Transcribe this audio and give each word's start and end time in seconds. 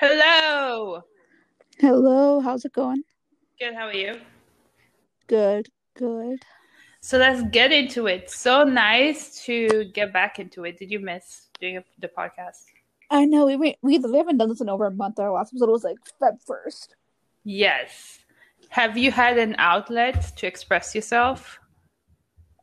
Hello. 0.00 1.02
Hello, 1.80 2.38
how's 2.38 2.64
it 2.64 2.72
going? 2.72 3.02
Good. 3.58 3.74
How 3.74 3.88
are 3.88 3.92
you? 3.92 4.20
Good, 5.26 5.66
good. 5.96 6.44
So 7.00 7.18
let's 7.18 7.42
get 7.50 7.72
into 7.72 8.06
it. 8.06 8.30
So 8.30 8.62
nice 8.62 9.44
to 9.46 9.86
get 9.86 10.12
back 10.12 10.38
into 10.38 10.64
it. 10.66 10.78
Did 10.78 10.92
you 10.92 11.00
miss 11.00 11.48
doing 11.60 11.82
the 11.98 12.06
podcast? 12.06 12.66
I 13.10 13.24
know 13.24 13.46
we 13.46 13.56
we, 13.56 13.76
we 13.82 13.94
haven't 13.94 14.36
done 14.36 14.50
this 14.50 14.60
in 14.60 14.68
over 14.68 14.86
a 14.86 14.92
month. 14.92 15.18
Our 15.18 15.32
last 15.32 15.52
episode 15.52 15.68
was 15.68 15.82
like 15.82 15.96
Feb 16.22 16.40
first. 16.46 16.94
Yes. 17.42 18.20
Have 18.68 18.96
you 18.96 19.10
had 19.10 19.36
an 19.36 19.56
outlet 19.58 20.30
to 20.36 20.46
express 20.46 20.94
yourself? 20.94 21.58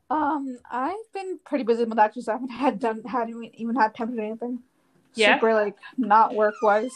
Um, 0.10 0.58
I've 0.72 1.12
been 1.14 1.38
pretty 1.44 1.66
busy 1.66 1.84
with 1.84 1.98
that, 1.98 2.14
just 2.14 2.30
I 2.30 2.34
haven't 2.34 2.50
had 2.52 2.80
done 2.80 3.04
hadn't 3.04 3.44
even 3.56 3.76
had 3.76 3.94
time 3.94 4.12
to 4.12 4.16
do 4.16 4.22
anything. 4.22 4.60
Yeah. 5.16 5.36
Super 5.36 5.54
like 5.54 5.76
not 5.98 6.34
work 6.34 6.56
wise. 6.62 6.94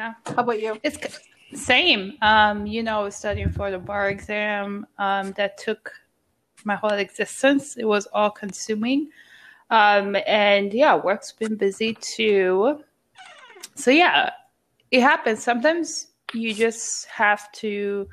Yeah. 0.00 0.14
How 0.26 0.42
about 0.42 0.60
you? 0.60 0.78
It's 0.82 0.98
same. 1.54 2.18
Um, 2.22 2.66
you 2.66 2.82
know, 2.82 3.08
studying 3.10 3.50
for 3.50 3.70
the 3.70 3.78
bar 3.78 4.08
exam. 4.10 4.86
Um, 4.98 5.32
that 5.32 5.58
took 5.58 5.92
my 6.64 6.74
whole 6.76 6.90
existence. 6.92 7.76
It 7.76 7.84
was 7.84 8.06
all 8.12 8.30
consuming. 8.30 9.10
Um, 9.70 10.16
and 10.26 10.72
yeah, 10.72 10.94
work's 10.94 11.32
been 11.32 11.56
busy 11.56 11.94
too. 11.94 12.82
So 13.74 13.90
yeah, 13.90 14.30
it 14.90 15.00
happens. 15.00 15.42
Sometimes 15.42 16.08
you 16.32 16.54
just 16.54 17.06
have 17.06 17.50
to 17.52 18.08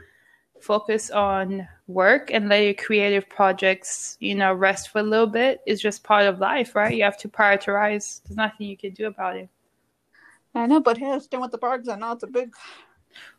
focus 0.60 1.10
on 1.10 1.68
work 1.88 2.32
and 2.32 2.48
let 2.48 2.64
your 2.64 2.74
creative 2.74 3.28
projects, 3.30 4.18
you 4.20 4.36
know, 4.36 4.54
rest 4.54 4.90
for 4.90 5.00
a 5.00 5.04
little 5.04 5.28
bit. 5.28 5.62
It's 5.66 5.82
just 5.82 6.04
part 6.04 6.26
of 6.26 6.40
life, 6.40 6.76
right? 6.76 6.96
You 6.96 7.04
have 7.04 7.18
to 7.20 7.28
prioritize. 7.28 8.22
There's 8.24 8.38
nothing 8.38 8.68
you 8.68 8.78
can 8.78 8.94
do 8.94 9.08
about 9.08 9.38
it. 9.38 9.50
I 10.54 10.66
know, 10.66 10.80
but 10.80 10.98
hey, 10.98 11.18
staying 11.20 11.42
with 11.42 11.52
the 11.52 11.58
bar 11.58 11.76
exam 11.76 12.00
now 12.00 12.14
it's 12.14 12.24
a 12.24 12.28
big, 12.28 12.54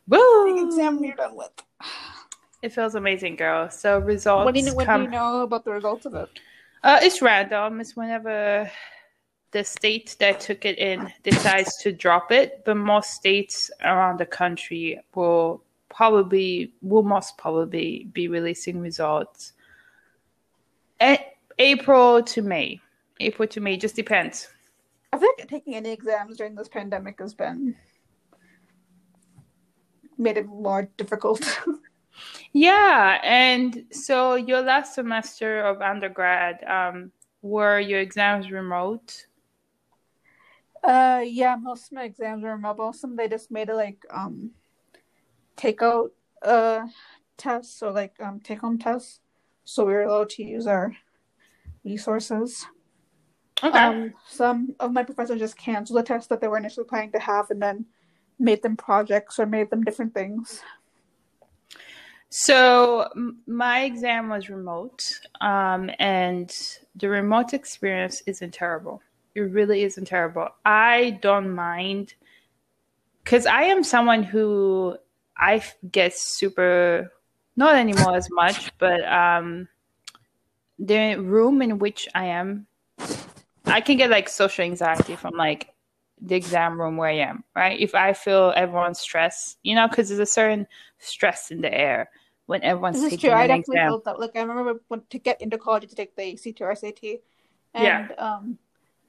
Woo! 0.07 0.45
big 0.55 0.65
exam 0.65 1.03
you're 1.03 1.15
done 1.15 1.35
with. 1.35 1.51
It 2.61 2.71
feels 2.71 2.95
amazing, 2.95 3.35
girl. 3.35 3.69
So 3.69 3.99
results 3.99 4.45
When 4.45 4.53
do 4.53 4.61
you 4.61 4.73
when 4.73 4.85
come. 4.85 5.01
do 5.01 5.05
you 5.05 5.11
know 5.11 5.41
about 5.41 5.65
the 5.65 5.71
results 5.71 6.05
of 6.05 6.15
it? 6.15 6.29
Uh, 6.81 6.99
it's 7.01 7.21
random. 7.21 7.79
It's 7.81 7.95
whenever 7.95 8.69
the 9.51 9.63
state 9.63 10.15
that 10.19 10.39
took 10.39 10.65
it 10.65 10.77
in 10.79 11.11
decides 11.23 11.77
to 11.77 11.91
drop 11.91 12.31
it, 12.31 12.63
but 12.65 12.75
most 12.75 13.11
states 13.11 13.69
around 13.83 14.17
the 14.17 14.25
country 14.25 14.99
will 15.13 15.63
probably 15.89 16.73
will 16.81 17.03
most 17.03 17.37
probably 17.37 18.07
be 18.13 18.27
releasing 18.27 18.79
results. 18.79 19.53
April 21.59 22.23
to 22.23 22.41
May. 22.41 22.79
April 23.19 23.47
to 23.47 23.61
May 23.61 23.77
just 23.77 23.95
depends. 23.95 24.47
I 25.13 25.17
feel 25.19 25.29
like 25.37 25.47
taking 25.47 25.75
any 25.75 25.91
exams 25.91 26.37
during 26.37 26.55
this 26.55 26.67
pandemic 26.67 27.19
has 27.19 27.35
been 27.35 27.75
made 30.17 30.37
it 30.37 30.47
more 30.47 30.89
difficult. 30.97 31.59
Yeah, 32.51 33.19
and 33.23 33.85
so 33.91 34.35
your 34.35 34.61
last 34.61 34.93
semester 34.93 35.61
of 35.61 35.81
undergrad, 35.81 36.63
um, 36.63 37.11
were 37.41 37.79
your 37.79 37.99
exams 37.99 38.51
remote? 38.51 39.25
Uh, 40.83 41.23
yeah, 41.25 41.55
most 41.55 41.87
of 41.87 41.93
my 41.93 42.03
exams 42.03 42.43
were 42.43 42.51
remote. 42.51 42.77
Most 42.77 43.03
of 43.03 43.09
them 43.09 43.15
they 43.15 43.27
just 43.27 43.49
made 43.49 43.69
it 43.69 43.75
like 43.75 44.05
um, 44.11 44.51
take 45.55 45.81
out 45.81 46.11
uh 46.43 46.85
tests 47.37 47.81
or 47.81 47.91
like 47.91 48.13
um 48.19 48.39
take 48.39 48.59
home 48.59 48.77
tests, 48.77 49.19
so 49.63 49.83
we 49.83 49.93
were 49.93 50.03
allowed 50.03 50.29
to 50.29 50.43
use 50.43 50.67
our 50.67 50.95
resources. 51.83 52.67
Okay. 53.63 53.77
Um, 53.77 54.13
some 54.27 54.75
of 54.79 54.91
my 54.91 55.03
professors 55.03 55.39
just 55.39 55.57
canceled 55.57 55.99
the 55.99 56.03
tests 56.03 56.27
that 56.27 56.41
they 56.41 56.47
were 56.47 56.57
initially 56.57 56.85
planning 56.85 57.11
to 57.13 57.19
have, 57.19 57.49
and 57.49 57.61
then 57.61 57.85
made 58.39 58.61
them 58.61 58.75
projects 58.75 59.39
or 59.39 59.45
made 59.45 59.69
them 59.69 59.83
different 59.83 60.13
things. 60.13 60.61
So 62.29 63.09
my 63.45 63.83
exam 63.83 64.29
was 64.29 64.49
remote, 64.49 65.01
um, 65.39 65.89
and 65.99 66.51
the 66.95 67.07
remote 67.07 67.53
experience 67.53 68.21
isn't 68.25 68.53
terrible. 68.53 69.01
It 69.35 69.41
really 69.41 69.83
isn't 69.83 70.05
terrible. 70.05 70.49
I 70.65 71.19
don't 71.21 71.53
mind 71.53 72.15
because 73.23 73.45
I 73.45 73.63
am 73.63 73.83
someone 73.83 74.23
who 74.23 74.97
I 75.37 75.63
get 75.91 76.13
super 76.15 77.11
not 77.55 77.75
anymore 77.75 78.15
as 78.15 78.27
much, 78.31 78.71
but 78.79 79.03
um, 79.05 79.67
the 80.79 81.15
room 81.15 81.61
in 81.61 81.77
which 81.79 82.07
I 82.15 82.25
am, 82.25 82.67
I 83.65 83.81
can 83.81 83.97
get 83.97 84.09
like 84.09 84.29
social 84.29 84.65
anxiety 84.65 85.15
from 85.15 85.35
like 85.35 85.69
the 86.21 86.35
exam 86.35 86.79
room 86.79 86.97
where 86.97 87.09
I 87.09 87.17
am. 87.17 87.43
Right, 87.55 87.79
if 87.79 87.95
I 87.95 88.13
feel 88.13 88.53
everyone's 88.55 88.99
stress, 88.99 89.57
you 89.63 89.75
know, 89.75 89.87
because 89.87 90.09
there's 90.09 90.19
a 90.19 90.25
certain 90.25 90.67
stress 90.99 91.51
in 91.51 91.61
the 91.61 91.73
air 91.73 92.09
when 92.45 92.63
everyone's 92.63 93.01
This 93.01 93.13
is 93.13 93.19
true. 93.19 93.31
I 93.31 93.47
definitely 93.47 93.75
exam. 93.77 93.89
felt 93.89 94.05
that. 94.05 94.19
Like 94.19 94.35
I 94.35 94.41
remember 94.41 94.81
when 94.87 95.01
to 95.09 95.19
get 95.19 95.41
into 95.41 95.57
college 95.57 95.87
to 95.89 95.95
take 95.95 96.15
the 96.15 96.37
CT 96.37 96.61
or 96.61 96.71
SAT, 96.75 97.19
and 97.73 97.83
Yeah. 97.83 98.15
um, 98.17 98.57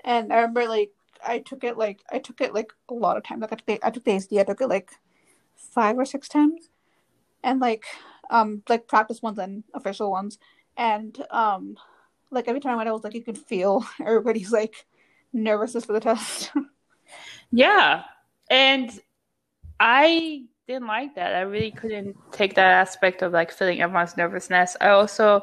and 0.04 0.32
I 0.32 0.36
remember 0.36 0.66
like 0.68 0.90
I 1.26 1.38
took 1.38 1.64
it 1.64 1.76
like 1.76 2.00
I 2.12 2.18
took 2.18 2.40
it 2.40 2.54
like 2.54 2.72
a 2.88 2.94
lot 2.94 3.16
of 3.16 3.24
times. 3.24 3.42
Like 3.42 3.52
I 3.52 3.56
took 3.56 3.66
the 3.66 3.86
I 3.86 3.90
took 3.90 4.04
the 4.04 4.12
ACT. 4.12 4.32
I 4.38 4.44
took 4.44 4.60
it 4.60 4.68
like 4.68 4.90
five 5.56 5.98
or 5.98 6.04
six 6.04 6.28
times, 6.28 6.70
and 7.42 7.60
like 7.60 7.84
um 8.30 8.62
like 8.68 8.86
practice 8.88 9.22
ones 9.22 9.38
and 9.38 9.64
official 9.74 10.10
ones, 10.10 10.38
and 10.76 11.24
um 11.30 11.76
like 12.30 12.48
every 12.48 12.60
time 12.60 12.78
I 12.78 12.90
was 12.90 13.04
like 13.04 13.14
you 13.14 13.22
could 13.22 13.38
feel 13.38 13.84
everybody's 14.00 14.52
like 14.52 14.86
nervousness 15.32 15.84
for 15.84 15.92
the 15.92 16.00
test. 16.00 16.50
Yeah. 17.50 18.02
And 18.50 18.90
I 19.78 20.44
didn't 20.66 20.88
like 20.88 21.14
that. 21.14 21.34
I 21.34 21.42
really 21.42 21.70
couldn't 21.70 22.16
take 22.32 22.54
that 22.54 22.72
aspect 22.72 23.22
of 23.22 23.32
like 23.32 23.52
feeling 23.52 23.80
everyone's 23.80 24.16
nervousness. 24.16 24.76
I 24.80 24.88
also, 24.88 25.42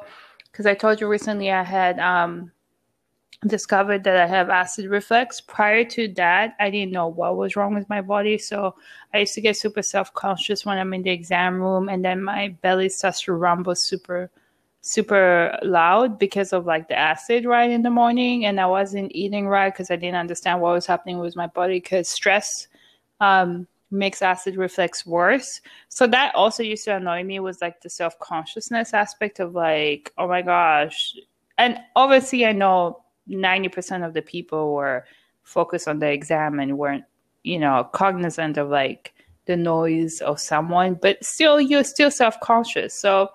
because 0.51 0.65
I 0.65 0.73
told 0.73 0.99
you 0.99 1.07
recently, 1.07 1.51
I 1.51 1.63
had 1.63 1.99
um, 1.99 2.51
discovered 3.47 4.03
that 4.03 4.17
I 4.17 4.27
have 4.27 4.49
acid 4.49 4.87
reflux. 4.87 5.39
Prior 5.39 5.85
to 5.85 6.07
that, 6.15 6.55
I 6.59 6.69
didn't 6.69 6.91
know 6.91 7.07
what 7.07 7.37
was 7.37 7.55
wrong 7.55 7.73
with 7.73 7.87
my 7.87 8.01
body. 8.01 8.37
So 8.37 8.75
I 9.13 9.19
used 9.19 9.33
to 9.35 9.41
get 9.41 9.57
super 9.57 9.81
self 9.81 10.13
conscious 10.13 10.65
when 10.65 10.77
I'm 10.77 10.93
in 10.93 11.03
the 11.03 11.11
exam 11.11 11.61
room, 11.61 11.87
and 11.87 12.03
then 12.03 12.21
my 12.23 12.49
belly 12.61 12.89
starts 12.89 13.21
to 13.23 13.33
rumble 13.33 13.75
super 13.75 14.29
super 14.81 15.57
loud 15.61 16.17
because 16.17 16.53
of 16.53 16.65
like 16.65 16.87
the 16.87 16.97
acid 16.97 17.45
right 17.45 17.69
in 17.69 17.83
the 17.83 17.89
morning 17.89 18.45
and 18.45 18.59
i 18.59 18.65
wasn't 18.65 19.11
eating 19.13 19.47
right 19.47 19.73
because 19.73 19.91
i 19.91 19.95
didn't 19.95 20.15
understand 20.15 20.59
what 20.59 20.73
was 20.73 20.87
happening 20.87 21.19
with 21.19 21.35
my 21.35 21.45
body 21.45 21.75
because 21.75 22.09
stress 22.09 22.67
um, 23.19 23.67
makes 23.91 24.21
acid 24.21 24.55
reflux 24.57 25.05
worse. 25.05 25.61
So 25.89 26.07
that 26.07 26.33
also 26.33 26.63
used 26.63 26.85
to 26.85 26.95
annoy 26.95 27.23
me 27.23 27.39
was 27.39 27.61
like 27.61 27.81
the 27.81 27.89
self-consciousness 27.89 28.93
aspect 28.93 29.39
of 29.39 29.53
like 29.53 30.11
oh 30.17 30.27
my 30.27 30.41
gosh. 30.41 31.15
And 31.57 31.77
obviously 31.95 32.45
i 32.45 32.51
know 32.51 33.03
90% 33.29 34.05
of 34.05 34.13
the 34.13 34.21
people 34.21 34.73
were 34.73 35.05
focused 35.43 35.87
on 35.87 35.99
the 35.99 36.11
exam 36.11 36.59
and 36.59 36.77
weren't 36.77 37.03
you 37.43 37.59
know 37.59 37.87
cognizant 37.93 38.57
of 38.57 38.69
like 38.69 39.13
the 39.45 39.57
noise 39.57 40.21
of 40.21 40.39
someone 40.39 40.93
but 40.93 41.23
still 41.23 41.61
you're 41.61 41.83
still 41.83 42.09
self-conscious. 42.09 42.93
So 42.93 43.29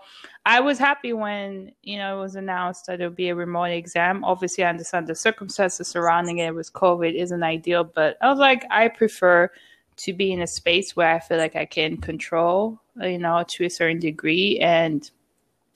I 0.47 0.61
was 0.61 0.79
happy 0.79 1.13
when 1.13 1.73
you 1.83 1.99
know 1.99 2.19
it 2.19 2.23
was 2.23 2.37
announced 2.37 2.87
that 2.87 3.01
it 3.01 3.05
would 3.05 3.17
be 3.17 3.31
a 3.31 3.35
remote 3.35 3.65
exam. 3.65 4.23
Obviously, 4.23 4.63
I 4.63 4.71
understand 4.71 5.09
the 5.09 5.15
circumstances 5.17 5.89
surrounding 5.89 6.39
it 6.39 6.55
with 6.55 6.73
COVID 6.73 7.15
isn't 7.15 7.43
ideal, 7.43 7.83
but 7.83 8.17
I 8.23 8.31
was 8.31 8.39
like, 8.39 8.65
I 8.71 8.87
prefer 8.87 9.51
to 9.97 10.13
be 10.13 10.33
in 10.33 10.43
a 10.43 10.47
space 10.47 10.95
where 10.95 11.13
I 11.13 11.19
feel 11.19 11.39
like 11.39 11.57
I 11.57 11.65
can 11.65 11.97
control, 11.97 12.81
you 13.01 13.19
know, 13.19 13.45
to 13.49 13.65
a 13.65 13.71
certain 13.71 13.99
degree, 13.99 14.61
and 14.61 15.11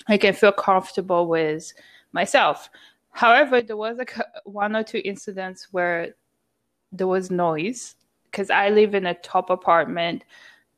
I 0.06 0.16
can 0.16 0.34
feel 0.34 0.52
comfortable 0.52 1.26
with 1.26 1.72
myself. 2.12 2.70
However, 3.10 3.62
there 3.62 3.76
was 3.76 3.98
like 3.98 4.14
one 4.44 4.76
or 4.76 4.84
two 4.84 5.02
incidents 5.04 5.66
where 5.72 6.14
there 6.92 7.08
was 7.08 7.28
noise 7.28 7.96
because 8.26 8.50
I 8.50 8.68
live 8.68 8.94
in 8.94 9.06
a 9.06 9.14
top 9.14 9.50
apartment 9.50 10.22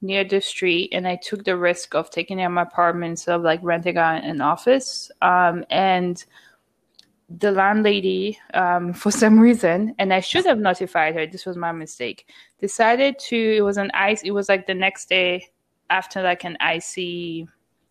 near 0.02 0.24
the 0.24 0.40
street 0.40 0.90
and 0.92 1.06
I 1.06 1.16
took 1.16 1.44
the 1.44 1.56
risk 1.56 1.94
of 1.94 2.10
taking 2.10 2.40
out 2.42 2.50
my 2.52 2.62
apartment 2.62 3.10
instead 3.12 3.36
of 3.36 3.42
like 3.42 3.60
renting 3.62 3.96
out 3.96 4.24
an 4.24 4.40
office. 4.40 5.10
Um, 5.22 5.64
and 5.70 6.22
the 7.28 7.52
landlady, 7.52 8.38
um, 8.54 8.92
for 9.02 9.10
some 9.10 9.38
reason, 9.38 9.94
and 9.98 10.12
I 10.12 10.20
should 10.20 10.44
have 10.46 10.58
notified 10.58 11.14
her, 11.14 11.26
this 11.26 11.46
was 11.46 11.56
my 11.56 11.72
mistake, 11.72 12.26
decided 12.60 13.18
to, 13.20 13.36
it 13.36 13.62
was 13.62 13.76
an 13.78 13.90
ice, 13.94 14.22
it 14.22 14.32
was 14.32 14.48
like 14.48 14.66
the 14.66 14.74
next 14.74 15.08
day 15.08 15.48
after 15.88 16.22
like 16.22 16.44
an 16.44 16.56
icy 16.60 17.46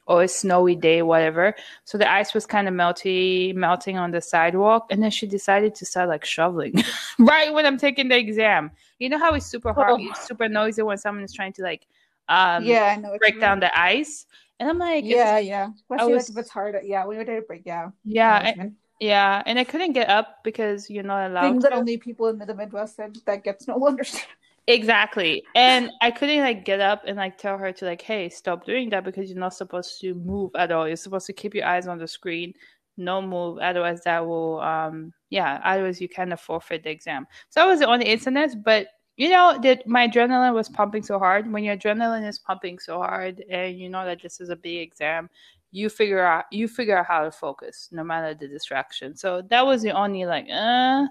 or 0.07 0.23
a 0.23 0.27
snowy 0.27 0.75
day, 0.75 1.01
whatever. 1.03 1.55
So 1.85 1.97
the 1.97 2.11
ice 2.11 2.33
was 2.33 2.45
kind 2.45 2.67
of 2.67 2.73
melty, 2.73 3.53
melting 3.55 3.97
on 3.97 4.11
the 4.11 4.19
sidewalk. 4.19 4.87
And 4.89 5.01
then 5.01 5.11
she 5.11 5.27
decided 5.27 5.75
to 5.75 5.85
start 5.85 6.09
like 6.09 6.25
shoveling 6.25 6.73
right 7.19 7.53
when 7.53 7.65
I'm 7.65 7.77
taking 7.77 8.09
the 8.09 8.17
exam. 8.17 8.71
You 8.99 9.09
know 9.09 9.19
how 9.19 9.33
it's 9.35 9.45
super 9.45 9.71
hard, 9.71 10.01
Oh. 10.01 10.07
it's 10.09 10.27
super 10.27 10.49
noisy 10.49 10.81
when 10.81 10.97
someone 10.97 11.23
is 11.23 11.31
trying 11.31 11.53
to 11.53 11.61
like 11.61 11.87
um, 12.31 12.63
yeah, 12.63 12.93
I 12.97 12.99
know. 13.01 13.15
break 13.19 13.39
down 13.39 13.59
mean. 13.59 13.69
the 13.69 13.79
ice. 13.79 14.25
And 14.59 14.69
I'm 14.69 14.77
like, 14.77 15.03
Yeah, 15.03 15.39
yeah. 15.39 15.69
Especially 15.75 16.13
was- 16.13 16.29
like 16.29 16.37
if 16.37 16.41
it's 16.41 16.49
hard. 16.49 16.75
Yeah, 16.83 17.05
when 17.05 17.15
you're 17.15 17.25
trying 17.25 17.41
to 17.41 17.47
break. 17.47 17.63
Yeah. 17.65 17.89
yeah, 18.05 18.53
I 18.57 18.71
yeah. 18.99 19.41
And 19.45 19.57
I 19.57 19.63
couldn't 19.63 19.93
get 19.93 20.09
up 20.09 20.43
because 20.43 20.89
you're 20.89 21.03
not 21.03 21.29
allowed 21.31 21.49
things 21.49 21.63
that 21.63 21.73
only 21.73 21.97
people 21.97 22.27
in 22.27 22.37
the 22.37 22.53
Midwest 22.53 22.95
said 22.95 23.17
that 23.25 23.43
gets 23.43 23.67
no 23.67 23.85
understand. 23.87 24.27
Exactly. 24.67 25.43
And 25.55 25.91
I 26.01 26.11
couldn't 26.11 26.39
like 26.39 26.63
get 26.63 26.79
up 26.79 27.03
and 27.07 27.17
like 27.17 27.37
tell 27.37 27.57
her 27.57 27.71
to 27.71 27.85
like, 27.85 28.01
hey, 28.01 28.29
stop 28.29 28.63
doing 28.65 28.89
that 28.91 29.03
because 29.03 29.29
you're 29.29 29.39
not 29.39 29.55
supposed 29.55 29.99
to 30.01 30.13
move 30.13 30.51
at 30.55 30.71
all. 30.71 30.87
You're 30.87 30.95
supposed 30.97 31.25
to 31.27 31.33
keep 31.33 31.55
your 31.55 31.65
eyes 31.65 31.87
on 31.87 31.97
the 31.97 32.07
screen, 32.07 32.53
no 32.95 33.21
move. 33.21 33.57
Otherwise 33.57 34.01
that 34.03 34.25
will 34.25 34.59
um 34.61 35.11
yeah, 35.31 35.59
otherwise 35.63 35.99
you 35.99 36.07
kind 36.07 36.31
of 36.31 36.39
forfeit 36.39 36.83
the 36.83 36.91
exam. 36.91 37.25
So 37.49 37.61
I 37.61 37.65
was 37.65 37.81
on 37.81 37.99
the 37.99 38.09
internet, 38.11 38.63
but 38.63 38.87
you 39.17 39.29
know 39.29 39.59
that 39.61 39.87
my 39.87 40.07
adrenaline 40.07 40.53
was 40.53 40.69
pumping 40.69 41.03
so 41.03 41.19
hard. 41.19 41.51
When 41.51 41.63
your 41.63 41.77
adrenaline 41.77 42.27
is 42.27 42.39
pumping 42.39 42.79
so 42.79 42.99
hard 42.99 43.43
and 43.49 43.77
you 43.79 43.89
know 43.89 44.05
that 44.05 44.21
this 44.21 44.39
is 44.39 44.49
a 44.49 44.55
big 44.55 44.79
exam, 44.79 45.29
you 45.71 45.89
figure 45.89 46.25
out 46.25 46.45
you 46.51 46.67
figure 46.67 46.97
out 46.97 47.05
how 47.05 47.23
to 47.23 47.31
focus 47.31 47.89
no 47.91 48.03
matter 48.03 48.33
the 48.33 48.47
distraction. 48.47 49.15
So 49.15 49.41
that 49.49 49.65
was 49.65 49.81
the 49.81 49.91
only 49.91 50.25
like 50.25 50.47
uh 50.51 51.07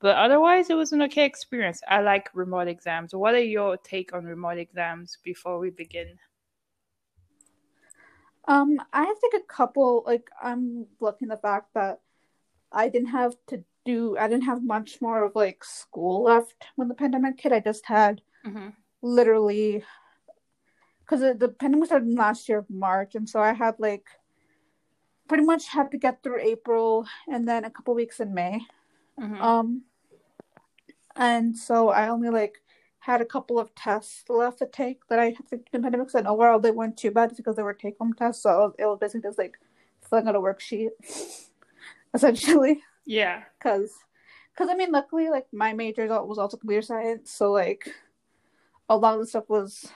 but 0.00 0.16
otherwise 0.16 0.70
it 0.70 0.74
was 0.74 0.92
an 0.92 1.02
okay 1.02 1.24
experience 1.24 1.82
i 1.88 2.00
like 2.00 2.30
remote 2.34 2.68
exams 2.68 3.14
what 3.14 3.34
are 3.34 3.42
your 3.42 3.76
take 3.78 4.14
on 4.14 4.24
remote 4.24 4.58
exams 4.58 5.18
before 5.22 5.58
we 5.58 5.70
begin 5.70 6.18
um 8.48 8.80
i 8.92 9.04
like 9.04 9.42
a 9.42 9.46
couple 9.46 10.02
like 10.06 10.30
i'm 10.42 10.86
looking 11.00 11.28
the 11.28 11.36
fact 11.36 11.68
that 11.74 12.00
i 12.70 12.88
didn't 12.88 13.08
have 13.08 13.34
to 13.46 13.62
do 13.84 14.16
i 14.18 14.28
didn't 14.28 14.44
have 14.44 14.62
much 14.62 15.00
more 15.00 15.24
of 15.24 15.32
like 15.34 15.64
school 15.64 16.24
left 16.24 16.54
when 16.76 16.88
the 16.88 16.94
pandemic 16.94 17.40
hit 17.40 17.52
i 17.52 17.60
just 17.60 17.84
had 17.86 18.20
mm-hmm. 18.46 18.68
literally 19.02 19.82
because 21.00 21.20
the 21.38 21.48
pandemic 21.48 21.86
started 21.86 22.14
last 22.14 22.48
year 22.48 22.58
of 22.58 22.70
march 22.70 23.14
and 23.14 23.28
so 23.28 23.40
i 23.40 23.52
had 23.52 23.74
like 23.78 24.06
pretty 25.28 25.44
much 25.44 25.68
had 25.68 25.90
to 25.90 25.98
get 25.98 26.22
through 26.22 26.40
april 26.40 27.06
and 27.28 27.48
then 27.48 27.64
a 27.64 27.70
couple 27.70 27.94
weeks 27.94 28.20
in 28.20 28.32
may 28.34 28.60
Mm-hmm. 29.20 29.40
Um, 29.40 29.82
and 31.16 31.56
so 31.56 31.90
I 31.90 32.08
only 32.08 32.30
like 32.30 32.62
had 32.98 33.20
a 33.20 33.26
couple 33.26 33.58
of 33.58 33.74
tests 33.74 34.24
left 34.28 34.58
to 34.58 34.66
take 34.66 35.06
that 35.08 35.18
I 35.18 35.26
had 35.26 35.48
to 35.50 35.60
the 35.72 35.80
pandemic. 35.80 36.08
And 36.14 36.26
overall, 36.26 36.58
they 36.58 36.70
weren't 36.70 36.96
too 36.96 37.10
bad 37.10 37.34
because 37.36 37.56
they 37.56 37.62
were 37.62 37.74
take 37.74 37.98
home 37.98 38.14
tests. 38.14 38.42
So 38.42 38.74
it 38.78 38.84
was 38.84 38.98
basically 39.00 39.28
just 39.28 39.38
like 39.38 39.58
filling 40.08 40.28
out 40.28 40.36
a 40.36 40.40
worksheet, 40.40 40.90
essentially. 42.14 42.82
Yeah. 43.04 43.42
Because, 43.58 43.92
because 44.52 44.70
I 44.70 44.74
mean, 44.74 44.92
luckily, 44.92 45.30
like 45.30 45.46
my 45.52 45.72
major 45.72 46.06
was 46.24 46.38
also 46.38 46.56
computer 46.56 46.82
science, 46.82 47.30
so 47.30 47.52
like 47.52 47.88
a 48.88 48.96
lot 48.96 49.14
of 49.14 49.20
the 49.20 49.26
stuff 49.26 49.48
was, 49.48 49.90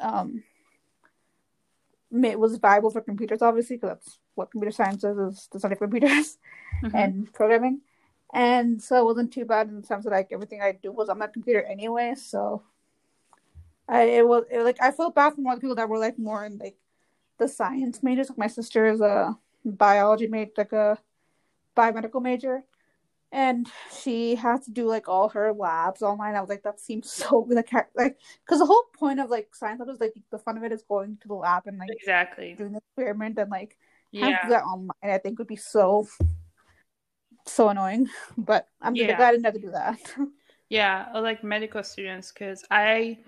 um, 0.00 0.42
it 2.12 2.38
was 2.38 2.56
viable 2.58 2.90
for 2.90 3.00
computers, 3.00 3.42
obviously, 3.42 3.76
because 3.76 3.90
that's 3.90 4.18
what 4.34 4.50
computer 4.50 4.72
science 4.72 5.04
is, 5.04 5.16
is 5.18 5.48
the 5.52 5.58
study 5.58 5.72
of 5.74 5.80
computers 5.80 6.38
mm-hmm. 6.82 6.96
and 6.96 7.32
programming. 7.32 7.80
And 8.32 8.82
so 8.82 9.00
it 9.00 9.04
wasn't 9.04 9.32
too 9.32 9.44
bad 9.44 9.68
in 9.68 9.80
the 9.80 9.86
sense 9.86 10.04
that 10.04 10.10
like 10.10 10.28
everything 10.30 10.60
I 10.60 10.72
do 10.72 10.92
was 10.92 11.08
on 11.08 11.18
my 11.18 11.26
computer 11.26 11.62
anyway. 11.62 12.14
So 12.16 12.62
I 13.88 14.02
it 14.02 14.26
was 14.26 14.44
it, 14.50 14.62
like 14.62 14.80
I 14.80 14.90
felt 14.90 15.14
bad 15.14 15.34
for 15.34 15.40
more 15.40 15.58
people 15.58 15.76
that 15.76 15.88
were 15.88 15.98
like 15.98 16.18
more 16.18 16.44
in 16.44 16.58
like 16.58 16.76
the 17.38 17.48
science 17.48 18.02
majors. 18.02 18.28
Like 18.28 18.38
my 18.38 18.48
sister 18.48 18.86
is 18.86 19.00
a 19.00 19.36
biology 19.64 20.26
major, 20.26 20.52
like 20.56 20.72
a 20.72 20.98
biomedical 21.76 22.22
major, 22.22 22.64
and 23.32 23.68
she 24.02 24.34
had 24.34 24.62
to 24.62 24.70
do 24.70 24.86
like 24.86 25.08
all 25.08 25.28
her 25.30 25.52
labs 25.52 26.02
online. 26.02 26.34
I 26.34 26.40
was 26.40 26.48
like, 26.48 26.62
that 26.62 26.80
seems 26.80 27.10
so 27.12 27.46
like 27.48 27.72
like 27.94 28.18
because 28.44 28.60
the 28.60 28.66
whole 28.66 28.84
point 28.98 29.20
of 29.20 29.30
like 29.30 29.54
science 29.54 29.80
lab 29.80 29.88
is 29.88 30.00
like 30.00 30.14
the 30.30 30.38
fun 30.38 30.56
of 30.56 30.64
it 30.64 30.72
is 30.72 30.82
going 30.82 31.18
to 31.22 31.28
the 31.28 31.34
lab 31.34 31.64
and 31.66 31.78
like 31.78 31.90
exactly 31.90 32.54
doing 32.54 32.72
the 32.72 32.80
experiment 32.88 33.38
and 33.38 33.50
like 33.50 33.76
yeah. 34.12 34.48
that 34.48 34.64
online. 34.64 34.90
I 35.02 35.18
think 35.18 35.38
would 35.38 35.48
be 35.48 35.56
so 35.56 36.06
so 37.48 37.68
annoying. 37.68 38.08
But 38.36 38.68
I'm 38.80 38.94
yeah. 38.94 39.16
glad 39.16 39.28
I 39.28 39.30
didn't 39.32 39.44
have 39.44 39.54
to 39.54 39.60
do 39.60 39.70
that. 39.70 39.98
yeah, 40.68 41.08
or, 41.14 41.20
like 41.20 41.42
medical 41.42 41.82
students, 41.82 42.32
because 42.32 42.64
I, 42.70 43.18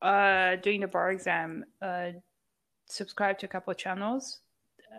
uh, 0.00 0.56
during 0.56 0.80
the 0.80 0.88
bar 0.88 1.10
exam, 1.10 1.64
uh, 1.80 2.10
subscribe 2.86 3.38
to 3.40 3.46
a 3.46 3.48
couple 3.48 3.70
of 3.70 3.76
channels, 3.76 4.40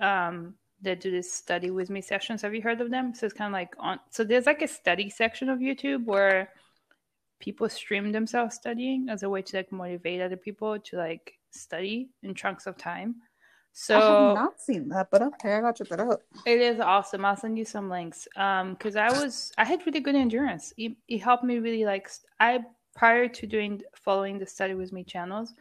um, 0.02 0.56
that 0.84 1.02
do 1.02 1.12
this 1.12 1.32
study 1.34 1.72
with 1.72 1.90
me 1.90 2.02
sessions. 2.02 2.42
Have 2.42 2.54
you 2.54 2.62
heard 2.62 2.82
of 2.82 2.92
them? 2.92 3.14
So 3.14 3.26
it's 3.26 3.34
kind 3.34 3.50
of 3.50 3.54
like 3.54 3.74
on. 3.80 4.00
So 4.10 4.24
there's 4.24 4.46
like 4.46 4.62
a 4.62 4.68
study 4.68 5.10
section 5.10 5.50
of 5.50 5.60
YouTube 5.60 6.06
where 6.06 6.50
people 7.40 7.68
stream 7.68 8.12
themselves 8.12 8.56
studying 8.56 9.10
as 9.10 9.24
a 9.24 9.30
way 9.30 9.42
to 9.42 9.58
like 9.58 9.72
motivate 9.72 10.22
other 10.22 10.38
people 10.38 10.80
to 10.80 10.98
like 10.98 11.34
study 11.52 12.10
in 12.22 12.34
chunks 12.34 12.68
of 12.68 12.78
time. 12.78 13.16
So 13.74 13.98
I 13.98 14.28
have 14.28 14.36
not 14.36 14.62
seen 14.62 14.88
that, 14.90 15.10
but 15.10 15.24
okay, 15.24 15.56
I 15.56 15.62
got 15.62 15.76
check 15.76 15.90
that 15.90 16.00
out. 16.00 16.22
It 16.46 16.62
is 16.62 16.80
awesome. 16.80 17.26
I'll 17.26 17.36
send 17.36 17.58
you 17.58 17.66
some 17.66 17.90
links. 17.90 18.28
Um, 18.36 18.74
because 18.74 18.96
I 18.96 19.12
was 19.12 19.52
I 19.58 19.66
had 19.66 19.86
really 19.86 20.00
good 20.00 20.16
endurance. 20.16 20.74
It, 20.78 20.96
it 21.08 21.20
helped 21.20 21.44
me 21.44 21.58
really 21.58 21.84
like 21.84 22.10
I 22.40 22.60
prior 22.96 23.28
to 23.28 23.48
doing 23.48 23.82
following 23.96 24.38
the 24.38 24.46
study 24.46 24.76
with 24.76 24.94
me 24.94 25.04
channels, 25.04 25.54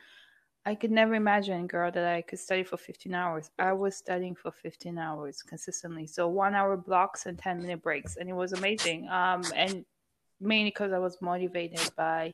I 0.65 0.77
could 0.77 0.93
never 0.93 1.15
imagine, 1.15 1.67
girl, 1.67 1.91
that 1.91 2.07
I 2.07 2.23
could 2.23 2.39
study 2.39 2.63
for 2.63 2.77
15 2.77 3.15
hours. 3.15 3.51
I 3.59 3.73
was 3.73 3.97
studying 3.97 4.37
for 4.37 4.53
15 4.53 4.97
hours 4.97 5.43
consistently. 5.43 6.07
So 6.07 6.29
one 6.29 6.55
hour 6.55 6.77
blocks 6.77 7.27
and 7.27 7.37
10 7.37 7.63
minute 7.63 7.83
breaks. 7.83 8.17
And 8.17 8.29
it 8.29 8.35
was 8.35 8.53
amazing. 8.53 9.09
Um, 9.09 9.43
and 9.57 9.85
mainly 10.41 10.71
because 10.71 10.93
I 10.93 10.99
was 10.99 11.21
motivated 11.21 11.91
by 11.97 12.33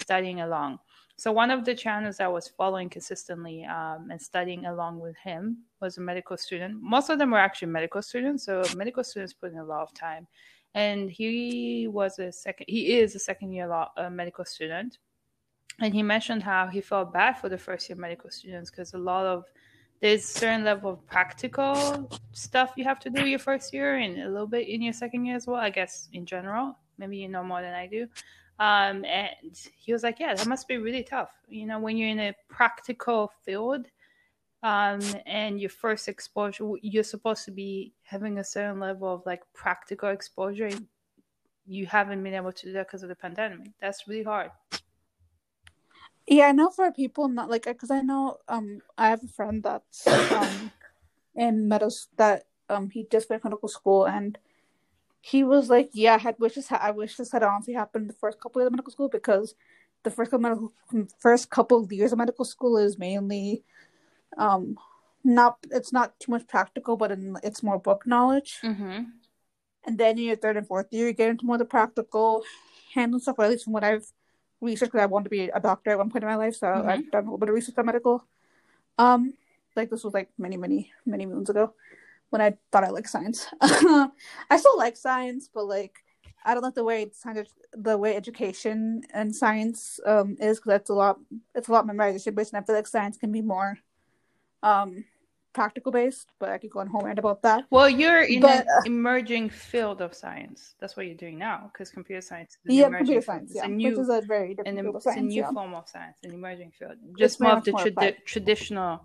studying 0.00 0.40
along. 0.40 0.78
So 1.16 1.32
one 1.32 1.50
of 1.50 1.64
the 1.64 1.74
channels 1.74 2.20
I 2.20 2.28
was 2.28 2.48
following 2.48 2.88
consistently 2.88 3.64
um, 3.64 4.08
and 4.10 4.22
studying 4.22 4.66
along 4.66 5.00
with 5.00 5.16
him 5.16 5.64
was 5.80 5.98
a 5.98 6.00
medical 6.00 6.36
student. 6.36 6.80
Most 6.80 7.10
of 7.10 7.18
them 7.18 7.32
were 7.32 7.38
actually 7.38 7.68
medical 7.68 8.02
students, 8.02 8.44
so 8.44 8.62
medical 8.76 9.02
students 9.02 9.32
put 9.32 9.52
in 9.52 9.58
a 9.58 9.64
lot 9.64 9.82
of 9.82 9.92
time. 9.94 10.28
And 10.74 11.10
he 11.10 11.88
was 11.88 12.20
a 12.20 12.30
second. 12.30 12.66
He 12.68 12.98
is 12.98 13.16
a 13.16 13.18
second 13.18 13.52
year 13.52 13.66
law 13.66 13.90
uh, 13.96 14.10
medical 14.10 14.44
student, 14.44 14.98
and 15.80 15.94
he 15.94 16.02
mentioned 16.02 16.42
how 16.42 16.66
he 16.66 16.80
felt 16.80 17.12
bad 17.12 17.38
for 17.38 17.48
the 17.48 17.58
first 17.58 17.88
year 17.88 17.96
medical 17.96 18.30
students 18.30 18.70
because 18.70 18.94
a 18.94 18.98
lot 18.98 19.26
of 19.26 19.44
there's 20.00 20.24
certain 20.24 20.64
level 20.64 20.90
of 20.92 21.06
practical 21.06 22.08
stuff 22.32 22.72
you 22.76 22.84
have 22.84 23.00
to 23.00 23.10
do 23.10 23.26
your 23.26 23.38
first 23.38 23.74
year 23.74 23.96
and 23.96 24.18
a 24.18 24.28
little 24.28 24.46
bit 24.46 24.68
in 24.68 24.80
your 24.80 24.92
second 24.92 25.24
year 25.24 25.34
as 25.34 25.46
well. 25.46 25.56
I 25.56 25.70
guess 25.70 26.08
in 26.12 26.24
general, 26.24 26.78
maybe 26.98 27.16
you 27.16 27.28
know 27.28 27.42
more 27.42 27.62
than 27.62 27.74
I 27.74 27.86
do. 27.88 28.06
Um, 28.60 29.04
and 29.04 29.30
he 29.76 29.92
was 29.92 30.02
like, 30.02 30.20
yeah, 30.20 30.34
that 30.34 30.46
must 30.46 30.68
be 30.68 30.78
really 30.78 31.02
tough. 31.02 31.30
You 31.48 31.66
know, 31.66 31.78
when 31.78 31.96
you're 31.96 32.08
in 32.08 32.20
a 32.20 32.34
practical 32.48 33.32
field, 33.44 33.86
um, 34.62 35.00
and 35.26 35.60
your 35.60 35.70
first 35.70 36.08
exposure, 36.08 36.72
you're 36.82 37.04
supposed 37.04 37.44
to 37.44 37.52
be 37.52 37.92
having 38.02 38.38
a 38.38 38.44
certain 38.44 38.80
level 38.80 39.12
of 39.12 39.22
like 39.24 39.42
practical 39.54 40.08
exposure. 40.08 40.70
You 41.66 41.86
haven't 41.86 42.22
been 42.22 42.34
able 42.34 42.52
to 42.52 42.66
do 42.66 42.72
that 42.72 42.88
because 42.88 43.02
of 43.02 43.08
the 43.08 43.14
pandemic. 43.14 43.70
That's 43.80 44.08
really 44.08 44.24
hard. 44.24 44.50
Yeah, 46.28 46.48
I 46.48 46.52
know 46.52 46.68
for 46.68 46.92
people 46.92 47.28
not 47.28 47.48
like 47.48 47.64
because 47.64 47.90
I 47.90 48.02
know 48.02 48.36
um 48.48 48.80
I 48.98 49.08
have 49.08 49.24
a 49.24 49.28
friend 49.28 49.62
that's 49.62 50.06
um 50.06 50.70
in 51.34 51.68
medicine 51.68 52.10
that 52.16 52.44
um 52.68 52.90
he 52.90 53.06
just 53.10 53.30
went 53.30 53.42
to 53.42 53.48
medical 53.48 53.68
school 53.68 54.06
and 54.06 54.38
he 55.20 55.42
was 55.42 55.68
like, 55.68 55.90
"Yeah, 55.92 56.14
I 56.14 56.18
had 56.18 56.36
wishes. 56.38 56.68
I 56.70 56.90
wish 56.90 57.16
this 57.16 57.32
had 57.32 57.42
honestly 57.42 57.74
happened 57.74 58.08
the 58.08 58.14
first 58.14 58.40
couple 58.40 58.60
of 58.60 58.64
years 58.64 58.68
of 58.68 58.72
medical 58.72 58.92
school 58.92 59.08
because 59.08 59.54
the 60.04 60.10
first 60.10 60.30
couple 60.30 60.42
medical 60.42 60.72
first 61.18 61.50
couple 61.50 61.82
of 61.82 61.92
years 61.92 62.12
of 62.12 62.18
medical 62.18 62.44
school 62.44 62.76
is 62.76 62.98
mainly, 62.98 63.64
um, 64.36 64.76
not 65.24 65.58
it's 65.70 65.92
not 65.92 66.18
too 66.20 66.30
much 66.30 66.46
practical, 66.46 66.96
but 66.96 67.10
in, 67.10 67.36
it's 67.42 67.62
more 67.62 67.78
book 67.78 68.06
knowledge. 68.06 68.58
Mm-hmm. 68.62 69.04
And 69.86 69.98
then 69.98 70.18
in 70.18 70.24
your 70.24 70.36
third 70.36 70.56
and 70.56 70.66
fourth 70.66 70.86
year, 70.90 71.06
you 71.08 71.12
get 71.14 71.30
into 71.30 71.46
more 71.46 71.58
the 71.58 71.64
practical 71.64 72.42
hands 72.94 73.22
stuff. 73.22 73.38
Or 73.38 73.44
at 73.44 73.50
least 73.50 73.64
from 73.64 73.72
what 73.72 73.84
I've 73.84 74.12
researched, 74.60 74.92
because 74.92 75.02
I 75.02 75.06
wanted 75.06 75.24
to 75.24 75.30
be 75.30 75.48
a 75.48 75.60
doctor 75.60 75.90
at 75.90 75.98
one 75.98 76.10
point 76.10 76.24
in 76.24 76.30
my 76.30 76.36
life, 76.36 76.56
so 76.56 76.66
mm-hmm. 76.66 76.88
I've 76.88 77.10
done 77.10 77.22
a 77.22 77.26
little 77.26 77.38
bit 77.38 77.48
of 77.48 77.54
research 77.54 77.78
on 77.78 77.86
medical. 77.86 78.24
Um, 78.98 79.34
like 79.76 79.90
this 79.90 80.04
was 80.04 80.14
like 80.14 80.30
many, 80.38 80.56
many, 80.56 80.92
many 81.06 81.26
moons 81.26 81.50
ago 81.50 81.72
when 82.30 82.42
I 82.42 82.56
thought 82.70 82.84
I 82.84 82.90
liked 82.90 83.08
science. 83.08 83.46
I 83.60 84.10
still 84.56 84.76
like 84.76 84.96
science, 84.96 85.48
but 85.52 85.66
like 85.66 86.04
I 86.44 86.54
don't 86.54 86.62
like 86.62 86.74
the 86.74 86.84
way 86.84 87.10
science, 87.12 87.54
the 87.72 87.96
way 87.96 88.16
education 88.16 89.02
and 89.12 89.34
science 89.34 90.00
um, 90.04 90.36
is 90.40 90.58
because 90.58 90.70
that's 90.70 90.90
a 90.90 90.94
lot 90.94 91.18
it's 91.54 91.68
a 91.68 91.72
lot 91.72 91.86
memorization 91.86 92.34
based, 92.34 92.52
and 92.52 92.62
I 92.62 92.66
feel 92.66 92.76
like 92.76 92.86
science 92.86 93.16
can 93.16 93.32
be 93.32 93.42
more 93.42 93.78
um, 94.62 95.04
practical 95.58 95.92
based. 95.92 96.28
But 96.38 96.48
I 96.50 96.58
could 96.58 96.70
go 96.70 96.80
on 96.80 96.86
whole 96.86 97.02
rant 97.02 97.18
about 97.18 97.42
that. 97.42 97.64
Well, 97.70 97.88
you're 97.88 98.22
in 98.22 98.40
but, 98.40 98.60
an 98.60 98.66
uh, 98.68 98.80
emerging 98.86 99.50
field 99.50 100.00
of 100.00 100.14
science. 100.14 100.74
That's 100.80 100.96
what 100.96 101.06
you're 101.06 101.22
doing 101.26 101.38
now 101.38 101.70
because 101.72 101.90
computer 101.90 102.20
science. 102.20 102.58
Is 102.64 102.76
yeah, 102.76 102.88
computer 102.88 103.22
science. 103.22 103.50
It's 103.50 103.56
yeah, 103.56 103.66
a 103.66 103.68
new, 103.68 103.90
which 103.90 103.98
is 103.98 104.08
a 104.08 104.20
very 104.20 104.54
different 104.54 104.80
field 104.80 104.96
of 104.96 105.02
science. 105.02 105.18
It's 105.18 105.24
a 105.24 105.28
new 105.28 105.42
yeah. 105.42 105.52
form 105.52 105.74
of 105.74 105.88
science, 105.88 106.16
an 106.22 106.32
emerging 106.32 106.72
field. 106.78 106.96
Just 107.18 107.34
it's 107.34 107.40
more 107.40 107.56
of 107.58 107.64
the 107.64 107.72
tra- 107.72 108.20
traditional 108.24 109.04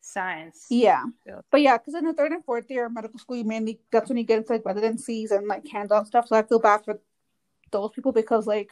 science. 0.00 0.66
Yeah, 0.70 1.04
field. 1.24 1.44
but 1.50 1.60
yeah, 1.60 1.76
because 1.78 1.94
in 1.94 2.04
the 2.04 2.14
third 2.14 2.32
and 2.32 2.44
fourth 2.44 2.70
year 2.70 2.86
of 2.86 2.94
medical 2.94 3.18
school, 3.18 3.36
you 3.36 3.44
mainly 3.44 3.80
that's 3.92 4.08
when 4.08 4.18
you 4.18 4.24
get 4.24 4.38
into 4.38 4.52
like 4.52 4.64
residencies 4.64 5.30
and 5.30 5.46
like 5.46 5.66
hands-on 5.68 6.06
stuff. 6.06 6.28
So 6.28 6.36
I 6.36 6.42
feel 6.42 6.60
bad 6.60 6.84
for 6.84 7.00
those 7.70 7.90
people 7.94 8.12
because 8.12 8.46
like 8.46 8.70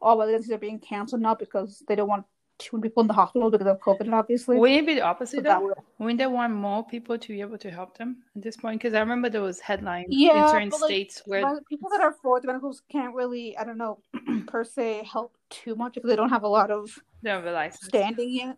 all 0.00 0.18
residencies 0.18 0.52
are 0.52 0.58
being 0.58 0.80
canceled 0.80 1.22
now 1.22 1.34
because 1.34 1.82
they 1.86 1.94
don't 1.94 2.08
want 2.08 2.26
many 2.72 2.82
people 2.82 3.00
in 3.00 3.06
the 3.06 3.14
hospital 3.14 3.50
because 3.50 3.66
of 3.66 3.78
COVID, 3.80 4.12
obviously. 4.12 4.56
Wouldn't 4.58 4.80
it 4.80 4.86
be 4.86 4.94
the 4.94 5.00
opposite 5.02 5.36
So 5.36 5.42
that 5.42 5.58
though? 5.58 5.66
would- 5.66 5.78
Wouldn't 5.98 6.18
they 6.18 6.26
want 6.26 6.52
more 6.54 6.84
people 6.84 7.16
to 7.18 7.28
be 7.28 7.40
able 7.40 7.58
to 7.58 7.70
help 7.70 7.96
them 7.96 8.22
at 8.36 8.42
this 8.42 8.56
point? 8.56 8.80
Because 8.80 8.94
I 8.94 9.00
remember 9.00 9.28
there 9.30 9.40
was 9.42 9.60
headlines 9.60 10.06
Yeah, 10.10 10.42
in 10.44 10.48
certain 10.50 10.68
like, 10.70 10.80
states 10.90 11.22
where 11.26 11.60
people 11.68 11.88
that 11.90 12.00
are 12.00 12.12
for 12.22 12.40
the 12.40 12.46
medicals 12.48 12.82
can't 12.90 13.14
really, 13.14 13.56
I 13.56 13.64
don't 13.64 13.78
know, 13.78 13.98
per 14.46 14.64
se 14.64 15.08
help 15.10 15.36
too 15.50 15.74
much 15.74 15.96
if 15.96 16.02
they 16.02 16.16
don't 16.16 16.30
have 16.30 16.42
a 16.44 16.48
lot 16.48 16.70
of 16.70 16.90
they 17.22 17.30
don't 17.30 17.44
have 17.44 17.54
a 17.54 17.72
standing 17.72 18.30
yet. 18.32 18.56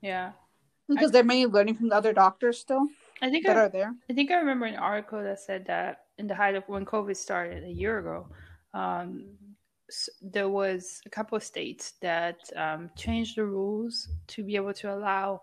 Yeah, 0.00 0.32
Because 0.88 1.10
they're 1.10 1.24
mainly 1.24 1.46
learning 1.52 1.74
from 1.76 1.88
the 1.90 1.96
other 1.96 2.12
doctors 2.12 2.58
still 2.58 2.86
I 3.22 3.28
think 3.30 3.46
that 3.46 3.56
I, 3.56 3.60
are 3.64 3.68
there. 3.68 3.92
I 4.08 4.12
think 4.14 4.30
I 4.30 4.36
remember 4.36 4.64
an 4.66 4.76
article 4.76 5.22
that 5.22 5.38
said 5.40 5.66
that 5.66 6.04
in 6.18 6.26
the 6.26 6.34
height 6.34 6.54
of 6.54 6.64
when 6.68 6.84
COVID 6.86 7.16
started 7.16 7.64
a 7.64 7.68
year 7.70 7.98
ago, 7.98 8.28
um, 8.72 9.26
there 10.20 10.48
was 10.48 11.00
a 11.06 11.10
couple 11.10 11.36
of 11.36 11.44
states 11.44 11.94
that 12.00 12.38
um, 12.56 12.90
changed 12.96 13.36
the 13.36 13.44
rules 13.44 14.08
to 14.28 14.42
be 14.42 14.56
able 14.56 14.74
to 14.74 14.92
allow 14.92 15.40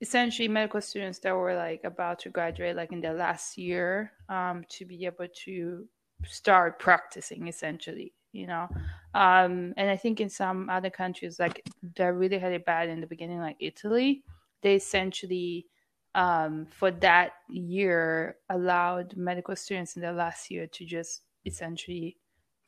essentially 0.00 0.48
medical 0.48 0.80
students 0.80 1.18
that 1.20 1.34
were 1.34 1.54
like 1.54 1.82
about 1.84 2.20
to 2.20 2.30
graduate, 2.30 2.76
like 2.76 2.92
in 2.92 3.00
their 3.00 3.14
last 3.14 3.58
year, 3.58 4.12
um, 4.28 4.64
to 4.68 4.84
be 4.84 5.06
able 5.06 5.26
to 5.44 5.86
start 6.26 6.78
practicing 6.78 7.48
essentially. 7.48 8.12
You 8.32 8.46
know, 8.46 8.68
um, 9.14 9.72
and 9.76 9.90
I 9.90 9.96
think 9.96 10.20
in 10.20 10.28
some 10.28 10.68
other 10.68 10.90
countries, 10.90 11.38
like 11.40 11.64
that 11.96 12.14
really 12.14 12.38
had 12.38 12.52
it 12.52 12.66
bad 12.66 12.88
in 12.88 13.00
the 13.00 13.06
beginning, 13.06 13.40
like 13.40 13.56
Italy, 13.58 14.22
they 14.62 14.74
essentially 14.74 15.66
um, 16.14 16.66
for 16.66 16.90
that 16.90 17.32
year 17.48 18.36
allowed 18.50 19.16
medical 19.16 19.56
students 19.56 19.96
in 19.96 20.02
their 20.02 20.12
last 20.12 20.50
year 20.50 20.66
to 20.66 20.84
just 20.84 21.22
essentially 21.46 22.16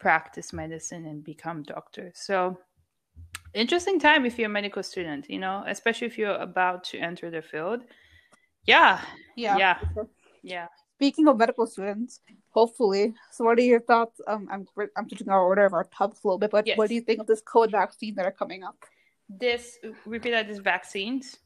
practice 0.01 0.53
medicine 0.53 1.07
and 1.07 1.23
become 1.23 1.63
doctors. 1.63 2.15
So 2.17 2.59
interesting 3.55 3.99
time 4.01 4.25
if 4.27 4.39
you're 4.39 4.47
a 4.47 4.53
medical 4.53 4.83
student, 4.83 5.29
you 5.29 5.39
know, 5.39 5.63
especially 5.67 6.07
if 6.07 6.19
you're 6.19 6.37
about 6.37 6.85
to 6.85 6.99
enter 6.99 7.31
the 7.31 7.43
field. 7.43 7.83
Yeah, 8.67 9.01
Yeah. 9.37 9.57
Yeah. 9.59 9.79
sure. 9.95 10.09
yeah. 10.43 10.67
Speaking 10.97 11.29
of 11.29 11.39
medical 11.39 11.67
students, 11.67 12.21
hopefully. 12.51 13.15
So, 13.33 13.45
what 13.45 13.59
are 13.59 13.63
your 13.63 13.81
thoughts? 13.81 14.21
Um, 14.27 14.49
I'm 14.53 14.67
I'm 14.97 15.09
switching 15.09 15.31
our 15.31 15.43
order 15.43 15.65
of 15.65 15.73
our 15.73 15.85
topics 15.85 16.23
a 16.23 16.27
little 16.27 16.39
bit, 16.39 16.51
but 16.51 16.67
Yes. 16.67 16.77
what 16.77 16.89
do 16.91 16.95
you 16.95 17.01
think 17.01 17.21
of 17.21 17.27
this 17.27 17.43
COVID 17.43 17.71
vaccine 17.71 18.15
that 18.17 18.27
are 18.27 18.37
coming 18.43 18.63
up? 18.63 18.77
This 19.29 19.79
repeat 20.05 20.33
that 20.33 20.47
this 20.49 20.59
vaccines. 20.59 21.39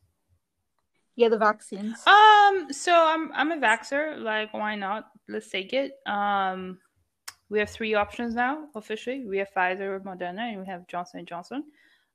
Yeah, 1.14 1.28
the 1.28 1.38
vaccines. 1.38 2.04
Um, 2.06 2.72
so 2.72 2.92
I'm 2.92 3.30
I'm 3.32 3.52
a 3.52 3.56
vaxxer. 3.58 4.18
Like, 4.18 4.52
why 4.52 4.74
not? 4.74 5.06
Let's 5.28 5.48
take 5.48 5.72
it. 5.72 5.92
Um, 6.04 6.78
we 7.50 7.58
have 7.58 7.70
three 7.70 7.94
options 7.94 8.34
now 8.34 8.68
officially. 8.74 9.24
We 9.24 9.38
have 9.38 9.48
Pfizer, 9.54 10.00
Moderna, 10.02 10.50
and 10.52 10.60
we 10.60 10.66
have 10.66 10.86
Johnson 10.88 11.20
and 11.20 11.28
Johnson. 11.28 11.64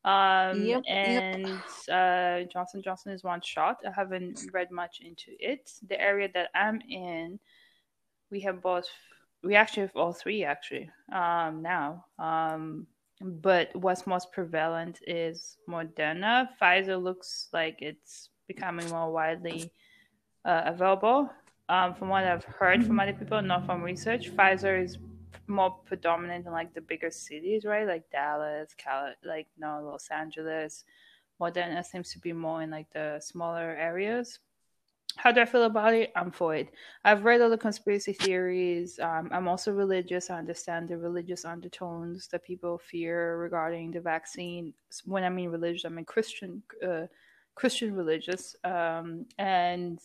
Um, 0.06 0.66
Yep, 0.66 0.84
yep. 0.88 0.88
and 0.88 1.62
uh, 1.92 2.50
Johnson 2.52 2.82
Johnson 2.82 3.12
is 3.12 3.24
one 3.24 3.42
shot. 3.42 3.82
I 3.86 3.92
haven't 3.92 4.48
read 4.54 4.72
much 4.72 5.02
into 5.02 5.32
it. 5.40 5.72
The 5.88 6.00
area 6.00 6.30
that 6.34 6.50
I'm 6.56 6.82
in, 6.90 7.40
we 8.32 8.40
have 8.42 8.62
both. 8.62 8.88
We 9.44 9.56
actually 9.56 9.82
have 9.82 9.96
all 9.96 10.14
three 10.14 10.44
actually 10.44 10.90
um, 11.14 11.62
now. 11.62 12.06
Um, 12.18 12.88
but 13.22 13.76
what's 13.76 14.08
most 14.08 14.32
prevalent 14.32 15.00
is 15.06 15.58
Moderna. 15.68 16.50
Pfizer 16.62 17.02
looks 17.02 17.50
like 17.54 17.78
it's 17.82 18.30
becoming 18.48 18.90
more 18.90 19.12
widely 19.12 19.72
uh, 20.46 20.64
available. 20.66 21.30
Um, 21.68 21.94
from 21.94 22.10
what 22.10 22.24
I've 22.24 22.46
heard 22.46 22.86
from 22.86 23.00
other 23.00 23.14
people, 23.14 23.42
not 23.42 23.66
from 23.66 23.84
research, 23.84 24.32
Pfizer 24.32 24.82
is 24.84 24.98
more 25.50 25.72
predominant 25.86 26.46
in 26.46 26.52
like 26.52 26.74
the 26.74 26.82
bigger 26.82 27.12
cities, 27.12 27.66
right? 27.66 27.88
Like 27.88 28.10
Dallas, 28.12 28.74
Cal, 28.78 29.14
like 29.24 29.48
no 29.58 29.82
Los 29.84 30.10
Angeles. 30.10 30.86
Moderna 31.42 31.86
seems 31.86 32.12
to 32.12 32.20
be 32.20 32.34
more 32.34 32.62
in 32.62 32.70
like 32.70 32.92
the 32.92 33.20
smaller 33.22 33.76
areas. 33.76 34.40
How 35.16 35.32
do 35.32 35.42
I 35.42 35.46
feel 35.46 35.64
about 35.64 35.94
it? 35.94 36.12
I'm 36.16 36.32
for 36.32 36.56
it. 36.56 36.70
I've 37.04 37.26
read 37.26 37.42
all 37.42 37.50
the 37.50 37.58
conspiracy 37.58 38.14
theories. 38.14 39.00
Um, 39.00 39.30
I'm 39.34 39.48
also 39.48 39.74
religious. 39.74 40.30
I 40.30 40.38
understand 40.38 40.88
the 40.88 40.98
religious 40.98 41.46
undertones 41.46 42.28
that 42.28 42.44
people 42.44 42.78
fear 42.78 43.38
regarding 43.38 43.92
the 43.92 44.00
vaccine. 44.00 44.74
When 45.06 45.24
I 45.24 45.30
mean 45.30 45.50
religious, 45.50 45.86
I 45.86 45.90
mean 45.90 46.06
Christian, 46.06 46.62
uh, 46.88 47.08
Christian 47.56 47.96
religious. 47.96 48.56
Um, 48.64 49.26
and 49.38 50.00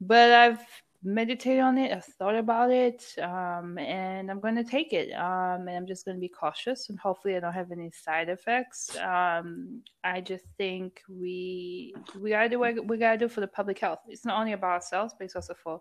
but 0.00 0.32
I've 0.32 0.66
meditated 1.02 1.60
on 1.60 1.78
it. 1.78 1.92
I've 1.92 2.04
thought 2.04 2.36
about 2.36 2.70
it, 2.70 3.04
um, 3.22 3.78
and 3.78 4.30
I'm 4.30 4.40
going 4.40 4.56
to 4.56 4.64
take 4.64 4.92
it. 4.92 5.12
Um, 5.12 5.68
and 5.68 5.70
I'm 5.70 5.86
just 5.86 6.04
going 6.04 6.16
to 6.16 6.20
be 6.20 6.28
cautious, 6.28 6.90
and 6.90 6.98
hopefully, 6.98 7.36
I 7.36 7.40
don't 7.40 7.52
have 7.52 7.72
any 7.72 7.90
side 7.90 8.28
effects. 8.28 8.96
Um, 8.98 9.82
I 10.04 10.20
just 10.20 10.44
think 10.58 11.02
we 11.08 11.94
we 12.20 12.30
gotta 12.30 12.48
do 12.48 12.58
what 12.58 12.86
we 12.86 12.98
gotta 12.98 13.18
do 13.18 13.28
for 13.28 13.40
the 13.40 13.46
public 13.46 13.78
health. 13.78 14.00
It's 14.08 14.24
not 14.24 14.38
only 14.38 14.52
about 14.52 14.72
ourselves, 14.72 15.14
but 15.18 15.24
it's 15.24 15.36
also 15.36 15.54
for 15.54 15.80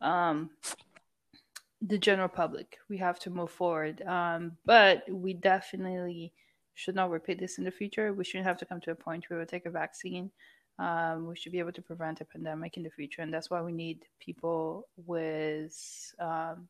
um, 0.00 0.50
the 1.82 1.98
general 1.98 2.28
public. 2.28 2.78
We 2.88 2.98
have 2.98 3.18
to 3.20 3.30
move 3.30 3.50
forward, 3.50 4.02
um, 4.02 4.56
but 4.64 5.04
we 5.08 5.34
definitely 5.34 6.32
should 6.74 6.94
not 6.94 7.10
repeat 7.10 7.40
this 7.40 7.58
in 7.58 7.64
the 7.64 7.70
future. 7.70 8.12
We 8.12 8.24
shouldn't 8.24 8.46
have 8.46 8.58
to 8.58 8.66
come 8.66 8.80
to 8.82 8.92
a 8.92 8.94
point 8.94 9.28
where 9.28 9.38
we 9.38 9.44
take 9.46 9.66
a 9.66 9.70
vaccine 9.70 10.30
um, 10.78 11.26
we 11.26 11.36
should 11.36 11.52
be 11.52 11.58
able 11.58 11.72
to 11.72 11.82
prevent 11.82 12.20
a 12.20 12.24
pandemic 12.24 12.76
in 12.76 12.82
the 12.82 12.90
future, 12.90 13.22
and 13.22 13.32
that's 13.32 13.50
why 13.50 13.60
we 13.60 13.72
need 13.72 14.04
people 14.20 14.86
with. 15.06 16.14
Um, 16.18 16.68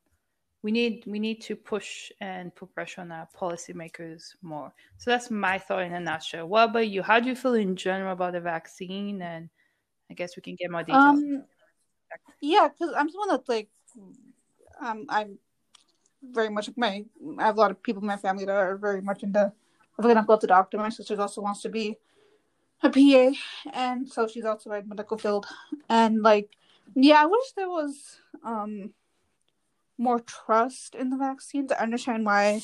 we 0.61 0.71
need 0.71 1.03
we 1.05 1.19
need 1.19 1.41
to 1.41 1.55
push 1.55 2.11
and 2.19 2.53
put 2.53 2.73
pressure 2.73 3.01
on 3.01 3.11
our 3.11 3.27
policymakers 3.39 4.35
more. 4.41 4.73
So 4.97 5.11
that's 5.11 5.31
my 5.31 5.57
thought 5.57 5.83
in 5.83 5.93
a 5.93 5.99
nutshell. 5.99 6.47
What 6.47 6.69
about 6.69 6.89
you? 6.89 7.01
How 7.01 7.19
do 7.19 7.29
you 7.29 7.35
feel 7.35 7.53
in 7.53 7.75
general 7.75 8.11
about 8.13 8.33
the 8.33 8.41
vaccine? 8.41 9.21
And 9.21 9.49
I 10.11 10.15
guess 10.15 10.35
we 10.35 10.41
can 10.41 10.55
get 10.55 10.71
more 10.71 10.83
details. 10.83 11.19
Um, 11.19 11.45
yeah, 12.41 12.67
because 12.67 12.93
I'm 12.97 13.09
someone 13.09 13.29
that's 13.29 13.47
like, 13.47 13.69
um, 14.81 15.05
I'm 15.07 15.37
very 16.23 16.49
much 16.49 16.69
my. 16.75 17.05
I 17.37 17.43
have 17.43 17.57
a 17.57 17.61
lot 17.61 17.71
of 17.71 17.81
people 17.81 18.01
in 18.01 18.07
my 18.07 18.17
family 18.17 18.43
that 18.45 18.55
are 18.55 18.75
very 18.75 19.01
much 19.01 19.23
into. 19.23 19.53
I'm 19.97 20.03
gonna 20.03 20.25
go 20.25 20.35
to 20.35 20.41
the 20.41 20.47
doctor, 20.47 20.77
my 20.77 20.89
sister 20.89 21.19
also 21.19 21.41
wants 21.41 21.61
to 21.61 21.69
be 21.69 21.97
a 22.81 22.89
PA, 22.89 23.33
and 23.73 24.07
so 24.07 24.27
she's 24.27 24.45
also 24.45 24.71
in 24.71 24.87
medical 24.87 25.17
field. 25.17 25.45
And 25.89 26.21
like, 26.21 26.55
yeah, 26.95 27.21
I 27.23 27.25
wish 27.25 27.51
there 27.55 27.69
was 27.69 28.17
um 28.43 28.93
more 29.97 30.19
trust 30.19 30.95
in 30.95 31.09
the 31.09 31.17
vaccines. 31.17 31.71
I 31.71 31.83
understand 31.83 32.25
why. 32.25 32.61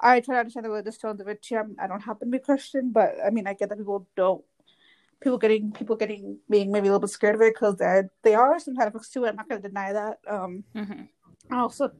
I 0.00 0.20
try 0.20 0.34
to 0.34 0.40
understand 0.40 0.66
the 0.66 0.70
religious 0.70 0.98
tones 0.98 1.20
of 1.20 1.28
it 1.28 1.40
too. 1.40 1.56
I'm, 1.56 1.76
don't 1.88 2.00
happen 2.02 2.28
to 2.28 2.38
be 2.38 2.44
Christian, 2.44 2.90
but 2.92 3.14
I 3.24 3.30
mean, 3.30 3.46
I 3.46 3.54
get 3.54 3.68
that 3.70 3.78
people 3.78 4.06
don't. 4.16 4.44
People 5.20 5.38
getting 5.38 5.72
people 5.72 5.96
getting 5.96 6.38
being 6.50 6.70
maybe 6.70 6.88
a 6.88 6.90
little 6.90 7.00
bit 7.00 7.10
scared 7.10 7.36
of 7.36 7.40
it 7.40 7.54
because 7.54 7.76
they 7.76 8.02
they 8.22 8.34
are 8.34 8.58
some 8.58 8.74
side 8.74 8.88
effects 8.88 9.08
to 9.10 9.24
it. 9.24 9.28
I'm 9.30 9.36
not 9.36 9.48
going 9.48 9.62
to 9.62 9.68
deny 9.68 9.92
that. 9.92 10.18
Um, 10.28 10.64
Mhm. 10.74 11.08
I 11.50 11.58
also 11.58 11.92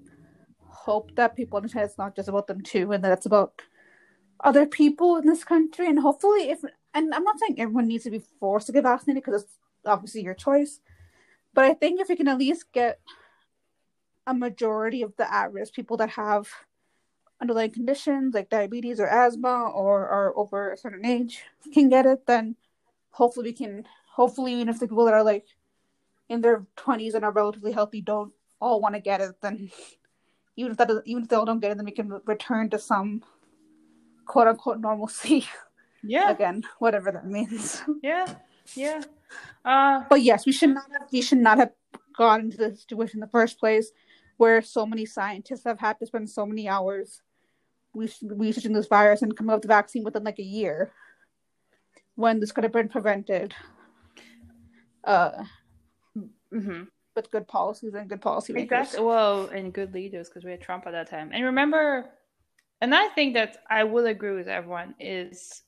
hope 0.68 1.14
that 1.14 1.36
people 1.36 1.56
understand 1.56 1.86
it's 1.86 1.96
not 1.98 2.16
just 2.16 2.28
about 2.28 2.46
them 2.46 2.60
too, 2.60 2.92
and 2.92 3.02
that 3.04 3.12
it's 3.12 3.26
about 3.26 3.62
other 4.40 4.66
people 4.66 5.16
in 5.16 5.26
this 5.26 5.44
country. 5.44 5.86
And 5.86 5.98
hopefully, 6.00 6.50
if 6.50 6.60
and 6.94 7.12
I'm 7.12 7.24
not 7.24 7.38
saying 7.38 7.56
everyone 7.58 7.88
needs 7.88 8.04
to 8.04 8.10
be 8.10 8.22
forced 8.40 8.66
to 8.68 8.72
get 8.72 8.84
vaccinated 8.84 9.24
because 9.24 9.42
it's 9.42 9.58
obviously 9.84 10.22
your 10.22 10.34
choice, 10.34 10.80
but 11.52 11.64
I 11.64 11.74
think 11.74 12.00
if 12.00 12.08
we 12.08 12.16
can 12.16 12.28
at 12.28 12.38
least 12.38 12.72
get 12.72 13.00
a 14.26 14.34
majority 14.34 15.02
of 15.02 15.14
the 15.16 15.32
at-risk 15.32 15.74
people 15.74 15.96
that 15.98 16.10
have 16.10 16.48
underlying 17.40 17.70
conditions 17.70 18.34
like 18.34 18.48
diabetes 18.48 19.00
or 19.00 19.06
asthma 19.06 19.70
or 19.74 20.08
are 20.08 20.36
over 20.36 20.72
a 20.72 20.76
certain 20.76 21.04
age 21.04 21.42
can 21.72 21.88
get 21.88 22.06
it, 22.06 22.26
then 22.26 22.56
hopefully 23.10 23.50
we 23.50 23.52
can. 23.52 23.84
Hopefully, 24.12 24.52
even 24.54 24.68
if 24.68 24.78
the 24.78 24.86
people 24.86 25.04
that 25.06 25.14
are 25.14 25.24
like 25.24 25.46
in 26.28 26.40
their 26.40 26.64
20s 26.76 27.14
and 27.14 27.24
are 27.24 27.32
relatively 27.32 27.72
healthy 27.72 28.00
don't 28.00 28.32
all 28.60 28.80
want 28.80 28.94
to 28.94 29.00
get 29.00 29.20
it, 29.20 29.34
then 29.42 29.70
even 30.56 30.70
if 30.70 30.78
that 30.78 30.88
even 31.04 31.24
if 31.24 31.28
they 31.28 31.36
all 31.36 31.44
don't 31.44 31.58
get 31.58 31.72
it, 31.72 31.76
then 31.76 31.84
we 31.84 31.90
can 31.90 32.20
return 32.24 32.70
to 32.70 32.78
some 32.78 33.24
quote 34.24 34.46
unquote 34.46 34.78
normalcy 34.78 35.46
Yeah, 36.06 36.30
again, 36.30 36.62
whatever 36.78 37.10
that 37.12 37.26
means. 37.26 37.82
yeah, 38.02 38.26
yeah. 38.74 39.02
Uh, 39.64 40.04
But 40.08 40.22
yes, 40.22 40.46
we 40.46 40.52
should 40.52 40.70
not 40.70 40.84
have 40.92 41.08
we 41.10 41.22
should 41.22 41.38
not 41.38 41.58
have 41.58 41.72
got 42.16 42.40
into 42.40 42.56
this 42.56 42.82
situation 42.82 43.16
in 43.16 43.20
the 43.20 43.28
first 43.32 43.58
place, 43.58 43.90
where 44.36 44.62
so 44.62 44.86
many 44.86 45.06
scientists 45.06 45.64
have 45.64 45.80
had 45.80 45.98
to 45.98 46.06
spend 46.06 46.30
so 46.30 46.46
many 46.46 46.68
hours 46.68 47.22
researching 47.94 48.72
this 48.72 48.86
virus 48.88 49.22
and 49.22 49.36
coming 49.36 49.50
up 49.50 49.58
with 49.58 49.64
a 49.66 49.68
vaccine 49.68 50.04
within 50.04 50.24
like 50.24 50.38
a 50.38 50.42
year, 50.42 50.92
when 52.16 52.40
this 52.40 52.52
could 52.52 52.64
have 52.64 52.72
been 52.72 52.88
prevented. 52.88 53.54
Uh, 55.04 55.44
mhm. 56.52 56.88
with 57.14 57.30
good 57.30 57.46
policies 57.46 57.94
and 57.94 58.08
good 58.08 58.20
policy 58.22 58.52
makers. 58.52 58.78
Exactly. 58.88 59.04
Well, 59.04 59.46
and 59.48 59.72
good 59.72 59.92
leaders 59.92 60.28
because 60.28 60.44
we 60.44 60.50
had 60.50 60.60
Trump 60.62 60.86
at 60.86 60.92
that 60.92 61.10
time. 61.10 61.30
And 61.32 61.44
remember, 61.44 62.10
and 62.80 62.94
I 62.94 63.08
think 63.08 63.34
that 63.34 63.58
I 63.70 63.84
will 63.84 64.06
agree 64.06 64.34
with 64.34 64.48
everyone 64.48 64.94
is 64.98 65.62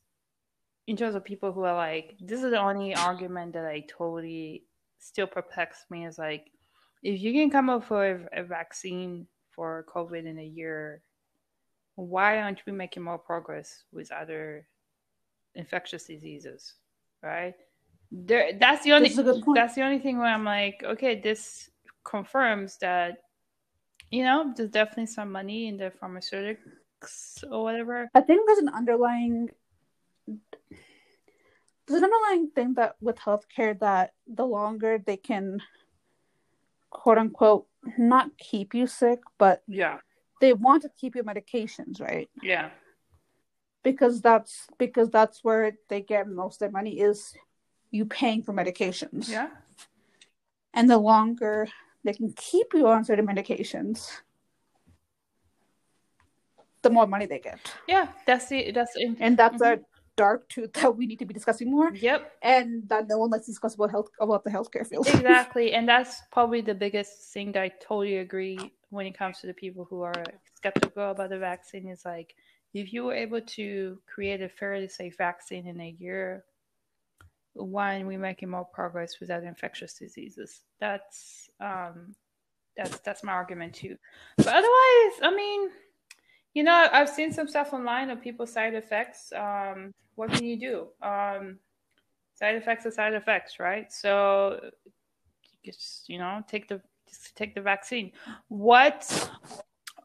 in 0.87 0.97
terms 0.97 1.14
of 1.14 1.25
people 1.25 1.52
who 1.52 1.64
are 1.64 1.75
like, 1.75 2.16
this 2.21 2.43
is 2.43 2.50
the 2.50 2.61
only 2.61 2.95
argument 2.95 3.52
that 3.55 3.64
I 3.64 3.85
totally 3.88 4.64
still 4.99 5.26
perplex 5.26 5.85
me 5.90 6.07
is 6.07 6.19
like, 6.19 6.50
if 7.02 7.21
you 7.21 7.33
can 7.33 7.50
come 7.50 7.71
up 7.71 7.90
with 7.90 8.26
a 8.33 8.43
vaccine 8.43 9.26
for 9.50 9.85
COVID 9.93 10.26
in 10.26 10.38
a 10.38 10.45
year, 10.45 11.02
why 11.97 12.40
aren't 12.40 12.64
we 12.66 12.73
making 12.73 13.02
more 13.02 13.19
progress 13.19 13.85
with 13.93 14.12
other 14.12 14.66
infectious 15.55 16.05
diseases, 16.05 16.75
right? 17.23 17.55
There, 18.12 18.52
that's 18.59 18.85
the 18.85 18.93
only 18.93 19.09
that's 19.55 19.75
the 19.75 19.83
only 19.83 19.99
thing 19.99 20.19
where 20.19 20.28
I'm 20.28 20.45
like, 20.45 20.83
okay, 20.85 21.21
this 21.21 21.71
confirms 22.05 22.76
that 22.78 23.19
you 24.11 24.23
know 24.23 24.52
there's 24.57 24.71
definitely 24.71 25.07
some 25.07 25.33
money 25.33 25.66
in 25.66 25.76
the 25.76 25.90
pharmaceutics 25.90 27.43
or 27.50 27.64
whatever. 27.64 28.09
I 28.14 28.21
think 28.21 28.47
there's 28.47 28.59
an 28.59 28.69
underlying 28.69 29.49
there's 31.87 32.02
an 32.02 32.11
underlying 32.11 32.50
thing 32.50 32.75
that 32.75 32.97
with 33.00 33.16
healthcare 33.16 33.78
that 33.81 34.12
the 34.26 34.45
longer 34.45 34.99
they 34.99 35.16
can 35.16 35.62
quote 36.90 37.19
unquote 37.19 37.66
not 37.97 38.37
keep 38.38 38.75
you 38.75 38.87
sick, 38.87 39.21
but 39.38 39.62
yeah, 39.69 39.99
they 40.40 40.52
want 40.52 40.83
to 40.83 40.90
keep 41.00 41.14
you 41.14 41.23
medications, 41.23 42.00
right? 42.00 42.28
Yeah. 42.43 42.71
Because 43.83 44.21
that's 44.21 44.66
because 44.78 45.11
that's 45.11 45.45
where 45.45 45.73
they 45.88 46.00
get 46.00 46.28
most 46.28 46.57
of 46.57 46.59
their 46.61 46.71
money 46.71 46.99
is 46.99 47.35
you 47.90 48.05
paying 48.05 48.43
for 48.43 48.52
medications. 48.52 49.28
Yeah. 49.28 49.49
And 50.75 50.90
the 50.90 50.99
longer 50.99 51.69
they 52.05 52.12
can 52.12 52.33
keep 52.37 52.69
you 52.75 52.88
on 52.88 53.05
certain 53.05 53.26
medications, 53.26 54.11
the 56.83 56.90
more 56.90 57.07
money 57.07 57.26
they 57.26 57.38
get. 57.38 57.61
Yeah, 57.87 58.09
that's 58.26 58.49
the 58.49 58.73
that's 58.73 58.97
in- 58.97 59.16
and 59.21 59.37
that's 59.37 59.62
mm-hmm. 59.62 59.83
a 59.83 59.95
dark 60.16 60.49
truth 60.49 60.73
that 60.75 60.96
we 60.96 61.06
need 61.06 61.18
to 61.18 61.26
be 61.26 61.35
discussing 61.35 61.70
more. 61.70 61.94
Yep. 61.94 62.32
And 62.42 62.88
that 62.88 63.08
no 63.08 63.18
one 63.18 63.30
likes 63.30 63.46
to 63.46 63.52
discuss 63.52 63.75
about 63.75 63.90
health 63.90 64.08
about 64.20 64.44
the 64.44 64.50
healthcare 64.50 64.87
field. 64.87 65.06
exactly. 65.06 65.73
And 65.73 65.88
that's 65.88 66.23
probably 66.32 66.61
the 66.61 66.75
biggest 66.75 67.32
thing 67.32 67.52
that 67.52 67.62
I 67.62 67.68
totally 67.80 68.18
agree 68.18 68.73
when 68.90 69.06
it 69.06 69.16
comes 69.16 69.40
to 69.40 69.46
the 69.46 69.54
people 69.54 69.87
who 69.88 70.02
are 70.02 70.25
skeptical 70.54 71.11
about 71.11 71.30
the 71.30 71.38
vaccine 71.38 71.88
is 71.88 72.04
like 72.04 72.35
if 72.75 72.92
you 72.92 73.04
were 73.04 73.14
able 73.14 73.40
to 73.40 73.99
create 74.06 74.42
a 74.42 74.49
fairly 74.49 74.88
safe 74.88 75.16
vaccine 75.16 75.66
in 75.66 75.80
a 75.80 75.96
year, 75.99 76.44
one, 77.54 78.06
we're 78.06 78.18
making 78.18 78.50
more 78.50 78.66
progress 78.66 79.18
without 79.20 79.44
infectious 79.44 79.94
diseases. 79.94 80.62
That's 80.78 81.49
um 81.61 82.14
that's 82.76 82.99
that's 83.00 83.25
my 83.25 83.32
argument 83.32 83.75
too. 83.75 83.96
But 84.37 84.49
otherwise, 84.49 85.20
I 85.23 85.32
mean, 85.35 85.70
you 86.56 86.62
know, 86.62 86.88
I've 86.90 87.10
seen 87.10 87.32
some 87.32 87.48
stuff 87.48 87.75
online 87.75 88.08
of 88.08 88.22
people's 88.22 88.50
side 88.50 88.72
effects. 88.72 89.30
Um, 89.30 89.92
what 90.14 90.30
can 90.30 90.42
you 90.42 90.58
do? 90.58 90.88
Um, 91.06 91.58
side 92.32 92.54
effects 92.54 92.86
are 92.86 92.90
side 92.90 93.12
effects, 93.12 93.60
right? 93.60 93.92
So 93.92 94.70
just 95.62 96.08
you 96.08 96.16
know, 96.16 96.42
take 96.48 96.66
the 96.66 96.80
just 97.06 97.36
take 97.36 97.54
the 97.54 97.60
vaccine. 97.60 98.10
What 98.48 99.04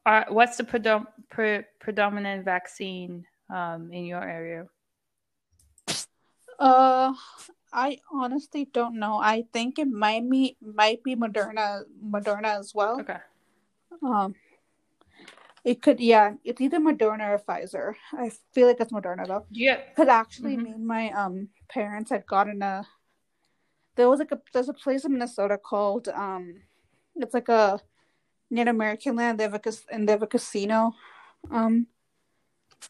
are 0.05 0.25
what's 0.27 0.57
the 0.57 0.65
predom- 0.65 1.07
pre- 1.29 1.63
predominant 1.79 2.43
vaccine 2.43 3.25
um, 3.49 3.93
in 3.93 4.03
your 4.03 4.21
area? 4.21 4.67
Uh, 6.59 7.13
I 7.71 7.99
honestly 8.11 8.65
don't 8.65 8.99
know. 8.99 9.19
I 9.23 9.45
think 9.53 9.79
it 9.79 9.87
might 9.87 10.29
be 10.29 10.57
might 10.61 11.01
be 11.01 11.15
Moderna, 11.15 11.83
Moderna 12.05 12.59
as 12.59 12.75
well. 12.75 12.99
Okay. 12.99 13.23
Um, 14.03 14.35
it 15.63 15.81
could, 15.81 15.99
yeah, 15.99 16.33
it's 16.43 16.59
either 16.59 16.79
Moderna 16.79 17.29
or 17.29 17.39
Pfizer. 17.39 17.93
I 18.13 18.31
feel 18.53 18.67
like 18.67 18.79
it's 18.79 18.91
Moderna 18.91 19.27
though. 19.27 19.45
Yeah. 19.51 19.79
Because 19.89 20.07
actually, 20.07 20.55
mm-hmm. 20.55 20.63
me 20.63 20.71
and 20.71 20.87
my 20.87 21.09
um 21.11 21.49
parents 21.69 22.09
had 22.09 22.25
gotten 22.25 22.61
a. 22.61 22.87
There 23.95 24.09
was 24.09 24.19
like 24.19 24.31
a 24.31 24.41
there's 24.53 24.69
a 24.69 24.73
place 24.73 25.05
in 25.05 25.13
Minnesota 25.13 25.57
called 25.57 26.07
um, 26.07 26.61
it's 27.15 27.33
like 27.33 27.49
a 27.49 27.79
Native 28.49 28.75
American 28.75 29.15
land. 29.15 29.39
They 29.39 29.43
have 29.43 29.53
a 29.53 29.73
and 29.91 30.07
they 30.07 30.13
have 30.13 30.23
a 30.23 30.27
casino, 30.27 30.93
um, 31.51 31.87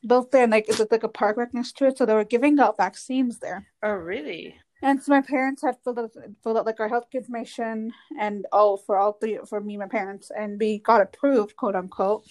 built 0.06 0.32
there, 0.32 0.44
and 0.44 0.51
like 0.51 0.70
it's 0.70 0.80
like 0.92 1.04
a 1.04 1.10
park 1.10 1.38
right 1.38 1.54
next 1.54 1.78
to 1.78 1.88
it. 1.88 1.98
So 1.98 2.06
they 2.06 2.13
were 2.13 2.24
giving 2.24 2.60
out 2.60 2.78
vaccines 2.78 3.40
there. 3.40 3.68
Oh, 3.84 3.92
really? 3.92 4.56
And 4.84 5.01
so 5.01 5.12
my 5.12 5.22
parents 5.22 5.62
had 5.62 5.78
filled 5.84 6.00
out, 6.00 6.12
filled 6.44 6.58
out 6.58 6.66
like 6.66 6.80
our 6.80 6.90
health 6.90 7.06
information 7.13 7.94
and 8.20 8.48
all 8.51 8.78
for 8.78 8.98
all 8.98 9.13
three 9.13 9.38
for 9.48 9.62
me 9.62 9.75
and 9.75 9.82
my 9.82 9.88
parents, 9.88 10.32
and 10.36 10.60
we 10.60 10.80
got 10.80 11.01
approved, 11.01 11.56
quote 11.56 11.75
unquote. 11.75 12.24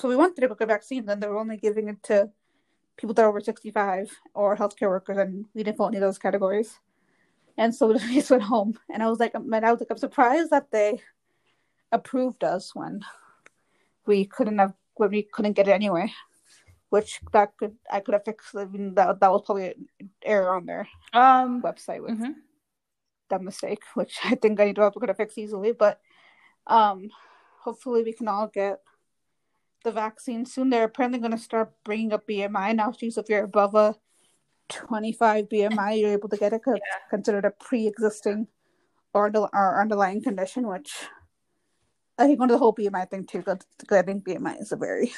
So 0.00 0.08
we 0.08 0.16
wanted 0.16 0.40
to 0.40 0.48
book 0.48 0.62
a 0.62 0.66
vaccine, 0.66 1.04
then 1.04 1.20
they 1.20 1.26
were 1.26 1.36
only 1.36 1.58
giving 1.58 1.88
it 1.88 2.02
to 2.04 2.30
people 2.96 3.12
that 3.12 3.22
are 3.22 3.28
over 3.28 3.38
65 3.38 4.10
or 4.32 4.56
healthcare 4.56 4.88
workers, 4.88 5.18
and 5.18 5.44
we 5.52 5.62
didn't 5.62 5.76
fall 5.76 5.88
any 5.88 5.98
of 5.98 6.00
those 6.00 6.16
categories. 6.16 6.80
And 7.58 7.74
so 7.74 7.88
we 7.92 7.98
just 8.14 8.30
went 8.30 8.44
home, 8.44 8.78
and 8.88 9.02
I 9.02 9.10
was 9.10 9.20
like, 9.20 9.38
man, 9.38 9.62
I 9.62 9.70
was 9.70 9.78
like, 9.78 9.90
I'm 9.90 9.98
surprised 9.98 10.52
that 10.52 10.70
they 10.70 11.02
approved 11.92 12.44
us 12.44 12.74
when 12.74 13.02
we 14.06 14.24
couldn't 14.24 14.58
have 14.58 14.72
when 14.94 15.10
we 15.10 15.22
couldn't 15.22 15.52
get 15.52 15.68
it 15.68 15.72
anyway. 15.72 16.10
Which 16.88 17.20
that 17.34 17.52
could 17.58 17.76
I 17.92 18.00
could 18.00 18.14
have 18.14 18.24
fixed. 18.24 18.56
I 18.56 18.64
mean, 18.64 18.94
that 18.94 19.20
that 19.20 19.30
was 19.30 19.42
probably 19.44 19.74
an 20.00 20.10
error 20.22 20.56
on 20.56 20.64
their 20.64 20.88
um, 21.12 21.60
website 21.60 22.00
with 22.00 22.12
mm-hmm. 22.12 22.32
that 23.28 23.42
mistake, 23.42 23.82
which 23.94 24.16
I 24.24 24.34
think 24.34 24.60
I 24.60 24.64
need 24.64 24.76
to 24.76 24.90
could 24.90 25.10
have 25.10 25.18
fixed 25.18 25.36
easily. 25.36 25.72
But 25.72 26.00
um, 26.66 27.10
hopefully 27.58 28.02
we 28.02 28.14
can 28.14 28.28
all 28.28 28.46
get 28.48 28.80
the 29.84 29.92
vaccine 29.92 30.44
soon. 30.44 30.70
They're 30.70 30.84
apparently 30.84 31.18
going 31.18 31.32
to 31.32 31.38
start 31.38 31.72
bringing 31.84 32.12
up 32.12 32.26
BMI 32.26 32.74
now. 32.76 32.92
So 32.92 33.20
if 33.20 33.28
you're 33.28 33.44
above 33.44 33.74
a 33.74 33.96
25 34.68 35.48
BMI, 35.48 36.00
you're 36.00 36.12
able 36.12 36.28
to 36.28 36.36
get 36.36 36.52
it 36.52 36.62
because 36.64 36.78
yeah. 36.78 36.96
it's 36.96 37.10
considered 37.10 37.44
a 37.44 37.50
pre-existing 37.50 38.46
or, 39.12 39.30
or 39.52 39.80
underlying 39.80 40.22
condition, 40.22 40.66
which 40.66 40.92
I 42.18 42.26
think 42.26 42.38
one 42.38 42.50
of 42.50 42.54
the 42.54 42.58
whole 42.58 42.74
BMI 42.74 43.10
thing 43.10 43.26
too, 43.26 43.38
because 43.38 43.58
I 43.90 44.02
think 44.02 44.24
BMI 44.24 44.60
is 44.60 44.72
a 44.72 44.76
very 44.76 45.12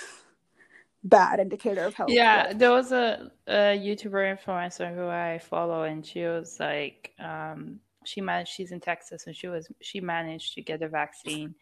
bad 1.04 1.40
indicator 1.40 1.84
of 1.84 1.94
health. 1.94 2.10
Yeah, 2.10 2.52
there 2.52 2.70
was 2.70 2.92
a, 2.92 3.30
a 3.46 3.78
YouTuber 3.78 4.38
influencer 4.38 4.94
who 4.94 5.06
I 5.06 5.38
follow, 5.38 5.82
and 5.82 6.04
she 6.04 6.22
was 6.24 6.58
like, 6.60 7.12
um, 7.18 7.80
she 8.04 8.20
managed. 8.20 8.52
She's 8.52 8.72
in 8.72 8.80
Texas, 8.80 9.26
and 9.26 9.34
she 9.34 9.48
was 9.48 9.68
she 9.80 10.00
managed 10.00 10.54
to 10.54 10.62
get 10.62 10.82
a 10.82 10.88
vaccine 10.88 11.54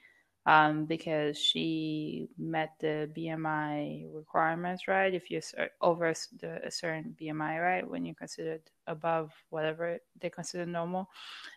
um, 0.46 0.86
because 0.86 1.38
she 1.38 2.28
met 2.38 2.72
the 2.80 3.10
BMI 3.16 4.06
requirements, 4.12 4.88
right? 4.88 5.12
If 5.12 5.30
you're 5.30 5.42
over 5.80 6.12
the, 6.40 6.66
a 6.66 6.70
certain 6.70 7.14
BMI, 7.20 7.60
right, 7.60 7.88
when 7.88 8.04
you're 8.04 8.14
considered 8.14 8.62
above 8.86 9.32
whatever 9.50 9.98
they 10.20 10.30
consider 10.30 10.66
normal, 10.66 11.08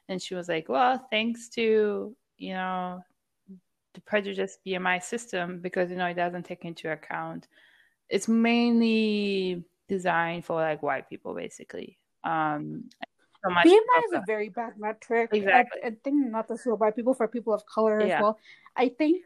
and 0.09 0.21
she 0.21 0.35
was 0.35 0.49
like, 0.49 0.67
"Well, 0.69 1.05
thanks 1.09 1.49
to 1.49 2.15
you 2.37 2.53
know 2.53 3.03
the 3.93 4.01
prejudiced 4.01 4.59
BMI 4.65 5.01
system, 5.01 5.59
because 5.59 5.89
you 5.89 5.95
know 5.95 6.07
it 6.07 6.15
doesn't 6.15 6.43
take 6.43 6.65
into 6.65 6.91
account. 6.91 7.47
It's 8.09 8.27
mainly 8.27 9.63
designed 9.87 10.45
for 10.45 10.55
like 10.55 10.83
white 10.83 11.09
people, 11.09 11.33
basically. 11.33 11.97
Um, 12.23 12.89
so 13.43 13.49
much. 13.49 13.65
BMI 13.67 14.03
is 14.07 14.13
a 14.13 14.23
very 14.25 14.49
bad 14.49 14.73
metric. 14.77 15.29
Exactly. 15.33 15.81
I, 15.83 15.87
I 15.87 15.91
think 16.03 16.31
not 16.31 16.47
just 16.47 16.63
for 16.63 16.75
white 16.75 16.95
people, 16.95 17.13
for 17.13 17.27
people 17.27 17.53
of 17.53 17.65
color 17.65 18.01
yeah. 18.01 18.15
as 18.15 18.21
well. 18.21 18.39
I 18.75 18.89
think 18.89 19.23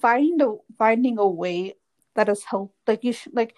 finding 0.00 0.40
a 0.40 0.54
finding 0.76 1.18
a 1.18 1.28
way 1.28 1.74
that 2.14 2.28
is 2.28 2.42
help 2.44 2.74
like 2.86 3.04
you 3.04 3.12
should 3.12 3.34
like 3.34 3.54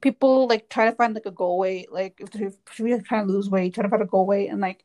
people 0.00 0.46
like 0.46 0.68
try 0.68 0.84
to 0.84 0.92
find 0.92 1.14
like 1.14 1.26
a 1.26 1.30
goal 1.30 1.58
weight 1.58 1.90
like 1.90 2.20
if 2.20 2.30
they're 2.30 3.00
trying 3.00 3.26
to 3.26 3.32
lose 3.32 3.50
weight 3.50 3.74
try 3.74 3.82
to 3.82 3.88
find 3.88 4.02
a 4.02 4.06
goal 4.06 4.26
weight 4.26 4.48
and 4.48 4.60
like 4.60 4.84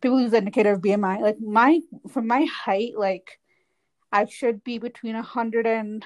people 0.00 0.20
use 0.20 0.30
the 0.30 0.38
indicator 0.38 0.72
of 0.72 0.80
bmi 0.80 1.20
like 1.20 1.40
my 1.40 1.80
for 2.08 2.22
my 2.22 2.44
height 2.44 2.92
like 2.96 3.40
i 4.12 4.24
should 4.24 4.62
be 4.62 4.78
between 4.78 5.14
100 5.14 5.66
and 5.66 6.04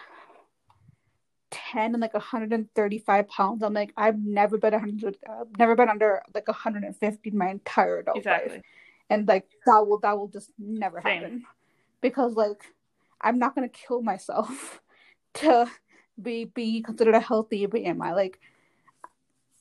10 1.51 1.95
and 1.95 2.01
like 2.01 2.15
135 2.15 3.29
pounds. 3.29 3.63
I'm 3.63 3.75
like, 3.75 3.93
I've 3.97 4.19
never 4.19 4.59
been 4.59 4.73
100, 4.73 5.19
I've 5.29 5.41
uh, 5.41 5.45
never 5.59 5.77
been 5.77 5.89
under 5.89 6.23
like 6.35 6.49
150 6.49 7.31
my 7.31 7.51
entire 7.51 7.99
adult 7.99 8.19
exactly. 8.19 8.57
life. 8.57 8.63
And 9.11 9.29
like 9.29 9.47
that 9.67 9.87
will 9.87 9.99
that 10.01 10.17
will 10.17 10.29
just 10.29 10.51
never 10.59 11.01
Same. 11.03 11.23
happen. 11.23 11.45
Because 12.01 12.35
like 12.35 12.65
I'm 13.21 13.39
not 13.39 13.55
gonna 13.55 13.69
kill 13.69 14.03
myself 14.03 14.81
to 15.35 15.71
be 16.21 16.45
be 16.47 16.83
considered 16.83 17.15
a 17.15 17.21
healthy 17.21 17.67
BMI. 17.67 18.15
Like 18.15 18.41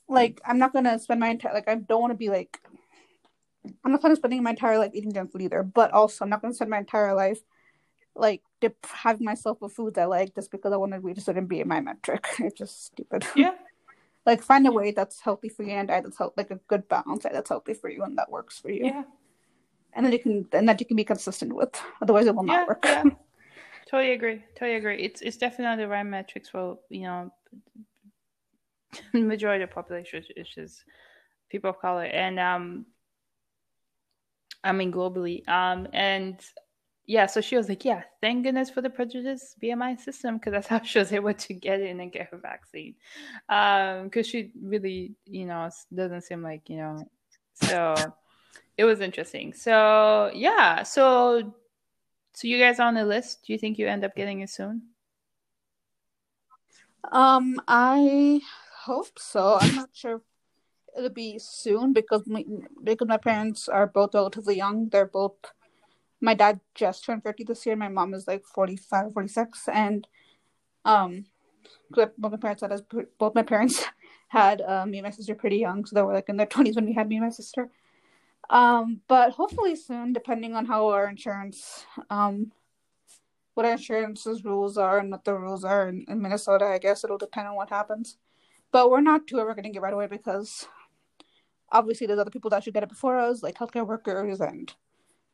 like 0.07 0.41
I'm 0.45 0.57
not 0.57 0.73
gonna 0.73 0.99
spend 0.99 1.19
my 1.19 1.29
entire 1.29 1.53
like 1.53 1.67
I 1.67 1.75
don't 1.75 2.01
wanna 2.01 2.15
be 2.15 2.29
like 2.29 2.59
I'm 3.83 3.91
not 3.91 4.01
gonna 4.01 4.15
spending 4.15 4.43
my 4.43 4.51
entire 4.51 4.77
life 4.77 4.91
eating 4.93 5.13
junk 5.13 5.31
food 5.31 5.41
either, 5.41 5.63
but 5.63 5.91
also 5.91 6.23
I'm 6.23 6.29
not 6.29 6.41
gonna 6.41 6.53
spend 6.53 6.71
my 6.71 6.79
entire 6.79 7.13
life 7.13 7.39
like 8.15 8.41
depriving 8.63 9.25
myself 9.25 9.61
of 9.61 9.73
foods 9.73 9.97
I 9.97 10.05
like 10.05 10.33
just 10.33 10.49
because 10.49 10.71
I 10.71 10.77
want 10.77 10.93
to 10.93 10.99
reach 11.01 11.17
a 11.17 11.21
certain 11.21 11.47
BMI 11.47 11.83
metric. 11.83 12.25
It's 12.39 12.57
just 12.57 12.85
stupid. 12.85 13.25
Yeah. 13.35 13.55
like 14.25 14.41
find 14.41 14.65
a 14.65 14.71
way 14.71 14.91
that's 14.91 15.19
healthy 15.19 15.49
for 15.49 15.63
you 15.63 15.71
and 15.71 15.87
diet 15.89 16.05
that's 16.05 16.17
healthy, 16.17 16.35
like 16.37 16.51
a 16.51 16.59
good 16.71 16.87
balance 16.87 17.23
diet 17.23 17.35
that's 17.35 17.49
healthy 17.49 17.73
for 17.73 17.89
you 17.89 18.03
and 18.03 18.17
that 18.17 18.31
works 18.31 18.57
for 18.57 18.71
you. 18.71 18.85
Yeah. 18.85 19.03
And 19.93 20.05
then 20.05 20.13
you 20.13 20.19
can 20.19 20.47
and 20.53 20.67
that 20.69 20.79
you 20.79 20.85
can 20.85 20.95
be 20.95 21.03
consistent 21.03 21.53
with. 21.53 21.73
Otherwise 22.01 22.25
it 22.27 22.35
will 22.35 22.47
yeah, 22.47 22.55
not 22.55 22.67
work. 22.69 22.85
Yeah. 22.85 23.03
totally 23.89 24.13
agree. 24.13 24.39
Totally 24.55 24.77
agree. 24.77 25.03
It's 25.03 25.21
it's 25.21 25.37
definitely 25.37 25.83
the 25.83 25.89
right 25.89 26.03
metrics 26.17 26.49
for, 26.49 26.79
you 26.89 27.03
know, 27.07 27.33
majority 29.13 29.63
of 29.65 29.71
population 29.71 30.23
which 30.37 30.57
is 30.57 30.85
people 31.51 31.69
of 31.69 31.79
color. 31.79 32.05
And 32.05 32.39
um 32.39 32.85
I 34.63 34.71
mean 34.71 34.91
globally. 34.93 35.37
Um 35.49 35.87
and 35.91 36.39
yeah, 37.05 37.25
so 37.25 37.41
she 37.41 37.57
was 37.57 37.67
like, 37.67 37.83
yeah, 37.83 38.03
thank 38.21 38.43
goodness 38.43 38.69
for 38.69 38.81
the 38.81 38.89
prejudice 38.89 39.55
BMI 39.61 39.99
system 39.99 40.37
because 40.37 40.53
that's 40.53 40.67
how 40.73 40.81
she 40.81 40.99
was 40.99 41.11
able 41.11 41.33
to 41.33 41.53
get 41.53 41.81
in 41.81 41.99
and 41.99 42.11
get 42.11 42.29
her 42.31 42.37
vaccine. 42.37 42.95
Um, 43.49 44.05
because 44.05 44.27
she 44.27 44.51
really, 44.61 45.15
you 45.25 45.45
know, 45.45 45.69
doesn't 45.93 46.21
seem 46.21 46.41
like 46.41 46.69
you 46.69 46.77
know, 46.77 47.07
so 47.53 47.95
it 48.77 48.85
was 48.85 49.01
interesting. 49.01 49.53
So 49.53 50.31
yeah, 50.33 50.83
so 50.83 51.53
so 52.33 52.47
you 52.47 52.57
guys 52.57 52.79
on 52.79 52.95
the 52.95 53.05
list? 53.05 53.45
Do 53.45 53.53
you 53.53 53.59
think 53.59 53.77
you 53.77 53.87
end 53.87 54.03
up 54.03 54.15
getting 54.15 54.41
it 54.41 54.49
soon? 54.49 54.83
Um, 57.11 57.61
I 57.67 58.39
hope 58.85 59.19
so. 59.19 59.57
I'm 59.59 59.75
not 59.75 59.89
sure 59.93 60.21
it'll 60.97 61.09
be 61.09 61.37
soon 61.39 61.91
because 61.93 62.23
because 62.83 63.07
my 63.07 63.17
parents 63.17 63.67
are 63.67 63.87
both 63.87 64.13
relatively 64.13 64.55
young. 64.55 64.89
They're 64.89 65.05
both 65.05 65.35
my 66.23 66.33
dad 66.33 66.61
just 66.73 67.03
turned 67.03 67.21
50 67.21 67.43
this 67.43 67.65
year. 67.65 67.75
My 67.75 67.89
mom 67.89 68.13
is 68.13 68.27
like 68.27 68.45
45 68.45 69.13
46 69.13 69.67
and 69.67 70.07
um 70.85 71.25
both 71.91 72.09
my 72.17 72.37
parents 72.37 72.61
had 72.61 72.71
us 72.71 72.81
both 73.19 73.35
my 73.35 73.43
parents 73.43 73.85
had 74.29 74.61
uh, 74.61 74.85
me 74.85 74.97
and 74.97 75.05
my 75.05 75.11
sister 75.11 75.35
pretty 75.35 75.57
young, 75.57 75.85
so 75.85 75.95
they 75.95 76.01
were 76.01 76.13
like 76.13 76.29
in 76.29 76.37
their 76.37 76.47
20s 76.47 76.75
when 76.75 76.85
we 76.85 76.93
had 76.93 77.07
me 77.07 77.17
and 77.17 77.25
my 77.25 77.29
sister. 77.29 77.69
Um, 78.49 79.01
but 79.07 79.31
hopefully 79.31 79.75
soon, 79.75 80.11
depending 80.11 80.55
on 80.55 80.65
how 80.65 80.87
our 80.87 81.07
insurance 81.07 81.85
um 82.09 82.51
what 83.53 83.65
our 83.65 83.73
insurance's 83.73 84.43
rules 84.45 84.77
are 84.77 84.99
and 84.99 85.11
what 85.11 85.25
the 85.25 85.33
rules 85.37 85.63
are 85.63 85.89
in, 85.89 86.05
in 86.07 86.21
Minnesota, 86.21 86.65
I 86.65 86.79
guess 86.79 87.03
it'll 87.03 87.17
depend 87.17 87.47
on 87.47 87.55
what 87.55 87.69
happens. 87.69 88.17
But 88.71 88.89
we're 88.89 89.01
not 89.01 89.27
too 89.27 89.39
ever 89.39 89.53
going 89.53 89.65
to 89.65 89.69
get 89.69 89.83
right 89.83 89.93
away 89.93 90.07
because 90.07 90.67
obviously 91.71 92.07
there's 92.07 92.19
other 92.19 92.31
people 92.31 92.49
that 92.49 92.63
should 92.63 92.73
get 92.73 92.81
it 92.81 92.89
before 92.89 93.19
us, 93.19 93.43
like 93.43 93.55
healthcare 93.55 93.85
workers 93.85 94.39
and 94.39 94.73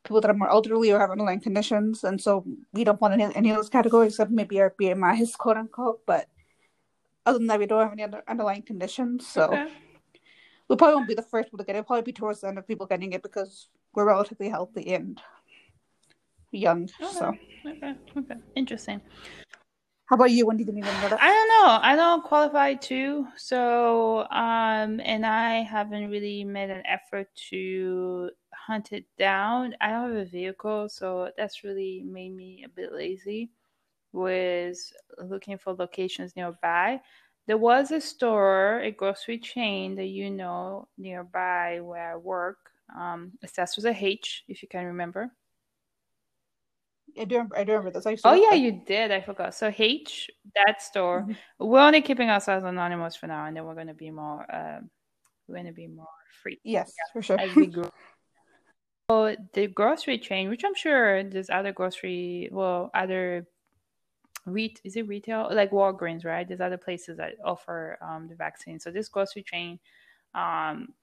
people 0.04 0.20
that 0.20 0.30
are 0.30 0.34
more 0.34 0.50
elderly 0.50 0.92
or 0.92 0.98
have 0.98 1.10
underlying 1.10 1.40
conditions. 1.40 2.04
And 2.04 2.20
so 2.20 2.44
we 2.72 2.84
don't 2.84 3.00
want 3.00 3.14
any, 3.14 3.34
any 3.34 3.50
of 3.50 3.56
those 3.56 3.68
categories 3.68 4.12
except 4.12 4.30
maybe 4.30 4.60
our 4.60 4.74
BMIs, 4.80 5.36
quote 5.36 5.56
unquote. 5.56 6.00
But 6.06 6.26
other 7.26 7.38
than 7.38 7.48
that, 7.48 7.58
we 7.58 7.66
don't 7.66 7.82
have 7.82 7.92
any 7.92 8.04
other 8.04 8.22
underlying 8.26 8.62
conditions. 8.62 9.26
So 9.26 9.44
okay. 9.44 9.68
we 10.68 10.76
probably 10.76 10.96
won't 10.96 11.08
be 11.08 11.14
the 11.14 11.22
first 11.22 11.48
people 11.48 11.58
to 11.58 11.64
get 11.64 11.76
it. 11.76 11.80
It'll 11.80 11.86
probably 11.86 12.02
be 12.02 12.12
towards 12.12 12.40
the 12.40 12.48
end 12.48 12.58
of 12.58 12.66
people 12.66 12.86
getting 12.86 13.12
it 13.12 13.22
because 13.22 13.68
we're 13.94 14.06
relatively 14.06 14.48
healthy 14.48 14.94
and 14.94 15.20
young. 16.52 16.88
Okay. 17.00 17.12
So 17.12 17.34
okay, 17.66 17.94
okay, 18.16 18.34
interesting. 18.56 19.00
How 20.06 20.16
about 20.16 20.32
you? 20.32 20.44
When 20.44 20.56
did 20.56 20.66
you 20.66 20.72
even 20.72 20.82
know 20.82 21.08
that? 21.08 21.22
I 21.22 21.28
don't 21.28 21.48
know. 21.48 21.78
I 21.82 21.94
don't 21.94 22.24
qualify 22.24 22.74
too. 22.74 23.28
So, 23.36 24.26
um, 24.32 25.00
and 25.04 25.24
I 25.24 25.62
haven't 25.62 26.10
really 26.10 26.42
made 26.42 26.68
an 26.68 26.82
effort 26.84 27.28
to 27.50 28.30
hunt 28.70 28.92
it 28.92 29.04
down. 29.18 29.74
I 29.80 29.90
don't 29.90 30.10
have 30.10 30.16
a 30.16 30.24
vehicle, 30.24 30.88
so 30.88 31.30
that's 31.36 31.64
really 31.64 32.04
made 32.06 32.34
me 32.36 32.62
a 32.64 32.68
bit 32.68 32.92
lazy 32.92 33.50
with 34.12 34.78
looking 35.18 35.58
for 35.58 35.74
locations 35.74 36.36
nearby. 36.36 37.00
There 37.48 37.58
was 37.58 37.90
a 37.90 38.00
store, 38.00 38.80
a 38.80 38.92
grocery 38.92 39.38
chain 39.38 39.96
that 39.96 40.06
you 40.06 40.30
know 40.30 40.86
nearby 40.96 41.80
where 41.80 42.12
I 42.12 42.16
work. 42.16 42.58
Um, 42.96 43.32
it 43.42 43.50
starts 43.50 43.76
with 43.76 43.86
a 43.86 44.04
H, 44.04 44.44
if 44.46 44.62
you 44.62 44.68
can 44.68 44.84
remember. 44.84 45.32
I 47.18 47.24
do. 47.24 47.36
Remember, 47.36 47.58
I 47.58 47.64
do 47.64 47.72
remember 47.72 47.90
this. 47.90 48.06
I 48.06 48.16
oh 48.22 48.34
yeah, 48.34 48.54
you 48.54 48.82
did. 48.86 49.10
I 49.10 49.20
forgot. 49.20 49.52
So 49.54 49.72
H, 49.76 50.30
that 50.54 50.80
store. 50.80 51.22
Mm-hmm. 51.22 51.66
We're 51.66 51.80
only 51.80 52.02
keeping 52.02 52.30
ourselves 52.30 52.64
anonymous 52.64 53.16
for 53.16 53.26
now, 53.26 53.46
and 53.46 53.56
then 53.56 53.64
we're 53.64 53.74
going 53.74 53.88
to 53.88 53.94
be 53.94 54.12
more. 54.12 54.46
Uh, 54.52 54.78
we're 55.48 55.56
going 55.56 55.66
to 55.66 55.72
be 55.72 55.88
more 55.88 56.06
free. 56.40 56.60
Yes, 56.62 56.94
yeah, 56.96 57.12
for 57.12 57.22
sure. 57.22 57.38
So 59.10 59.34
the 59.54 59.66
grocery 59.66 60.18
chain, 60.18 60.48
which 60.48 60.64
I'm 60.64 60.76
sure 60.76 61.24
there's 61.24 61.50
other 61.50 61.72
grocery, 61.72 62.48
well, 62.52 62.92
other 62.94 63.44
re- 64.46 64.76
is 64.84 64.94
it 64.94 65.08
retail 65.08 65.48
like 65.50 65.72
Walgreens, 65.72 66.24
right? 66.24 66.46
There's 66.46 66.60
other 66.60 66.78
places 66.78 67.16
that 67.16 67.34
offer 67.44 67.98
um, 68.00 68.28
the 68.28 68.36
vaccine. 68.36 68.78
So 68.78 68.92
this 68.92 69.08
grocery 69.08 69.42
chain 69.42 69.80
um, 70.32 70.94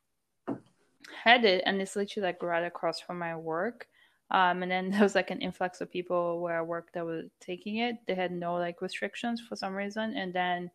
had 1.21 1.43
it, 1.43 1.63
and 1.65 1.81
it's 1.81 1.97
literally 1.97 2.27
like 2.27 2.41
right 2.41 2.63
across 2.63 3.01
from 3.01 3.19
my 3.19 3.35
work. 3.35 3.89
Um, 4.31 4.63
and 4.63 4.71
then 4.71 4.89
there 4.91 5.03
was 5.03 5.15
like 5.15 5.29
an 5.29 5.41
influx 5.41 5.81
of 5.81 5.91
people 5.91 6.39
where 6.39 6.59
I 6.59 6.61
worked 6.61 6.93
that 6.93 7.05
were 7.05 7.23
taking 7.41 7.79
it. 7.79 7.97
They 8.07 8.15
had 8.15 8.31
no 8.31 8.53
like 8.53 8.81
restrictions 8.81 9.41
for 9.41 9.57
some 9.57 9.75
reason. 9.75 10.13
And 10.15 10.33
then 10.33 10.71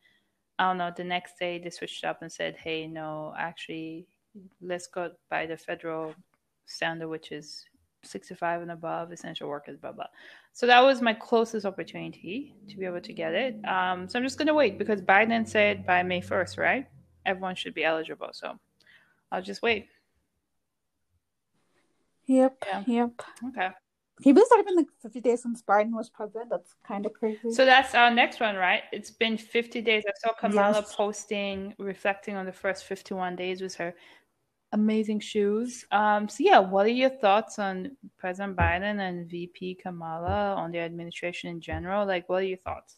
I 0.58 0.64
don't 0.68 0.76
know, 0.76 0.92
the 0.94 1.02
next 1.02 1.38
day 1.38 1.58
they 1.58 1.70
switched 1.70 2.04
up 2.04 2.20
and 2.20 2.30
said, 2.30 2.56
hey, 2.56 2.86
no, 2.86 3.32
actually, 3.38 4.04
let's 4.60 4.86
go 4.86 5.12
by 5.30 5.46
the 5.46 5.56
federal 5.56 6.14
standard, 6.66 7.08
which 7.08 7.32
is 7.32 7.64
65 8.04 8.62
and 8.62 8.70
above, 8.70 9.12
essential 9.12 9.48
workers, 9.48 9.76
blah, 9.76 9.92
blah. 9.92 10.06
So 10.52 10.66
that 10.66 10.80
was 10.80 11.00
my 11.00 11.14
closest 11.14 11.64
opportunity 11.64 12.54
to 12.68 12.76
be 12.76 12.84
able 12.84 13.00
to 13.00 13.12
get 13.12 13.34
it. 13.34 13.56
Um, 13.66 14.08
so 14.08 14.18
I'm 14.18 14.24
just 14.24 14.38
going 14.38 14.48
to 14.48 14.54
wait 14.54 14.78
because 14.78 15.00
Biden 15.00 15.48
said 15.48 15.86
by 15.86 16.02
May 16.02 16.20
1st, 16.20 16.58
right? 16.58 16.86
Everyone 17.24 17.54
should 17.54 17.74
be 17.74 17.84
eligible. 17.84 18.28
So 18.32 18.58
I'll 19.30 19.42
just 19.42 19.62
wait. 19.62 19.88
Yep. 22.26 22.64
Yeah. 22.66 22.84
Yep. 22.86 23.22
Okay. 23.48 23.70
Can 24.22 24.28
you 24.28 24.34
believe 24.34 24.44
it's 24.44 24.52
already 24.52 24.66
been 24.66 24.76
like 24.76 24.86
50 25.00 25.20
days 25.20 25.42
since 25.42 25.62
Biden 25.62 25.92
was 25.92 26.08
president? 26.08 26.50
That's 26.50 26.74
kind 26.86 27.06
of 27.06 27.12
crazy. 27.12 27.50
So 27.50 27.64
that's 27.64 27.94
our 27.94 28.10
next 28.10 28.40
one, 28.40 28.56
right? 28.56 28.82
It's 28.92 29.10
been 29.10 29.36
50 29.36 29.80
days. 29.80 30.04
I 30.06 30.12
saw 30.20 30.34
Kamala 30.34 30.80
yes. 30.80 30.94
posting, 30.94 31.74
reflecting 31.78 32.36
on 32.36 32.46
the 32.46 32.52
first 32.52 32.84
51 32.84 33.36
days 33.36 33.60
with 33.60 33.74
her 33.76 33.94
amazing 34.72 35.20
shoes. 35.20 35.84
Um, 35.90 36.28
so 36.28 36.38
yeah, 36.40 36.58
what 36.58 36.86
are 36.86 36.90
your 36.90 37.10
thoughts 37.10 37.58
on 37.58 37.96
President 38.18 38.56
Biden 38.56 39.00
and 39.00 39.28
VP 39.28 39.76
Kamala 39.76 40.54
on 40.54 40.72
the 40.72 40.78
administration 40.78 41.50
in 41.50 41.60
general? 41.60 42.06
Like, 42.06 42.28
what 42.28 42.42
are 42.42 42.46
your 42.46 42.58
thoughts? 42.58 42.96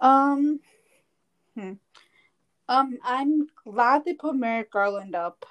Um, 0.00 0.60
hmm. 1.56 1.72
um, 2.68 2.98
I'm 3.04 3.46
glad 3.64 4.04
they 4.04 4.14
put 4.14 4.34
Merrick 4.34 4.72
Garland 4.72 5.14
up 5.14 5.46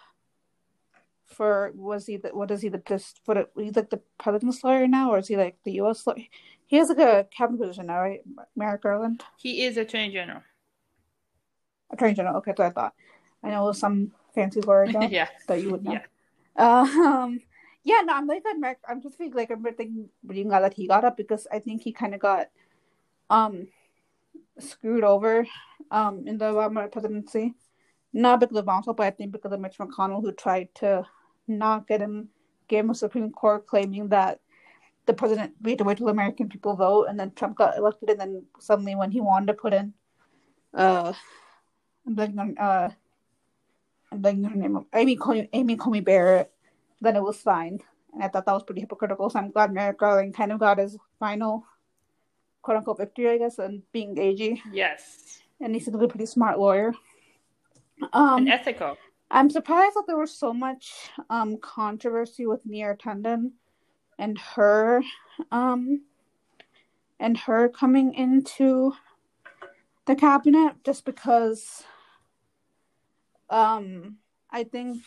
for 1.26 1.72
was 1.76 2.06
he 2.06 2.18
the 2.18 2.30
what 2.30 2.52
is 2.52 2.62
he 2.62 2.68
the 2.68 2.82
this 2.86 3.14
what 3.24 3.50
he's 3.58 3.76
like 3.76 3.90
the 3.90 4.02
president's 4.18 4.62
lawyer 4.66 4.86
now 4.88 5.12
or 5.12 5.20
is 5.20 5.30
he 5.30 5.38
like 5.38 5.58
the 5.64 5.74
U.S. 5.74 6.06
lawyer? 6.06 6.26
He 6.68 6.78
has 6.78 6.90
like 6.90 7.00
a 7.00 7.28
cabinet 7.36 7.60
position 7.60 7.88
now, 7.88 8.02
right? 8.02 8.22
Merrick 8.56 8.84
Garland. 8.84 9.24
He 9.38 9.64
is 9.64 9.78
Attorney 9.78 10.12
General. 10.12 10.42
Attorney 11.92 12.14
General. 12.14 12.38
Okay, 12.38 12.54
so 12.56 12.64
I 12.64 12.70
thought. 12.70 12.94
I 13.44 13.50
know 13.50 13.72
some 13.72 14.12
fancy 14.34 14.62
job 14.62 14.90
yeah. 15.12 15.28
that 15.48 15.62
you 15.62 15.72
would 15.72 15.84
know. 15.84 15.94
Yeah. 15.94 16.06
Uh, 16.56 16.86
um, 16.86 17.40
yeah, 17.84 18.02
no, 18.04 18.14
I'm 18.14 18.28
like 18.28 18.44
that. 18.44 18.78
I'm 18.88 19.02
just 19.02 19.20
like 19.34 19.52
I'm 19.52 19.64
thinking, 19.64 20.10
really 20.26 20.44
glad 20.44 20.62
that 20.62 20.74
he 20.74 20.88
got 20.88 21.04
up 21.04 21.18
because 21.18 21.48
I 21.52 21.60
think 21.60 21.82
he 21.82 21.92
kind 21.92 22.14
of 22.14 22.20
got 22.20 22.50
um 23.30 23.68
screwed 24.60 25.04
over 25.04 25.48
um 25.90 26.28
in 26.28 26.38
the 26.38 26.46
Obama 26.46 26.92
presidency. 26.92 27.56
Not 28.14 28.42
because 28.42 28.58
of 28.58 28.66
Obama, 28.66 28.96
but 28.96 29.08
I 29.08 29.12
think 29.12 29.32
because 29.32 29.54
of 29.54 29.62
Mitch 29.62 29.78
McConnell, 29.78 30.22
who 30.22 30.34
tried 30.34 30.74
to 30.76 31.06
not 31.48 31.88
get 31.88 32.02
him 32.02 32.30
gave 32.68 32.84
him 32.84 32.90
a 32.90 32.96
Supreme 32.96 33.32
Court 33.32 33.66
claiming 33.68 34.10
that 34.10 34.40
the 35.06 35.14
president 35.14 35.54
we 35.62 35.72
had 35.72 35.80
to 35.80 35.84
wait 35.84 35.98
till 35.98 36.08
the 36.08 36.14
American 36.14 36.50
people 36.50 36.76
vote, 36.76 37.06
and 37.06 37.20
then 37.20 37.32
Trump 37.32 37.58
got 37.58 37.78
elected, 37.78 38.10
and 38.10 38.20
then 38.20 38.44
suddenly 38.60 38.96
when 38.96 39.12
he 39.12 39.22
wanted 39.22 39.48
to 39.48 39.54
put 39.54 39.74
in, 39.74 39.94
uh, 40.74 41.14
I'm 42.06 42.16
blanking 42.16 42.40
on 42.40 42.58
uh, 42.58 42.90
I'm 44.12 44.22
blanking 44.22 44.50
her 44.50 44.56
name, 44.56 44.86
Amy 44.94 45.16
Coney, 45.16 45.50
Amy 45.54 45.76
Coney 45.76 46.02
Barrett, 46.02 46.52
then 47.00 47.16
it 47.16 47.24
was 47.24 47.38
fine, 47.38 47.80
and 48.14 48.24
I 48.24 48.28
thought 48.28 48.46
that 48.46 48.54
was 48.54 48.64
pretty 48.64 48.82
hypocritical. 48.82 49.30
So 49.30 49.40
I'm 49.40 49.52
glad 49.52 49.74
Merrick 49.74 50.00
Garland 50.00 50.36
kind 50.36 50.52
of 50.52 50.60
got 50.60 50.80
his 50.80 50.98
final 51.20 51.66
quote 52.62 52.78
unquote 52.78 52.98
victory, 52.98 53.30
I 53.30 53.38
guess, 53.38 53.58
and 53.60 53.82
being 53.92 54.18
AG. 54.18 54.62
Yes, 54.72 55.42
and 55.60 55.74
he's 55.74 55.88
a 55.88 55.92
pretty 55.92 56.26
smart 56.26 56.60
lawyer. 56.60 56.94
Um, 58.14 58.40
and 58.40 58.50
ethical. 58.50 58.98
I'm 59.30 59.50
surprised 59.50 59.96
that 59.96 60.04
there 60.08 60.18
was 60.18 60.38
so 60.38 60.54
much 60.54 61.10
um, 61.30 61.58
controversy 61.58 62.48
with 62.48 62.66
Neera 62.68 63.00
Tanden 63.00 63.52
and 64.20 64.38
her 64.38 65.02
um, 65.52 66.02
and 67.20 67.38
her 67.38 67.70
coming 67.70 68.14
into 68.14 68.94
the 70.06 70.16
cabinet 70.16 70.76
just 70.84 71.06
because 71.06 71.84
um, 73.52 74.18
I 74.50 74.64
think 74.64 75.04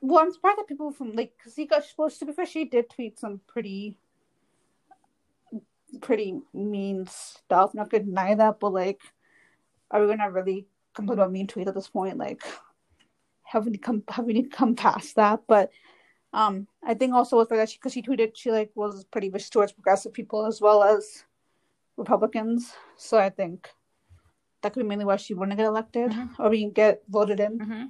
well 0.00 0.24
I'm 0.24 0.32
surprised 0.32 0.58
that 0.58 0.68
people 0.68 0.92
from 0.92 1.12
like 1.12 1.32
got 1.68 1.84
supposed 1.84 2.18
to 2.18 2.26
be 2.26 2.32
fair 2.32 2.46
she 2.46 2.64
did 2.64 2.88
tweet 2.88 3.18
some 3.18 3.40
pretty 3.46 3.98
pretty 6.00 6.40
mean 6.54 7.06
stuff. 7.06 7.74
Not 7.74 7.90
gonna 7.90 8.04
deny 8.04 8.34
that, 8.34 8.60
but 8.60 8.72
like 8.72 9.00
are 9.90 10.00
we 10.00 10.06
gonna 10.06 10.30
really 10.30 10.66
complain 10.94 11.18
about 11.18 11.32
mean 11.32 11.46
tweets 11.46 11.66
at 11.66 11.74
this 11.74 11.88
point? 11.88 12.16
Like 12.16 12.42
having 13.42 13.72
to 13.72 13.78
come 13.78 14.02
having 14.08 14.42
to 14.42 14.48
come 14.48 14.74
past 14.74 15.16
that. 15.16 15.40
But 15.46 15.70
um, 16.32 16.66
I 16.82 16.94
think 16.94 17.12
also 17.12 17.38
with 17.38 17.50
that 17.50 17.68
because 17.74 17.92
she, 17.92 18.00
she 18.00 18.06
tweeted 18.06 18.32
she 18.34 18.50
like 18.50 18.70
was 18.74 19.04
pretty 19.04 19.28
much 19.28 19.50
towards 19.50 19.72
progressive 19.72 20.12
people 20.12 20.46
as 20.46 20.60
well 20.60 20.82
as 20.82 21.24
Republicans. 21.96 22.72
So 22.96 23.18
I 23.18 23.28
think 23.28 23.68
that 24.62 24.72
could 24.72 24.82
be 24.82 24.88
mainly 24.88 25.04
why 25.04 25.16
she 25.16 25.34
wouldn't 25.34 25.56
get 25.58 25.66
elected 25.66 26.10
mm-hmm. 26.10 26.42
or 26.42 26.54
even 26.54 26.72
get 26.72 27.02
voted 27.08 27.40
in. 27.40 27.58
Mm-hmm. 27.58 27.84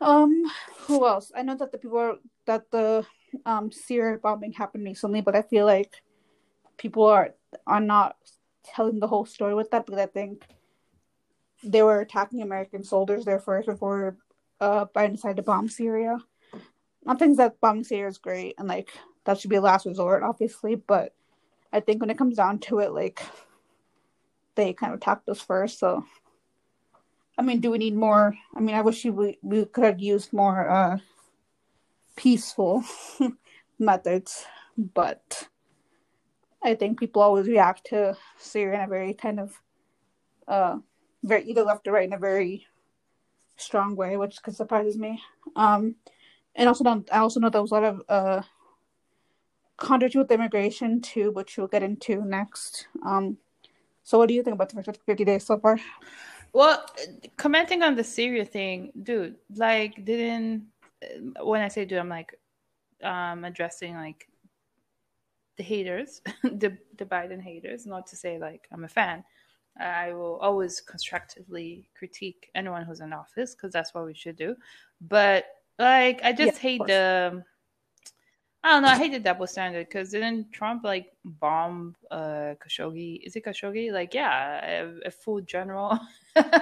Um, 0.00 0.44
who 0.80 1.06
else? 1.06 1.32
I 1.34 1.42
know 1.42 1.56
that 1.56 1.72
the 1.72 1.78
people 1.78 1.98
are, 1.98 2.16
that 2.46 2.70
the 2.70 3.06
um 3.44 3.70
Syria 3.70 4.18
bombing 4.18 4.52
happened 4.52 4.84
recently, 4.84 5.20
but 5.20 5.36
I 5.36 5.42
feel 5.42 5.66
like 5.66 6.02
people 6.76 7.04
are 7.04 7.34
are 7.66 7.80
not 7.80 8.16
telling 8.64 9.00
the 9.00 9.06
whole 9.06 9.24
story 9.24 9.54
with 9.54 9.70
that 9.70 9.86
because 9.86 10.00
I 10.00 10.06
think 10.06 10.44
they 11.62 11.82
were 11.82 12.00
attacking 12.00 12.42
American 12.42 12.84
soldiers 12.84 13.24
there 13.24 13.38
first 13.38 13.66
before 13.66 14.16
uh 14.60 14.86
Biden 14.86 15.12
decided 15.12 15.36
to 15.36 15.42
bomb 15.42 15.68
Syria. 15.68 16.18
I 17.06 17.14
think 17.14 17.36
that 17.36 17.60
bombing 17.60 17.84
Syria 17.84 18.08
is 18.08 18.18
great 18.18 18.54
and 18.58 18.68
like 18.68 18.90
that 19.24 19.40
should 19.40 19.50
be 19.50 19.56
a 19.56 19.60
last 19.60 19.86
resort, 19.86 20.22
obviously, 20.22 20.74
but 20.74 21.14
I 21.72 21.80
think 21.80 22.00
when 22.00 22.10
it 22.10 22.18
comes 22.18 22.36
down 22.36 22.58
to 22.60 22.78
it, 22.78 22.92
like 22.92 23.20
they 24.56 24.72
kind 24.72 24.92
of 24.92 24.98
attacked 24.98 25.28
us 25.28 25.40
first, 25.40 25.78
so 25.78 26.04
I 27.38 27.42
mean, 27.42 27.60
do 27.60 27.70
we 27.70 27.78
need 27.78 27.94
more? 27.94 28.34
I 28.54 28.60
mean, 28.60 28.74
I 28.74 28.82
wish 28.82 29.04
we 29.04 29.38
we 29.42 29.64
could 29.66 29.84
have 29.84 30.00
used 30.00 30.32
more 30.32 30.68
uh, 30.68 30.98
peaceful 32.16 32.82
methods, 33.78 34.46
but 34.76 35.48
I 36.62 36.74
think 36.74 36.98
people 36.98 37.22
always 37.22 37.46
react 37.46 37.86
to 37.86 38.16
Syria 38.38 38.78
in 38.78 38.84
a 38.84 38.88
very 38.88 39.14
kind 39.14 39.38
of 39.38 39.60
uh, 40.48 40.78
very 41.22 41.44
either 41.44 41.62
left 41.62 41.86
or 41.86 41.92
right 41.92 42.06
in 42.06 42.14
a 42.14 42.18
very 42.18 42.66
strong 43.56 43.96
way, 43.96 44.16
which 44.16 44.38
surprises 44.50 44.96
me. 44.96 45.20
Um, 45.54 45.96
and 46.54 46.68
also, 46.68 46.84
don't, 46.84 47.08
I 47.12 47.18
also 47.18 47.40
know 47.40 47.50
there 47.50 47.60
was 47.60 47.70
a 47.70 47.74
lot 47.74 47.84
of 47.84 48.02
uh, 48.08 48.42
controversy 49.76 50.18
with 50.18 50.32
immigration 50.32 51.02
too, 51.02 51.32
which 51.32 51.58
we'll 51.58 51.66
get 51.66 51.82
into 51.82 52.24
next. 52.24 52.86
Um, 53.04 53.36
so, 54.06 54.18
what 54.18 54.28
do 54.28 54.34
you 54.34 54.42
think 54.44 54.54
about 54.54 54.68
the 54.68 54.80
first 54.80 55.00
50 55.04 55.24
days 55.24 55.44
so 55.44 55.58
far? 55.58 55.80
Well, 56.52 56.86
commenting 57.36 57.82
on 57.82 57.96
the 57.96 58.04
Syria 58.04 58.44
thing, 58.44 58.92
dude, 59.02 59.34
like, 59.56 60.04
didn't 60.04 60.68
when 61.42 61.60
I 61.60 61.66
say 61.66 61.84
dude, 61.84 61.98
I'm 61.98 62.08
like 62.08 62.38
um 63.02 63.44
addressing 63.44 63.96
like 63.96 64.28
the 65.56 65.64
haters, 65.64 66.22
the 66.44 66.78
the 66.96 67.04
Biden 67.04 67.42
haters. 67.42 67.84
Not 67.84 68.06
to 68.06 68.16
say 68.16 68.38
like 68.38 68.68
I'm 68.72 68.84
a 68.84 68.88
fan. 68.88 69.24
I 69.76 70.12
will 70.12 70.36
always 70.36 70.80
constructively 70.80 71.90
critique 71.98 72.48
anyone 72.54 72.84
who's 72.84 73.00
in 73.00 73.12
office 73.12 73.56
because 73.56 73.72
that's 73.72 73.92
what 73.92 74.06
we 74.06 74.14
should 74.14 74.36
do. 74.36 74.54
But 75.00 75.46
like, 75.80 76.20
I 76.22 76.32
just 76.32 76.54
yeah, 76.54 76.60
hate 76.60 76.86
the 76.86 77.42
I 78.66 78.70
don't 78.70 78.82
know. 78.82 78.88
I 78.88 78.96
hate 78.96 79.12
the 79.12 79.20
double 79.20 79.46
standard 79.46 79.86
because 79.86 80.10
didn't 80.10 80.50
Trump 80.50 80.82
like 80.82 81.12
bomb 81.24 81.94
uh 82.10 82.58
Khashoggi? 82.58 83.20
Is 83.22 83.36
it 83.36 83.44
Khashoggi? 83.44 83.92
Like, 83.92 84.12
yeah, 84.12 84.82
a, 84.82 85.06
a 85.06 85.10
full 85.12 85.40
general. 85.40 85.96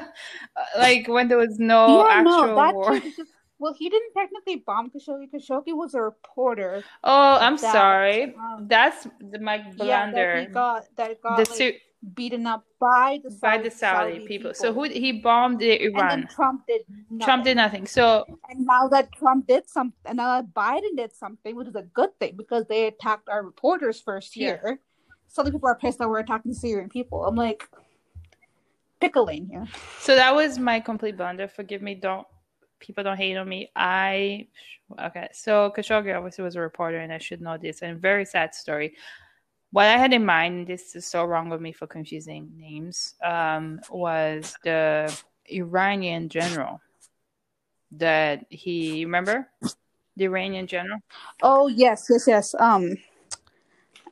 like 0.77 1.09
when 1.09 1.29
there 1.29 1.39
was 1.39 1.59
no 1.59 2.07
yeah, 2.07 2.17
actual 2.17 2.57
no, 2.57 2.73
war. 2.75 2.99
Just, 3.01 3.23
well, 3.59 3.73
he 3.73 3.89
didn't 3.89 4.13
technically 4.13 4.57
bomb 4.57 4.91
Khashoggi. 4.91 5.31
Khashoggi 5.33 5.75
was 5.75 5.95
a 5.95 6.03
reporter. 6.03 6.85
Oh, 7.03 7.39
I'm 7.41 7.57
that, 7.57 7.73
sorry. 7.73 8.35
Um, 8.35 8.67
That's 8.69 9.09
the 9.19 9.39
Mike 9.39 9.75
Blunder. 9.75 10.19
Yeah, 10.19 10.41
that 10.45 10.53
got 10.53 10.97
that 10.97 11.23
got 11.23 11.37
the 11.39 11.51
like, 11.51 11.59
su- 11.59 11.79
beaten 12.15 12.47
up 12.47 12.65
by 12.79 13.21
the 13.23 13.31
Saudi, 13.31 13.41
by 13.41 13.63
the 13.63 13.71
Saudi, 13.71 14.13
Saudi 14.13 14.27
people. 14.27 14.51
people. 14.51 14.55
So 14.55 14.73
who 14.73 14.85
he 14.85 15.13
bombed 15.13 15.63
Iran? 15.63 16.21
And 16.21 16.31
Trump 16.31 16.67
did 16.67 16.83
nothing. 16.89 17.25
Trump 17.25 17.45
did 17.45 17.57
nothing. 17.57 17.87
So 17.87 18.25
and 18.49 18.67
now 18.67 18.89
that 18.89 19.13
Trump 19.13 19.47
did 19.47 19.69
something, 19.69 19.99
and 20.05 20.17
now 20.17 20.41
that 20.41 20.53
Biden 20.53 20.97
did 20.97 21.15
something, 21.15 21.57
which 21.57 21.69
is 21.69 21.75
a 21.75 21.83
good 21.83 22.11
thing 22.19 22.35
because 22.37 22.67
they 22.67 22.87
attacked 22.87 23.29
our 23.29 23.43
reporters 23.43 24.01
first 24.01 24.35
here. 24.35 24.61
Yeah. 24.65 24.75
Some 25.29 25.51
people 25.51 25.69
are 25.69 25.75
pissed 25.75 25.99
that 25.99 26.09
we're 26.09 26.21
attacking 26.21 26.55
Syrian 26.55 26.89
people. 26.89 27.25
I'm 27.25 27.35
like, 27.35 27.69
pick 29.01 29.17
a 29.17 29.21
lane 29.21 29.49
here. 29.51 29.67
So 29.99 30.15
that 30.15 30.35
was 30.35 30.59
my 30.59 30.79
complete 30.81 31.17
blunder. 31.17 31.49
Forgive 31.49 31.83
me. 31.83 31.95
Don't 31.95 32.27
people 32.79 33.03
don't 33.03 33.17
hate 33.17 33.37
on 33.37 33.49
me. 33.49 33.71
I 33.75 34.47
okay. 35.01 35.29
So 35.33 35.73
Khashoggi 35.77 36.17
obviously 36.17 36.45
was 36.45 36.57
a 36.57 36.61
reporter, 36.61 36.99
and 36.99 37.13
I 37.13 37.19
should 37.19 37.41
know 37.41 37.57
this. 37.57 37.83
And 37.83 37.99
very 37.99 38.25
sad 38.25 38.55
story 38.55 38.95
what 39.75 39.87
I 39.87 39.99
had 39.99 40.13
in 40.13 40.25
mind, 40.25 40.69
this 40.69 40.95
is 40.95 41.05
so 41.05 41.25
wrong 41.25 41.51
of 41.51 41.61
me 41.61 41.73
for 41.73 41.89
confusing 41.89 42.49
names, 42.57 43.17
um, 43.25 43.81
was 43.91 44.57
the 44.63 45.13
Iranian 45.51 46.29
general 46.29 46.81
that 47.91 48.47
he 48.51 49.05
remember 49.05 49.49
the 50.17 50.27
Iranian 50.27 50.69
general. 50.69 51.01
Oh 51.43 51.67
yes, 51.67 52.07
yes, 52.09 52.25
yes. 52.29 52.55
Um, 52.55 52.99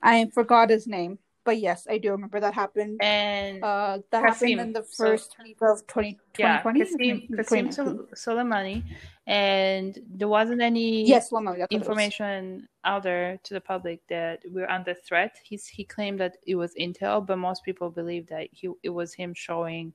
I 0.02 0.28
forgot 0.34 0.68
his 0.68 0.88
name, 0.88 1.20
but 1.44 1.58
yes, 1.58 1.86
I 1.88 1.98
do 1.98 2.12
remember 2.12 2.40
that 2.40 2.54
happened. 2.54 3.00
And 3.02 3.62
uh, 3.62 3.98
that 4.10 4.22
Qasim, 4.22 4.26
happened 4.26 4.60
in 4.60 4.72
the 4.72 4.82
first 4.82 5.34
so, 5.36 5.42
week 5.42 5.58
of 5.62 5.86
20, 5.86 6.18
yeah, 6.38 6.62
2020. 6.62 7.28
Qasim, 7.28 7.36
Qasim 7.36 8.14
Soleimani 8.14 8.82
and 9.26 9.98
there 10.08 10.28
wasn't 10.28 10.60
any 10.60 11.06
yes, 11.06 11.30
information 11.70 12.68
out 12.84 13.04
there 13.04 13.38
to 13.44 13.54
the 13.54 13.60
public 13.60 14.00
that 14.08 14.42
we're 14.46 14.68
under 14.68 14.94
threat. 14.94 15.36
He's, 15.44 15.66
he 15.66 15.84
claimed 15.84 16.18
that 16.20 16.38
it 16.46 16.56
was 16.56 16.74
intel, 16.74 17.24
but 17.24 17.38
most 17.38 17.64
people 17.64 17.88
believe 17.88 18.26
that 18.28 18.48
he, 18.50 18.70
it 18.82 18.88
was 18.88 19.14
him 19.14 19.32
showing 19.32 19.92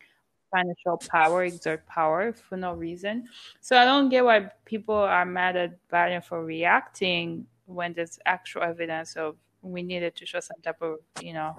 financial 0.50 0.98
power, 1.10 1.44
exert 1.44 1.86
power 1.88 2.32
for 2.32 2.56
no 2.56 2.74
reason. 2.74 3.28
So 3.60 3.78
I 3.78 3.84
don't 3.84 4.08
get 4.08 4.24
why 4.24 4.50
people 4.64 4.96
are 4.96 5.26
mad 5.26 5.58
at 5.58 5.78
Biden 5.90 6.24
for 6.24 6.46
reacting 6.46 7.46
when 7.66 7.92
there's 7.92 8.18
actual 8.26 8.64
evidence 8.64 9.18
of 9.18 9.36
we 9.62 9.84
needed 9.84 10.16
to 10.16 10.26
show 10.26 10.40
some 10.40 10.62
type 10.62 10.82
of, 10.82 10.98
you 11.22 11.34
know, 11.34 11.56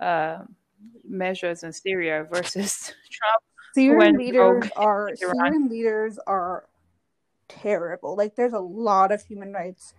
uh, 0.00 0.38
measures 1.06 1.62
in 1.62 1.72
Syria 1.72 2.26
versus 2.30 2.94
Trump. 3.10 3.42
Syrian 3.74 4.16
leaders 4.16 4.64
are 4.76 5.10
Syrian 5.14 5.68
leaders 5.68 6.18
are 6.26 6.64
terrible. 7.48 8.16
Like 8.16 8.36
there's 8.36 8.52
a 8.52 8.60
lot 8.60 9.12
of 9.12 9.22
human 9.22 9.52
rights 9.52 9.94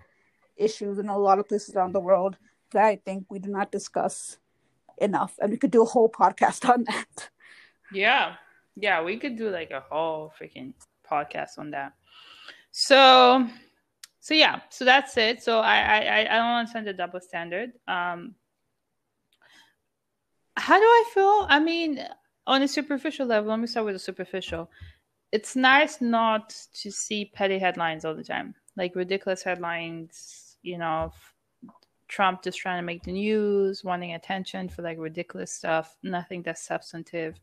issues 0.57 0.99
in 0.99 1.09
a 1.09 1.17
lot 1.17 1.39
of 1.39 1.47
places 1.47 1.75
around 1.75 1.93
the 1.93 1.99
world 1.99 2.37
that 2.71 2.85
I 2.85 2.97
think 2.97 3.25
we 3.29 3.39
do 3.39 3.49
not 3.49 3.71
discuss 3.71 4.37
enough. 4.97 5.33
And 5.39 5.51
we 5.51 5.57
could 5.57 5.71
do 5.71 5.83
a 5.83 5.85
whole 5.85 6.09
podcast 6.09 6.69
on 6.73 6.83
that. 6.85 7.29
Yeah. 7.91 8.35
Yeah, 8.75 9.03
we 9.03 9.17
could 9.17 9.35
do 9.35 9.49
like 9.49 9.71
a 9.71 9.81
whole 9.81 10.31
freaking 10.39 10.73
podcast 11.09 11.57
on 11.57 11.71
that. 11.71 11.93
So 12.71 13.47
so 14.29 14.35
yeah, 14.35 14.59
so 14.69 14.85
that's 14.85 15.17
it. 15.17 15.41
So 15.41 15.57
I 15.59 15.79
I 15.79 16.19
I 16.21 16.37
don't 16.37 16.51
want 16.51 16.67
to 16.67 16.71
send 16.71 16.87
a 16.87 16.93
double 16.93 17.19
standard. 17.19 17.71
Um 17.87 18.35
how 20.55 20.77
do 20.77 20.85
I 20.85 21.03
feel? 21.15 21.47
I 21.49 21.59
mean, 21.59 22.05
on 22.45 22.61
a 22.61 22.67
superficial 22.67 23.25
level, 23.25 23.49
let 23.49 23.59
me 23.59 23.65
start 23.65 23.87
with 23.87 23.95
the 23.95 23.99
superficial 23.99 24.69
it's 25.31 25.55
nice 25.55 25.99
not 25.99 26.55
to 26.73 26.91
see 26.91 27.25
petty 27.25 27.57
headlines 27.57 28.05
all 28.05 28.15
the 28.15 28.23
time, 28.23 28.53
like 28.77 28.95
ridiculous 28.95 29.41
headlines. 29.41 30.57
You 30.61 30.77
know, 30.77 31.11
Trump 32.07 32.43
just 32.43 32.59
trying 32.59 32.77
to 32.77 32.85
make 32.85 33.01
the 33.01 33.11
news, 33.11 33.83
wanting 33.83 34.13
attention 34.13 34.69
for 34.69 34.83
like 34.83 34.99
ridiculous 34.99 35.51
stuff, 35.51 35.95
nothing 36.03 36.43
that's 36.43 36.61
substantive. 36.61 37.39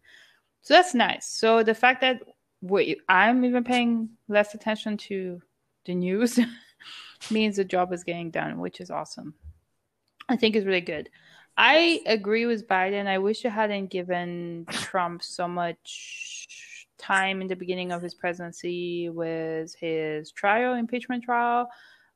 So 0.62 0.74
that's 0.74 0.94
nice. 0.94 1.26
So 1.26 1.64
the 1.64 1.74
fact 1.74 2.00
that 2.02 2.22
we, 2.60 3.00
I'm 3.08 3.44
even 3.44 3.64
paying 3.64 4.10
less 4.28 4.54
attention 4.54 4.96
to 5.08 5.42
the 5.84 5.94
news 5.94 6.38
means 7.30 7.56
the 7.56 7.64
job 7.64 7.92
is 7.92 8.04
getting 8.04 8.30
done, 8.30 8.58
which 8.60 8.80
is 8.80 8.90
awesome. 8.90 9.34
I 10.28 10.36
think 10.36 10.56
is 10.56 10.64
really 10.64 10.80
good. 10.80 11.08
I 11.56 12.00
agree 12.06 12.46
with 12.46 12.68
Biden. 12.68 13.06
I 13.06 13.18
wish 13.18 13.44
I 13.44 13.48
hadn't 13.48 13.90
given 13.90 14.66
Trump 14.70 15.22
so 15.22 15.48
much 15.48 16.86
time 16.98 17.40
in 17.40 17.48
the 17.48 17.56
beginning 17.56 17.92
of 17.92 18.02
his 18.02 18.14
presidency 18.14 19.08
with 19.08 19.74
his 19.74 20.32
trial, 20.32 20.74
impeachment 20.74 21.24
trial. 21.24 21.68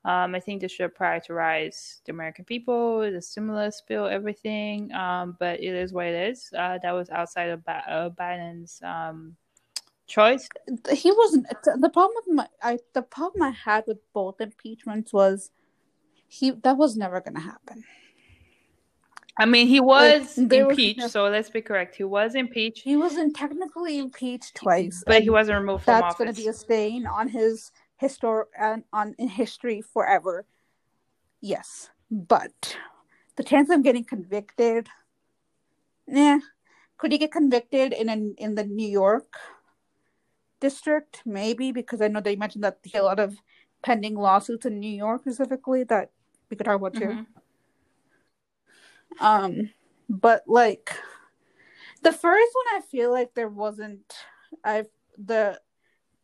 Um, 0.05 0.35
I 0.35 0.41
think 0.41 0.61
they 0.61 0.69
should 0.69 0.95
prioritize 0.95 2.01
the 2.05 2.13
American 2.13 2.45
people, 2.45 3.01
the 3.01 3.21
stimulus 3.21 3.83
bill, 3.87 4.07
everything. 4.07 4.93
Um, 4.93 5.37
but 5.39 5.61
it 5.61 5.75
is 5.75 5.93
what 5.93 6.07
it 6.07 6.31
is. 6.31 6.51
Uh, 6.57 6.79
that 6.83 6.93
was 6.93 7.11
outside 7.11 7.51
of 7.51 7.63
uh, 7.67 8.11
Biden's 8.19 8.81
um, 8.83 9.37
choice. 10.11 10.49
He 10.93 11.11
wasn't. 11.13 11.47
The 11.65 11.89
problem 11.89 12.13
with 12.17 12.35
my, 12.35 12.47
I, 12.63 12.79
the 12.93 13.03
problem 13.03 13.43
I 13.43 13.51
had 13.51 13.85
with 13.87 13.99
both 14.13 14.41
impeachments 14.41 15.13
was 15.13 15.51
he 16.27 16.51
that 16.51 16.77
was 16.77 16.97
never 16.97 17.21
going 17.21 17.37
to 17.37 17.41
happen. 17.41 17.85
I 19.39 19.47
mean, 19.47 19.69
he 19.69 19.81
was 19.81 20.37
like, 20.37 20.53
impeached, 20.53 21.01
was, 21.01 21.13
so 21.13 21.25
let's 21.25 21.49
be 21.49 21.63
correct. 21.63 21.97
He 21.97 22.05
was 22.05 22.35
impeached. 22.35 22.83
He 22.83 22.97
wasn't 22.97 23.35
technically 23.35 23.99
impeached 23.99 24.57
twice, 24.57 25.03
but 25.07 25.23
he 25.23 25.31
wasn't 25.31 25.61
removed 25.61 25.85
from 25.85 26.03
office. 26.03 26.09
That's 26.09 26.19
going 26.19 26.35
to 26.35 26.43
be 26.43 26.49
a 26.49 26.53
stain 26.53 27.07
on 27.07 27.29
his 27.29 27.73
histor 28.03 28.45
and 28.59 28.85
on 28.93 29.15
in 29.19 29.29
history 29.29 29.81
forever. 29.81 30.45
Yes, 31.41 31.89
but 32.11 32.77
the 33.37 33.45
chance 33.45 33.71
of 33.71 33.83
getting 33.83 34.05
convicted, 34.05 34.89
yeah, 36.07 36.41
could 36.99 37.13
he 37.13 37.19
get 37.19 37.33
convicted 37.33 37.95
in 37.95 38.09
a, 38.11 38.43
in 38.43 38.57
the 38.57 38.65
New 38.65 38.89
York 38.89 39.39
district? 40.61 41.23
Maybe 41.25 41.73
because 41.73 42.01
I 42.01 42.09
know 42.09 42.21
they 42.21 42.37
mentioned 42.37 42.65
that 42.65 42.79
a 42.95 43.03
lot 43.03 43.19
of 43.19 43.37
pending 43.83 44.15
lawsuits 44.15 44.67
in 44.67 44.79
New 44.79 44.95
York 44.95 45.23
specifically 45.23 45.85
that 45.85 46.11
we 46.49 46.57
could 46.57 46.65
talk 46.65 46.77
about 46.77 46.95
too. 46.95 47.01
Mm-hmm. 47.01 49.25
Um, 49.25 49.71
but 50.09 50.45
like 50.47 50.93
the 52.03 52.13
first 52.13 52.53
one, 52.55 52.77
I 52.77 52.81
feel 52.81 53.11
like 53.11 53.35
there 53.35 53.49
wasn't. 53.49 54.15
I 54.65 54.85
the 55.17 55.61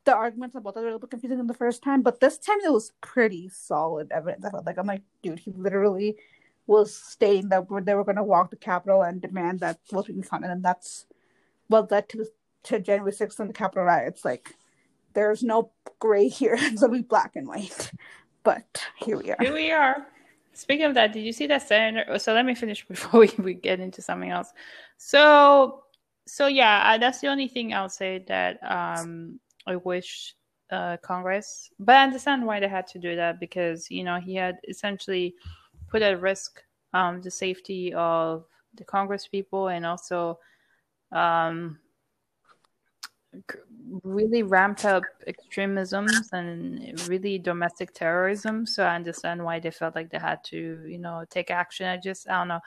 the 0.05 0.15
arguments 0.15 0.55
about 0.55 0.75
that 0.75 0.81
were 0.81 0.87
a 0.87 0.93
little 0.93 1.01
bit 1.01 1.11
confusing 1.11 1.39
in 1.39 1.47
the 1.47 1.55
first 1.55 1.83
time, 1.83 2.03
but 2.03 2.21
this 2.21 2.39
time 2.39 2.59
it 2.65 2.73
was 2.73 2.93
pretty 3.01 3.49
solid 3.49 4.11
evidence. 4.13 4.45
I 4.45 4.51
felt 4.51 4.67
like 4.67 4.79
I'm 4.79 4.87
like, 4.87 5.03
dude, 5.23 5.41
he 5.41 5.53
literally 5.53 6.17
was 6.67 6.95
stating 6.95 7.49
that 7.51 7.67
they 7.85 7.95
were 7.95 8.05
going 8.05 8.17
to 8.17 8.23
walk 8.23 8.51
the 8.51 8.57
Capitol 8.57 9.03
and 9.03 9.21
demand 9.21 9.61
that 9.61 9.79
votes 9.91 10.09
be 10.09 10.23
counted, 10.23 10.51
and 10.51 10.65
that's 10.65 11.07
what 11.69 11.91
led 11.91 12.09
to 12.11 12.27
to 12.67 12.81
January 12.81 13.13
6th 13.13 13.39
and 13.41 13.49
the 13.49 13.55
Capitol 13.55 13.85
riots. 13.85 14.25
Like, 14.25 14.55
there's 15.15 15.43
no 15.43 15.73
gray 15.99 16.29
here; 16.29 16.55
it's 16.59 16.81
gonna 16.81 16.93
be 16.93 17.03
black 17.03 17.37
and 17.37 17.49
white. 17.49 17.91
But 18.43 18.85
here 18.97 19.19
we 19.19 19.31
are. 19.33 19.37
Here 19.41 19.53
we 19.53 19.73
are. 19.73 20.07
Speaking 20.53 20.87
of 20.87 20.95
that, 20.95 21.13
did 21.13 21.25
you 21.25 21.33
see 21.33 21.47
that 21.49 21.67
senator? 21.67 22.19
So 22.19 22.33
let 22.33 22.47
me 22.47 22.55
finish 22.55 22.87
before 22.89 23.21
we, 23.21 23.31
we 23.39 23.55
get 23.55 23.81
into 23.81 24.01
something 24.01 24.31
else. 24.31 24.53
So, 24.97 25.85
so 26.27 26.47
yeah, 26.47 26.97
that's 26.99 27.21
the 27.21 27.29
only 27.29 27.49
thing 27.49 27.75
I'll 27.75 27.89
say 27.89 28.25
that 28.29 28.59
um, 28.63 29.39
I 29.67 29.77
wish 29.77 30.35
uh, 30.71 30.97
Congress, 30.99 31.71
but 31.79 31.97
I 31.97 32.05
understand 32.05 32.47
why 32.47 32.61
they 32.61 32.69
had 32.69 32.87
to 32.89 32.99
do 32.99 33.17
that 33.17 33.39
because 33.39 33.91
you 33.91 34.03
know 34.03 34.19
he 34.19 34.35
had 34.35 34.59
essentially 34.69 35.35
put 35.89 36.03
at 36.03 36.21
risk 36.21 36.63
um, 36.95 37.21
the 37.21 37.31
safety 37.31 37.93
of 37.95 38.47
the 38.75 38.85
Congress 38.85 39.29
people 39.29 39.69
and 39.69 39.85
also 39.85 40.39
um, 41.13 41.79
really 44.03 44.43
ramped 44.43 44.85
up 44.85 45.03
extremisms 45.27 46.31
and 46.33 47.01
really 47.09 47.39
domestic 47.39 47.95
terrorism. 47.95 48.67
So 48.67 48.85
I 48.85 48.95
understand 48.97 49.45
why 49.45 49.61
they 49.61 49.71
felt 49.71 49.95
like 49.95 50.11
they 50.11 50.19
had 50.19 50.43
to, 50.45 50.85
you 50.87 50.99
know, 50.99 51.25
take 51.31 51.51
action. 51.51 51.87
I 51.87 51.97
just, 51.97 52.29
I 52.29 52.39
don't 52.39 52.49
know 52.49 52.61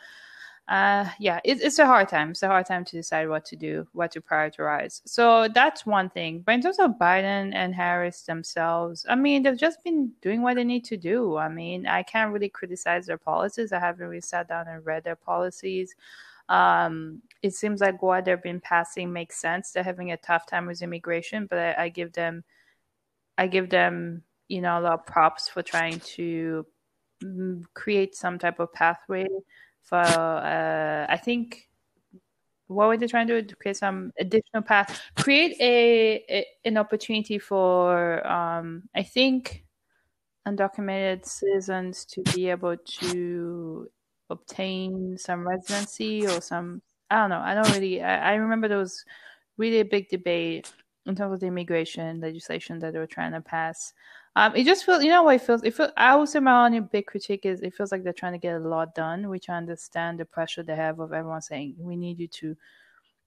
uh, 0.69 1.09
yeah, 1.17 1.39
it, 1.43 1.59
it's 1.61 1.79
a 1.79 1.85
hard 1.85 2.07
time. 2.07 2.29
It's 2.29 2.43
a 2.43 2.47
hard 2.47 2.67
time 2.67 2.85
to 2.85 2.91
decide 2.95 3.27
what 3.27 3.43
to 3.45 3.55
do, 3.55 3.87
what 3.93 4.11
to 4.11 4.21
prioritize. 4.21 5.01
So 5.03 5.47
that's 5.47 5.83
one 5.83 6.11
thing. 6.11 6.43
But 6.45 6.53
in 6.53 6.61
terms 6.61 6.77
of 6.77 6.91
Biden 6.91 7.55
and 7.55 7.73
Harris 7.73 8.21
themselves, 8.21 9.03
I 9.09 9.15
mean, 9.15 9.41
they've 9.41 9.57
just 9.57 9.83
been 9.83 10.11
doing 10.21 10.43
what 10.43 10.57
they 10.57 10.63
need 10.63 10.85
to 10.85 10.97
do. 10.97 11.37
I 11.37 11.49
mean, 11.49 11.87
I 11.87 12.03
can't 12.03 12.31
really 12.31 12.49
criticize 12.49 13.07
their 13.07 13.17
policies. 13.17 13.73
I 13.73 13.79
haven't 13.79 14.05
really 14.05 14.21
sat 14.21 14.47
down 14.47 14.67
and 14.67 14.85
read 14.85 15.03
their 15.03 15.15
policies. 15.15 15.95
Um, 16.49 17.23
it 17.41 17.53
seems 17.53 17.81
like 17.81 18.01
what 18.01 18.25
they've 18.25 18.41
been 18.41 18.61
passing 18.61 19.13
makes 19.13 19.39
sense. 19.39 19.71
They're 19.71 19.83
having 19.83 20.11
a 20.11 20.17
tough 20.17 20.45
time 20.45 20.67
with 20.67 20.81
immigration, 20.81 21.47
but 21.49 21.59
I, 21.59 21.85
I 21.85 21.89
give 21.89 22.13
them, 22.13 22.43
I 23.37 23.47
give 23.47 23.69
them, 23.69 24.23
you 24.47 24.61
know, 24.61 24.79
a 24.79 24.81
lot 24.81 24.93
of 24.93 25.05
props 25.05 25.47
for 25.47 25.61
trying 25.63 25.99
to 26.01 26.65
mm, 27.23 27.63
create 27.73 28.15
some 28.15 28.39
type 28.39 28.59
of 28.59 28.73
pathway 28.73 29.27
for 29.83 29.97
uh, 29.97 31.05
I 31.09 31.17
think 31.17 31.69
what 32.67 32.87
were 32.87 32.97
they 32.97 33.07
trying 33.07 33.27
to 33.27 33.41
do 33.41 33.55
create 33.55 33.77
some 33.77 34.11
additional 34.19 34.61
path 34.61 35.01
create 35.17 35.57
a, 35.59 36.23
a 36.29 36.45
an 36.65 36.77
opportunity 36.77 37.39
for 37.39 38.25
um, 38.27 38.83
I 38.95 39.03
think 39.03 39.65
undocumented 40.47 41.25
citizens 41.25 42.05
to 42.05 42.21
be 42.33 42.49
able 42.49 42.77
to 42.77 43.89
obtain 44.29 45.17
some 45.17 45.47
residency 45.47 46.27
or 46.27 46.41
some 46.41 46.81
I 47.09 47.17
don't 47.17 47.29
know 47.29 47.39
I 47.39 47.53
don't 47.53 47.71
really 47.73 48.01
I, 48.01 48.31
I 48.31 48.35
remember 48.35 48.67
there 48.67 48.77
was 48.77 49.03
really 49.57 49.79
a 49.79 49.85
big 49.85 50.09
debate 50.09 50.71
in 51.05 51.15
terms 51.15 51.33
of 51.33 51.39
the 51.39 51.47
immigration 51.47 52.19
legislation 52.19 52.79
that 52.79 52.93
they 52.93 52.99
were 52.99 53.07
trying 53.07 53.31
to 53.33 53.41
pass 53.41 53.93
um, 54.35 54.55
it 54.55 54.63
just 54.63 54.85
feels, 54.85 55.03
you 55.03 55.09
know, 55.09 55.23
what 55.23 55.35
it 55.35 55.41
feels. 55.41 55.63
It 55.63 55.75
feels. 55.75 55.91
I 55.97 56.15
would 56.15 56.29
say 56.29 56.39
my 56.39 56.65
only 56.65 56.79
big 56.79 57.07
critique 57.07 57.45
is 57.45 57.61
it 57.61 57.73
feels 57.73 57.91
like 57.91 58.03
they're 58.03 58.13
trying 58.13 58.33
to 58.33 58.37
get 58.37 58.55
a 58.55 58.59
lot 58.59 58.95
done, 58.95 59.27
which 59.27 59.49
I 59.49 59.57
understand 59.57 60.19
the 60.19 60.25
pressure 60.25 60.63
they 60.63 60.75
have 60.75 60.99
of 60.99 61.13
everyone 61.13 61.41
saying 61.41 61.75
we 61.77 61.95
need 61.95 62.19
you 62.19 62.27
to 62.27 62.55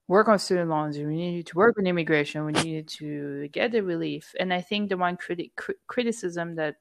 work 0.07 0.27
on 0.27 0.39
student 0.39 0.69
loans, 0.69 0.97
we 0.97 1.05
need 1.05 1.35
you 1.35 1.43
to 1.43 1.57
work 1.57 1.77
on 1.77 1.87
immigration, 1.87 2.45
we 2.45 2.51
need 2.53 2.73
you 2.73 2.83
to 2.83 3.47
get 3.49 3.71
the 3.71 3.81
relief. 3.81 4.33
And 4.39 4.53
I 4.53 4.61
think 4.61 4.89
the 4.89 4.97
one 4.97 5.17
criti- 5.17 5.51
cr- 5.55 5.71
criticism 5.87 6.55
that 6.55 6.77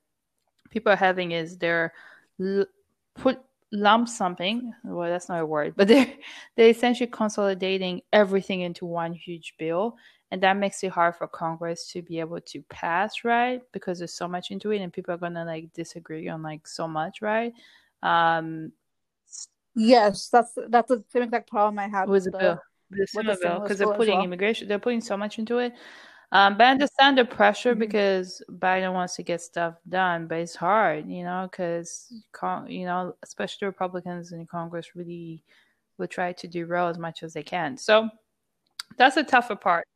people 0.70 0.92
are 0.92 0.96
having 0.96 1.32
is 1.32 1.58
they're 1.58 1.92
l- 2.40 2.66
put 3.14 3.40
lump 3.72 4.08
something. 4.08 4.72
Well, 4.84 5.10
that's 5.10 5.28
not 5.28 5.40
a 5.40 5.46
word, 5.46 5.74
but 5.76 5.88
they're 5.88 6.12
they're 6.56 6.70
essentially 6.70 7.08
consolidating 7.08 8.02
everything 8.12 8.60
into 8.60 8.86
one 8.86 9.12
huge 9.12 9.54
bill 9.58 9.96
and 10.32 10.42
that 10.42 10.56
makes 10.56 10.82
it 10.82 10.90
hard 10.90 11.14
for 11.14 11.28
congress 11.28 11.86
to 11.92 12.02
be 12.02 12.18
able 12.18 12.40
to 12.40 12.62
pass 12.62 13.22
right 13.22 13.60
because 13.72 13.98
there's 13.98 14.14
so 14.14 14.26
much 14.26 14.50
into 14.50 14.72
it 14.72 14.78
and 14.80 14.92
people 14.92 15.14
are 15.14 15.18
gonna 15.18 15.44
like 15.44 15.72
disagree 15.74 16.28
on 16.28 16.42
like 16.42 16.66
so 16.66 16.88
much 16.88 17.22
right 17.22 17.52
um 18.02 18.72
yes 19.76 20.28
that's 20.28 20.52
that's 20.68 20.88
the 20.88 21.04
same 21.10 21.22
exact 21.22 21.48
problem 21.48 21.78
i 21.78 21.86
have 21.86 22.08
with 22.08 22.24
the, 22.24 22.30
bill 22.30 22.58
the 22.90 23.60
because 23.62 23.78
they're 23.78 23.86
putting 23.94 24.14
well. 24.14 24.24
immigration 24.24 24.66
they're 24.66 24.78
putting 24.78 25.00
so 25.00 25.16
much 25.16 25.38
into 25.38 25.58
it 25.58 25.72
um, 26.32 26.56
but 26.56 26.66
I 26.66 26.70
understand 26.70 27.18
the 27.18 27.26
pressure 27.26 27.72
mm-hmm. 27.72 27.80
because 27.80 28.42
Biden 28.50 28.94
wants 28.94 29.16
to 29.16 29.22
get 29.22 29.42
stuff 29.42 29.74
done, 29.88 30.26
but 30.26 30.38
it's 30.38 30.56
hard, 30.56 31.08
you 31.08 31.24
know, 31.24 31.46
because 31.50 32.12
you 32.66 32.86
know, 32.86 33.14
especially 33.22 33.66
Republicans 33.66 34.32
in 34.32 34.46
Congress 34.46 34.96
really 34.96 35.42
will 35.98 36.08
try 36.08 36.32
to 36.32 36.48
derail 36.48 36.88
as 36.88 36.98
much 36.98 37.22
as 37.22 37.34
they 37.34 37.42
can. 37.42 37.76
So 37.76 38.08
that's 38.96 39.18
a 39.18 39.22
tougher 39.22 39.56
part. 39.56 39.86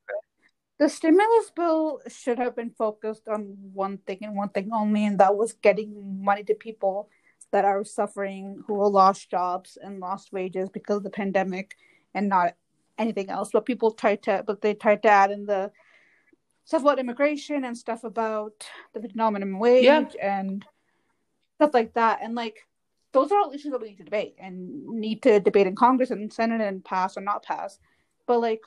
The 0.78 0.90
stimulus 0.90 1.50
bill 1.56 2.00
should 2.06 2.38
have 2.38 2.54
been 2.54 2.70
focused 2.70 3.28
on 3.28 3.56
one 3.72 3.96
thing 4.06 4.18
and 4.20 4.36
one 4.36 4.50
thing 4.50 4.68
only, 4.74 5.06
and 5.06 5.18
that 5.20 5.34
was 5.34 5.54
getting 5.54 6.22
money 6.22 6.44
to 6.44 6.54
people 6.54 7.08
that 7.50 7.64
are 7.64 7.82
suffering, 7.82 8.62
who 8.66 8.86
lost 8.86 9.30
jobs 9.30 9.78
and 9.82 10.00
lost 10.00 10.32
wages 10.32 10.68
because 10.68 10.98
of 10.98 11.04
the 11.04 11.10
pandemic, 11.10 11.76
and 12.12 12.28
not 12.28 12.56
anything 12.98 13.30
else. 13.30 13.50
But 13.54 13.64
people 13.64 13.90
tried 13.90 14.22
to, 14.24 14.44
but 14.46 14.60
they 14.60 14.74
tried 14.74 15.02
to 15.04 15.08
add 15.08 15.30
in 15.30 15.46
the 15.46 15.72
stuff 16.66 16.82
about 16.82 16.98
immigration 16.98 17.64
and 17.64 17.78
stuff 17.78 18.04
about 18.04 18.66
the 18.92 19.00
minimum 19.14 19.58
wage 19.58 19.84
yeah. 19.84 20.04
and 20.20 20.66
stuff 21.54 21.72
like 21.72 21.94
that. 21.94 22.18
And 22.22 22.34
like 22.34 22.66
those 23.12 23.32
are 23.32 23.38
all 23.38 23.52
issues 23.52 23.70
that 23.70 23.80
we 23.80 23.90
need 23.90 23.98
to 23.98 24.04
debate 24.04 24.34
and 24.38 24.84
need 24.88 25.22
to 25.22 25.40
debate 25.40 25.68
in 25.68 25.76
Congress 25.76 26.10
and 26.10 26.30
Senate 26.30 26.60
and 26.60 26.84
pass 26.84 27.16
or 27.16 27.20
not 27.20 27.44
pass. 27.44 27.78
But 28.26 28.40
like 28.40 28.62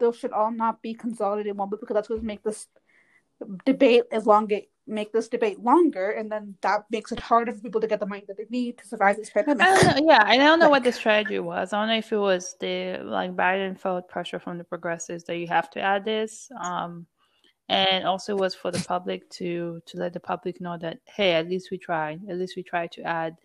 those 0.00 0.16
should 0.16 0.32
all 0.32 0.50
not 0.50 0.80
be 0.80 0.94
consolidated 0.94 1.50
in 1.50 1.56
one 1.58 1.68
book 1.68 1.80
because 1.80 1.94
that's 1.94 2.08
going 2.08 2.20
to 2.20 2.26
make 2.26 2.42
this 2.42 2.66
debate 3.64 4.04
as 4.10 4.24
elongate 4.24 4.70
make 4.86 5.12
this 5.12 5.28
debate 5.28 5.60
longer 5.60 6.10
and 6.10 6.30
then 6.30 6.56
that 6.60 6.84
makes 6.90 7.12
it 7.12 7.20
harder 7.20 7.52
for 7.52 7.60
people 7.60 7.80
to 7.80 7.86
get 7.86 8.00
the 8.00 8.06
money 8.06 8.24
that 8.26 8.36
they 8.36 8.46
need 8.50 8.76
to 8.78 8.86
survive 8.86 9.16
this 9.16 9.30
pandemic. 9.30 9.62
I 9.62 9.80
don't 9.80 10.04
know, 10.04 10.12
yeah, 10.12 10.24
I 10.24 10.36
don't 10.36 10.58
know 10.58 10.66
like, 10.66 10.70
what 10.72 10.84
the 10.84 10.90
strategy 10.90 11.38
was. 11.38 11.72
I 11.72 11.80
don't 11.80 11.88
know 11.88 11.98
if 11.98 12.10
it 12.12 12.16
was 12.16 12.56
the 12.58 12.98
like 13.04 13.36
Biden 13.36 13.78
felt 13.78 14.08
pressure 14.08 14.40
from 14.40 14.58
the 14.58 14.64
progressives 14.64 15.22
that 15.24 15.36
you 15.36 15.46
have 15.46 15.70
to 15.70 15.80
add 15.80 16.04
this. 16.04 16.50
Um 16.60 17.06
and 17.68 18.06
also 18.06 18.36
was 18.36 18.54
for 18.54 18.70
the 18.70 18.84
public 18.86 19.28
to 19.30 19.80
to 19.86 19.98
let 19.98 20.12
the 20.12 20.20
public 20.20 20.60
know 20.60 20.76
that 20.78 20.98
hey, 21.04 21.32
at 21.32 21.48
least 21.48 21.70
we 21.70 21.78
tried. 21.78 22.20
At 22.28 22.38
least 22.38 22.56
we 22.56 22.62
tried 22.62 22.92
to 22.92 23.02
add 23.02 23.36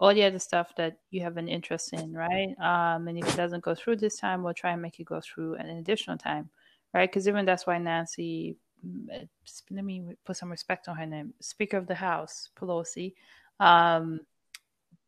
all 0.00 0.14
the 0.14 0.24
other 0.24 0.38
stuff 0.38 0.74
that 0.76 0.96
you 1.10 1.20
have 1.22 1.36
an 1.36 1.48
interest 1.48 1.92
in, 1.92 2.12
right? 2.12 2.54
Um, 2.58 3.06
and 3.06 3.18
if 3.18 3.28
it 3.28 3.36
doesn't 3.36 3.62
go 3.62 3.74
through 3.74 3.96
this 3.96 4.18
time, 4.18 4.42
we'll 4.42 4.54
try 4.54 4.72
and 4.72 4.80
make 4.80 4.98
it 4.98 5.04
go 5.04 5.20
through 5.20 5.56
an 5.56 5.68
additional 5.68 6.16
time, 6.16 6.48
right? 6.94 7.08
Because 7.10 7.28
even 7.28 7.44
that's 7.44 7.66
why 7.66 7.76
Nancy, 7.76 8.56
mm, 8.84 9.28
let 9.70 9.84
me 9.84 10.16
put 10.24 10.38
some 10.38 10.50
respect 10.50 10.88
on 10.88 10.96
her 10.96 11.04
name, 11.04 11.34
Speaker 11.40 11.76
of 11.76 11.86
the 11.86 11.94
House, 11.94 12.48
Pelosi, 12.58 13.12
um, 13.60 14.20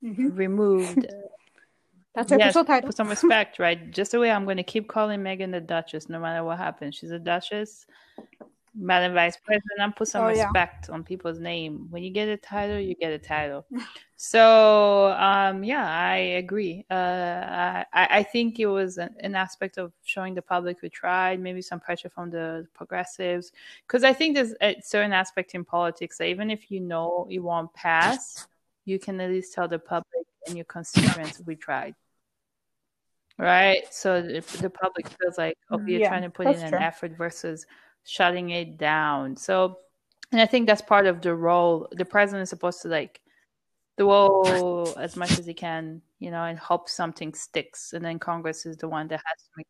mm-hmm. 0.05 0.29
removed. 0.35 1.07
That's 2.15 2.31
her 2.31 2.39
yes, 2.39 2.55
title. 2.55 2.89
Put 2.89 2.97
some 2.97 3.09
respect, 3.09 3.59
right? 3.59 3.91
Just 3.91 4.13
the 4.13 4.21
way 4.21 4.31
I'm 4.31 4.45
going 4.45 4.59
to 4.59 4.63
keep 4.63 4.89
calling 4.89 5.21
Meghan 5.21 5.51
the 5.53 5.61
Duchess, 5.61 6.09
no 6.09 6.21
matter 6.21 6.45
what 6.45 6.59
happens. 6.59 6.95
She's 6.95 7.11
a 7.11 7.19
Duchess. 7.19 7.87
Madam 8.75 9.13
Vice 9.13 9.37
President, 9.37 9.81
and 9.81 9.95
put 9.95 10.09
some 10.09 10.25
oh, 10.25 10.29
respect 10.29 10.87
yeah. 10.89 10.95
on 10.95 11.05
people's 11.05 11.39
name. 11.39 11.87
When 11.91 12.03
you 12.03 12.11
get 12.11 12.29
a 12.29 12.37
title, 12.37 12.79
you 12.79 12.95
get 12.95 13.13
a 13.13 13.19
title. 13.19 13.67
so, 14.17 15.13
um, 15.19 15.63
yeah, 15.63 15.87
I 15.87 16.17
agree. 16.17 16.87
Uh, 16.91 17.85
I, 17.93 18.09
I 18.11 18.23
think 18.23 18.59
it 18.59 18.67
was 18.67 18.97
an, 18.97 19.15
an, 19.21 19.35
aspect 19.35 19.77
of 19.77 19.93
showing 20.05 20.35
the 20.35 20.43
public 20.43 20.81
we 20.81 20.89
tried, 20.89 21.41
maybe 21.41 21.61
some 21.61 21.81
pressure 21.81 22.09
from 22.09 22.31
the 22.31 22.67
progressives. 22.73 23.53
Because 23.87 24.05
I 24.05 24.15
think 24.15 24.35
there's 24.35 24.55
a 24.63 24.81
certain 24.83 25.13
aspect 25.13 25.55
in 25.55 25.65
politics 25.65 26.17
that 26.19 26.29
even 26.29 26.51
if 26.51 26.71
you 26.71 26.81
know 26.81 27.29
it 27.31 27.41
won't 27.41 27.73
pass, 27.75 28.47
you 28.87 28.99
can 28.99 29.21
at 29.21 29.31
least 29.31 29.53
tell 29.53 29.69
the 29.69 29.79
public 29.79 30.27
and 30.47 30.57
your 30.57 30.65
constituents 30.65 31.43
we 31.45 31.57
tried. 31.57 31.95
Right? 33.43 33.83
So 33.93 34.15
if 34.15 34.53
the 34.59 34.71
public 34.71 35.09
feels 35.09 35.37
like, 35.37 35.59
oh, 35.71 35.77
mm-hmm. 35.77 35.89
you're 35.89 36.01
yeah, 36.01 36.09
trying 36.09 36.23
to 36.23 36.31
put 36.31 36.47
in 36.47 36.63
an 36.63 36.75
effort 36.75 37.17
versus 37.17 37.67
shutting 38.05 38.51
it 38.51 38.79
down. 38.79 39.37
So, 39.37 39.79
and 40.31 40.41
I 40.41 40.47
think 40.47 40.69
that's 40.69 40.81
part 40.81 41.07
of 41.07 41.21
the 41.21 41.35
role. 41.35 41.89
The 41.91 42.05
president 42.05 42.45
is 42.45 42.51
supposed 42.51 42.83
to 42.83 42.89
like 42.89 43.21
do 43.99 44.87
as 44.97 45.17
much 45.17 45.41
as 45.41 45.47
he 45.47 45.55
can, 45.55 46.03
you 46.21 46.31
know, 46.31 46.45
and 46.45 46.57
hope 46.57 46.89
something 46.89 47.35
sticks. 47.35 47.95
And 47.95 48.05
then 48.05 48.21
Congress 48.21 48.65
is 48.65 48.77
the 48.77 48.89
one 48.89 49.09
that 49.09 49.21
has 49.25 49.43
to 49.43 49.51
make. 49.57 49.67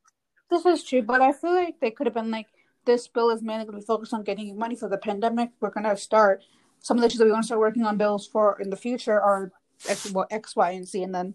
This 0.51 0.66
is 0.66 0.84
true, 0.84 1.01
but 1.01 1.22
I 1.22 1.32
feel 1.32 1.55
like 1.55 1.80
they 1.80 1.90
could 1.90 2.07
have 2.07 2.14
been 2.14 2.30
like, 2.30 2.49
this 2.84 3.09
bill 3.09 3.30
is 3.30 3.42
mainly 3.42 3.64
going 3.64 3.76
to 3.76 3.80
be 3.80 3.86
focused 3.86 4.12
on 4.12 4.22
getting 4.22 4.59
money 4.59 4.76
for 4.76 4.90
the 4.90 4.99
pandemic. 4.99 5.49
We're 5.61 5.70
going 5.70 5.84
to 5.84 5.97
start 5.97 6.42
some 6.80 6.99
of 6.99 7.01
the 7.01 7.07
issues 7.07 7.20
that 7.20 7.24
we 7.24 7.32
want 7.32 7.44
to 7.44 7.47
start 7.47 7.61
working 7.61 7.84
on 7.84 7.97
bills 7.97 8.26
for 8.26 8.61
in 8.61 8.68
the 8.68 8.76
future 8.76 9.18
are 9.18 9.51
X, 9.88 10.12
well, 10.12 10.26
X, 10.30 10.55
Y, 10.55 10.72
and 10.72 10.86
Z, 10.86 11.03
and 11.03 11.14
then 11.14 11.34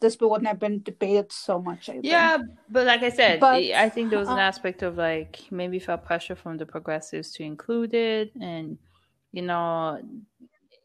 this 0.00 0.16
wouldn't 0.20 0.46
have 0.46 0.58
been 0.58 0.82
debated 0.82 1.32
so 1.32 1.60
much. 1.60 1.88
I 1.88 1.92
think. 1.92 2.04
Yeah, 2.04 2.38
but 2.70 2.86
like 2.86 3.02
I 3.02 3.10
said, 3.10 3.40
But, 3.40 3.54
I 3.54 3.88
think 3.88 4.10
there 4.10 4.18
was 4.18 4.28
an 4.28 4.34
um, 4.34 4.40
aspect 4.40 4.82
of 4.82 4.96
like 4.96 5.40
maybe 5.50 5.78
felt 5.78 6.04
pressure 6.04 6.36
from 6.36 6.56
the 6.56 6.66
progressives 6.66 7.32
to 7.32 7.42
include 7.42 7.94
it, 7.94 8.32
and 8.40 8.78
you 9.32 9.42
know, 9.42 10.00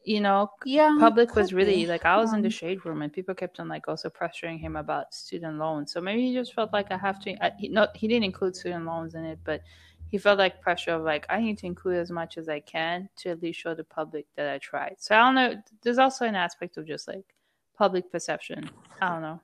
you 0.04 0.20
know, 0.20 0.50
yeah, 0.64 0.96
public 0.98 1.34
was 1.34 1.54
really 1.54 1.84
be. 1.84 1.86
like 1.86 2.04
I 2.04 2.16
was 2.16 2.32
in 2.32 2.42
the 2.42 2.48
Um, 2.48 2.50
shade 2.50 2.84
room, 2.84 3.02
and 3.02 3.12
people 3.12 3.34
kept 3.34 3.60
on 3.60 3.68
like 3.68 3.88
also 3.88 4.10
pressuring 4.10 4.58
him 4.58 4.76
about 4.76 5.14
student 5.14 5.58
loans. 5.58 5.92
So 5.92 6.00
maybe 6.00 6.26
he 6.26 6.34
just 6.34 6.54
felt 6.54 6.72
like 6.72 6.90
I 6.90 6.96
have 6.96 7.20
to. 7.20 7.30
I, 7.44 7.52
he, 7.58 7.68
not 7.68 7.96
he 7.96 8.08
didn't 8.08 8.24
include 8.24 8.56
student 8.56 8.84
loans 8.84 9.14
in 9.14 9.24
it, 9.24 9.38
but 9.44 9.62
he 10.10 10.18
felt 10.18 10.38
like 10.38 10.60
pressure 10.60 10.92
of 10.92 11.02
like 11.02 11.26
I 11.28 11.40
need 11.40 11.58
to 11.58 11.66
include 11.66 11.96
as 11.96 12.10
much 12.10 12.36
as 12.38 12.48
I 12.48 12.60
can 12.60 13.08
to 13.16 13.30
at 13.30 13.42
least 13.42 13.60
show 13.60 13.74
the 13.74 13.84
public 13.84 14.26
that 14.36 14.48
I 14.48 14.58
tried. 14.58 14.96
So 14.98 15.14
I 15.16 15.18
don't 15.18 15.34
know. 15.34 15.62
There's 15.82 15.98
also 15.98 16.26
an 16.26 16.34
aspect 16.34 16.76
of 16.76 16.86
just 16.86 17.08
like 17.08 17.33
public 17.76 18.10
perception. 18.10 18.70
I 19.00 19.08
don't 19.08 19.22
know. 19.22 19.40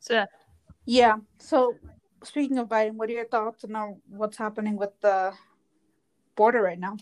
So 0.00 0.24
Yeah. 0.86 1.16
So 1.38 1.74
speaking 2.24 2.58
of 2.58 2.68
Biden, 2.68 2.94
what 2.94 3.08
are 3.08 3.12
your 3.12 3.26
thoughts 3.26 3.64
on 3.64 4.00
what's 4.08 4.36
happening 4.36 4.76
with 4.76 4.98
the 5.00 5.32
border 6.36 6.62
right 6.62 6.78
now? 6.78 6.96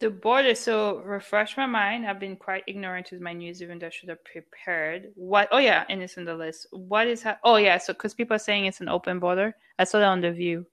The 0.00 0.10
border, 0.10 0.54
so 0.54 1.02
refresh 1.04 1.58
my 1.58 1.66
mind. 1.66 2.06
I've 2.06 2.18
been 2.18 2.36
quite 2.36 2.64
ignorant 2.66 3.10
with 3.12 3.20
my 3.20 3.34
news, 3.34 3.60
even 3.60 3.78
though 3.78 3.88
I 3.88 3.90
should 3.90 4.08
have 4.08 4.24
prepared. 4.24 5.12
What? 5.14 5.48
Oh 5.52 5.58
yeah, 5.58 5.84
and 5.90 6.02
it's 6.02 6.16
in 6.16 6.24
the 6.24 6.34
list. 6.34 6.68
What 6.70 7.06
is? 7.06 7.22
Ha- 7.22 7.38
oh 7.44 7.56
yeah, 7.56 7.76
so 7.76 7.92
because 7.92 8.14
people 8.14 8.34
are 8.34 8.38
saying 8.38 8.64
it's 8.64 8.80
an 8.80 8.88
open 8.88 9.18
border. 9.18 9.54
I 9.78 9.84
saw 9.84 9.98
that 9.98 10.06
on 10.06 10.22
the 10.22 10.32
View 10.32 10.66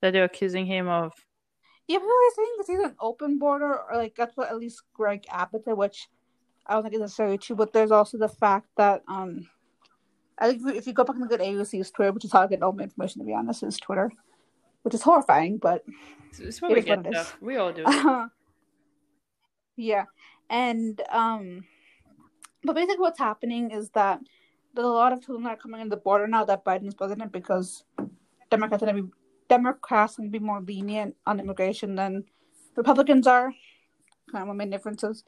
that 0.00 0.12
they're 0.12 0.24
accusing 0.24 0.64
him 0.64 0.88
of. 0.88 1.12
Yeah, 1.90 1.98
people 1.98 2.10
are 2.12 2.34
saying 2.36 2.48
it's 2.60 2.70
either 2.70 2.84
an 2.84 2.94
open 3.00 3.38
border 3.40 3.76
or 3.76 3.96
like 3.96 4.14
that's 4.14 4.36
what 4.36 4.48
at 4.48 4.56
least 4.58 4.82
Greg 4.94 5.24
Abbott 5.28 5.64
said, 5.64 5.76
which 5.76 6.08
I 6.64 6.74
don't 6.74 6.84
think 6.84 6.94
is 6.94 7.00
necessarily 7.00 7.36
true. 7.36 7.56
But 7.56 7.72
there's 7.72 7.90
also 7.90 8.16
the 8.16 8.28
fact 8.28 8.68
that 8.76 9.02
um, 9.08 9.48
I 10.38 10.52
think 10.52 10.76
if 10.76 10.86
you- 10.86 10.92
go 10.92 11.02
back 11.02 11.16
and 11.16 11.22
look 11.24 11.32
at 11.32 11.40
AOC's 11.44 11.90
Twitter, 11.90 12.12
which 12.12 12.24
is 12.24 12.30
how 12.32 12.42
I 12.42 12.46
get 12.46 12.62
all 12.62 12.70
my 12.70 12.84
information 12.84 13.18
to 13.22 13.26
be 13.26 13.34
honest, 13.34 13.64
is 13.64 13.76
Twitter, 13.76 14.12
which 14.82 14.94
is 14.94 15.02
horrifying, 15.02 15.58
but 15.58 15.84
It's, 16.38 16.62
where 16.62 16.70
It 16.70 16.74
we 16.74 16.80
get 16.82 16.98
what 16.98 17.06
it 17.06 17.14
is. 17.16 17.26
stuff. 17.26 17.42
We 17.42 17.56
all 17.56 17.72
do. 17.72 17.84
yeah, 19.76 20.04
and 20.48 21.02
um, 21.10 21.64
but 22.62 22.76
basically 22.76 22.98
what's 23.00 23.18
happening 23.18 23.72
is 23.72 23.90
that 23.90 24.20
there's 24.74 24.86
a 24.86 24.90
lot 24.90 25.12
of 25.12 25.24
children 25.26 25.42
that 25.42 25.54
are 25.54 25.56
coming 25.60 25.80
in 25.80 25.88
the 25.88 25.96
border 25.96 26.28
now 26.28 26.44
that 26.44 26.64
Biden's 26.64 26.94
president 26.94 27.32
because 27.32 27.82
Democrats 28.48 28.80
are 28.84 28.86
gonna 28.86 29.02
be 29.02 29.08
Democrats 29.50 30.16
gonna 30.16 30.30
be 30.30 30.38
more 30.38 30.62
lenient 30.62 31.16
on 31.26 31.40
immigration 31.40 31.96
than 31.96 32.24
Republicans 32.76 33.26
are. 33.26 33.52
Kind 34.30 34.42
of 34.42 34.48
one 34.48 34.56
main 34.56 34.70
differences. 34.70 35.24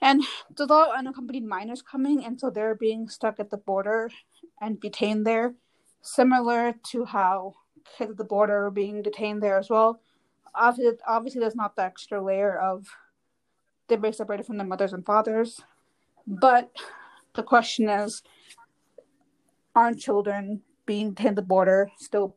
And 0.00 0.22
there's 0.56 0.70
a 0.70 0.72
lot 0.72 0.90
of 0.90 0.96
unaccompanied 0.96 1.44
minors 1.44 1.82
coming, 1.82 2.24
and 2.24 2.40
so 2.40 2.50
they're 2.50 2.74
being 2.74 3.08
stuck 3.08 3.38
at 3.38 3.50
the 3.50 3.56
border 3.56 4.10
and 4.60 4.80
detained 4.80 5.26
there, 5.26 5.54
similar 6.02 6.74
to 6.90 7.04
how 7.04 7.54
kids 7.98 8.12
at 8.12 8.16
the 8.16 8.24
border 8.24 8.66
are 8.66 8.70
being 8.70 9.02
detained 9.02 9.42
there 9.42 9.58
as 9.58 9.68
well. 9.68 10.00
Obviously, 10.54 10.98
obviously, 11.06 11.40
there's 11.40 11.56
not 11.56 11.76
the 11.76 11.82
extra 11.82 12.22
layer 12.22 12.56
of 12.58 12.86
they're 13.88 13.98
being 13.98 14.12
separated 14.12 14.46
from 14.46 14.56
their 14.56 14.66
mothers 14.66 14.92
and 14.92 15.04
fathers, 15.04 15.60
but 16.26 16.70
the 17.34 17.42
question 17.42 17.88
is, 17.88 18.22
aren't 19.74 19.98
children 19.98 20.62
being 20.86 21.10
detained 21.10 21.30
at 21.30 21.36
the 21.36 21.42
border 21.42 21.90
still, 21.98 22.36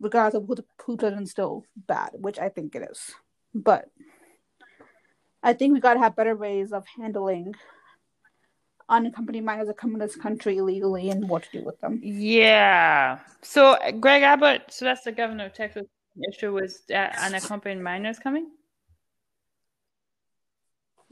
regardless 0.00 0.40
of 0.40 0.48
who 0.48 0.54
the 0.54 0.64
who 0.84 0.96
doesn't 0.96 1.26
still 1.26 1.64
bad, 1.76 2.10
which 2.14 2.38
I 2.38 2.48
think 2.48 2.74
it 2.74 2.88
is, 2.90 3.14
but. 3.54 3.88
I 5.42 5.54
think 5.54 5.72
we 5.72 5.80
gotta 5.80 6.00
have 6.00 6.16
better 6.16 6.36
ways 6.36 6.70
of 6.70 6.84
handling 6.98 7.54
unaccompanied 8.90 9.42
minors 9.42 9.68
that 9.68 9.78
come 9.78 9.94
in 9.94 9.98
this 9.98 10.14
country 10.14 10.58
illegally 10.58 11.08
and 11.08 11.26
what 11.30 11.44
to 11.44 11.60
do 11.60 11.64
with 11.64 11.80
them. 11.80 11.98
Yeah. 12.02 13.20
So 13.40 13.78
Greg 14.00 14.22
Abbott, 14.22 14.64
so 14.68 14.84
that's 14.84 15.04
the 15.04 15.12
governor 15.12 15.46
of 15.46 15.54
Texas. 15.54 15.86
Issue 16.28 16.52
was 16.52 16.82
unaccompanied 16.90 17.82
minors 17.82 18.18
coming. 18.18 18.50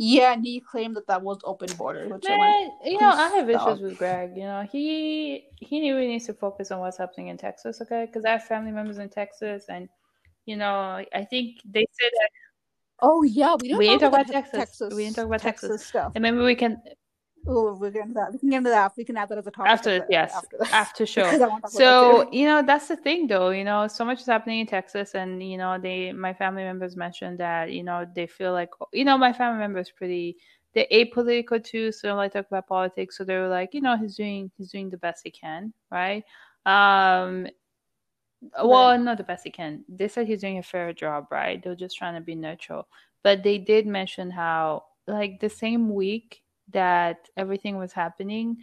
Yeah, 0.00 0.32
and 0.32 0.44
he 0.44 0.60
claimed 0.60 0.94
that 0.96 1.08
that 1.08 1.22
was 1.22 1.40
open 1.42 1.68
border, 1.76 2.08
which 2.08 2.24
I 2.28 2.38
went, 2.38 2.72
you 2.84 3.00
know, 3.00 3.08
I 3.08 3.28
have 3.30 3.50
issues 3.50 3.80
with 3.80 3.98
Greg. 3.98 4.36
You 4.36 4.44
know, 4.44 4.66
he 4.70 5.48
he 5.56 5.90
really 5.92 6.06
needs 6.06 6.26
to 6.26 6.34
focus 6.34 6.70
on 6.70 6.78
what's 6.78 6.96
happening 6.98 7.28
in 7.28 7.36
Texas, 7.36 7.80
okay? 7.82 8.06
Because 8.06 8.24
I 8.24 8.30
have 8.30 8.44
family 8.44 8.70
members 8.70 8.98
in 8.98 9.08
Texas, 9.08 9.64
and 9.68 9.88
you 10.46 10.56
know, 10.56 11.04
I 11.12 11.24
think 11.28 11.56
they 11.64 11.86
said 12.00 12.10
that, 12.12 12.30
Oh 13.00 13.22
yeah, 13.24 13.56
we 13.60 13.68
didn't 13.68 13.78
We 13.78 13.88
didn't 13.88 14.00
talk 14.00 14.12
talk 14.12 14.20
about, 14.20 14.30
about 14.30 14.40
Texas. 14.40 14.58
Texas. 14.58 14.94
We 14.94 15.04
didn't 15.04 15.16
talk 15.16 15.26
about 15.26 15.40
Texas. 15.40 15.84
stuff. 15.84 16.12
and 16.14 16.22
maybe 16.22 16.38
we 16.38 16.54
can 16.54 16.80
Oh, 17.48 17.74
we're 17.74 17.90
getting 17.90 18.12
that. 18.14 18.32
We 18.32 18.38
can 18.38 18.50
get 18.50 18.58
into 18.58 18.70
that. 18.70 18.92
We 18.96 19.04
can 19.04 19.16
add 19.16 19.28
that 19.30 19.38
as 19.38 19.46
a 19.46 19.50
topic 19.50 19.70
after 19.70 19.90
this, 19.96 20.06
yes, 20.10 20.32
After 20.34 20.58
this. 20.58 20.70
after 20.72 21.06
show. 21.06 21.22
Because 21.22 21.40
I 21.40 21.46
want 21.48 21.64
to 21.64 21.70
talk 21.70 21.72
about 21.72 21.82
that 22.00 22.26
So 22.26 22.30
you 22.32 22.46
know 22.46 22.62
that's 22.62 22.88
the 22.88 22.96
thing, 22.96 23.26
though. 23.26 23.50
You 23.50 23.64
know, 23.64 23.86
so 23.88 24.04
much 24.04 24.20
is 24.20 24.26
happening 24.26 24.60
in 24.60 24.66
Texas, 24.66 25.14
and 25.14 25.42
you 25.42 25.56
know, 25.58 25.78
they 25.78 26.12
my 26.12 26.34
family 26.34 26.62
members 26.62 26.96
mentioned 26.96 27.38
that 27.38 27.72
you 27.72 27.82
know 27.82 28.06
they 28.14 28.26
feel 28.26 28.52
like 28.52 28.70
you 28.92 29.04
know 29.04 29.16
my 29.18 29.32
family 29.32 29.58
members 29.58 29.90
pretty 29.90 30.36
they're 30.74 30.86
apolitical 30.92 31.62
too, 31.62 31.90
so 31.92 32.00
they 32.02 32.08
don't 32.10 32.18
like 32.18 32.32
talk 32.32 32.46
about 32.46 32.66
politics. 32.68 33.16
So 33.16 33.24
they 33.24 33.36
were 33.36 33.48
like, 33.48 33.74
you 33.74 33.80
know, 33.80 33.96
he's 33.96 34.16
doing 34.16 34.50
he's 34.56 34.70
doing 34.70 34.90
the 34.90 34.98
best 34.98 35.22
he 35.24 35.30
can, 35.30 35.72
right? 35.90 36.24
Um, 36.66 37.46
well, 38.62 38.96
Right. 38.96 38.98
not 38.98 39.18
the 39.18 39.24
best 39.24 39.44
he 39.44 39.50
can. 39.50 39.84
They 39.88 40.08
said 40.08 40.26
he's 40.26 40.40
doing 40.40 40.58
a 40.58 40.62
fair 40.62 40.92
job, 40.92 41.26
right? 41.30 41.62
They're 41.62 41.74
just 41.74 41.96
trying 41.96 42.14
to 42.14 42.20
be 42.20 42.34
neutral, 42.34 42.86
but 43.22 43.42
they 43.42 43.58
did 43.58 43.86
mention 43.86 44.30
how 44.30 44.84
like 45.06 45.40
the 45.40 45.48
same 45.48 45.94
week 45.94 46.42
that 46.72 47.28
everything 47.36 47.76
was 47.76 47.92
happening 47.92 48.58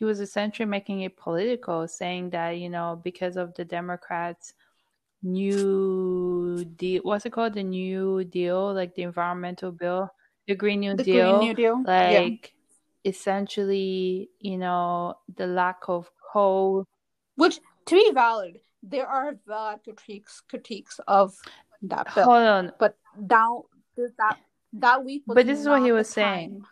he 0.00 0.04
was 0.06 0.20
essentially 0.20 0.66
making 0.66 1.02
it 1.02 1.18
political, 1.18 1.86
saying 1.86 2.30
that, 2.30 2.52
you 2.52 2.70
know, 2.70 2.98
because 3.04 3.36
of 3.36 3.52
the 3.54 3.66
Democrats' 3.66 4.54
new 5.22 6.64
deal, 6.76 7.02
what's 7.02 7.26
it 7.26 7.32
called? 7.32 7.52
The 7.52 7.62
new 7.62 8.24
deal, 8.24 8.72
like 8.72 8.94
the 8.94 9.02
environmental 9.02 9.72
bill, 9.72 10.10
the 10.46 10.54
Green 10.54 10.80
New 10.80 10.96
The 10.96 11.04
Deal, 11.04 11.38
Green 11.38 11.48
New 11.48 11.54
Deal. 11.54 11.84
yeah. 11.86 12.20
like 12.20 12.54
essentially, 13.04 14.30
you 14.38 14.56
know, 14.56 15.16
the 15.36 15.46
lack 15.46 15.80
of 15.88 16.10
coal. 16.32 16.86
Which, 17.36 17.60
to 17.84 17.94
be 17.94 18.10
valid, 18.14 18.60
there 18.82 19.06
are 19.06 19.34
valid 19.46 19.80
critiques 19.84 20.40
critiques 20.48 20.98
of 21.08 21.34
that 21.82 22.14
bill. 22.14 22.24
Hold 22.24 22.46
on. 22.46 22.72
But 22.78 22.96
now 23.18 23.64
that 24.16 24.38
that 24.72 25.04
week 25.04 25.24
But 25.26 25.44
this 25.44 25.60
is 25.60 25.68
what 25.68 25.82
he 25.82 25.92
was 25.92 26.08
saying. 26.08 26.60
time 26.62 26.66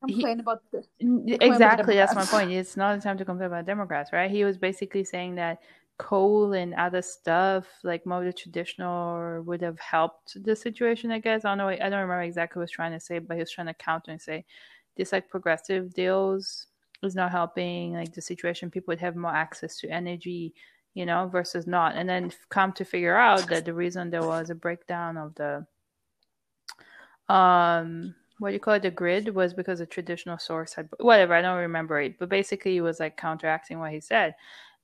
Complain 0.00 0.40
about 0.40 0.62
this. 0.72 0.86
N- 1.00 1.24
with 1.24 1.40
Exactly, 1.42 1.94
that's 1.94 2.14
my 2.14 2.24
point. 2.24 2.50
It's 2.50 2.76
not 2.76 2.96
the 2.96 3.02
time 3.02 3.18
to 3.18 3.24
complain 3.24 3.48
about 3.48 3.66
Democrats, 3.66 4.12
right? 4.12 4.30
He 4.30 4.44
was 4.44 4.56
basically 4.56 5.04
saying 5.04 5.34
that 5.34 5.60
coal 5.98 6.54
and 6.54 6.72
other 6.74 7.02
stuff, 7.02 7.66
like 7.84 8.06
more 8.06 8.24
the 8.24 8.32
traditional, 8.32 9.42
would 9.42 9.60
have 9.60 9.78
helped 9.78 10.42
the 10.42 10.56
situation. 10.56 11.10
I 11.10 11.18
guess 11.18 11.44
I 11.44 11.50
don't 11.50 11.58
know. 11.58 11.68
I 11.68 11.76
don't 11.76 11.92
remember 11.92 12.22
exactly 12.22 12.58
what 12.58 12.62
he 12.62 12.64
was 12.64 12.70
trying 12.70 12.92
to 12.92 13.00
say, 13.00 13.18
but 13.18 13.34
he 13.34 13.40
was 13.40 13.50
trying 13.50 13.66
to 13.66 13.74
counter 13.74 14.10
and 14.10 14.20
say 14.20 14.44
this 14.96 15.12
like 15.12 15.28
progressive 15.28 15.92
deals 15.92 16.66
is 17.02 17.14
not 17.14 17.30
helping 17.30 17.92
like 17.92 18.14
the 18.14 18.22
situation. 18.22 18.70
People 18.70 18.92
would 18.92 19.00
have 19.00 19.16
more 19.16 19.34
access 19.34 19.78
to 19.80 19.88
energy, 19.88 20.54
you 20.94 21.04
know, 21.04 21.28
versus 21.28 21.66
not. 21.66 21.94
And 21.94 22.08
then 22.08 22.32
come 22.48 22.72
to 22.72 22.84
figure 22.84 23.16
out 23.16 23.48
that 23.48 23.66
the 23.66 23.74
reason 23.74 24.08
there 24.10 24.24
was 24.24 24.48
a 24.48 24.54
breakdown 24.54 25.18
of 25.18 25.34
the 25.34 25.66
um 27.32 28.14
what 28.40 28.54
you 28.54 28.58
call 28.58 28.74
it 28.74 28.82
the 28.82 28.90
grid 28.90 29.34
was 29.34 29.52
because 29.54 29.78
the 29.78 29.86
traditional 29.86 30.38
source 30.38 30.72
had 30.72 30.88
whatever 30.98 31.34
i 31.34 31.42
don't 31.42 31.58
remember 31.58 32.00
it 32.00 32.18
but 32.18 32.28
basically 32.28 32.78
it 32.78 32.80
was 32.80 32.98
like 32.98 33.16
counteracting 33.16 33.78
what 33.78 33.92
he 33.92 34.00
said. 34.00 34.34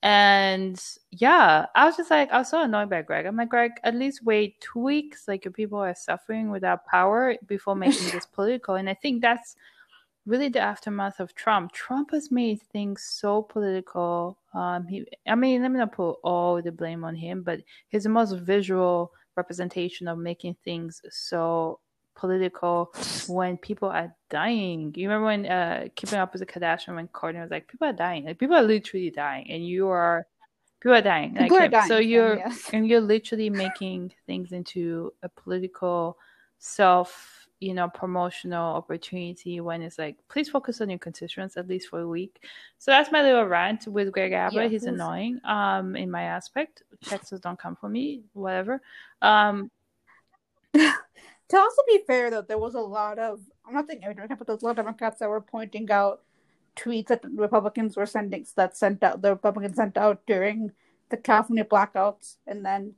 And 0.02 0.80
yeah 1.10 1.66
i 1.74 1.86
was 1.86 1.96
just 1.96 2.10
like 2.10 2.30
i 2.30 2.38
was 2.38 2.50
so 2.50 2.62
annoyed 2.62 2.90
by 2.90 3.02
greg. 3.02 3.24
I'm 3.26 3.36
like 3.36 3.48
greg 3.48 3.72
at 3.82 3.94
least 3.94 4.24
wait 4.24 4.60
two 4.60 4.80
weeks 4.80 5.26
like 5.26 5.44
your 5.44 5.52
people 5.52 5.78
are 5.78 5.94
suffering 5.94 6.50
without 6.50 6.86
power 6.86 7.34
before 7.46 7.74
making 7.84 8.10
this 8.10 8.26
political. 8.26 8.74
And 8.76 8.90
i 8.90 8.94
think 8.94 9.22
that's 9.22 9.56
really 10.26 10.48
the 10.48 10.60
aftermath 10.60 11.18
of 11.18 11.34
trump. 11.34 11.72
Trump 11.72 12.10
has 12.10 12.30
made 12.30 12.60
things 12.72 13.04
so 13.04 13.42
political 13.42 14.38
um 14.52 14.86
he 14.86 15.06
i 15.26 15.34
mean 15.34 15.62
let 15.62 15.70
me 15.70 15.78
not 15.78 15.92
put 15.92 16.12
all 16.22 16.60
the 16.60 16.70
blame 16.70 17.02
on 17.02 17.14
him 17.14 17.42
but 17.42 17.60
he's 17.88 18.04
the 18.04 18.10
most 18.10 18.32
visual 18.32 19.12
representation 19.36 20.08
of 20.08 20.18
making 20.18 20.56
things 20.62 21.00
so 21.10 21.78
political 22.16 22.92
when 23.28 23.56
people 23.56 23.88
are 23.88 24.12
dying. 24.30 24.92
You 24.96 25.08
remember 25.08 25.26
when 25.26 25.46
uh 25.46 25.88
Keeping 25.94 26.18
Up 26.18 26.32
with 26.32 26.40
the 26.40 26.46
Kardashian 26.46 26.96
when 26.96 27.08
Kourtney 27.08 27.40
was 27.40 27.50
like, 27.50 27.68
people 27.68 27.86
are 27.86 27.92
dying, 27.92 28.24
like 28.24 28.38
people 28.38 28.56
are 28.56 28.62
literally 28.62 29.10
dying, 29.10 29.50
and 29.50 29.64
you 29.66 29.88
are 29.88 30.26
people 30.80 30.94
are 30.96 31.02
dying. 31.02 31.34
Like, 31.34 31.42
People 31.44 31.58
are 31.58 31.68
dying, 31.68 31.88
So 31.88 31.98
you're 31.98 32.36
yes. 32.38 32.70
and 32.72 32.86
you're 32.88 33.00
literally 33.00 33.50
making 33.50 34.12
things 34.26 34.52
into 34.52 35.12
a 35.22 35.28
political 35.28 36.18
self, 36.58 37.46
you 37.60 37.72
know, 37.74 37.88
promotional 37.88 38.74
opportunity 38.76 39.60
when 39.60 39.80
it's 39.82 39.98
like, 39.98 40.16
please 40.28 40.48
focus 40.50 40.80
on 40.82 40.90
your 40.90 40.98
constituents 40.98 41.56
at 41.56 41.66
least 41.68 41.88
for 41.88 42.00
a 42.00 42.08
week. 42.08 42.44
So 42.78 42.90
that's 42.90 43.10
my 43.10 43.22
little 43.22 43.44
rant 43.46 43.86
with 43.88 44.12
Greg 44.12 44.32
Abbott. 44.32 44.54
Yeah, 44.54 44.62
He's 44.68 44.82
he's- 44.82 44.92
annoying, 44.94 45.40
um, 45.44 45.96
in 45.96 46.10
my 46.10 46.22
aspect. 46.24 46.82
Texas 47.04 47.40
don't 47.40 47.58
come 47.58 47.76
for 47.76 47.88
me, 47.88 48.22
whatever. 48.34 48.80
Um, 49.22 49.70
To 51.50 51.56
also 51.58 51.82
be 51.86 52.02
fair, 52.06 52.30
though, 52.30 52.42
there 52.42 52.58
was 52.58 52.74
a 52.74 52.80
lot 52.80 53.18
of 53.18 53.40
I'm 53.66 53.74
not 53.74 53.86
saying 53.86 54.00
every 54.02 54.14
Democrat, 54.14 54.38
but 54.38 54.46
there 54.46 54.56
was 54.56 54.62
a 54.62 54.66
lot 54.66 54.78
of 54.78 54.84
Democrats 54.84 55.20
that 55.20 55.28
were 55.28 55.40
pointing 55.40 55.90
out 55.90 56.22
tweets 56.76 57.08
that 57.08 57.24
Republicans 57.34 57.96
were 57.96 58.06
sending 58.06 58.46
that 58.56 58.76
sent 58.76 59.02
out 59.02 59.22
the 59.22 59.30
Republicans 59.30 59.76
sent 59.76 59.96
out 59.96 60.26
during 60.26 60.72
the 61.08 61.16
California 61.16 61.64
blackouts, 61.64 62.36
and 62.46 62.64
then 62.64 62.94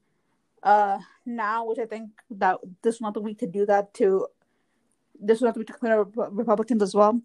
uh 0.62 0.98
now, 1.26 1.66
which 1.66 1.78
I 1.78 1.86
think 1.86 2.10
that 2.30 2.58
this 2.82 2.96
is 2.96 3.00
not 3.00 3.14
the 3.14 3.20
week 3.20 3.38
to 3.40 3.46
do 3.46 3.66
that 3.66 3.94
to 3.94 4.26
this 5.20 5.38
is 5.38 5.42
not 5.42 5.54
the 5.54 5.60
week 5.60 5.68
to 5.68 5.74
clean 5.74 5.92
up 5.92 6.12
Republicans 6.16 6.82
as 6.82 6.94
well. 6.94 7.20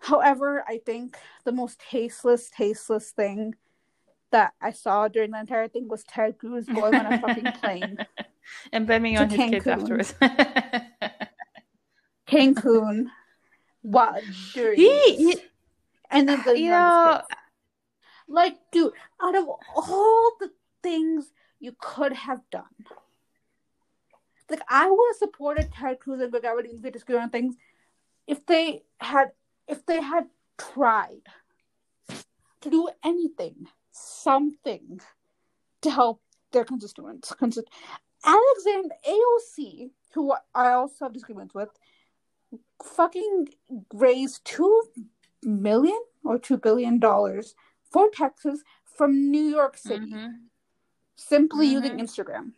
However, 0.00 0.64
I 0.66 0.78
think 0.78 1.16
the 1.44 1.52
most 1.52 1.78
tasteless, 1.78 2.50
tasteless 2.50 3.10
thing 3.10 3.54
that 4.30 4.54
I 4.60 4.72
saw 4.72 5.08
during 5.08 5.32
the 5.32 5.40
entire 5.40 5.68
thing 5.68 5.88
was 5.88 6.04
Ted 6.04 6.38
Cruz 6.38 6.66
going 6.66 6.94
on 6.94 7.12
a 7.12 7.20
fucking 7.20 7.52
plane 7.60 7.98
and 8.72 8.86
blaming 8.86 9.18
on 9.18 9.28
his 9.30 9.38
Cancun. 9.38 9.50
kids 9.50 9.66
afterwards. 9.66 10.14
Cancun. 12.28 13.06
What 13.82 14.22
during 14.52 14.76
he, 14.78 15.16
he- 15.16 15.42
and 16.10 16.28
then 16.28 16.42
the 16.44 16.58
you 16.58 16.70
know, 16.70 17.22
like, 18.28 18.56
dude, 18.72 18.92
out 19.22 19.34
of 19.36 19.46
all 19.74 20.32
the 20.38 20.50
things 20.82 21.30
you 21.60 21.74
could 21.80 22.12
have 22.12 22.40
done, 22.50 22.64
like 24.50 24.60
I 24.68 24.90
would 24.90 25.06
have 25.12 25.16
supported 25.16 25.72
Ted 25.72 25.98
Cruz 26.00 26.20
and 26.20 26.30
Greg 26.30 26.44
Abbott 26.44 26.66
if 26.66 26.82
they 26.82 26.90
disagree 26.90 27.16
on 27.16 27.30
things 27.30 27.54
if 28.26 28.44
they 28.46 28.82
had 29.00 29.30
if 29.66 29.86
they 29.86 30.00
had 30.02 30.26
tried 30.58 31.22
to 32.60 32.70
do 32.70 32.88
anything, 33.04 33.66
something 33.92 35.00
to 35.82 35.90
help 35.90 36.20
their 36.52 36.64
constituents. 36.64 37.32
Consist- 37.32 37.68
Alexandria 38.24 38.98
AOC, 39.08 39.90
who 40.14 40.34
I 40.54 40.72
also 40.72 41.04
have 41.06 41.12
disagreements 41.12 41.54
with, 41.54 41.70
fucking 42.82 43.48
raised 43.94 44.44
two 44.44 44.82
million 45.42 45.98
or 46.24 46.38
two 46.38 46.56
billion 46.56 46.98
dollars 46.98 47.54
for 47.90 48.10
Texas 48.10 48.62
from 48.84 49.30
New 49.30 49.44
York 49.44 49.76
City 49.76 50.12
mhm. 50.12 50.34
simply 51.16 51.66
Mhm. 51.68 51.70
using 51.72 51.98
Instagram. 51.98 52.52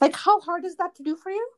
Like, 0.00 0.14
how 0.14 0.40
hard 0.40 0.64
is 0.64 0.76
that 0.76 0.94
to 0.96 1.02
do 1.02 1.16
for 1.16 1.30
you? 1.30 1.48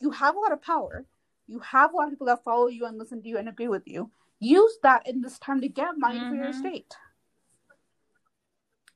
You 0.00 0.10
have 0.10 0.34
a 0.36 0.38
lot 0.40 0.52
of 0.52 0.62
power. 0.62 1.06
You 1.46 1.60
have 1.60 1.92
a 1.92 1.96
lot 1.96 2.04
of 2.04 2.10
people 2.10 2.26
that 2.26 2.42
follow 2.42 2.66
you 2.68 2.86
and 2.86 2.98
listen 2.98 3.22
to 3.22 3.28
you 3.28 3.36
and 3.38 3.48
agree 3.48 3.68
with 3.68 3.86
you. 3.86 4.10
Use 4.40 4.78
that 4.82 5.06
in 5.06 5.20
this 5.20 5.38
time 5.38 5.60
to 5.60 5.68
get 5.68 5.98
money 5.98 6.20
for 6.20 6.34
your 6.34 6.52
Mhm. 6.52 6.58
state. 6.58 6.96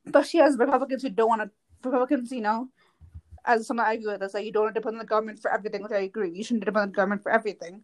But 0.07 0.27
she 0.27 0.39
has 0.39 0.57
Republicans 0.57 1.03
who 1.03 1.11
don't 1.11 1.29
want 1.29 1.43
to. 1.43 1.51
Republicans, 1.85 2.33
you 2.33 2.41
know, 2.41 2.71
as 3.49 3.67
someone 3.67 3.87
I 3.87 3.95
agree 3.95 4.13
with, 4.13 4.23
is 4.23 4.35
like 4.35 4.45
you 4.45 4.53
don't 4.53 4.65
want 4.65 4.75
to 4.75 4.81
depend 4.81 4.97
on 4.97 5.01
the 5.01 5.07
government 5.07 5.41
for 5.41 5.51
everything, 5.53 5.83
which 5.83 5.93
I 5.93 6.01
agree. 6.11 6.31
You 6.31 6.45
shouldn't 6.45 6.65
depend 6.65 6.83
on 6.83 6.89
the 6.91 6.95
government 6.95 7.23
for 7.23 7.33
everything. 7.33 7.83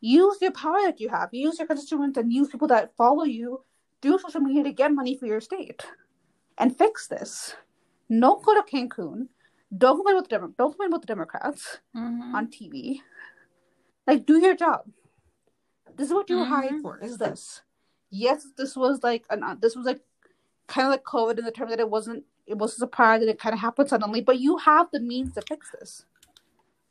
Use 0.00 0.36
your 0.40 0.52
power 0.52 0.80
that 0.82 1.00
you 1.00 1.08
have. 1.08 1.30
Use 1.32 1.58
your 1.58 1.66
constituents 1.66 2.18
and 2.18 2.32
use 2.32 2.48
people 2.48 2.68
that 2.68 2.94
follow 2.96 3.24
you. 3.24 3.64
Do 4.00 4.18
social 4.18 4.40
media 4.40 4.62
to 4.64 4.72
get 4.72 4.92
money 4.92 5.16
for 5.16 5.26
your 5.26 5.40
state, 5.40 5.84
and 6.58 6.76
fix 6.76 7.08
this. 7.08 7.56
Don't 8.08 8.44
go 8.44 8.54
to 8.54 8.62
Cancun. 8.62 9.26
Don't 9.76 9.96
complain 9.96 10.16
about 10.16 10.28
the 10.28 10.36
Demo- 10.36 10.54
don't 10.56 10.70
complain 10.70 10.88
about 10.88 11.00
the 11.02 11.06
Democrats 11.14 11.78
Mhm. 11.96 12.34
on 12.34 12.46
TV. 12.48 13.02
Like, 14.06 14.24
do 14.24 14.38
your 14.38 14.54
job. 14.54 14.86
This 15.96 16.08
is 16.08 16.14
what 16.14 16.30
you 16.30 16.38
were 16.38 16.44
hired 16.44 16.74
Mhm. 16.74 16.82
for. 16.82 16.98
Is 16.98 17.18
this? 17.18 17.62
Yes, 18.10 18.46
this 18.56 18.76
was 18.76 19.02
like 19.02 19.26
an 19.30 19.42
uh, 19.42 19.56
this 19.56 19.74
was 19.74 19.84
like 19.84 20.00
kind 20.68 20.86
of 20.86 20.92
like 20.92 21.02
COVID 21.04 21.38
in 21.38 21.44
the 21.44 21.50
term 21.50 21.68
that 21.70 21.80
it 21.80 21.90
wasn't 21.90 22.24
it 22.48 22.58
was 22.58 22.74
a 22.74 22.78
surprise 22.78 23.20
and 23.20 23.30
it 23.30 23.38
kind 23.38 23.54
of 23.54 23.60
happened 23.60 23.88
suddenly. 23.88 24.20
But 24.20 24.40
you 24.40 24.56
have 24.58 24.88
the 24.92 25.00
means 25.00 25.34
to 25.34 25.42
fix 25.42 25.70
this. 25.70 26.04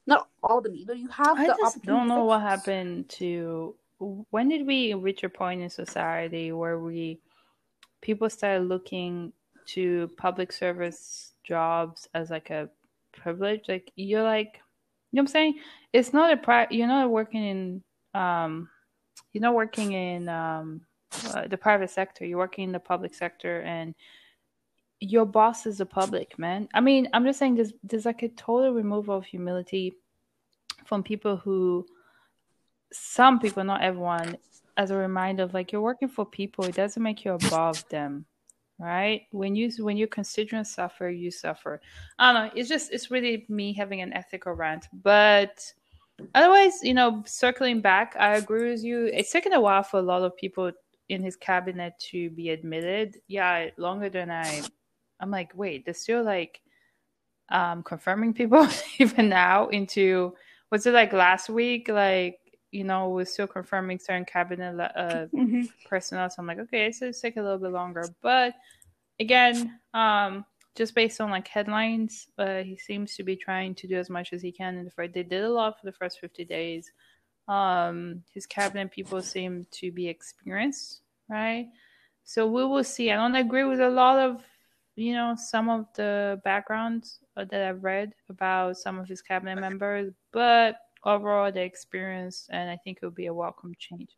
Not 0.05 0.27
all 0.41 0.61
the 0.61 0.69
means, 0.69 0.85
but 0.85 0.97
you 0.97 1.09
have 1.09 1.37
I 1.37 1.47
the 1.47 1.55
just 1.57 1.83
don't 1.83 2.07
know 2.07 2.23
what 2.23 2.41
happened 2.41 3.09
to 3.09 3.75
when 3.99 4.49
did 4.49 4.65
we 4.65 4.93
reach 4.93 5.23
a 5.23 5.29
point 5.29 5.61
in 5.61 5.69
society 5.69 6.51
where 6.51 6.79
we 6.79 7.19
people 8.01 8.29
started 8.29 8.67
looking 8.67 9.33
to 9.65 10.09
public 10.17 10.51
service 10.51 11.33
jobs 11.43 12.07
as 12.13 12.29
like 12.29 12.49
a 12.49 12.69
privilege 13.11 13.63
like 13.67 13.91
you're 13.95 14.23
like 14.23 14.61
you 15.11 15.17
know 15.17 15.21
what 15.21 15.23
i'm 15.23 15.27
saying 15.27 15.55
it's 15.93 16.13
not 16.13 16.31
a 16.31 16.37
pri- 16.37 16.67
you're 16.69 16.87
not 16.87 17.09
working 17.09 17.43
in 17.43 17.83
um 18.19 18.69
you're 19.33 19.41
not 19.41 19.55
working 19.55 19.93
in 19.93 20.29
um 20.29 20.81
uh, 21.33 21.47
the 21.47 21.57
private 21.57 21.89
sector 21.89 22.25
you're 22.25 22.37
working 22.37 22.65
in 22.65 22.71
the 22.71 22.79
public 22.79 23.13
sector 23.13 23.61
and 23.61 23.95
your 24.99 25.25
boss 25.25 25.65
is 25.65 25.77
the 25.77 25.85
public 25.85 26.37
man. 26.39 26.67
I 26.73 26.81
mean 26.81 27.07
i'm 27.13 27.25
just 27.25 27.39
saying 27.39 27.55
there's 27.55 27.73
there's 27.83 28.05
like 28.05 28.23
a 28.23 28.29
total 28.29 28.73
removal 28.73 29.15
of 29.15 29.25
humility 29.25 29.93
from 30.85 31.03
people 31.03 31.37
who 31.37 31.85
some 32.91 33.39
people 33.39 33.63
not 33.63 33.81
everyone 33.81 34.37
as 34.77 34.91
a 34.91 34.95
reminder 34.95 35.43
of 35.43 35.53
like 35.53 35.71
you're 35.71 35.81
working 35.81 36.07
for 36.07 36.25
people. 36.25 36.65
It 36.65 36.75
doesn't 36.75 37.01
make 37.01 37.25
you 37.25 37.33
above 37.33 37.87
them 37.89 38.25
right? 38.79 39.23
When 39.31 39.55
you 39.55 39.71
when 39.79 39.97
your 39.97 40.07
constituents 40.07 40.71
suffer 40.71 41.09
you 41.09 41.31
suffer. 41.31 41.81
I 42.19 42.33
don't 42.33 42.45
know. 42.45 42.51
It's 42.55 42.69
just 42.69 42.91
it's 42.91 43.11
really 43.11 43.45
me 43.49 43.73
having 43.73 44.01
an 44.01 44.13
ethical 44.13 44.53
rant. 44.53 44.87
But 44.93 45.59
otherwise 46.33 46.79
you 46.81 46.95
know 46.95 47.23
circling 47.27 47.79
back 47.79 48.15
i 48.19 48.35
agree 48.35 48.71
with 48.71 48.83
you. 48.83 49.05
It's 49.05 49.31
taken 49.31 49.53
a 49.53 49.61
while 49.61 49.83
for 49.83 49.99
a 49.99 50.03
lot 50.03 50.23
of 50.23 50.35
people 50.35 50.71
in 51.09 51.23
his 51.23 51.35
cabinet 51.35 51.93
to 52.11 52.29
be 52.31 52.49
admitted. 52.49 53.17
Yeah 53.27 53.69
longer 53.77 54.09
than 54.09 54.29
i 54.29 54.61
i'm 55.20 55.32
like 55.32 55.51
wait 55.55 55.86
they're 55.86 55.93
still 55.93 56.24
like 56.24 56.61
um 57.49 57.84
confirming 57.84 58.34
people 58.34 58.68
even 58.99 59.30
now 59.30 59.68
into 59.70 60.34
was 60.72 60.86
it 60.86 60.93
like 60.93 61.13
last 61.13 61.49
week 61.49 61.88
like 61.89 62.39
you 62.72 62.84
know 62.84 63.09
we're 63.09 63.26
still 63.26 63.47
confirming 63.47 63.97
certain 63.99 64.26
cabinet 64.26 64.78
uh 64.95 65.28
Mhm. 65.34 65.70
personnel. 65.88 66.30
So 66.30 66.36
I'm 66.39 66.47
like, 66.47 66.59
okay, 66.59 66.91
so 66.91 67.07
it's 67.07 67.22
take 67.22 67.38
a 67.38 67.41
little 67.41 67.57
bit 67.57 67.72
longer. 67.72 68.03
But 68.22 68.53
again, 69.20 69.80
um, 69.93 70.45
just 70.76 70.93
based 70.93 71.20
on 71.22 71.30
like 71.32 71.47
headlines, 71.47 72.28
uh, 72.38 72.63
he 72.63 72.78
seems 72.78 73.15
to 73.15 73.24
be 73.24 73.36
trying 73.36 73.74
to 73.76 73.88
do 73.88 73.95
as 73.95 74.09
much 74.09 74.34
as 74.34 74.41
he 74.41 74.51
can 74.51 74.78
in 74.78 74.86
the 74.86 74.91
first. 74.91 75.13
They 75.13 75.24
did 75.24 75.43
a 75.43 75.49
lot 75.49 75.80
for 75.80 75.86
the 75.86 75.91
first 75.91 76.20
50 76.20 76.45
days. 76.45 76.91
Um, 77.47 78.24
his 78.34 78.45
cabinet 78.45 78.91
people 78.91 79.22
seem 79.22 79.65
to 79.72 79.91
be 79.91 80.07
experienced, 80.07 81.01
right? 81.30 81.68
So 82.24 82.45
we 82.45 82.65
will 82.65 82.84
see. 82.84 83.11
I 83.11 83.15
don't 83.15 83.36
agree 83.36 83.63
with 83.63 83.80
a 83.80 83.89
lot 83.89 84.20
of, 84.20 84.43
you 84.97 85.13
know, 85.13 85.35
some 85.37 85.69
of 85.69 85.85
the 85.93 86.41
backgrounds 86.43 87.19
uh, 87.37 87.45
that 87.45 87.61
I've 87.61 87.83
read 87.83 88.13
about 88.29 88.77
some 88.77 88.97
of 88.97 89.07
his 89.07 89.21
cabinet 89.21 89.59
members, 89.59 90.11
but 90.33 90.77
overall, 91.05 91.51
the 91.51 91.61
experience, 91.61 92.47
and 92.49 92.69
I 92.69 92.77
think 92.83 92.99
it 93.01 93.05
would 93.05 93.15
be 93.15 93.27
a 93.27 93.33
welcome 93.33 93.73
change. 93.77 94.09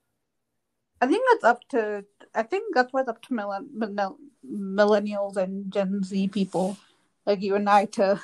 I 1.01 1.07
think 1.07 1.23
that's 1.29 1.43
up 1.43 1.67
to. 1.69 2.05
I 2.33 2.43
think 2.43 2.73
that's 2.73 2.93
what's 2.93 3.09
up 3.09 3.21
to 3.23 3.33
millen, 3.33 3.69
millen, 3.73 4.15
millennials 4.49 5.35
and 5.35 5.71
Gen 5.71 6.01
Z 6.03 6.29
people, 6.29 6.77
like 7.25 7.41
you 7.41 7.55
and 7.55 7.69
I, 7.69 7.85
to 7.85 8.21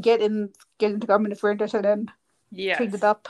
get 0.00 0.20
in, 0.22 0.50
get 0.78 0.92
into 0.92 1.06
government 1.06 1.34
if 1.34 1.42
we're 1.42 1.52
interested 1.52 1.84
in 1.84 2.10
Yeah. 2.50 2.78
change 2.78 2.94
it 2.94 3.04
up. 3.04 3.28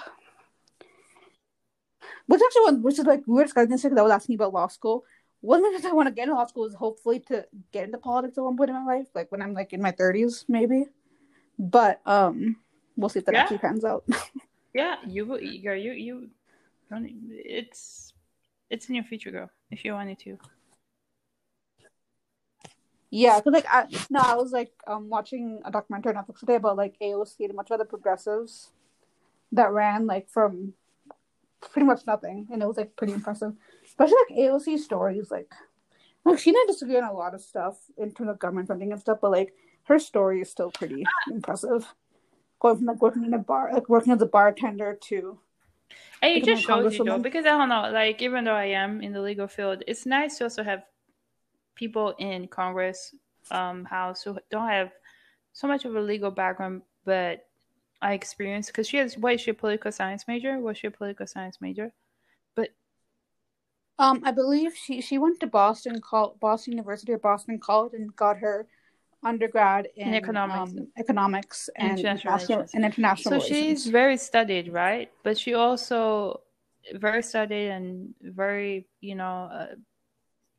Which 2.26 2.40
actually, 2.44 2.62
one, 2.62 2.82
which 2.82 2.98
is 2.98 3.06
like 3.06 3.22
weird 3.26 3.48
because 3.48 3.84
I 3.84 4.02
was 4.02 4.12
asking 4.12 4.36
about 4.36 4.52
law 4.52 4.68
school. 4.68 5.04
One 5.40 5.64
of 5.64 5.72
the 5.72 5.78
things 5.78 5.90
I 5.90 5.94
want 5.94 6.08
to 6.08 6.14
get 6.14 6.28
in 6.28 6.34
law 6.34 6.46
school 6.46 6.66
is 6.66 6.74
hopefully 6.74 7.20
to 7.28 7.46
get 7.72 7.84
into 7.84 7.98
politics 7.98 8.36
at 8.38 8.44
one 8.44 8.56
point 8.56 8.70
in 8.70 8.76
my 8.76 8.96
life, 8.96 9.06
like 9.14 9.30
when 9.30 9.40
I'm 9.40 9.54
like 9.54 9.72
in 9.72 9.80
my 9.80 9.92
thirties, 9.92 10.44
maybe. 10.48 10.86
But 11.58 12.00
um, 12.06 12.56
we'll 12.96 13.08
see 13.08 13.20
if 13.20 13.24
that 13.26 13.34
Yeah. 13.34 13.42
actually 13.42 13.58
pans 13.58 13.84
out. 13.84 14.04
Yeah, 14.74 14.96
you 15.06 15.24
will. 15.24 15.40
You 15.40 15.72
you 15.72 15.92
you. 15.92 16.30
don't- 16.90 17.08
It's 17.30 18.12
it's 18.68 18.88
in 18.88 18.94
your 18.96 19.04
future, 19.04 19.30
girl. 19.30 19.50
If 19.70 19.84
you 19.84 19.92
wanted 19.94 20.18
to. 20.20 20.38
Yeah, 23.10 23.38
because 23.40 23.54
like 23.54 23.66
I 23.68 23.86
no, 24.10 24.20
I 24.20 24.34
was 24.34 24.52
like 24.52 24.72
um 24.86 25.08
watching 25.08 25.62
a 25.64 25.70
documentary 25.70 26.14
on 26.14 26.22
Netflix 26.22 26.40
today 26.40 26.56
about 26.56 26.76
like 26.76 26.96
AOC 27.00 27.40
and 27.40 27.50
a 27.50 27.54
bunch 27.54 27.70
of 27.70 27.74
other 27.80 27.86
progressives 27.86 28.70
that 29.52 29.72
ran 29.72 30.06
like 30.06 30.28
from 30.28 30.74
pretty 31.72 31.86
much 31.86 32.06
nothing, 32.06 32.46
and 32.52 32.62
it 32.62 32.66
was 32.68 32.76
like 32.76 32.94
pretty 32.94 33.14
impressive. 33.14 33.54
Especially 33.98 34.16
like 34.30 34.38
AOC 34.38 34.78
stories, 34.78 35.30
like 35.30 35.52
like 36.24 36.38
she 36.38 36.50
and 36.50 36.56
I 36.56 36.64
disagree 36.68 36.98
on 36.98 37.04
a 37.04 37.12
lot 37.12 37.34
of 37.34 37.40
stuff 37.40 37.78
in 37.96 38.12
terms 38.12 38.30
of 38.30 38.38
government 38.38 38.68
funding 38.68 38.92
and 38.92 39.00
stuff, 39.00 39.18
but 39.20 39.30
like 39.30 39.54
her 39.84 39.98
story 39.98 40.40
is 40.40 40.50
still 40.50 40.70
pretty 40.70 41.04
impressive. 41.30 41.94
Going 42.60 42.76
from 42.76 42.86
like 42.86 43.00
working 43.00 43.24
in 43.24 43.34
a 43.34 43.38
bar, 43.38 43.72
like 43.72 43.88
working 43.88 44.12
as 44.12 44.20
a 44.20 44.26
bartender 44.26 44.98
to 45.04 45.38
And 46.22 46.36
it 46.36 46.44
just 46.44 46.62
shows 46.62 46.98
you 46.98 47.04
though, 47.04 47.18
because 47.18 47.46
I 47.46 47.50
don't 47.50 47.68
know, 47.68 47.90
like 47.90 48.20
even 48.20 48.44
though 48.44 48.54
I 48.54 48.66
am 48.66 49.00
in 49.00 49.12
the 49.12 49.22
legal 49.22 49.48
field, 49.48 49.82
it's 49.86 50.06
nice 50.06 50.38
to 50.38 50.44
also 50.44 50.62
have 50.62 50.82
people 51.74 52.14
in 52.18 52.48
Congress, 52.48 53.14
um, 53.50 53.84
House 53.84 54.22
who 54.22 54.38
don't 54.50 54.68
have 54.68 54.90
so 55.52 55.66
much 55.66 55.84
of 55.84 55.96
a 55.96 56.00
legal 56.00 56.30
background, 56.30 56.82
but 57.04 57.46
I 58.02 58.12
experienced 58.12 58.70
because 58.70 58.88
she 58.88 58.98
has 58.98 59.16
what 59.16 59.34
is 59.34 59.40
she 59.40 59.50
a 59.50 59.54
political 59.54 59.90
science 59.92 60.24
major? 60.28 60.58
Was 60.58 60.78
she 60.78 60.88
a 60.88 60.90
political 60.90 61.26
science 61.26 61.58
major? 61.60 61.92
Um, 63.98 64.22
I 64.24 64.30
believe 64.30 64.76
she 64.76 65.00
she 65.00 65.18
went 65.18 65.40
to 65.40 65.46
Boston 65.46 66.00
Col- 66.00 66.36
Boston 66.40 66.72
University 66.74 67.12
or 67.12 67.18
Boston 67.18 67.58
College 67.58 67.94
and 67.94 68.14
got 68.14 68.38
her 68.38 68.66
undergrad 69.24 69.88
in, 69.96 70.08
In 70.08 70.14
economics. 70.14 70.72
um, 70.72 70.88
economics 70.96 71.68
and 71.76 71.98
International 71.98 72.34
international, 72.34 72.68
and 72.74 72.84
international 72.84 73.40
So 73.40 73.44
relations. 73.44 73.82
she's 73.82 73.86
very 73.90 74.16
studied, 74.16 74.72
right? 74.72 75.10
But 75.24 75.36
she 75.36 75.54
also 75.54 76.42
very 76.94 77.22
studied 77.22 77.70
and 77.70 78.14
very, 78.22 78.86
you 79.00 79.16
know, 79.16 79.50
uh, 79.52 79.74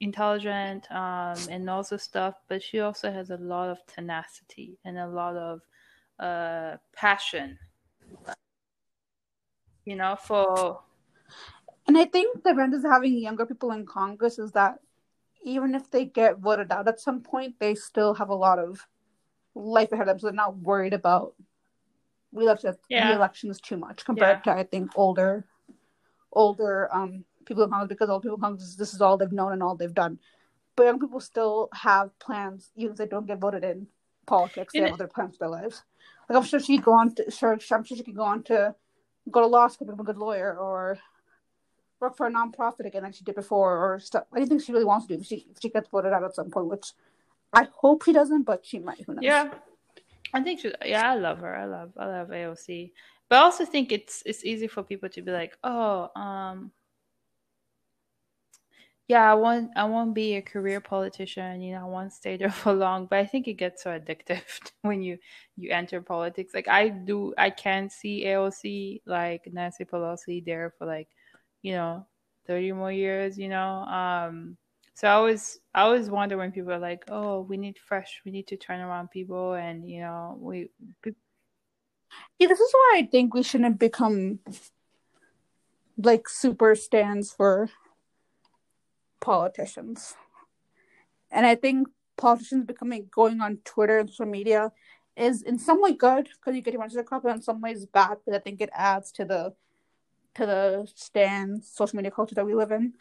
intelligent 0.02 0.92
um, 0.92 1.38
and 1.50 1.70
also 1.70 1.96
stuff. 1.96 2.36
But 2.50 2.62
she 2.62 2.82
also 2.82 3.12
has 3.12 3.30
a 3.30 3.38
lot 3.38 3.70
of 3.70 3.78
tenacity 3.88 4.78
and 4.84 4.98
a 4.98 5.08
lot 5.08 5.38
of 5.38 5.62
uh, 6.20 6.78
passion. 6.94 7.58
You 9.86 9.96
know, 9.96 10.18
for 10.22 10.82
And 11.90 11.98
I 11.98 12.06
think 12.06 12.44
the 12.44 12.52
advantage 12.52 12.84
of 12.86 12.92
having 12.92 13.18
younger 13.18 13.48
people 13.48 13.72
in 13.72 13.84
Congress 13.84 14.38
is 14.38 14.52
that 14.52 14.78
even 15.44 15.74
if 15.74 15.90
they 15.90 16.06
get 16.06 16.38
voted 16.38 16.72
out 16.72 16.88
at 16.88 17.00
some 17.00 17.20
point, 17.20 17.56
they 17.60 17.74
still 17.74 18.14
have 18.14 18.30
a 18.30 18.36
lot 18.36 18.60
of 18.60 18.86
life 19.56 19.92
ahead 19.92 20.04
of 20.08 20.10
them. 20.10 20.20
So 20.20 20.28
they're 20.28 20.36
not 20.36 20.56
worried 20.58 20.94
about 20.94 21.34
re-election, 22.32 22.76
Yeah. 22.90 23.08
re-elections 23.08 23.60
too 23.60 23.78
much 23.78 24.06
compared 24.06 24.42
Yeah. 24.46 24.54
to 24.54 24.60
I 24.60 24.66
think 24.66 24.92
older, 24.94 25.48
older 26.32 26.94
um 26.94 27.26
people 27.48 27.64
in 27.64 27.72
Congress 27.72 27.90
because 27.90 28.08
old 28.08 28.22
people 28.22 28.38
in 28.38 28.42
Congress 28.42 28.76
this 28.76 28.94
is 28.94 29.02
all 29.02 29.18
they've 29.18 29.32
known 29.32 29.54
and 29.54 29.64
all 29.64 29.76
they've 29.76 29.92
done. 29.92 30.20
But 30.76 30.84
young 30.84 31.00
people 31.00 31.20
still 31.20 31.70
have 31.74 32.12
plans, 32.20 32.72
even 32.76 32.92
if 32.92 32.98
they 33.00 33.08
don't 33.08 33.26
get 33.26 33.40
voted 33.40 33.64
in 33.64 33.88
politics. 34.28 34.74
They 34.74 34.82
And 34.82 34.90
have 34.90 34.94
other 34.94 35.08
plans 35.08 35.38
for 35.38 35.40
their 35.40 35.50
lives. 35.50 35.82
Like 36.30 36.38
I'm 36.38 36.44
sure 36.44 36.60
she 36.60 36.78
could 36.78 36.86
go 36.86 36.94
on 36.94 37.16
to 37.16 37.32
sure 37.32 37.52
I'm 37.52 37.60
sure 37.60 37.98
she 37.98 38.04
could 38.04 38.16
go 38.16 38.26
on 38.26 38.44
to 38.44 38.76
go 39.32 39.42
to 39.42 39.48
law 39.48 39.68
school, 39.70 39.88
become 39.88 40.02
a 40.02 40.04
good 40.04 40.18
lawyer, 40.20 40.56
or 40.56 41.00
work 42.00 42.16
for 42.16 42.28
a 42.28 42.32
nonprofit 42.32 42.86
again 42.86 43.04
like 43.04 43.14
she 43.14 43.24
did 43.24 43.36
before, 43.36 43.78
or 43.78 44.00
stuff. 44.00 44.26
Anything 44.36 44.60
she 44.60 44.72
really 44.72 44.86
wants 44.86 45.08
to 45.08 45.18
do 45.18 45.24
she 45.24 45.48
she 45.62 45.70
gets 45.70 45.90
voted 45.90 46.14
out 46.14 46.24
at 46.24 46.36
some 46.36 46.50
point, 46.50 46.68
which 46.68 46.94
I 47.54 47.68
hope 47.72 48.04
she 48.04 48.14
doesn't, 48.14 48.44
but 48.44 48.66
she 48.66 48.80
might. 48.80 49.02
Who 49.06 49.14
knows? 49.16 49.24
Yeah, 49.24 49.52
I 50.34 50.42
think 50.42 50.60
she. 50.60 50.72
Yeah, 50.86 51.12
I 51.12 51.16
love 51.16 51.40
her. 51.40 51.56
I 51.56 51.66
love. 51.66 51.92
I 51.98 52.06
love 52.06 52.30
AOC. 52.30 52.92
But 53.30 53.38
I 53.38 53.42
also 53.42 53.66
think 53.66 53.92
it's 53.92 54.24
it's 54.26 54.44
easy 54.44 54.68
for 54.68 54.84
people 54.84 55.10
to 55.10 55.22
be 55.22 55.32
like, 55.32 55.58
oh, 55.64 56.10
um, 56.16 56.72
yeah, 59.10 59.30
I 59.30 59.34
want 59.34 59.72
I 59.76 59.86
won't 59.86 60.14
be 60.14 60.36
a 60.36 60.42
career 60.42 60.80
politician. 60.80 61.62
You 61.62 61.74
know, 61.74 61.82
I 61.82 61.90
won't 61.90 62.14
stay 62.14 62.38
there 62.38 62.52
for 62.62 62.74
long. 62.74 63.08
But 63.08 63.20
I 63.20 63.26
think 63.26 63.48
it 63.48 63.56
gets 63.56 63.84
so 63.84 63.90
addictive 63.90 64.44
when 64.84 65.02
you 65.02 65.18
you 65.58 65.72
enter 65.72 66.00
politics. 66.02 66.54
Like 66.54 66.68
I 66.68 66.90
do, 66.90 67.34
I 67.38 67.50
can't 67.50 67.92
see 67.92 68.26
AOC 68.26 69.02
like 69.08 69.48
Nancy 69.52 69.84
Pelosi 69.84 70.46
there 70.46 70.74
for 70.78 70.86
like, 70.86 71.08
you 71.62 71.74
know, 71.74 72.06
thirty 72.48 72.72
more 72.72 72.92
years. 72.92 73.38
You 73.38 73.50
know, 73.50 73.84
um. 73.84 74.58
So 74.94 75.08
I 75.08 75.14
always 75.14 75.60
I 75.74 75.82
always 75.84 76.10
wonder 76.10 76.38
when 76.38 76.52
people 76.52 76.74
are 76.74 76.80
like, 76.80 77.06
"Oh, 77.10 77.42
we 77.42 77.58
need 77.58 77.78
fresh, 77.80 78.22
we 78.26 78.32
need 78.32 78.48
to 78.48 78.58
turn 78.58 78.82
around 78.82 79.12
people," 79.12 79.54
and 79.54 79.90
you 79.90 80.02
know, 80.02 80.38
we 80.40 80.70
Yeah, 82.38 82.48
this 82.48 82.60
is 82.60 82.72
why 82.74 83.00
I 83.00 83.06
think 83.06 83.34
we 83.34 83.44
shouldn't 83.44 83.80
become 83.80 84.40
like 85.98 86.30
super 86.30 86.76
stands 86.76 87.32
for 87.32 87.70
politicians. 89.20 90.16
And 91.32 91.46
I 91.46 91.56
think 91.56 91.90
politicians 92.18 92.66
becoming 92.66 93.10
going 93.12 93.42
on 93.42 93.60
Twitter 93.66 94.00
and 94.00 94.10
social 94.10 94.26
media 94.26 94.72
is 95.16 95.42
in 95.42 95.60
some 95.60 95.82
way 95.82 95.94
good 95.94 96.30
because 96.32 96.56
you 96.56 96.62
get 96.62 96.74
your 96.74 96.82
message 96.82 97.00
across, 97.00 97.24
but 97.24 97.36
in 97.36 97.42
some 97.42 97.62
ways 97.62 97.86
bad 97.86 98.18
because 98.20 98.38
I 98.38 98.42
think 98.42 98.62
it 98.62 98.70
adds 98.74 99.12
to 99.14 99.26
the 99.26 99.54
to 100.40 100.46
the 100.46 100.88
stand 100.96 101.64
social 101.64 101.98
media 101.98 102.12
culture 102.12 102.36
that 102.36 102.46
we 102.46 102.56
live 102.56 102.72
in. 102.72 102.94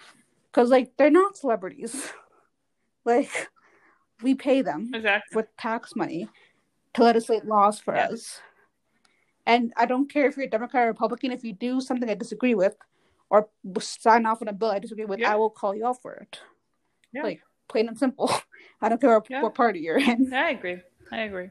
Because 0.51 0.71
like 0.71 0.93
they're 0.97 1.11
not 1.11 1.37
celebrities, 1.37 2.11
like 3.05 3.49
we 4.23 4.35
pay 4.35 4.63
them 4.63 4.91
exactly. 4.95 5.37
with 5.37 5.47
tax 5.57 5.95
money 5.95 6.29
to 6.95 7.03
legislate 7.05 7.45
laws 7.45 7.79
for 7.79 7.95
Yeah. 7.95 8.09
us. 8.09 8.41
And 9.47 9.73
I 9.77 9.87
don't 9.87 10.13
care 10.13 10.27
if 10.27 10.37
you're 10.37 10.47
a 10.47 10.51
Democrat 10.51 10.85
or 10.85 10.89
Republican, 10.89 11.33
if 11.33 11.43
you 11.45 11.53
do 11.53 11.81
something 11.81 12.09
I 12.11 12.15
disagree 12.15 12.55
with 12.55 12.77
or 13.31 13.49
sign 13.81 14.27
off 14.27 14.43
on 14.43 14.49
a 14.49 14.53
bill 14.53 14.71
I 14.71 14.79
disagree 14.79 15.05
with, 15.07 15.21
Yeah. 15.21 15.33
I 15.33 15.37
will 15.37 15.51
call 15.51 15.75
you 15.75 15.87
out 15.87 16.03
for 16.03 16.15
it. 16.15 16.41
Yeah. 17.13 17.23
Like, 17.23 17.41
plain 17.69 17.89
and 17.89 17.99
simple. 17.99 18.31
I 18.83 18.89
don't 18.89 19.01
care 19.01 19.15
what, 19.19 19.27
Yeah. 19.31 19.43
what 19.43 19.55
party 19.55 19.81
you're 19.81 19.99
in. 19.99 20.33
I 20.33 20.51
agree. 20.51 20.79
I 21.13 21.21
agree. 21.23 21.49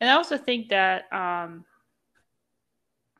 And 0.00 0.10
I 0.10 0.14
also 0.14 0.36
think 0.38 0.70
that 0.70 1.10
um 1.12 1.64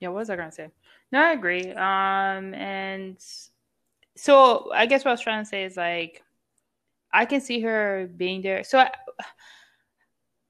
yeah, 0.00 0.08
what 0.08 0.16
was 0.20 0.30
I 0.30 0.36
gonna 0.36 0.50
say? 0.52 0.70
No, 1.12 1.20
I 1.20 1.32
agree. 1.32 1.70
Um 1.72 2.54
and 2.54 3.16
so 4.16 4.70
I 4.72 4.86
guess 4.86 5.04
what 5.04 5.10
I 5.10 5.14
was 5.14 5.20
trying 5.20 5.44
to 5.44 5.48
say 5.48 5.64
is 5.64 5.76
like 5.76 6.22
I 7.12 7.24
can 7.24 7.40
see 7.40 7.60
her 7.60 8.08
being 8.16 8.42
there. 8.42 8.62
So 8.64 8.78
I, 8.78 8.90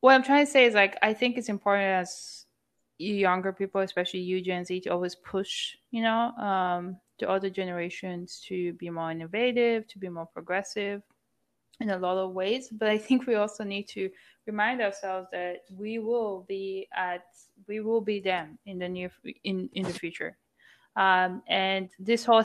what 0.01 0.15
I'm 0.15 0.23
trying 0.23 0.45
to 0.45 0.51
say 0.51 0.67
is 0.67 0.75
like 0.75 0.97
I 1.03 1.15
think 1.15 1.39
it's 1.39 1.49
important 1.49 1.87
as 1.87 2.47
younger 2.99 3.53
people, 3.53 3.81
especially 3.81 4.21
you 4.21 4.41
Gen 4.43 4.65
Z, 4.65 4.81
to 4.81 4.91
always 4.91 5.15
push, 5.15 5.77
you 5.91 6.03
know, 6.03 6.33
um, 6.37 6.99
the 7.19 7.29
other 7.29 7.51
generations 7.51 8.43
to 8.49 8.73
be 8.75 8.91
more 8.91 9.11
innovative, 9.11 9.87
to 9.89 9.99
be 9.99 10.09
more 10.09 10.27
progressive 10.27 11.03
in 11.81 11.91
a 11.91 11.99
lot 11.99 12.19
of 12.19 12.33
ways. 12.33 12.69
But 12.71 12.89
I 12.89 12.99
think 12.99 13.27
we 13.27 13.35
also 13.37 13.65
need 13.65 13.89
to 13.89 14.11
remind 14.47 14.81
ourselves 14.83 15.29
that 15.33 15.65
we 15.75 15.99
will 15.99 16.45
be 16.49 16.89
at 16.95 17.25
we 17.69 17.81
will 17.81 18.01
be 18.01 18.21
them 18.21 18.59
in 18.67 18.79
the 18.79 18.89
near 18.89 19.11
in 19.45 19.69
in 19.75 19.85
the 19.85 19.93
future. 19.93 20.37
Um, 20.97 21.43
and 21.49 21.89
this 21.99 22.25
whole 22.25 22.45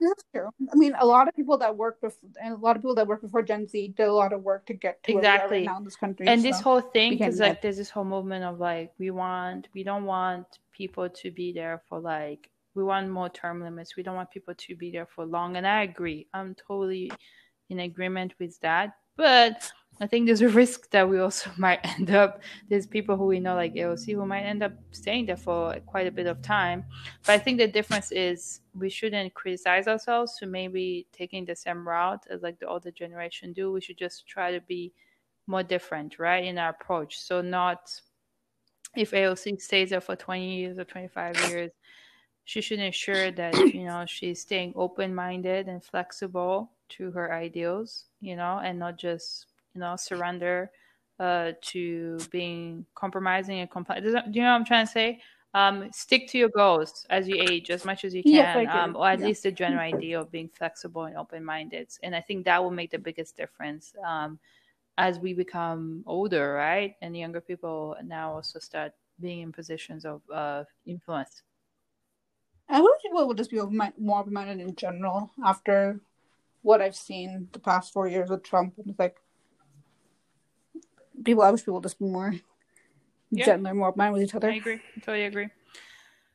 That's 0.00 0.22
true. 0.32 0.48
I 0.72 0.76
mean, 0.76 0.94
a 1.00 1.04
lot 1.06 1.26
of 1.26 1.34
people 1.34 1.58
that 1.58 1.76
work 1.76 2.00
before, 2.00 2.30
and 2.42 2.54
a 2.54 2.56
lot 2.56 2.76
of 2.76 2.82
people 2.82 2.94
that 2.94 3.06
work 3.06 3.20
before 3.20 3.42
Gen 3.42 3.66
Z 3.66 3.94
did 3.96 4.06
a 4.06 4.12
lot 4.12 4.32
of 4.32 4.42
work 4.42 4.64
to 4.66 4.74
get 4.74 5.02
to 5.04 5.14
where 5.14 5.22
we 5.22 5.26
are 5.26 5.34
Exactly. 5.34 5.56
right 5.58 5.66
now 5.66 5.78
in 5.78 5.84
this 5.84 5.96
country. 5.96 6.28
and 6.28 6.42
this 6.42 6.60
whole 6.60 6.80
thing 6.80 7.12
because 7.12 7.40
like 7.40 7.60
there's 7.62 7.76
this 7.76 7.90
whole 7.90 8.04
movement 8.04 8.44
of 8.44 8.60
like 8.60 8.92
we 8.98 9.10
want 9.10 9.68
we 9.74 9.82
don't 9.82 10.04
want 10.04 10.46
people 10.72 11.08
to 11.08 11.30
be 11.32 11.52
there 11.52 11.82
for 11.88 11.98
like 11.98 12.48
we 12.76 12.84
want 12.84 13.08
more 13.10 13.28
term 13.28 13.60
limits 13.60 13.96
we 13.96 14.04
don't 14.04 14.14
want 14.14 14.30
people 14.30 14.54
to 14.54 14.76
be 14.76 14.92
there 14.92 15.06
for 15.06 15.26
long 15.26 15.56
and 15.56 15.66
i 15.66 15.82
agree 15.82 16.28
i'm 16.32 16.54
totally 16.54 17.10
in 17.70 17.80
agreement 17.80 18.32
with 18.38 18.58
that 18.60 18.92
but 19.16 19.68
i 20.00 20.06
think 20.06 20.26
there's 20.26 20.40
a 20.40 20.48
risk 20.48 20.90
that 20.90 21.08
we 21.08 21.18
also 21.18 21.50
might 21.58 21.80
end 21.98 22.10
up 22.10 22.40
there's 22.68 22.86
people 22.86 23.16
who 23.16 23.26
we 23.26 23.40
know 23.40 23.54
like 23.54 23.74
aoc 23.74 24.06
who 24.12 24.26
might 24.26 24.42
end 24.42 24.62
up 24.62 24.72
staying 24.90 25.26
there 25.26 25.36
for 25.36 25.74
quite 25.86 26.06
a 26.06 26.12
bit 26.12 26.26
of 26.26 26.40
time 26.42 26.84
but 27.26 27.32
i 27.32 27.38
think 27.38 27.58
the 27.58 27.66
difference 27.66 28.12
is 28.12 28.60
we 28.74 28.88
shouldn't 28.88 29.34
criticize 29.34 29.88
ourselves 29.88 30.38
for 30.38 30.46
maybe 30.46 31.06
taking 31.12 31.44
the 31.44 31.54
same 31.56 31.86
route 31.86 32.24
as 32.30 32.42
like 32.42 32.58
the 32.60 32.66
older 32.66 32.90
generation 32.90 33.52
do 33.52 33.72
we 33.72 33.80
should 33.80 33.98
just 33.98 34.26
try 34.26 34.52
to 34.52 34.60
be 34.62 34.92
more 35.48 35.62
different, 35.62 36.18
right, 36.18 36.44
in 36.44 36.58
our 36.58 36.70
approach. 36.70 37.18
So 37.18 37.40
not 37.40 37.90
if 38.94 39.10
AOC 39.10 39.60
stays 39.60 39.90
there 39.90 40.00
for 40.00 40.14
20 40.14 40.60
years 40.60 40.78
or 40.78 40.84
25 40.84 41.36
years, 41.50 41.72
she 42.44 42.60
should 42.60 42.78
ensure 42.78 43.30
that, 43.32 43.54
you 43.74 43.84
know, 43.84 44.04
she's 44.06 44.42
staying 44.42 44.74
open-minded 44.76 45.66
and 45.66 45.82
flexible 45.82 46.70
to 46.90 47.10
her 47.10 47.32
ideals, 47.32 48.04
you 48.20 48.36
know, 48.36 48.60
and 48.62 48.78
not 48.78 48.98
just, 48.98 49.46
you 49.78 49.84
know, 49.84 49.94
surrender 49.94 50.70
uh, 51.20 51.52
to 51.62 52.18
being 52.32 52.84
compromising 52.96 53.60
and 53.60 53.70
compliant. 53.70 54.04
Do 54.04 54.10
you 54.10 54.42
know 54.42 54.50
what 54.50 54.56
I'm 54.56 54.64
trying 54.64 54.86
to 54.86 54.92
say? 54.92 55.20
Um, 55.54 55.88
stick 55.92 56.28
to 56.30 56.38
your 56.38 56.48
goals 56.50 57.06
as 57.10 57.28
you 57.28 57.36
age 57.38 57.70
as 57.70 57.84
much 57.84 58.04
as 58.04 58.12
you 58.12 58.22
can, 58.24 58.64
do. 58.64 58.70
um, 58.70 58.96
or 58.96 59.08
at 59.08 59.20
Yeah. 59.20 59.26
least 59.26 59.44
the 59.44 59.52
general 59.52 59.80
idea 59.94 60.20
of 60.20 60.30
being 60.32 60.48
flexible 60.48 61.04
and 61.04 61.16
open-minded. 61.16 61.88
And 62.02 62.14
I 62.14 62.20
think 62.20 62.44
that 62.44 62.62
will 62.62 62.72
make 62.72 62.90
the 62.90 62.98
biggest 62.98 63.36
difference. 63.36 63.94
Um, 64.04 64.40
as 64.98 65.20
we 65.20 65.32
become 65.32 66.02
older, 66.06 66.54
right? 66.54 66.96
And 67.00 67.16
younger 67.16 67.40
people 67.40 67.94
now 68.04 68.32
also 68.32 68.58
start 68.58 68.92
being 69.20 69.42
in 69.42 69.52
positions 69.52 70.04
of 70.04 70.22
uh, 70.28 70.64
influence. 70.86 71.42
I 72.68 72.80
wish 72.80 73.00
people 73.00 73.24
will 73.24 73.34
just 73.34 73.50
be 73.50 73.60
open- 73.60 73.92
more 73.96 74.18
open-minded 74.20 74.58
in 74.58 74.74
general 74.74 75.30
after 75.44 76.00
what 76.62 76.82
I've 76.82 76.96
seen 76.96 77.48
the 77.52 77.60
past 77.60 77.92
four 77.92 78.08
years 78.08 78.28
with 78.28 78.42
Trump. 78.42 78.74
It's 78.84 78.98
like 78.98 79.16
people, 81.24 81.42
I 81.42 81.50
wish 81.50 81.60
people 81.62 81.74
would 81.74 81.82
just 81.82 81.98
be 81.98 82.06
more 82.06 82.34
Yeah. 83.30 83.44
gentler, 83.46 83.74
more 83.74 83.88
open-minded 83.88 84.12
with 84.14 84.22
each 84.22 84.34
other. 84.34 84.50
I 84.50 84.54
agree. 84.56 84.80
I 84.96 85.00
totally 85.00 85.24
agree. 85.24 85.48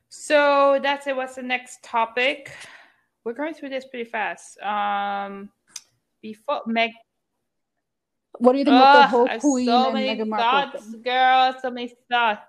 So 0.08 0.78
that's 0.82 1.06
it. 1.06 1.16
What's 1.16 1.34
the 1.34 1.42
next 1.42 1.82
topic? 1.82 2.52
We're 3.24 3.32
going 3.32 3.54
through 3.54 3.70
this 3.70 3.86
pretty 3.86 4.08
fast. 4.08 4.58
Um, 4.60 5.50
before 6.22 6.62
Meg, 6.66 6.92
What 8.38 8.52
do 8.52 8.58
you 8.58 8.64
think 8.64 8.74
about 8.76 8.92
the 8.92 9.08
whole 9.08 9.28
Queen 9.38 9.66
so 9.66 9.94
and 9.94 9.96
Meghan 9.96 10.28
Markle 10.28 10.70
thoughts, 10.70 10.90
thing? 10.90 11.02
girl. 11.02 11.54
So 11.60 11.70
many 11.70 11.94
thoughts. 12.10 12.42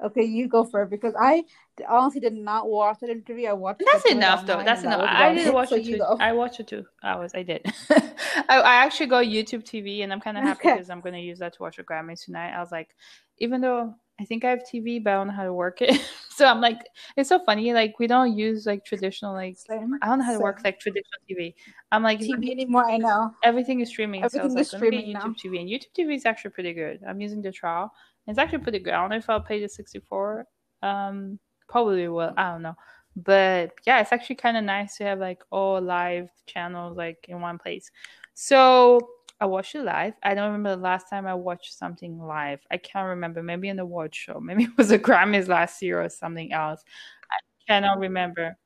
Okay, 0.00 0.22
you 0.22 0.46
go 0.46 0.64
for 0.64 0.82
it 0.82 0.90
because 0.90 1.14
I 1.18 1.44
honestly 1.88 2.20
did 2.20 2.34
not 2.34 2.68
watch 2.68 2.98
that 3.00 3.10
interview. 3.10 3.48
I 3.48 3.52
watched. 3.52 3.82
That's 3.92 4.08
enough, 4.10 4.46
though. 4.46 4.62
That's 4.62 4.82
that 4.82 4.94
enough. 4.94 5.08
I 5.08 5.34
didn't 5.34 5.54
watch 5.54 5.72
it 5.72 5.82
you 5.82 5.96
two. 5.96 6.02
I 6.20 6.32
watched 6.32 6.60
it 6.60 6.68
two 6.68 6.86
hours. 7.02 7.32
I 7.34 7.42
did. 7.42 7.66
I, 7.90 8.60
I 8.60 8.74
actually 8.84 9.06
go 9.06 9.16
YouTube 9.16 9.64
TV, 9.64 10.04
and 10.04 10.12
I'm 10.12 10.20
kind 10.20 10.38
of 10.38 10.44
happy 10.44 10.68
because 10.70 10.88
I'm 10.88 11.00
going 11.00 11.14
to 11.14 11.20
use 11.20 11.40
that 11.40 11.54
to 11.54 11.62
watch 11.62 11.78
the 11.78 11.82
Grammys 11.82 12.24
tonight. 12.24 12.54
I 12.54 12.60
was 12.60 12.70
like, 12.70 12.94
even 13.38 13.60
though 13.60 13.92
I 14.20 14.24
think 14.24 14.44
I 14.44 14.50
have 14.50 14.60
TV, 14.60 15.02
but 15.02 15.10
I 15.10 15.14
don't 15.14 15.28
know 15.28 15.32
how 15.32 15.44
to 15.44 15.52
work 15.52 15.82
it, 15.82 16.00
so 16.30 16.46
I'm 16.46 16.60
like, 16.60 16.78
it's 17.16 17.28
so 17.28 17.40
funny. 17.44 17.72
Like 17.72 17.98
we 17.98 18.06
don't 18.06 18.36
use 18.36 18.66
like 18.66 18.84
traditional 18.84 19.32
like 19.32 19.56
Same. 19.58 19.98
I 20.00 20.06
don't 20.06 20.20
know 20.20 20.24
how 20.24 20.30
to 20.32 20.36
Same. 20.36 20.42
work 20.42 20.60
like 20.62 20.78
traditional 20.78 21.20
TV. 21.28 21.54
I'm 21.90 22.04
like 22.04 22.20
TV 22.20 22.50
anymore. 22.50 22.88
I 22.88 22.98
know. 22.98 23.34
everything 23.42 23.80
is 23.80 23.88
streaming. 23.88 24.22
Everything 24.22 24.50
so 24.50 24.58
is 24.58 24.72
like, 24.72 24.80
let 24.80 24.92
me 24.92 25.12
get 25.12 25.20
streaming 25.22 25.34
YouTube 25.34 25.36
TV, 25.36 25.60
and 25.60 25.68
YouTube 25.68 25.92
TV 25.98 26.14
is 26.14 26.24
actually 26.26 26.52
pretty 26.52 26.72
good. 26.72 27.00
I'm 27.06 27.20
using 27.20 27.42
the 27.42 27.50
trial. 27.50 27.92
It's 28.28 28.38
actually 28.38 28.58
pretty 28.58 28.78
good. 28.78 28.94
I 28.94 29.00
don't 29.00 29.10
know 29.10 29.16
if 29.16 29.28
I'll 29.30 29.40
pay 29.40 29.60
the 29.60 29.68
64. 29.68 30.46
Um, 30.82 31.38
probably 31.68 32.06
will. 32.08 32.32
I 32.36 32.52
don't 32.52 32.62
know. 32.62 32.76
But 33.16 33.72
yeah, 33.86 34.00
it's 34.00 34.12
actually 34.12 34.36
kind 34.36 34.56
of 34.56 34.64
nice 34.64 34.96
to 34.98 35.04
have 35.04 35.18
like 35.18 35.42
all 35.50 35.80
live 35.80 36.30
channels 36.46 36.96
like 36.96 37.24
in 37.28 37.40
one 37.40 37.58
place. 37.58 37.90
So 38.34 39.00
I 39.40 39.46
watched 39.46 39.74
it 39.74 39.82
live. 39.82 40.14
I 40.22 40.34
don't 40.34 40.52
remember 40.52 40.76
the 40.76 40.82
last 40.82 41.08
time 41.10 41.26
I 41.26 41.34
watched 41.34 41.76
something 41.76 42.18
live. 42.20 42.60
I 42.70 42.76
can't 42.76 43.08
remember. 43.08 43.42
Maybe 43.42 43.68
in 43.68 43.76
the 43.76 43.82
award 43.82 44.14
show. 44.14 44.38
Maybe 44.42 44.64
it 44.64 44.76
was 44.76 44.90
the 44.90 44.98
Grammys 44.98 45.48
last 45.48 45.82
year 45.82 46.02
or 46.02 46.08
something 46.08 46.52
else. 46.52 46.84
I 47.32 47.38
cannot 47.66 47.98
remember 47.98 48.56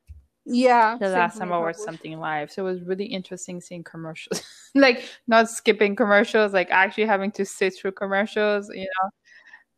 Yeah. 0.44 0.98
the 0.98 1.08
last 1.08 1.38
time 1.38 1.52
I 1.52 1.58
watched 1.58 1.80
something 1.80 2.18
live. 2.18 2.50
So 2.50 2.66
it 2.66 2.70
was 2.72 2.82
really 2.82 3.06
interesting 3.06 3.60
seeing 3.60 3.84
commercials. 3.84 4.42
like 4.74 5.04
not 5.26 5.48
skipping 5.50 5.96
commercials, 5.96 6.52
like 6.52 6.70
actually 6.70 7.06
having 7.06 7.30
to 7.32 7.44
sit 7.44 7.74
through 7.74 7.92
commercials, 7.92 8.68
you 8.74 8.82
know. 9.02 9.10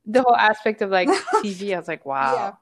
The 0.07 0.23
whole 0.23 0.37
aspect 0.37 0.83
of 0.83 0.91
like 0.91 1.09
TV, 1.43 1.75
I 1.75 1.79
was 1.79 1.89
like, 1.89 2.05
wow. 2.05 2.35
Yeah. 2.35 2.53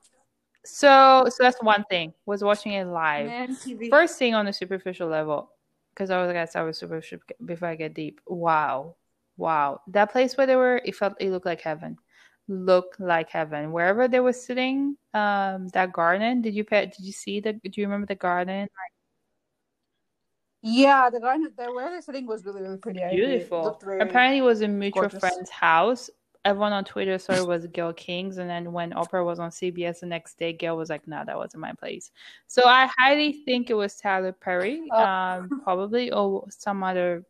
So 0.65 1.27
so 1.29 1.43
that's 1.43 1.61
one 1.63 1.85
thing, 1.91 2.13
was 2.25 2.43
watching 2.45 2.73
it 2.73 2.85
live. 2.87 3.27
Man. 3.27 3.57
First 3.91 4.19
thing 4.19 4.35
on 4.35 4.47
the 4.47 4.53
superficial 4.53 5.09
level, 5.09 5.51
because 5.93 6.11
I 6.11 6.23
was 6.23 6.29
gonna 6.33 6.47
start 6.47 6.67
with 6.67 6.77
superficial 6.77 7.19
before 7.45 7.69
I 7.69 7.75
get 7.75 7.95
deep. 7.95 8.21
Wow. 8.27 8.95
Wow. 9.37 9.81
That 9.89 10.13
place 10.13 10.37
where 10.37 10.47
they 10.47 10.55
were, 10.57 10.81
it 10.85 10.95
felt 10.95 11.15
it 11.21 11.31
looked 11.31 11.47
like 11.47 11.61
heaven. 11.63 11.99
Looked 12.49 13.01
like 13.01 13.31
heaven. 13.31 13.73
Wherever 13.73 14.07
they 14.09 14.21
were 14.21 14.33
sitting, 14.33 14.97
um, 15.15 15.69
that 15.69 15.93
garden, 15.93 16.43
did 16.43 16.55
you 16.55 16.65
pay, 16.65 16.87
did 16.87 17.01
you 17.05 17.13
see 17.13 17.41
the 17.41 17.55
do 17.55 17.71
you 17.81 17.85
remember 17.87 18.07
the 18.07 18.15
garden? 18.15 18.69
Yeah, 20.63 21.11
the 21.11 21.19
garden 21.19 21.53
the 21.57 21.73
where 21.73 21.91
they're 21.91 22.03
sitting 22.03 22.27
was 22.27 22.45
really 22.45 22.63
really 22.63 22.77
pretty. 22.79 23.03
I 23.03 23.11
Beautiful. 23.11 23.81
very- 23.83 24.01
Apparently, 24.01 24.39
it 24.39 24.43
was 24.43 24.61
a 24.61 24.69
mutual 24.69 25.03
gorgeous. 25.03 25.19
friend's 25.21 25.51
house. 25.51 26.09
Everyone 26.45 26.73
on 26.73 26.85
Twitter 26.85 27.19
saw 27.19 27.35
it 27.35 27.47
was 27.47 27.67
Gayle 27.69 27.93
King's, 27.93 28.39
and 28.39 28.51
then 28.51 28.73
when 28.73 28.91
Oprah 28.93 29.25
was 29.25 29.39
on 29.39 29.51
CBS 29.51 30.01
the 30.01 30.07
next 30.07 30.39
day, 30.39 30.53
Gayle 30.53 30.77
was 30.77 30.91
like, 30.91 31.07
"No, 31.07 31.23
that 31.25 31.37
wasn't 31.37 31.61
my 31.61 31.73
place." 31.73 32.11
So 32.49 32.67
I 32.67 32.91
highly 32.99 33.45
think 33.45 33.71
it 33.71 33.75
was 33.75 33.97
Tyler 33.97 34.33
Perry, 34.33 34.89
Oh. 34.91 35.05
um, 35.05 35.61
probably, 35.63 36.11
or 36.11 36.45
some 36.51 36.83
other 36.83 37.25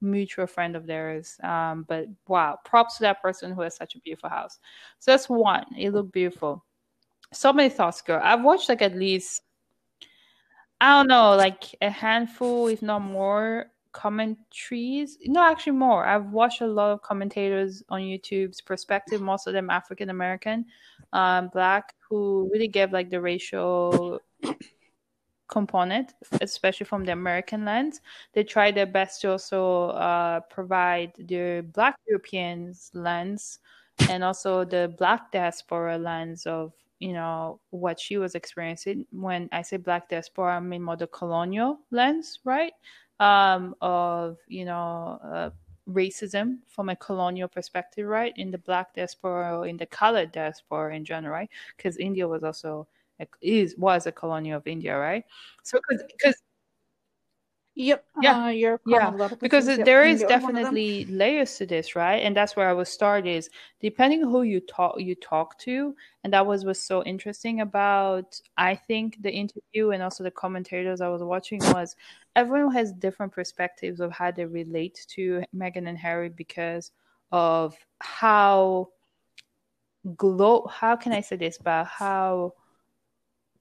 mutual 0.00 0.46
friend 0.46 0.76
of 0.76 0.86
theirs. 0.86 1.38
Um, 1.42 1.84
but 1.88 2.06
wow, 2.28 2.58
props 2.64 2.96
to 2.98 3.02
that 3.02 3.20
person 3.22 3.52
who 3.52 3.62
has 3.62 3.74
such 3.76 3.94
a 3.96 4.00
beautiful 4.00 4.28
house. 4.30 4.58
So 5.00 5.10
that's 5.10 5.28
one. 5.28 5.64
It 5.76 5.90
looked 5.90 6.12
beautiful. 6.12 6.64
So 7.32 7.52
many 7.52 7.68
thoughts, 7.68 8.00
girl. 8.02 8.20
I've 8.22 8.42
watched 8.42 8.68
like 8.68 8.82
at 8.82 8.94
least 8.94 9.42
I 10.80 10.98
don't 10.98 11.06
know, 11.06 11.36
like 11.36 11.76
a 11.80 11.90
handful, 11.90 12.66
if 12.66 12.82
not 12.82 13.02
more, 13.02 13.70
commentaries. 13.92 15.18
No, 15.24 15.42
actually 15.42 15.72
more. 15.72 16.04
I've 16.04 16.26
watched 16.26 16.60
a 16.60 16.66
lot 16.66 16.92
of 16.92 17.02
commentators 17.02 17.82
on 17.88 18.00
YouTube's 18.00 18.60
perspective, 18.60 19.20
most 19.20 19.46
of 19.46 19.52
them 19.52 19.70
African 19.70 20.10
American, 20.10 20.66
um, 21.12 21.48
black, 21.52 21.94
who 22.08 22.50
really 22.52 22.68
give 22.68 22.92
like 22.92 23.10
the 23.10 23.20
racial 23.20 24.20
component, 25.48 26.14
especially 26.40 26.86
from 26.86 27.04
the 27.04 27.12
American 27.12 27.64
lens. 27.64 28.00
They 28.32 28.44
try 28.44 28.70
their 28.70 28.86
best 28.86 29.20
to 29.20 29.32
also 29.32 29.88
uh, 29.90 30.40
provide 30.40 31.12
the 31.18 31.64
Black 31.72 31.96
Europeans 32.08 32.90
lens 32.94 33.58
and 34.08 34.24
also 34.24 34.64
the 34.64 34.94
Black 34.98 35.30
diaspora 35.30 35.98
lens 35.98 36.46
of 36.46 36.72
you 36.98 37.12
know 37.12 37.60
what 37.70 37.98
she 37.98 38.16
was 38.16 38.34
experiencing. 38.34 39.04
When 39.10 39.48
I 39.52 39.62
say 39.62 39.76
Black 39.76 40.08
diaspora, 40.08 40.56
I 40.56 40.60
mean 40.60 40.82
more 40.82 40.96
the 40.96 41.08
colonial 41.08 41.80
lens, 41.90 42.38
right? 42.44 42.72
Um, 43.22 43.74
of 43.80 44.38
you 44.48 44.64
know. 44.64 45.20
Uh, 45.24 45.50
racism 45.88 46.58
from 46.68 46.88
a 46.90 46.96
colonial 46.96 47.48
perspective, 47.48 48.06
right? 48.06 48.32
In 48.36 48.52
the 48.52 48.58
black 48.58 48.94
diaspora 48.94 49.58
or 49.58 49.66
in 49.66 49.76
the 49.76 49.86
colored 49.86 50.30
diaspora 50.30 50.94
in 50.94 51.04
general, 51.04 51.32
right? 51.32 51.50
Because 51.76 51.96
India 51.96 52.26
was 52.28 52.44
also 52.44 52.86
is 53.42 53.76
was 53.76 54.06
a 54.06 54.12
colony 54.12 54.52
of 54.52 54.64
India, 54.66 54.96
right? 54.96 55.24
So 55.64 55.80
because 55.88 56.40
Yep. 57.74 58.04
Yeah. 58.20 58.38
Uh, 58.44 58.48
you're 58.48 58.78
Yeah, 58.84 58.98
calling 58.98 59.14
a 59.14 59.16
lot 59.16 59.32
of 59.32 59.38
because. 59.40 59.66
Yep, 59.76 59.84
there 59.84 60.04
is 60.04 60.20
India 60.20 60.28
was 60.28 60.42
one 60.42 60.54
of 60.56 60.62
them. 60.62 60.74
definitely 60.74 61.06
layers 61.06 61.56
to 61.58 61.66
this, 61.66 61.94
right? 61.94 62.16
And 62.22 62.36
that's 62.36 62.56
where 62.56 62.68
I 62.68 62.72
would 62.72 62.88
start 62.88 63.26
is 63.26 63.48
depending 63.80 64.22
who 64.22 64.42
you 64.42 64.60
talk 64.60 64.96
you 64.98 65.14
talk 65.14 65.56
to, 65.60 65.94
and 66.24 66.32
that 66.32 66.44
was 66.46 66.64
was 66.64 66.80
so 66.80 67.02
interesting 67.04 67.60
about 67.60 68.40
I 68.56 68.74
think 68.74 69.22
the 69.22 69.30
interview 69.32 69.90
and 69.90 70.02
also 70.02 70.24
the 70.24 70.30
commentators 70.32 71.00
I 71.00 71.08
was 71.08 71.22
watching 71.22 71.60
was 71.72 71.96
everyone 72.36 72.72
has 72.74 72.92
different 72.92 73.32
perspectives 73.32 74.00
of 74.00 74.10
how 74.12 74.30
they 74.32 74.46
relate 74.46 75.06
to 75.10 75.42
Meghan 75.54 75.88
and 75.88 75.98
Harry 75.98 76.28
because 76.28 76.90
of 77.30 77.76
how 78.00 78.88
glo 80.16 80.66
how 80.66 80.96
can 80.96 81.12
I 81.12 81.20
say 81.20 81.36
this 81.36 81.58
about 81.58 81.86
how 81.86 82.54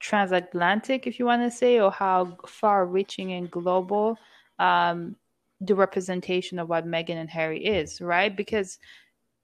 transatlantic, 0.01 1.07
if 1.07 1.19
you 1.19 1.25
want 1.25 1.43
to 1.43 1.51
say, 1.51 1.79
or 1.79 1.91
how 1.91 2.37
far 2.47 2.85
reaching 2.85 3.33
and 3.33 3.49
global 3.49 4.17
um, 4.59 5.15
the 5.61 5.75
representation 5.75 6.59
of 6.59 6.67
what 6.67 6.85
Meghan 6.85 7.15
and 7.15 7.29
Harry 7.29 7.63
is, 7.63 8.01
right? 8.01 8.35
Because 8.35 8.79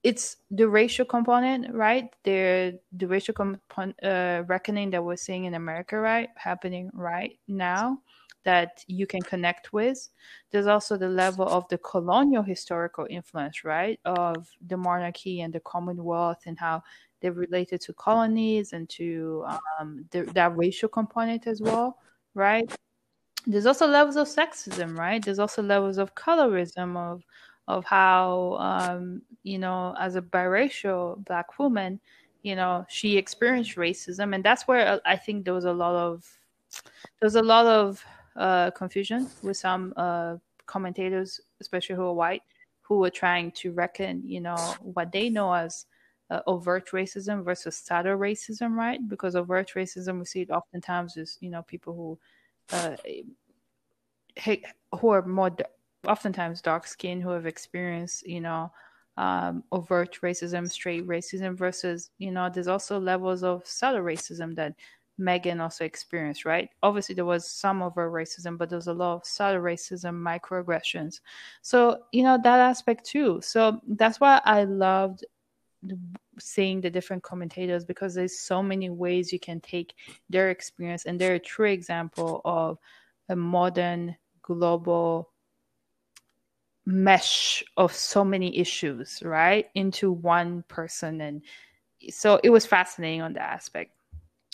it's 0.03 0.37
the 0.51 0.67
racial 0.67 1.05
component, 1.05 1.73
right? 1.73 2.09
The 2.23 2.79
the 2.91 3.07
racial 3.07 3.33
component 3.33 4.03
uh, 4.03 4.43
reckoning 4.47 4.89
that 4.91 5.03
we're 5.03 5.15
seeing 5.15 5.45
in 5.45 5.53
America, 5.53 5.97
right, 5.99 6.29
happening 6.35 6.89
right 6.93 7.37
now, 7.47 7.99
that 8.43 8.83
you 8.87 9.05
can 9.05 9.21
connect 9.21 9.73
with. 9.73 10.09
There's 10.51 10.67
also 10.67 10.97
the 10.97 11.09
level 11.09 11.47
of 11.47 11.67
the 11.67 11.77
colonial 11.79 12.43
historical 12.43 13.05
influence, 13.09 13.63
right, 13.63 13.99
of 14.05 14.47
the 14.65 14.77
monarchy 14.77 15.41
and 15.41 15.53
the 15.53 15.59
Commonwealth, 15.59 16.43
and 16.45 16.57
how 16.57 16.83
they're 17.22 17.32
related 17.32 17.82
to 17.82 17.93
colonies 17.93 18.74
and 18.74 18.88
to 18.89 19.45
um, 19.80 20.05
the, 20.11 20.24
that 20.34 20.55
racial 20.55 20.89
component 20.89 21.47
as 21.47 21.61
well, 21.61 21.97
right? 22.34 22.72
There's 23.45 23.65
also 23.65 23.88
levels 23.88 24.18
of 24.18 24.28
sexism, 24.28 24.97
right? 24.97 25.24
There's 25.24 25.39
also 25.39 25.61
levels 25.61 25.97
of 25.97 26.15
colorism 26.15 26.97
of 26.97 27.24
of 27.68 27.84
how 27.84 28.57
um, 28.59 29.22
you 29.43 29.57
know, 29.57 29.95
as 29.99 30.15
a 30.15 30.22
biracial 30.22 31.24
black 31.26 31.59
woman, 31.59 31.99
you 32.43 32.55
know, 32.55 32.86
she 32.89 33.18
experienced 33.18 33.76
racism, 33.76 34.34
and 34.36 34.43
that's 34.43 34.68
where 34.68 34.88
uh, 34.88 34.99
I 35.05 35.15
think 35.15 35.45
there 35.45 35.53
was 35.53 35.65
a 35.65 35.74
lot 35.74 35.95
of 35.95 36.26
there 37.20 37.26
was 37.26 37.36
a 37.36 37.41
lot 37.41 37.65
of 37.65 38.03
uh, 38.36 38.72
confusion 38.72 39.30
with 39.41 39.57
some 39.57 39.93
uh, 39.97 40.36
commentators, 40.65 41.41
especially 41.59 41.95
who 41.95 42.03
are 42.03 42.13
white, 42.13 42.43
who 42.82 42.99
were 42.99 43.09
trying 43.09 43.51
to 43.51 43.72
reckon, 43.72 44.22
you 44.26 44.39
know, 44.39 44.55
what 44.82 45.11
they 45.11 45.30
know 45.30 45.53
as 45.53 45.86
uh, 46.30 46.41
overt 46.47 46.89
racism 46.91 47.43
versus 47.43 47.78
subtle 47.78 48.17
racism, 48.17 48.75
right? 48.75 48.99
Because 49.07 49.36
overt 49.36 49.71
racism, 49.75 50.19
we 50.19 50.25
see 50.25 50.41
it 50.41 50.49
oftentimes 50.49 51.17
is, 51.17 51.38
you 51.41 51.49
know, 51.49 51.61
people 51.63 51.93
who 51.93 52.19
uh, 52.75 52.95
hey, 54.36 54.63
who 54.99 55.09
are 55.09 55.25
more 55.25 55.55
oftentimes 56.05 56.61
dark 56.61 56.88
skinned 56.88 57.23
who 57.23 57.30
have 57.30 57.45
experienced, 57.45 58.25
you 58.28 58.41
know, 58.41 58.71
um, 59.17 59.63
overt 59.71 60.19
racism, 60.21 60.69
straight 60.69 61.07
racism 61.07 61.57
versus, 61.57 62.11
you 62.19 62.32
know, 62.32 62.49
there's 62.53 62.67
also 62.67 62.99
levels 62.99 63.43
of 63.43 63.65
subtle 63.65 64.01
racism 64.01 64.55
that 64.55 64.75
Meghan 65.19 65.59
also 65.59 65.84
experienced, 65.84 66.45
right? 66.45 66.69
Obviously, 66.84 67.15
there 67.15 67.25
was 67.25 67.49
some 67.49 67.82
overt 67.82 68.13
racism, 68.13 68.57
but 68.57 68.69
there's 68.69 68.88
a 68.88 68.93
lot 68.93 69.15
of 69.15 69.25
subtle 69.25 69.61
racism, 69.61 70.13
microaggressions. 70.21 71.21
So, 71.63 72.03
you 72.11 72.21
know, 72.21 72.38
that 72.43 72.59
aspect 72.59 73.05
too. 73.05 73.39
So 73.41 73.82
that's 73.88 74.19
why 74.19 74.39
I 74.45 74.65
loved 74.65 75.25
seeing 76.39 76.82
the 76.82 76.89
different 76.89 77.23
commentators 77.23 77.86
because 77.86 78.13
there's 78.13 78.38
so 78.39 78.61
many 78.61 78.89
ways 78.89 79.32
you 79.32 79.39
can 79.39 79.59
take 79.61 79.93
their 80.30 80.49
experience 80.49 81.05
and 81.05 81.19
they're 81.19 81.36
a 81.36 81.39
true 81.39 81.69
example 81.69 82.41
of 82.45 82.78
a 83.30 83.36
modern 83.36 84.15
global 84.41 85.30
mesh 86.86 87.63
of 87.75 87.93
so 87.93 88.23
many 88.23 88.57
issues 88.57 89.21
right 89.23 89.67
into 89.75 90.11
one 90.11 90.63
person. 90.69 91.19
And 91.19 91.41
so 92.09 92.39
it 92.43 92.49
was 92.49 92.65
fascinating 92.65 93.21
on 93.21 93.34
that 93.34 93.51
aspect. 93.53 93.91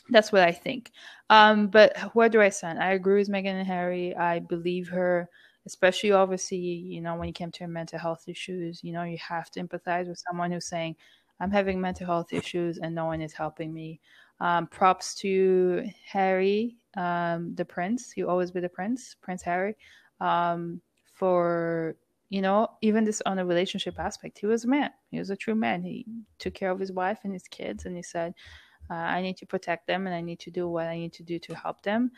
That's 0.09 0.31
what 0.31 0.41
i 0.41 0.51
think. 0.51 0.91
Um 1.29 1.67
but 1.67 1.97
where 2.13 2.29
do 2.29 2.41
i 2.41 2.49
stand? 2.49 2.79
I 2.79 2.91
agree 2.91 3.19
with 3.19 3.29
meghan 3.29 3.59
and 3.59 3.67
harry. 3.67 4.15
I 4.15 4.39
believe 4.39 4.89
her 4.89 5.29
especially 5.65 6.11
obviously 6.11 6.57
you 6.57 7.01
know 7.01 7.15
when 7.15 7.29
it 7.29 7.35
came 7.35 7.51
to 7.51 7.67
mental 7.67 7.99
health 7.99 8.25
issues 8.27 8.83
you 8.83 8.91
know 8.93 9.03
you 9.03 9.17
have 9.17 9.49
to 9.51 9.61
empathize 9.63 10.07
with 10.07 10.21
someone 10.29 10.51
who's 10.51 10.65
saying 10.67 10.95
i'm 11.39 11.51
having 11.51 11.79
mental 11.79 12.05
health 12.05 12.33
issues 12.33 12.77
and 12.77 12.93
no 12.95 13.05
one 13.05 13.21
is 13.21 13.33
helping 13.33 13.73
me. 13.73 13.99
Um, 14.39 14.67
props 14.67 15.15
to 15.15 15.87
harry 16.05 16.77
um, 16.97 17.55
the 17.55 17.63
prince. 17.65 18.11
He'll 18.11 18.29
always 18.29 18.51
be 18.51 18.59
the 18.59 18.69
prince 18.69 19.15
prince 19.21 19.41
harry 19.41 19.75
um, 20.19 20.81
for 21.13 21.95
you 22.29 22.41
know 22.41 22.67
even 22.81 23.03
this 23.03 23.21
on 23.25 23.39
a 23.39 23.45
relationship 23.45 23.99
aspect 23.99 24.39
he 24.39 24.45
was 24.47 24.65
a 24.65 24.67
man. 24.67 24.91
He 25.11 25.19
was 25.19 25.29
a 25.29 25.35
true 25.37 25.55
man. 25.55 25.83
He 25.83 26.05
took 26.39 26.53
care 26.55 26.71
of 26.71 26.79
his 26.79 26.91
wife 26.91 27.19
and 27.23 27.33
his 27.33 27.47
kids 27.47 27.85
and 27.85 27.95
he 27.95 28.03
said 28.03 28.33
Uh, 28.89 28.95
I 28.95 29.21
need 29.21 29.37
to 29.37 29.45
protect 29.45 29.87
them, 29.87 30.07
and 30.07 30.15
I 30.15 30.21
need 30.21 30.39
to 30.41 30.51
do 30.51 30.67
what 30.67 30.87
I 30.87 30.97
need 30.97 31.13
to 31.13 31.23
do 31.23 31.39
to 31.39 31.55
help 31.55 31.83
them. 31.83 32.11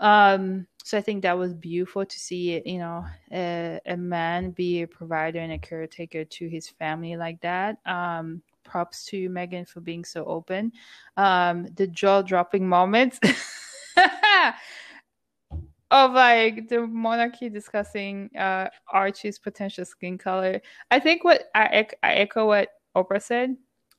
Um, 0.00 0.66
so 0.84 0.98
I 0.98 1.00
think 1.00 1.22
that 1.22 1.38
was 1.38 1.54
beautiful 1.54 2.04
to 2.04 2.18
see, 2.18 2.60
you 2.66 2.78
know, 2.78 3.06
a, 3.32 3.78
a, 3.86 3.96
man 3.96 4.50
be 4.50 4.82
a 4.82 4.88
provider 4.88 5.38
and 5.38 5.52
a 5.52 5.58
caretaker 5.58 6.24
to 6.24 6.48
his 6.48 6.68
family 6.68 7.16
like 7.16 7.40
that. 7.42 7.78
Um, 7.86 8.42
props 8.64 9.04
to 9.06 9.16
you, 9.16 9.30
Meghan, 9.30 9.68
for 9.68 9.80
being 9.80 10.04
so 10.04 10.24
open. 10.24 10.72
Um, 11.16 11.68
the 11.76 11.86
jaw 11.86 12.22
dropping 12.22 12.68
moments 12.68 13.20
of 15.90 16.12
like 16.12 16.68
the 16.68 16.86
monarchy 16.86 17.48
discussing 17.48 18.30
uh, 18.36 18.68
Archie's 18.88 19.38
potential 19.38 19.84
skin 19.84 20.18
color. 20.18 20.60
I 20.90 20.98
think 20.98 21.22
what 21.22 21.44
I, 21.54 21.86
I 22.02 22.14
echo 22.14 22.46
what 22.46 22.70
Oprah 22.96 23.22
said. 23.22 23.56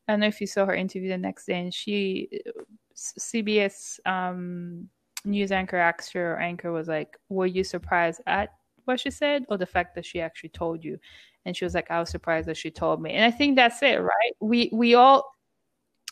I 0.07 0.13
don't 0.13 0.19
know 0.19 0.27
if 0.27 0.41
you 0.41 0.47
saw 0.47 0.65
her 0.65 0.75
interview 0.75 1.09
the 1.09 1.17
next 1.17 1.45
day, 1.45 1.61
and 1.61 1.73
she, 1.73 2.41
CBS 2.95 3.99
um, 4.05 4.89
news 5.25 5.51
anchor, 5.51 5.77
actor, 5.77 6.33
or 6.33 6.39
anchor 6.39 6.71
was 6.71 6.87
like, 6.87 7.17
"Were 7.29 7.45
you 7.45 7.63
surprised 7.63 8.21
at 8.27 8.53
what 8.85 8.99
she 8.99 9.11
said, 9.11 9.45
or 9.49 9.57
the 9.57 9.65
fact 9.65 9.95
that 9.95 10.05
she 10.05 10.21
actually 10.21 10.49
told 10.49 10.83
you?" 10.83 10.99
And 11.45 11.55
she 11.55 11.65
was 11.65 11.73
like, 11.73 11.91
"I 11.91 11.99
was 11.99 12.09
surprised 12.09 12.47
that 12.47 12.57
she 12.57 12.71
told 12.71 13.01
me." 13.01 13.11
And 13.13 13.25
I 13.25 13.31
think 13.31 13.55
that's 13.55 13.81
it, 13.83 14.01
right? 14.01 14.33
We 14.39 14.69
we 14.73 14.95
all. 14.95 15.31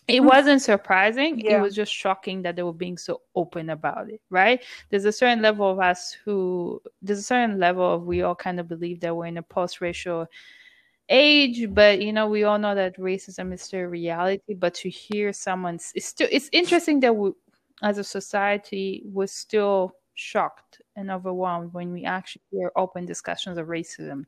It 0.07 0.17
mm-hmm. 0.17 0.27
wasn't 0.27 0.61
surprising. 0.61 1.39
Yeah. 1.39 1.57
It 1.57 1.61
was 1.61 1.75
just 1.75 1.93
shocking 1.93 2.41
that 2.41 2.55
they 2.55 2.63
were 2.63 2.73
being 2.73 2.97
so 2.97 3.21
open 3.35 3.69
about 3.69 4.09
it, 4.09 4.19
right? 4.29 4.61
There's 4.89 5.05
a 5.05 5.11
certain 5.11 5.41
level 5.43 5.69
of 5.69 5.79
us 5.79 6.17
who, 6.25 6.81
there's 7.03 7.19
a 7.19 7.23
certain 7.23 7.59
level 7.59 7.93
of 7.93 8.05
we 8.05 8.23
all 8.23 8.35
kind 8.35 8.59
of 8.59 8.67
believe 8.67 8.99
that 9.01 9.15
we're 9.15 9.27
in 9.27 9.37
a 9.37 9.43
post-racial 9.43 10.27
age 11.11 11.67
but 11.73 12.01
you 12.01 12.13
know 12.13 12.27
we 12.27 12.45
all 12.45 12.57
know 12.57 12.73
that 12.73 12.97
racism 12.97 13.53
is 13.53 13.61
still 13.61 13.81
a 13.81 13.87
reality 13.87 14.53
but 14.55 14.73
to 14.73 14.89
hear 14.89 15.33
someone's 15.33 15.91
it's 15.93 16.05
still 16.05 16.27
it's 16.31 16.49
interesting 16.53 17.01
that 17.01 17.13
we 17.13 17.31
as 17.81 17.97
a 17.97 18.03
society 18.03 19.03
we're 19.05 19.27
still 19.27 19.95
shocked 20.13 20.81
and 20.95 21.09
overwhelmed 21.09 21.73
when 21.73 21.91
we 21.91 22.05
actually 22.05 22.41
hear 22.51 22.71
open 22.75 23.05
discussions 23.05 23.57
of 23.57 23.67
racism. 23.67 24.25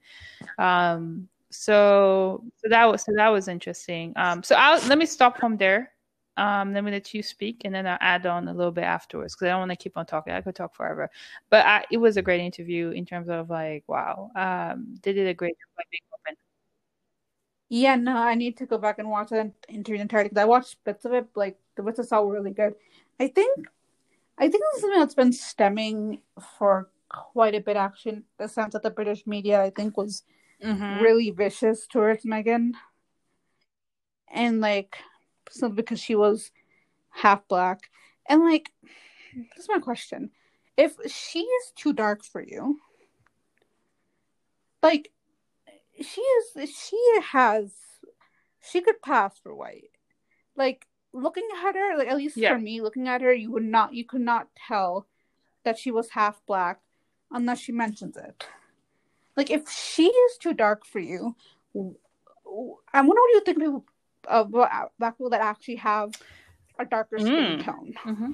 Um 0.58 1.28
so 1.50 2.44
so 2.58 2.70
that 2.70 2.86
was 2.86 3.04
so 3.04 3.12
that 3.16 3.30
was 3.30 3.48
interesting. 3.48 4.14
Um 4.16 4.44
so 4.44 4.56
i'll 4.56 4.82
let 4.88 4.98
me 4.98 5.06
stop 5.06 5.38
from 5.38 5.58
there. 5.58 5.92
Um 6.38 6.74
let 6.74 6.84
me 6.84 6.92
let 6.92 7.14
you 7.14 7.22
speak 7.22 7.62
and 7.66 7.76
then 7.76 7.86
i'll 7.86 7.98
add 8.02 8.26
on 8.26 8.48
a 8.48 8.54
little 8.54 8.72
bit 8.72 8.86
afterwards 8.86 9.36
because 9.36 9.46
i 9.48 9.50
don't 9.50 9.60
want 9.60 9.72
to 9.72 9.78
keep 9.78 9.98
on 9.98 10.06
talking. 10.06 10.34
I 10.34 10.42
could 10.42 10.56
talk 10.56 10.74
forever. 10.76 11.10
But 11.50 11.66
I, 11.66 11.86
it 11.92 11.98
was 11.98 12.18
a 12.18 12.22
great 12.24 12.42
interview 12.42 12.90
in 12.90 13.06
terms 13.06 13.30
of 13.30 13.50
like 13.50 13.84
wow 13.88 14.32
um 14.36 14.96
they 15.04 15.14
did 15.14 15.28
a 15.28 15.34
great 15.34 15.56
job 15.60 15.86
being 15.92 16.02
open. 16.14 16.38
Yeah, 17.70 17.96
no, 17.96 18.16
I 18.16 18.36
need 18.36 18.58
to 18.58 18.66
go 18.68 18.78
back 18.78 19.00
and 19.00 19.10
watch 19.10 19.32
it 19.32 19.52
interview 19.68 20.00
entirely 20.02 20.30
because 20.30 20.42
I 20.42 20.46
watched 20.46 20.84
bits 20.84 21.06
of 21.06 21.14
it. 21.14 21.28
Like 21.36 21.58
the 21.76 21.82
bits 21.84 22.00
I 22.00 22.04
saw 22.04 22.22
were 22.22 22.34
really 22.34 22.52
good. 22.52 22.76
I 23.20 23.28
think, 23.28 23.68
I 24.38 24.50
think 24.50 24.64
this 24.64 24.76
is 24.76 24.82
something 24.82 25.00
that's 25.00 25.16
been 25.16 25.34
stemming 25.34 26.22
for 26.58 26.90
quite 27.10 27.56
a 27.56 27.62
bit. 27.62 27.78
Action, 27.78 28.24
the 28.38 28.48
sense 28.48 28.74
that 28.74 28.84
the 28.84 28.90
British 28.90 29.26
media, 29.28 29.62
I 29.62 29.70
think, 29.70 29.98
was 29.98 30.24
mm-hmm. 30.64 31.04
really 31.04 31.30
vicious 31.30 31.88
towards 31.88 32.26
Meghan, 32.26 32.74
and 34.32 34.62
like, 34.62 34.98
simply 35.50 35.78
because 35.78 36.00
she 36.00 36.16
was 36.16 36.52
half 37.10 37.48
black, 37.48 37.90
and 38.28 38.44
like, 38.44 38.72
this 39.34 39.66
is 39.66 39.70
my 39.70 39.80
question: 39.80 40.32
If 40.76 40.96
she 41.12 41.42
is 41.42 41.72
too 41.76 41.94
dark 41.94 42.24
for 42.24 42.42
you, 42.42 42.80
like 44.82 45.12
she 46.02 46.22
is 46.22 46.70
she 46.70 47.00
has 47.32 47.72
she 48.62 48.82
could 48.82 49.02
pass 49.02 49.40
for 49.40 49.56
white. 49.56 49.90
Like 50.56 50.88
looking 51.14 51.48
at 51.56 51.76
her, 51.76 51.98
like 51.98 52.08
at 52.08 52.18
least 52.18 52.36
yeah. 52.36 52.54
for 52.54 52.60
me, 52.60 52.82
looking 52.82 53.08
at 53.08 53.22
her, 53.22 53.34
you 53.34 53.52
would 53.52 53.64
not 53.64 53.94
you 53.94 54.04
could 54.04 54.22
not 54.22 54.50
tell 54.68 55.08
that 55.64 55.78
she 55.78 55.92
was 55.92 56.10
half 56.10 56.42
black 56.46 56.80
unless 57.32 57.60
she 57.60 57.72
mentions 57.72 58.18
it. 58.18 58.46
Like 59.38 59.50
if 59.50 59.70
she 59.70 60.08
is 60.08 60.38
too 60.38 60.54
dark 60.54 60.86
for 60.86 61.00
you, 61.00 61.36
I 61.76 63.02
wonder 63.02 63.22
what 63.22 63.34
you 63.34 63.42
think 63.46 63.60
people 63.60 63.86
of 64.28 64.52
black 64.52 65.18
people 65.18 65.30
that 65.30 65.42
actually 65.42 65.78
have 65.78 66.14
a 66.80 66.86
darker 66.86 67.20
skin 67.20 67.60
mm. 67.60 67.64
tone. 67.64 67.94
Mm-hmm. 68.06 68.32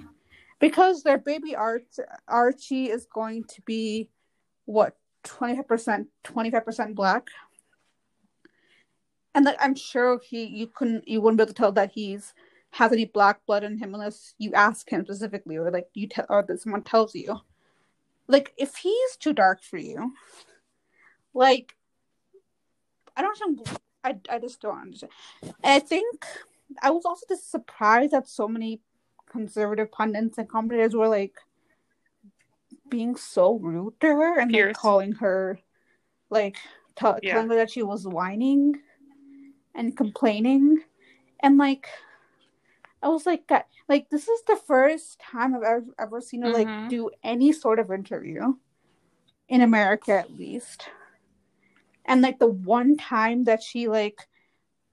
Because 0.59 1.03
their 1.03 1.17
baby 1.17 1.55
Art 1.55 1.85
Archie 2.27 2.89
is 2.89 3.05
going 3.05 3.45
to 3.45 3.61
be 3.61 4.09
what 4.65 4.97
25% 5.23 6.07
25% 6.23 6.95
black 6.95 7.27
and 9.35 9.45
like 9.45 9.57
I'm 9.59 9.75
sure 9.75 10.19
he 10.23 10.45
you 10.45 10.67
couldn't 10.67 11.07
you 11.07 11.21
wouldn't 11.21 11.37
be 11.37 11.43
able 11.43 11.53
to 11.53 11.57
tell 11.57 11.71
that 11.73 11.91
he's 11.91 12.33
has 12.71 12.91
any 12.91 13.05
black 13.05 13.45
blood 13.45 13.63
in 13.63 13.77
him 13.77 13.93
unless 13.93 14.35
you 14.37 14.53
ask 14.53 14.89
him 14.89 15.03
specifically 15.03 15.57
or 15.57 15.71
like 15.71 15.87
you 15.93 16.07
tell 16.07 16.25
or 16.29 16.43
that 16.43 16.61
someone 16.61 16.83
tells 16.83 17.15
you. 17.15 17.39
Like 18.27 18.53
if 18.57 18.75
he's 18.75 19.15
too 19.17 19.33
dark 19.33 19.63
for 19.63 19.77
you, 19.77 20.13
like 21.33 21.75
I 23.15 23.21
don't 23.21 23.79
I 24.03 24.15
I 24.29 24.39
just 24.39 24.61
don't 24.61 24.79
understand. 24.79 25.11
And 25.41 25.53
I 25.63 25.79
think 25.79 26.25
I 26.81 26.91
was 26.91 27.05
also 27.05 27.25
just 27.27 27.49
surprised 27.49 28.11
that 28.11 28.27
so 28.27 28.47
many 28.47 28.81
conservative 29.29 29.91
pundits 29.91 30.37
and 30.37 30.47
commentators 30.49 30.95
were 30.95 31.07
like 31.07 31.35
being 32.89 33.15
so 33.15 33.57
rude 33.57 33.99
to 33.99 34.07
her 34.07 34.39
and 34.39 34.51
like, 34.51 34.75
calling 34.75 35.13
her 35.13 35.59
like 36.29 36.57
t- 36.95 37.07
yeah. 37.23 37.33
telling 37.33 37.49
her 37.49 37.55
that 37.55 37.71
she 37.71 37.83
was 37.83 38.07
whining 38.07 38.79
and 39.75 39.95
complaining 39.95 40.83
and 41.41 41.57
like 41.57 41.87
I 43.01 43.07
was 43.07 43.25
like 43.25 43.49
like 43.87 44.09
this 44.09 44.27
is 44.27 44.41
the 44.47 44.59
first 44.67 45.19
time 45.19 45.55
I've 45.55 45.63
ever, 45.63 45.85
ever 45.97 46.21
seen 46.21 46.41
her 46.41 46.51
mm-hmm. 46.51 46.81
like 46.81 46.89
do 46.89 47.09
any 47.23 47.53
sort 47.53 47.79
of 47.79 47.91
interview 47.91 48.53
in 49.47 49.61
America 49.61 50.11
at 50.11 50.31
least. 50.31 50.89
And 52.05 52.21
like 52.21 52.39
the 52.39 52.47
one 52.47 52.97
time 52.97 53.45
that 53.45 53.63
she 53.63 53.87
like 53.87 54.27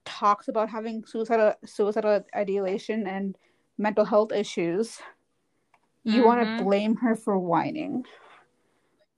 talks 0.05 0.47
about 0.47 0.69
having 0.69 1.03
suicidal 1.05 1.53
suicidal 1.65 2.23
ideation 2.35 3.07
and 3.07 3.37
mental 3.77 4.05
health 4.05 4.31
issues, 4.31 4.99
you 6.03 6.21
mm-hmm. 6.21 6.25
want 6.25 6.57
to 6.59 6.63
blame 6.63 6.95
her 6.95 7.15
for 7.15 7.37
whining, 7.37 8.05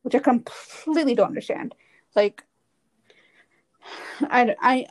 which 0.02 0.16
I 0.16 0.20
completely 0.20 1.14
don't 1.14 1.28
understand. 1.28 1.76
Like, 2.16 2.44
I 4.22 4.56
I 4.60 4.88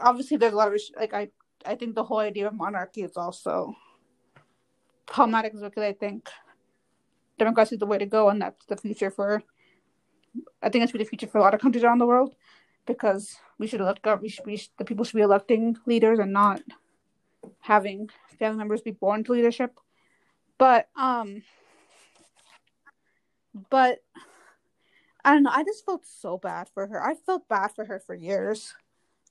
obviously 0.00 0.36
there's 0.36 0.52
a 0.52 0.56
lot 0.56 0.72
of 0.72 0.80
like 0.98 1.14
I 1.14 1.28
I 1.66 1.74
think 1.74 1.94
the 1.94 2.04
whole 2.04 2.18
idea 2.18 2.46
of 2.46 2.54
monarchy 2.54 3.02
is 3.02 3.16
also 3.16 3.74
problematic 5.06 5.52
because 5.52 5.82
I 5.82 5.92
think 5.92 6.28
democracy 7.38 7.76
is 7.76 7.80
the 7.80 7.86
way 7.86 7.98
to 7.98 8.06
go 8.06 8.28
and 8.28 8.40
that's 8.40 8.64
the 8.66 8.76
future 8.76 9.10
for 9.10 9.42
I 10.62 10.68
think 10.68 10.84
it's 10.84 10.92
the 10.92 11.04
future 11.04 11.26
for 11.26 11.38
a 11.38 11.40
lot 11.40 11.54
of 11.54 11.60
countries 11.60 11.84
around 11.84 11.98
the 11.98 12.06
world 12.06 12.34
because 12.86 13.36
we 13.58 13.66
should 13.66 13.80
elect 13.80 14.06
we 14.20 14.28
should, 14.28 14.46
we 14.46 14.56
should, 14.56 14.70
the 14.78 14.84
people 14.84 15.04
should 15.04 15.16
be 15.16 15.22
electing 15.22 15.76
leaders 15.86 16.18
and 16.18 16.32
not 16.32 16.62
having 17.60 18.08
family 18.38 18.58
members 18.58 18.82
be 18.82 18.90
born 18.90 19.24
to 19.24 19.32
leadership. 19.32 19.78
But 20.58 20.88
um 20.96 21.42
but 23.70 24.00
I 25.24 25.32
don't 25.32 25.42
know, 25.42 25.50
I 25.52 25.64
just 25.64 25.84
felt 25.84 26.06
so 26.06 26.38
bad 26.38 26.68
for 26.72 26.86
her. 26.86 27.02
I 27.02 27.14
felt 27.14 27.48
bad 27.48 27.72
for 27.74 27.84
her 27.86 27.98
for 27.98 28.14
years 28.14 28.74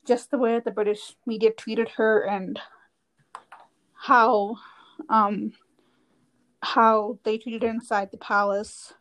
just 0.05 0.31
the 0.31 0.37
way 0.37 0.59
the 0.59 0.71
British 0.71 1.15
media 1.25 1.51
treated 1.51 1.89
her 1.89 2.21
and 2.21 2.59
how 3.93 4.57
um 5.09 5.51
how 6.61 7.19
they 7.23 7.37
treated 7.37 7.63
her 7.63 7.69
inside 7.69 8.11
the 8.11 8.17
palace. 8.17 8.93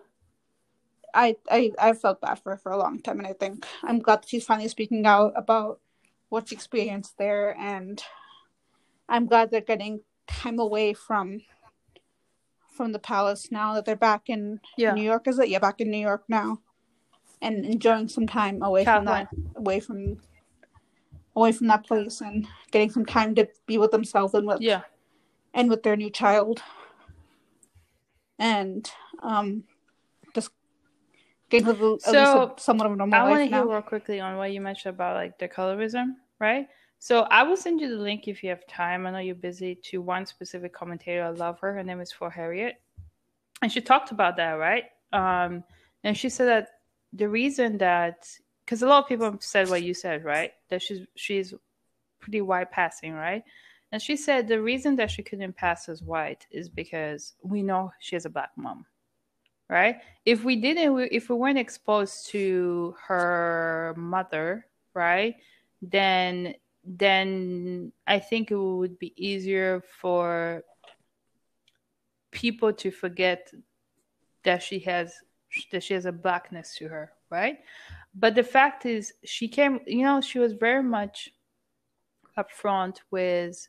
I 1.14 1.36
I 1.50 1.72
I 1.78 1.92
felt 1.92 2.20
bad 2.20 2.40
for 2.40 2.52
her 2.52 2.58
for 2.58 2.72
a 2.72 2.78
long 2.78 3.00
time, 3.00 3.18
and 3.18 3.26
I 3.26 3.32
think 3.32 3.64
I'm 3.82 4.00
glad 4.00 4.22
that 4.22 4.28
she's 4.28 4.46
finally 4.46 4.68
speaking 4.68 5.06
out 5.06 5.32
about 5.36 5.80
what 6.28 6.48
she 6.48 6.54
experienced 6.54 7.16
there, 7.18 7.56
and 7.58 8.02
I'm 9.08 9.26
glad 9.26 9.50
they're 9.50 9.60
getting 9.60 10.00
time 10.26 10.58
away 10.58 10.94
from 10.94 11.40
from 12.76 12.92
the 12.92 12.98
palace 12.98 13.52
now 13.52 13.74
that 13.74 13.84
they're 13.84 13.94
back 13.94 14.28
in 14.28 14.60
yeah. 14.76 14.92
New 14.92 15.02
York. 15.02 15.28
Is 15.28 15.38
it? 15.38 15.48
Yeah, 15.48 15.60
back 15.60 15.80
in 15.80 15.90
New 15.90 15.98
York 15.98 16.24
now, 16.28 16.58
and 17.40 17.64
enjoying 17.64 18.08
some 18.08 18.26
time 18.26 18.62
away 18.62 18.84
from 18.84 19.04
that, 19.04 19.28
away 19.54 19.78
from 19.80 20.18
away 21.36 21.52
from 21.52 21.66
that 21.68 21.86
place 21.86 22.20
and 22.20 22.46
getting 22.70 22.90
some 22.90 23.04
time 23.04 23.34
to 23.34 23.48
be 23.66 23.78
with 23.78 23.90
themselves 23.90 24.34
and 24.34 24.46
with 24.46 24.60
yeah 24.60 24.82
and 25.52 25.70
with 25.70 25.82
their 25.82 25.96
new 25.96 26.10
child 26.10 26.62
and 28.38 28.90
um 29.22 29.64
just 30.34 30.50
getting 31.50 31.68
a, 31.68 31.98
so, 32.00 32.54
somewhat 32.56 32.86
of 32.86 32.92
a 32.92 32.96
normal 32.96 33.20
I 33.20 33.28
want 33.28 33.42
to 33.42 33.46
hear 33.56 33.66
real 33.66 33.82
quickly 33.82 34.20
on 34.20 34.36
what 34.36 34.52
you 34.52 34.60
mentioned 34.60 34.94
about 34.94 35.14
like 35.14 35.38
the 35.38 35.48
colorism, 35.48 36.14
right? 36.40 36.66
So 36.98 37.22
I 37.22 37.42
will 37.42 37.56
send 37.56 37.80
you 37.80 37.90
the 37.90 38.02
link 38.02 38.28
if 38.28 38.42
you 38.42 38.48
have 38.50 38.66
time. 38.66 39.06
I 39.06 39.10
know 39.10 39.18
you're 39.18 39.34
busy. 39.34 39.74
To 39.90 40.00
one 40.00 40.26
specific 40.26 40.72
commentator, 40.72 41.22
I 41.22 41.30
love 41.30 41.60
her. 41.60 41.74
Her 41.74 41.82
name 41.82 42.00
is 42.00 42.10
For 42.10 42.30
Harriet, 42.30 42.80
and 43.62 43.70
she 43.70 43.80
talked 43.80 44.10
about 44.10 44.36
that, 44.36 44.52
right? 44.52 44.84
Um, 45.12 45.64
and 46.02 46.16
she 46.16 46.28
said 46.28 46.46
that 46.46 46.68
the 47.12 47.28
reason 47.28 47.78
that 47.78 48.26
because 48.64 48.82
a 48.82 48.86
lot 48.86 49.02
of 49.02 49.08
people 49.08 49.36
said 49.40 49.68
what 49.68 49.82
you 49.82 49.94
said, 49.94 50.24
right? 50.24 50.52
That 50.70 50.82
she's 50.82 51.06
she's 51.14 51.54
pretty 52.20 52.40
white 52.40 52.70
passing, 52.70 53.12
right? 53.12 53.42
And 53.92 54.02
she 54.02 54.16
said 54.16 54.48
the 54.48 54.60
reason 54.60 54.96
that 54.96 55.10
she 55.10 55.22
couldn't 55.22 55.56
pass 55.56 55.88
as 55.88 56.02
white 56.02 56.46
is 56.50 56.68
because 56.68 57.34
we 57.42 57.62
know 57.62 57.92
she 58.00 58.16
has 58.16 58.24
a 58.24 58.30
black 58.30 58.50
mom, 58.56 58.86
right? 59.68 59.96
If 60.24 60.42
we 60.42 60.56
didn't, 60.56 61.08
if 61.12 61.28
we 61.28 61.36
weren't 61.36 61.58
exposed 61.58 62.26
to 62.30 62.96
her 63.06 63.94
mother, 63.96 64.66
right, 64.94 65.36
then 65.82 66.54
then 66.84 67.92
I 68.06 68.18
think 68.18 68.50
it 68.50 68.56
would 68.58 68.98
be 68.98 69.14
easier 69.16 69.82
for 70.00 70.62
people 72.30 72.72
to 72.72 72.90
forget 72.90 73.50
that 74.42 74.62
she 74.62 74.80
has 74.80 75.14
that 75.70 75.82
she 75.82 75.94
has 75.94 76.04
a 76.04 76.12
blackness 76.12 76.74
to 76.78 76.88
her, 76.88 77.12
right? 77.30 77.58
But 78.14 78.34
the 78.34 78.42
fact 78.42 78.86
is, 78.86 79.12
she 79.24 79.48
came. 79.48 79.80
You 79.86 80.04
know, 80.04 80.20
she 80.20 80.38
was 80.38 80.52
very 80.52 80.82
much 80.82 81.30
upfront 82.38 82.98
with 83.10 83.68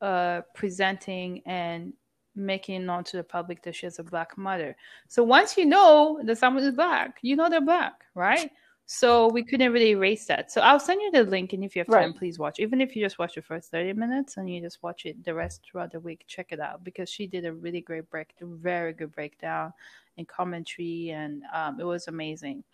uh, 0.00 0.42
presenting 0.54 1.42
and 1.46 1.92
making 2.34 2.86
known 2.86 3.04
to 3.04 3.16
the 3.16 3.24
public 3.24 3.62
that 3.62 3.74
she 3.74 3.86
has 3.86 3.98
a 3.98 4.04
black 4.04 4.38
mother. 4.38 4.76
So 5.08 5.22
once 5.22 5.56
you 5.56 5.66
know 5.66 6.20
that 6.24 6.38
someone 6.38 6.62
is 6.64 6.74
black, 6.74 7.18
you 7.22 7.36
know 7.36 7.48
they're 7.48 7.60
black, 7.60 8.04
right? 8.14 8.50
So 8.90 9.28
we 9.28 9.44
couldn't 9.44 9.72
really 9.72 9.90
erase 9.90 10.24
that. 10.26 10.50
So 10.50 10.62
I'll 10.62 10.80
send 10.80 11.02
you 11.02 11.10
the 11.10 11.24
link, 11.24 11.52
and 11.52 11.62
if 11.62 11.76
you 11.76 11.80
have 11.80 11.88
time, 11.88 12.10
right. 12.10 12.16
please 12.16 12.38
watch. 12.38 12.58
Even 12.58 12.80
if 12.80 12.96
you 12.96 13.04
just 13.04 13.18
watch 13.18 13.34
the 13.34 13.42
first 13.42 13.70
thirty 13.70 13.92
minutes 13.92 14.38
and 14.38 14.48
you 14.48 14.62
just 14.62 14.82
watch 14.82 15.04
it 15.04 15.22
the 15.24 15.34
rest 15.34 15.60
throughout 15.62 15.92
the 15.92 16.00
week, 16.00 16.24
check 16.26 16.52
it 16.52 16.60
out 16.60 16.82
because 16.84 17.10
she 17.10 17.26
did 17.26 17.44
a 17.44 17.52
really 17.52 17.82
great 17.82 18.08
break, 18.08 18.32
very 18.40 18.94
good 18.94 19.12
breakdown 19.12 19.74
and 20.16 20.26
commentary, 20.26 21.10
and 21.10 21.42
um, 21.52 21.78
it 21.78 21.84
was 21.84 22.08
amazing. 22.08 22.64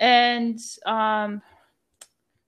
And 0.00 0.58
um, 0.86 1.42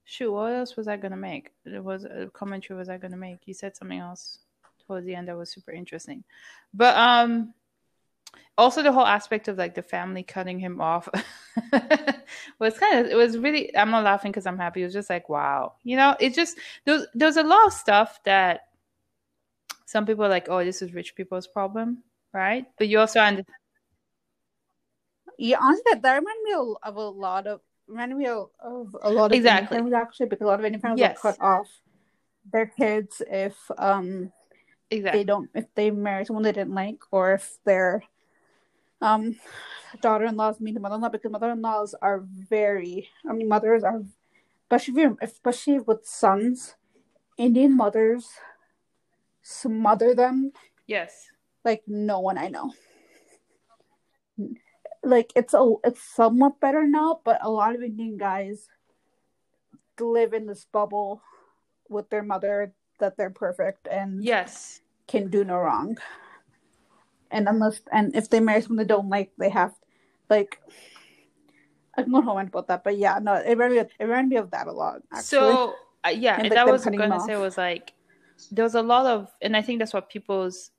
shoot, 0.05 0.33
what 0.33 0.53
else 0.53 0.77
was 0.77 0.89
I 0.89 0.97
gonna 0.97 1.17
make? 1.17 1.53
It 1.65 1.83
was 1.83 2.05
a 2.05 2.31
commentary. 2.33 2.79
Was 2.79 2.89
I 2.89 2.99
gonna 2.99 3.17
make? 3.17 3.41
You 3.47 3.55
said 3.55 3.77
something 3.77 3.99
else 3.99 4.39
towards 4.87 5.07
the 5.07 5.15
end 5.15 5.29
that 5.29 5.37
was 5.37 5.51
super 5.51 5.73
interesting, 5.73 6.25
but 6.73 6.97
um 6.97 7.55
also 8.59 8.83
the 8.83 8.93
whole 8.93 9.07
aspect 9.07 9.49
of 9.49 9.59
like 9.59 9.75
the 9.75 9.83
family 9.83 10.23
cutting 10.23 10.59
him 10.59 10.81
off 10.81 11.09
was 12.59 12.79
kind 12.79 12.99
of 12.99 13.07
it 13.07 13.17
was 13.17 13.39
really 13.39 13.75
i'm 13.77 13.91
not 13.91 14.05
laughing 14.05 14.31
because 14.31 14.47
i'm 14.47 14.59
happy 14.59 14.81
it 14.81 14.85
was 14.85 14.93
just 14.93 15.11
like 15.11 15.29
wow 15.29 15.75
you 15.85 15.97
know 15.97 16.17
it 16.21 16.35
just 16.35 16.59
there's 16.85 17.07
there's 17.15 17.37
a 17.37 17.43
lot 17.43 17.67
of 17.67 17.73
stuff 17.73 18.19
that 18.25 18.69
some 19.85 20.07
people 20.07 20.25
are 20.25 20.29
like 20.29 20.49
oh 20.49 20.65
this 20.65 20.83
is 20.83 20.95
rich 20.95 21.15
people's 21.15 21.47
problem 21.47 22.03
right 22.33 22.67
but 22.79 22.89
you 22.89 22.99
also 22.99 23.21
understand 23.21 23.55
yeah 25.39 25.59
honestly 25.61 25.83
that, 25.93 26.03
that 26.03 26.15
reminded 26.15 26.43
me 26.45 26.53
of 26.83 26.97
a 26.97 27.01
lot 27.01 27.47
of 27.47 27.61
reminded 27.87 28.17
me 28.17 28.27
of, 28.27 28.51
of 28.61 28.97
a 29.03 29.11
lot 29.11 29.27
of 29.27 29.33
exactly 29.33 29.77
families 29.77 29.95
actually 29.95 30.27
because 30.27 30.45
a 30.45 30.49
lot 30.49 30.59
of 30.59 30.65
Indian 30.65 30.81
families 30.81 31.01
yes. 31.01 31.19
cut 31.21 31.37
off 31.41 31.69
their 32.53 32.67
kids 32.67 33.23
if 33.31 33.57
um 33.79 34.33
exactly. 34.91 35.21
they 35.21 35.25
don't 35.25 35.51
if 35.55 35.67
they 35.75 35.91
marry 35.91 36.25
someone 36.25 36.43
they 36.43 36.53
didn't 36.53 36.75
like 36.75 36.99
or 37.11 37.35
if 37.35 37.59
they're 37.65 38.03
um, 39.01 39.37
daughter-in-laws 40.01 40.61
mean 40.61 40.75
the 40.75 40.81
mother-in-law 40.81 41.11
because 41.11 41.31
mother-in-laws 41.31 41.95
are 42.01 42.25
very. 42.27 43.09
I 43.29 43.33
mean, 43.33 43.49
mothers 43.49 43.85
are, 43.85 44.03
especially 44.65 45.07
especially 45.21 45.81
with 45.81 46.07
sons, 46.07 46.75
Indian 47.37 47.77
mothers 47.77 48.29
smother 49.43 50.15
them. 50.15 50.53
Yes. 50.87 51.29
Like 51.65 51.83
no 51.87 52.21
one 52.21 52.39
I 52.39 52.49
know. 52.49 52.73
Like 55.07 55.33
it's 55.37 55.55
a 55.55 55.75
it's 55.85 56.03
somewhat 56.03 56.61
better 56.61 56.87
now, 56.87 57.21
but 57.25 57.39
a 57.43 57.51
lot 57.51 57.75
of 57.75 57.83
Indian 57.83 58.19
guys 58.19 58.69
live 59.99 60.35
in 60.35 60.47
this 60.47 60.67
bubble 60.71 61.23
with 61.89 62.11
their 62.11 62.23
mother 62.23 62.75
that 62.99 63.17
they're 63.17 63.31
perfect 63.31 63.89
and 63.89 64.23
yes 64.25 64.81
can 65.07 65.31
do 65.31 65.45
no 65.45 65.57
wrong 65.57 65.97
and 67.31 67.49
unless 67.49 67.81
and 67.93 68.15
if 68.15 68.31
they 68.31 68.41
marry 68.41 68.61
someone 68.61 68.79
they 68.79 68.89
don't 68.89 69.09
like, 69.09 69.31
they 69.39 69.51
have 69.51 69.75
like. 70.29 70.61
I 71.99 72.03
can 72.03 72.13
go 72.13 72.21
home 72.21 72.39
about 72.39 72.69
that, 72.69 72.85
but 72.85 72.99
yeah, 72.99 73.19
no, 73.23 73.35
it 73.37 73.57
reminded 73.57 73.87
me, 73.87 73.91
it 73.99 74.05
reminded 74.05 74.29
me 74.29 74.37
of 74.37 74.51
that 74.51 74.67
a 74.67 74.73
lot. 74.73 75.01
Actually. 75.11 75.23
So 75.23 75.77
uh, 76.05 76.11
yeah, 76.11 76.37
and 76.37 76.51
like, 76.51 76.55
that 76.55 76.67
was 76.67 76.85
going 76.85 77.11
to 77.11 77.21
say 77.21 77.37
was 77.37 77.57
like 77.57 77.95
there 78.51 78.65
was 78.65 78.75
a 78.75 78.83
lot 78.83 79.07
of, 79.07 79.29
and 79.41 79.57
I 79.57 79.63
think 79.63 79.79
that's 79.79 79.95
what 79.95 80.11
people's 80.11 80.71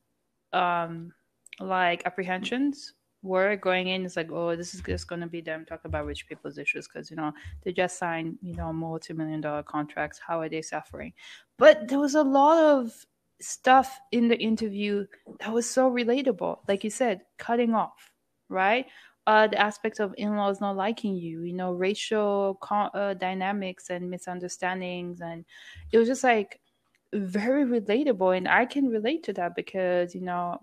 um 0.54 1.12
like 1.60 2.04
apprehensions 2.06 2.94
were 3.28 3.56
going 3.56 3.90
in. 3.90 4.06
It's 4.06 4.16
like, 4.16 4.32
oh, 4.32 4.56
this 4.56 4.74
is 4.74 4.82
just 4.82 5.08
going 5.08 5.22
to 5.22 5.28
be 5.28 5.42
them 5.42 5.66
talking 5.66 5.90
about 5.90 6.06
rich 6.06 6.28
people's 6.28 6.58
issues 6.58 6.88
because 6.88 7.12
you 7.12 7.18
know 7.18 7.34
they 7.64 7.72
just 7.74 7.98
signed 8.00 8.38
you 8.42 8.56
know 8.56 8.72
multi-million 8.74 9.42
dollar 9.42 9.64
contracts. 9.64 10.20
How 10.26 10.42
are 10.42 10.50
they 10.50 10.62
suffering? 10.62 11.14
But 11.58 11.88
there 11.88 12.00
was 12.00 12.16
a 12.16 12.24
lot 12.24 12.58
of 12.64 13.06
stuff 13.40 14.00
in 14.12 14.28
the 14.28 14.38
interview 14.38 15.06
that 15.40 15.54
was 15.54 15.70
so 15.70 15.92
relatable. 15.92 16.60
Like 16.68 16.84
you 16.84 16.90
said, 16.90 17.22
cutting 17.38 17.74
off, 17.74 18.12
right? 18.50 18.86
Uh, 19.28 19.46
the 19.48 19.60
aspect 19.60 20.00
of 20.00 20.16
in-laws 20.18 20.62
not 20.62 20.78
liking 20.78 21.16
you, 21.16 21.42
you 21.44 21.54
know, 21.54 21.74
racial 21.74 22.58
uh, 22.72 23.14
dynamics 23.14 23.90
and 23.90 24.10
misunderstandings, 24.10 25.20
and 25.20 25.44
it 25.92 25.98
was 25.98 26.08
just 26.08 26.24
like 26.24 26.62
very 27.14 27.66
relatable, 27.66 28.36
and 28.38 28.48
I 28.48 28.66
can 28.66 28.88
relate 28.88 29.24
to 29.24 29.34
that 29.34 29.56
because 29.56 30.16
you 30.16 30.22
know, 30.22 30.62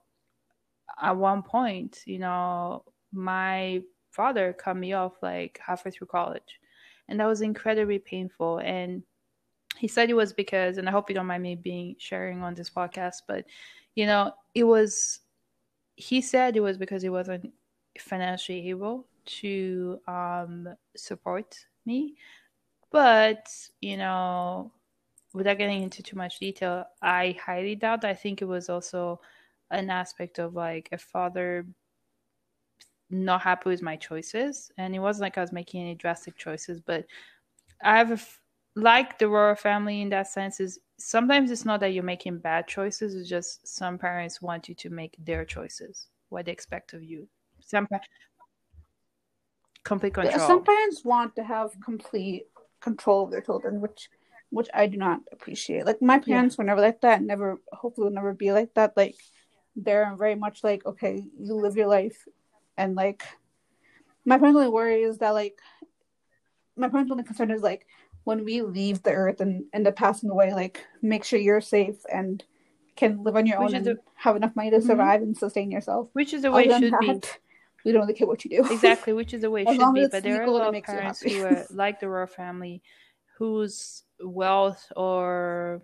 at 1.00 1.16
one 1.16 1.42
point, 1.42 2.00
you 2.06 2.18
know, 2.18 2.84
my 3.12 3.82
father 4.10 4.52
cut 4.52 4.76
me 4.76 4.92
off 4.92 5.14
like 5.22 5.60
halfway 5.64 5.90
through 5.90 6.08
college, 6.08 6.60
and 7.08 7.20
that 7.20 7.26
was 7.26 7.40
incredibly 7.40 7.98
painful, 7.98 8.58
and 8.58 9.02
he 9.76 9.88
said 9.88 10.08
it 10.08 10.14
was 10.14 10.32
because 10.32 10.78
and 10.78 10.88
i 10.88 10.92
hope 10.92 11.08
you 11.08 11.14
don't 11.14 11.26
mind 11.26 11.42
me 11.42 11.56
being 11.56 11.96
sharing 11.98 12.42
on 12.42 12.54
this 12.54 12.70
podcast 12.70 13.22
but 13.26 13.44
you 13.96 14.06
know 14.06 14.32
it 14.54 14.64
was 14.64 15.20
he 15.96 16.20
said 16.20 16.56
it 16.56 16.60
was 16.60 16.76
because 16.76 17.02
he 17.02 17.08
wasn't 17.08 17.52
financially 17.98 18.68
able 18.68 19.06
to 19.26 20.00
um, 20.08 20.68
support 20.96 21.56
me. 21.86 22.16
But 22.90 23.48
you 23.80 23.96
know 23.96 24.72
without 25.32 25.58
getting 25.58 25.82
into 25.82 26.00
too 26.00 26.14
much 26.14 26.38
detail 26.38 26.84
i 27.02 27.36
highly 27.44 27.74
doubt 27.74 28.04
i 28.04 28.14
think 28.14 28.40
it 28.40 28.44
was 28.44 28.68
also 28.68 29.20
an 29.70 29.90
aspect 29.90 30.38
of 30.38 30.54
like 30.54 30.88
a 30.92 30.98
father 30.98 31.66
not 33.10 33.42
happy 33.42 33.68
with 33.68 33.82
my 33.82 33.96
choices. 33.96 34.72
And 34.78 34.94
it 34.94 34.98
wasn't 34.98 35.22
like 35.22 35.38
i 35.38 35.40
was 35.40 35.52
making 35.52 35.82
any 35.82 35.94
drastic 35.94 36.36
choices 36.36 36.80
but 36.80 37.04
i 37.82 37.96
have 37.96 38.12
a 38.12 38.18
like 38.76 39.18
the 39.18 39.28
royal 39.28 39.54
family 39.54 40.02
in 40.02 40.08
that 40.08 40.26
sense 40.26 40.58
is 40.58 40.80
sometimes 40.98 41.50
it's 41.50 41.64
not 41.64 41.78
that 41.80 41.92
you're 41.92 42.02
making 42.02 42.38
bad 42.38 42.66
choices 42.66 43.14
it's 43.14 43.28
just 43.28 43.66
some 43.66 43.98
parents 43.98 44.42
want 44.42 44.68
you 44.68 44.74
to 44.74 44.90
make 44.90 45.14
their 45.18 45.44
choices 45.44 46.08
what 46.34 46.46
they 46.46 46.52
expect 46.52 46.92
of 46.92 47.02
you. 47.02 47.28
Some 47.60 47.88
complete 49.84 50.14
control. 50.14 50.38
some 50.38 50.64
parents 50.64 51.04
want 51.04 51.36
to 51.36 51.44
have 51.44 51.70
complete 51.82 52.46
control 52.80 53.24
of 53.24 53.30
their 53.30 53.42
children 53.42 53.80
which 53.80 54.08
which 54.50 54.68
i 54.74 54.86
do 54.86 54.96
not 54.96 55.20
appreciate. 55.32 55.86
Like 55.86 56.02
my 56.02 56.18
parents 56.18 56.54
yeah. 56.54 56.62
were 56.62 56.66
never 56.66 56.80
like 56.80 57.00
that 57.00 57.22
never 57.22 57.60
hopefully 57.72 58.06
will 58.06 58.14
never 58.14 58.34
be 58.34 58.52
like 58.52 58.74
that. 58.74 58.96
Like 58.96 59.16
they're 59.76 60.14
very 60.16 60.34
much 60.34 60.62
like 60.62 60.84
okay 60.86 61.24
you 61.38 61.54
live 61.54 61.76
your 61.76 61.88
life 61.88 62.26
and 62.76 62.94
like 62.94 63.24
my 64.24 64.38
parents 64.38 64.56
only 64.56 64.68
worry 64.68 65.02
is 65.02 65.18
that 65.18 65.30
like 65.30 65.58
my 66.76 66.88
parents 66.88 67.10
only 67.10 67.24
concern 67.24 67.50
is 67.50 67.62
like 67.62 67.86
when 68.24 68.44
we 68.44 68.62
leave 68.62 69.02
the 69.02 69.12
earth 69.12 69.40
and 69.40 69.64
end 69.72 69.86
up 69.86 69.96
passing 69.96 70.30
away, 70.30 70.52
like 70.52 70.84
make 71.02 71.24
sure 71.24 71.38
you're 71.38 71.60
safe 71.60 71.96
and 72.12 72.42
can 72.96 73.22
live 73.22 73.36
on 73.36 73.46
your 73.46 73.60
Which 73.60 73.70
own 73.70 73.76
and 73.76 73.84
the... 73.84 73.98
have 74.14 74.36
enough 74.36 74.56
money 74.56 74.70
to 74.70 74.78
mm-hmm. 74.78 74.86
survive 74.86 75.20
mm-hmm. 75.20 75.28
and 75.28 75.36
sustain 75.36 75.70
yourself. 75.70 76.08
Which 76.14 76.32
is 76.32 76.42
the 76.42 76.50
way 76.50 76.64
it 76.64 76.80
should 76.80 76.92
that, 76.92 77.00
be. 77.00 77.20
We 77.84 77.92
don't 77.92 78.00
really 78.00 78.14
care 78.14 78.26
what 78.26 78.44
you 78.44 78.50
do. 78.50 78.72
Exactly, 78.72 79.12
which 79.12 79.34
is 79.34 79.42
the 79.42 79.50
way 79.50 79.62
it 79.62 79.68
should 79.76 79.94
be. 79.94 80.06
But 80.10 80.22
there 80.22 80.40
are 80.40 80.44
a 80.44 80.50
lot 80.50 80.74
of 80.74 80.82
parents 80.82 81.20
who 81.20 81.44
are 81.44 81.66
like 81.70 82.00
the 82.00 82.08
royal 82.08 82.26
family 82.26 82.82
whose 83.36 84.04
wealth 84.20 84.90
or 84.96 85.82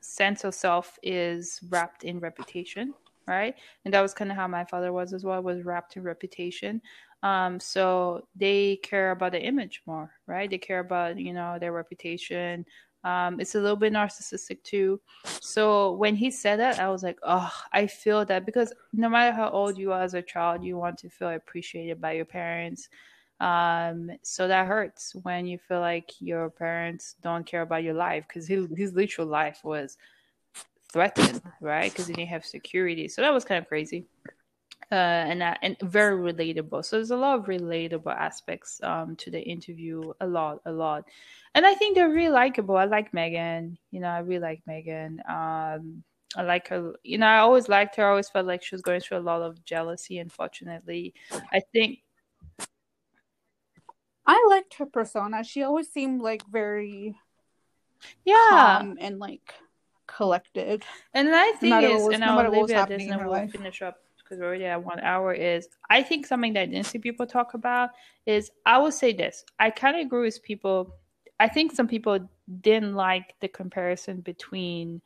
sense 0.00 0.44
of 0.44 0.54
self 0.54 0.98
is 1.02 1.60
wrapped 1.68 2.02
in 2.04 2.18
reputation, 2.18 2.94
right? 3.26 3.54
And 3.84 3.94
that 3.94 4.00
was 4.00 4.14
kind 4.14 4.30
of 4.30 4.36
how 4.36 4.48
my 4.48 4.64
father 4.64 4.92
was 4.92 5.12
as 5.12 5.24
well, 5.24 5.42
was 5.42 5.64
wrapped 5.64 5.96
in 5.96 6.02
reputation. 6.02 6.80
Um, 7.22 7.60
so 7.60 8.26
they 8.34 8.76
care 8.82 9.10
about 9.10 9.32
the 9.32 9.42
image 9.42 9.82
more, 9.86 10.12
right? 10.26 10.50
They 10.50 10.58
care 10.58 10.80
about, 10.80 11.18
you 11.18 11.32
know, 11.32 11.58
their 11.58 11.72
reputation. 11.72 12.64
Um, 13.04 13.40
it's 13.40 13.54
a 13.54 13.60
little 13.60 13.76
bit 13.76 13.92
narcissistic 13.92 14.62
too. 14.62 15.00
So 15.24 15.92
when 15.92 16.16
he 16.16 16.30
said 16.30 16.60
that, 16.60 16.78
I 16.78 16.88
was 16.90 17.02
like, 17.02 17.18
oh, 17.22 17.50
I 17.72 17.86
feel 17.86 18.24
that 18.26 18.46
because 18.46 18.72
no 18.92 19.08
matter 19.08 19.34
how 19.34 19.50
old 19.50 19.78
you 19.78 19.92
are 19.92 20.02
as 20.02 20.14
a 20.14 20.22
child, 20.22 20.64
you 20.64 20.76
want 20.76 20.98
to 20.98 21.08
feel 21.08 21.30
appreciated 21.30 22.00
by 22.00 22.12
your 22.12 22.26
parents. 22.26 22.88
Um, 23.40 24.10
so 24.22 24.48
that 24.48 24.66
hurts 24.66 25.14
when 25.22 25.46
you 25.46 25.56
feel 25.56 25.80
like 25.80 26.12
your 26.20 26.50
parents 26.50 27.16
don't 27.22 27.46
care 27.46 27.62
about 27.62 27.82
your 27.82 27.94
life 27.94 28.24
because 28.28 28.46
his, 28.46 28.66
his 28.76 28.92
literal 28.92 29.26
life 29.26 29.60
was 29.64 29.96
threatened, 30.92 31.42
right? 31.60 31.90
Because 31.92 32.06
he 32.06 32.14
didn't 32.14 32.28
have 32.30 32.44
security. 32.46 33.08
So 33.08 33.22
that 33.22 33.32
was 33.32 33.44
kind 33.44 33.62
of 33.62 33.68
crazy. 33.68 34.06
uh, 34.92 34.94
and 34.94 35.42
uh, 35.42 35.54
and 35.62 35.76
very 35.82 36.16
relatable. 36.16 36.84
So 36.84 36.96
there's 36.96 37.10
a 37.12 37.16
lot 37.16 37.38
of 37.38 37.46
relatable 37.46 38.14
aspects 38.14 38.80
um, 38.82 39.14
to 39.16 39.30
the 39.30 39.40
interview. 39.40 40.12
A 40.20 40.26
lot, 40.26 40.60
a 40.66 40.72
lot, 40.72 41.04
and 41.54 41.64
I 41.64 41.74
think 41.74 41.94
they're 41.94 42.08
really 42.10 42.30
likable. 42.30 42.76
I 42.76 42.84
like 42.86 43.12
Meghan. 43.12 43.76
You 43.92 44.00
know, 44.00 44.08
I 44.08 44.18
really 44.18 44.40
like 44.40 44.62
Meghan. 44.68 45.18
Um, 45.28 46.02
I 46.36 46.42
like 46.42 46.68
her. 46.68 46.94
You 47.04 47.18
know, 47.18 47.26
I 47.26 47.38
always 47.38 47.68
liked 47.68 47.96
her. 47.96 48.06
I 48.06 48.10
always 48.10 48.30
felt 48.30 48.46
like 48.46 48.62
she 48.62 48.74
was 48.74 48.82
going 48.82 49.00
through 49.00 49.18
a 49.18 49.20
lot 49.20 49.42
of 49.42 49.64
jealousy. 49.64 50.18
Unfortunately, 50.18 51.14
I 51.52 51.60
think. 51.72 52.00
I 54.26 54.46
liked 54.50 54.74
her 54.74 54.86
persona. 54.86 55.44
She 55.44 55.62
always 55.62 55.88
seemed 55.90 56.20
like 56.20 56.42
very 56.50 57.16
yeah 58.24 58.78
calm 58.80 58.96
and 59.00 59.18
like 59.18 59.54
collected. 60.16 60.84
And 61.14 61.28
I 61.34 61.52
think 61.52 61.70
matter 61.70 61.88
is, 61.88 62.02
was- 62.02 62.14
and 62.14 62.20
no 62.20 62.38
I'll 62.38 62.50
leave 62.50 62.70
it 62.70 62.74
at 62.74 62.88
this, 62.88 63.06
and 63.06 63.26
we'll 63.26 63.48
finish 63.48 63.82
up 63.82 63.96
because 64.18 64.38
we're 64.38 64.46
already 64.46 64.66
at 64.66 64.82
one 64.82 65.00
hour. 65.00 65.32
Is 65.32 65.68
I 65.88 66.02
think 66.02 66.26
something 66.26 66.52
that 66.54 66.62
I 66.62 66.66
didn't 66.66 66.86
see 66.86 66.98
people 66.98 67.26
talk 67.26 67.54
about 67.54 67.90
is 68.26 68.50
I 68.66 68.78
will 68.78 68.92
say 68.92 69.12
this. 69.12 69.44
I 69.58 69.70
kind 69.70 69.96
of 69.96 70.06
agree 70.06 70.22
with 70.22 70.42
people. 70.42 70.94
I 71.38 71.48
think 71.48 71.72
some 71.72 71.88
people 71.88 72.18
didn't 72.60 72.94
like 72.94 73.34
the 73.40 73.48
comparison 73.48 74.20
between 74.20 75.00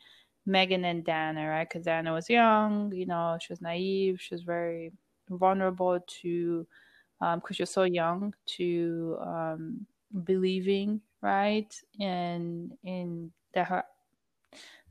Meghan 0.49 0.85
and 0.85 1.05
Diana, 1.05 1.49
right? 1.49 1.69
Because 1.69 1.85
Diana 1.85 2.13
was 2.13 2.29
young, 2.29 2.93
you 2.93 3.07
know, 3.07 3.39
she 3.41 3.53
was 3.53 3.61
naive, 3.61 4.21
she 4.21 4.35
was 4.35 4.43
very 4.43 4.93
vulnerable 5.31 6.01
to, 6.23 6.67
um, 7.21 7.39
because 7.39 7.59
you're 7.59 7.67
so 7.67 7.85
young 7.85 8.35
to 8.57 9.17
um, 9.21 9.87
believing, 10.25 11.01
right, 11.23 11.73
and 12.01 12.73
in 12.83 13.31
that 13.55 13.69
her 13.69 13.85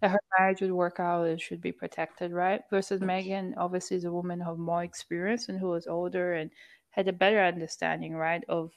that 0.04 0.12
her 0.12 0.20
marriage 0.38 0.60
would 0.60 0.74
work 0.74 0.99
out 0.99 1.28
and 1.28 1.39
should 1.39 1.62
be 1.62 1.72
protected, 1.72 2.34
right? 2.34 2.62
Versus 2.70 2.99
Meghan, 2.99 3.54
obviously, 3.56 3.95
is 3.95 4.04
a 4.04 4.12
woman 4.12 4.41
of 4.41 4.60
more 4.60 4.84
experience 4.84 5.47
and 5.47 5.58
who 5.58 5.70
was 5.70 5.88
older 5.88 6.34
and 6.34 6.51
had 6.89 7.08
a 7.08 7.14
better 7.14 7.39
understanding, 7.41 8.14
right, 8.14 8.43
of 8.49 8.74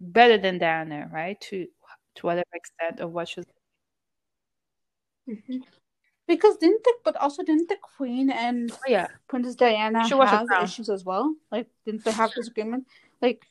better 0.00 0.38
than 0.38 0.56
Diana, 0.56 1.10
right, 1.12 1.38
to 1.42 1.66
to 2.14 2.26
whatever 2.26 2.48
extent 2.54 3.00
of 3.00 3.12
what 3.12 3.28
she's. 3.28 3.44
Mm-hmm. 5.28 5.58
Because 6.26 6.56
didn't 6.56 6.82
the 6.84 6.94
but 7.04 7.16
also 7.16 7.42
didn't 7.42 7.68
the 7.68 7.76
Queen 7.76 8.30
and 8.30 8.72
Oh, 8.72 8.88
yeah, 8.88 9.08
Princess 9.28 9.54
Diana 9.54 10.08
She 10.08 10.14
have 10.14 10.46
issues 10.62 10.88
as 10.88 11.04
well? 11.04 11.34
Like 11.50 11.66
didn't 11.84 12.02
they 12.02 12.12
have 12.12 12.32
disagreement? 12.32 12.86
Like 13.20 13.44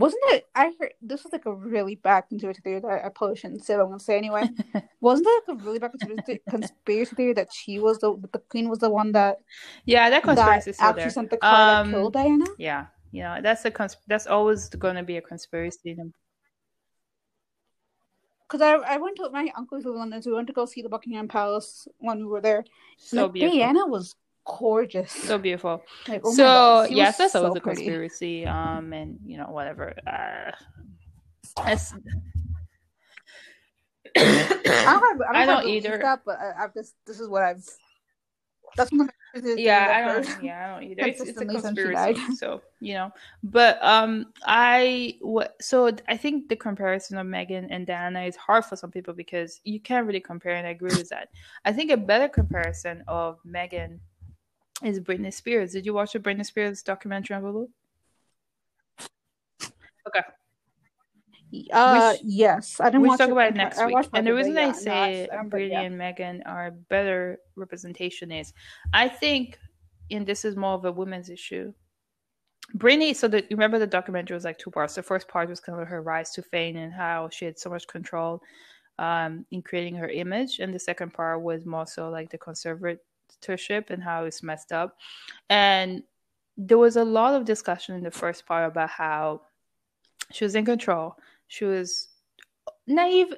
wasn't 0.00 0.22
it 0.28 0.48
I 0.54 0.72
heard 0.78 0.94
this 1.02 1.22
was 1.24 1.32
like 1.32 1.46
a 1.46 1.52
really 1.52 1.94
bad 1.94 2.22
conspiracy 2.28 2.60
theory 2.62 2.80
that 2.80 3.04
I 3.04 3.08
probably 3.10 3.36
shouldn't 3.36 3.64
say 3.64 3.74
but 3.76 3.82
I'm 3.82 3.88
gonna 3.88 4.00
say 4.00 4.16
anyway. 4.16 4.48
wasn't 5.00 5.28
it 5.28 5.44
like 5.48 5.58
a 5.60 5.64
really 5.64 5.78
bad 5.78 5.92
conspiracy, 5.92 6.40
conspiracy 6.48 7.14
theory 7.14 7.34
that 7.34 7.52
she 7.52 7.78
was 7.78 7.98
the 7.98 8.16
that 8.16 8.32
the 8.32 8.38
Queen 8.38 8.68
was 8.68 8.78
the 8.80 8.90
one 8.90 9.12
that 9.12 9.38
yeah, 9.84 10.10
that 10.10 10.22
that 10.22 10.24
conspiracy 10.24 10.70
is 10.70 10.76
still 10.76 10.88
actually 10.88 11.02
there. 11.02 11.10
sent 11.10 11.30
the 11.30 11.36
car 11.36 11.80
Um, 11.80 11.90
that 11.90 11.96
killed 11.96 12.12
Diana? 12.12 12.46
Yeah, 12.58 12.86
you 13.12 13.22
know, 13.22 13.38
that's 13.42 13.64
a 13.64 13.70
cons- 13.70 13.96
that's 14.06 14.26
always 14.26 14.68
going 14.68 14.96
to 14.96 15.02
be 15.02 15.16
a 15.16 15.22
conspiracy. 15.22 15.96
Because 18.42 18.60
I 18.62 18.74
I 18.94 18.96
went 18.98 19.16
to 19.16 19.30
my 19.30 19.50
uncle's 19.56 19.84
in 19.84 19.94
London, 19.94 20.22
so 20.22 20.30
we 20.30 20.36
went 20.36 20.48
to 20.48 20.52
go 20.52 20.66
see 20.66 20.82
the 20.82 20.88
Buckingham 20.88 21.28
Palace 21.28 21.88
when 21.98 22.18
we 22.18 22.24
were 22.24 22.40
there. 22.40 22.64
So 22.98 23.26
like, 23.26 23.34
Diana 23.34 23.86
was 23.86 24.16
gorgeous. 24.44 25.10
so 25.12 25.38
beautiful. 25.38 25.82
like, 26.08 26.22
oh 26.24 26.32
so 26.32 26.44
God, 26.44 26.90
yes, 26.90 27.14
was 27.14 27.18
that's 27.18 27.34
always 27.34 27.52
so 27.52 27.58
a 27.58 27.60
pretty. 27.60 27.82
conspiracy. 27.82 28.46
Um, 28.46 28.92
and 28.92 29.18
you 29.24 29.36
know, 29.36 29.46
whatever. 29.46 29.94
Uh, 30.06 30.50
I 31.56 31.74
don't 31.74 32.02
have, 34.16 34.40
I 34.86 34.92
don't, 34.94 35.22
I 35.34 35.46
don't 35.46 35.68
either. 35.68 35.98
That, 36.02 36.20
but 36.24 36.38
I, 36.38 36.64
I've 36.64 36.74
just 36.74 36.94
this 37.06 37.20
is 37.20 37.28
what 37.28 37.42
I've. 37.42 37.64
That's 38.76 38.90
the 38.90 39.08
yeah 39.34 39.92
i 39.96 40.12
don't 40.12 40.42
yeah 40.42 40.66
i 40.66 40.74
don't 40.74 40.90
either 40.90 41.02
it's, 41.06 41.20
it's 41.20 41.40
a 41.40 41.44
Consistently 41.44 41.60
since 41.60 41.78
she 41.78 41.84
conspiracy 41.84 42.36
so 42.36 42.62
you 42.80 42.94
know 42.94 43.10
but 43.42 43.78
um 43.82 44.26
i 44.44 45.16
what 45.20 45.56
so 45.60 45.90
i 46.08 46.16
think 46.16 46.48
the 46.48 46.56
comparison 46.56 47.18
of 47.18 47.26
meghan 47.26 47.66
and 47.70 47.86
diana 47.86 48.22
is 48.22 48.36
hard 48.36 48.64
for 48.64 48.76
some 48.76 48.90
people 48.90 49.14
because 49.14 49.60
you 49.64 49.80
can't 49.80 50.06
really 50.06 50.20
compare 50.20 50.56
and 50.56 50.66
i 50.66 50.70
agree 50.70 50.90
with 50.90 51.08
that 51.10 51.28
i 51.64 51.72
think 51.72 51.90
a 51.90 51.96
better 51.96 52.28
comparison 52.28 53.04
of 53.08 53.38
meghan 53.46 53.98
is 54.84 55.00
britney 55.00 55.32
spears 55.32 55.72
did 55.72 55.84
you 55.86 55.92
watch 55.94 56.12
the 56.12 56.18
britney 56.18 56.44
spears 56.44 56.82
documentary 56.82 57.36
on 57.36 57.42
hulu 57.42 57.66
okay 60.08 60.22
Uh, 61.72 62.14
We 62.14 62.30
yes, 62.46 62.78
I 62.78 62.84
didn't 62.90 63.02
we 63.02 63.08
watch 63.08 63.18
talk 63.18 63.28
it. 63.28 63.32
about 63.32 63.48
it 63.48 63.56
next 63.56 63.78
I 63.78 63.86
week. 63.86 63.94
watched 63.96 64.10
And 64.14 64.24
the 64.24 64.32
reason 64.34 64.54
yeah, 64.54 64.62
I 64.62 64.66
no, 64.66 64.72
say 64.88 65.28
I- 65.28 65.36
um, 65.36 65.50
Britney 65.50 65.70
yeah. 65.78 65.80
and 65.88 65.98
Meghan 65.98 66.36
are 66.46 66.70
better 66.94 67.38
representation 67.56 68.30
is 68.30 68.52
I 68.94 69.08
think, 69.08 69.58
and 70.14 70.24
this 70.24 70.44
is 70.44 70.54
more 70.54 70.74
of 70.78 70.84
a 70.84 70.92
women's 70.92 71.28
issue. 71.28 71.72
Britney, 72.78 73.16
so 73.16 73.26
the, 73.26 73.44
remember 73.50 73.78
the 73.80 73.86
documentary 73.98 74.36
was 74.38 74.44
like 74.44 74.58
two 74.58 74.70
parts. 74.70 74.94
The 74.94 75.02
first 75.02 75.26
part 75.26 75.48
was 75.48 75.58
kind 75.58 75.80
of 75.82 75.88
her 75.88 76.02
rise 76.02 76.30
to 76.36 76.42
fame 76.54 76.76
and 76.76 76.92
how 76.92 77.28
she 77.34 77.46
had 77.46 77.58
so 77.58 77.68
much 77.68 77.84
control 77.88 78.32
um, 79.00 79.44
in 79.50 79.60
creating 79.60 79.96
her 79.96 80.08
image, 80.08 80.60
and 80.60 80.70
the 80.72 80.78
second 80.90 81.10
part 81.18 81.42
was 81.42 81.66
more 81.66 81.86
so 81.96 82.10
like 82.10 82.30
the 82.30 82.38
conservatorship 83.42 83.90
and 83.90 84.02
how 84.02 84.24
it's 84.24 84.42
messed 84.42 84.72
up. 84.72 84.96
And 85.48 86.02
there 86.56 86.78
was 86.78 86.96
a 86.96 87.04
lot 87.04 87.34
of 87.34 87.44
discussion 87.44 87.94
in 87.94 88.02
the 88.02 88.10
first 88.10 88.46
part 88.46 88.70
about 88.70 88.90
how 88.90 89.42
she 90.32 90.44
was 90.44 90.54
in 90.54 90.64
control. 90.64 91.16
She 91.48 91.64
was 91.64 92.08
naive 92.86 93.34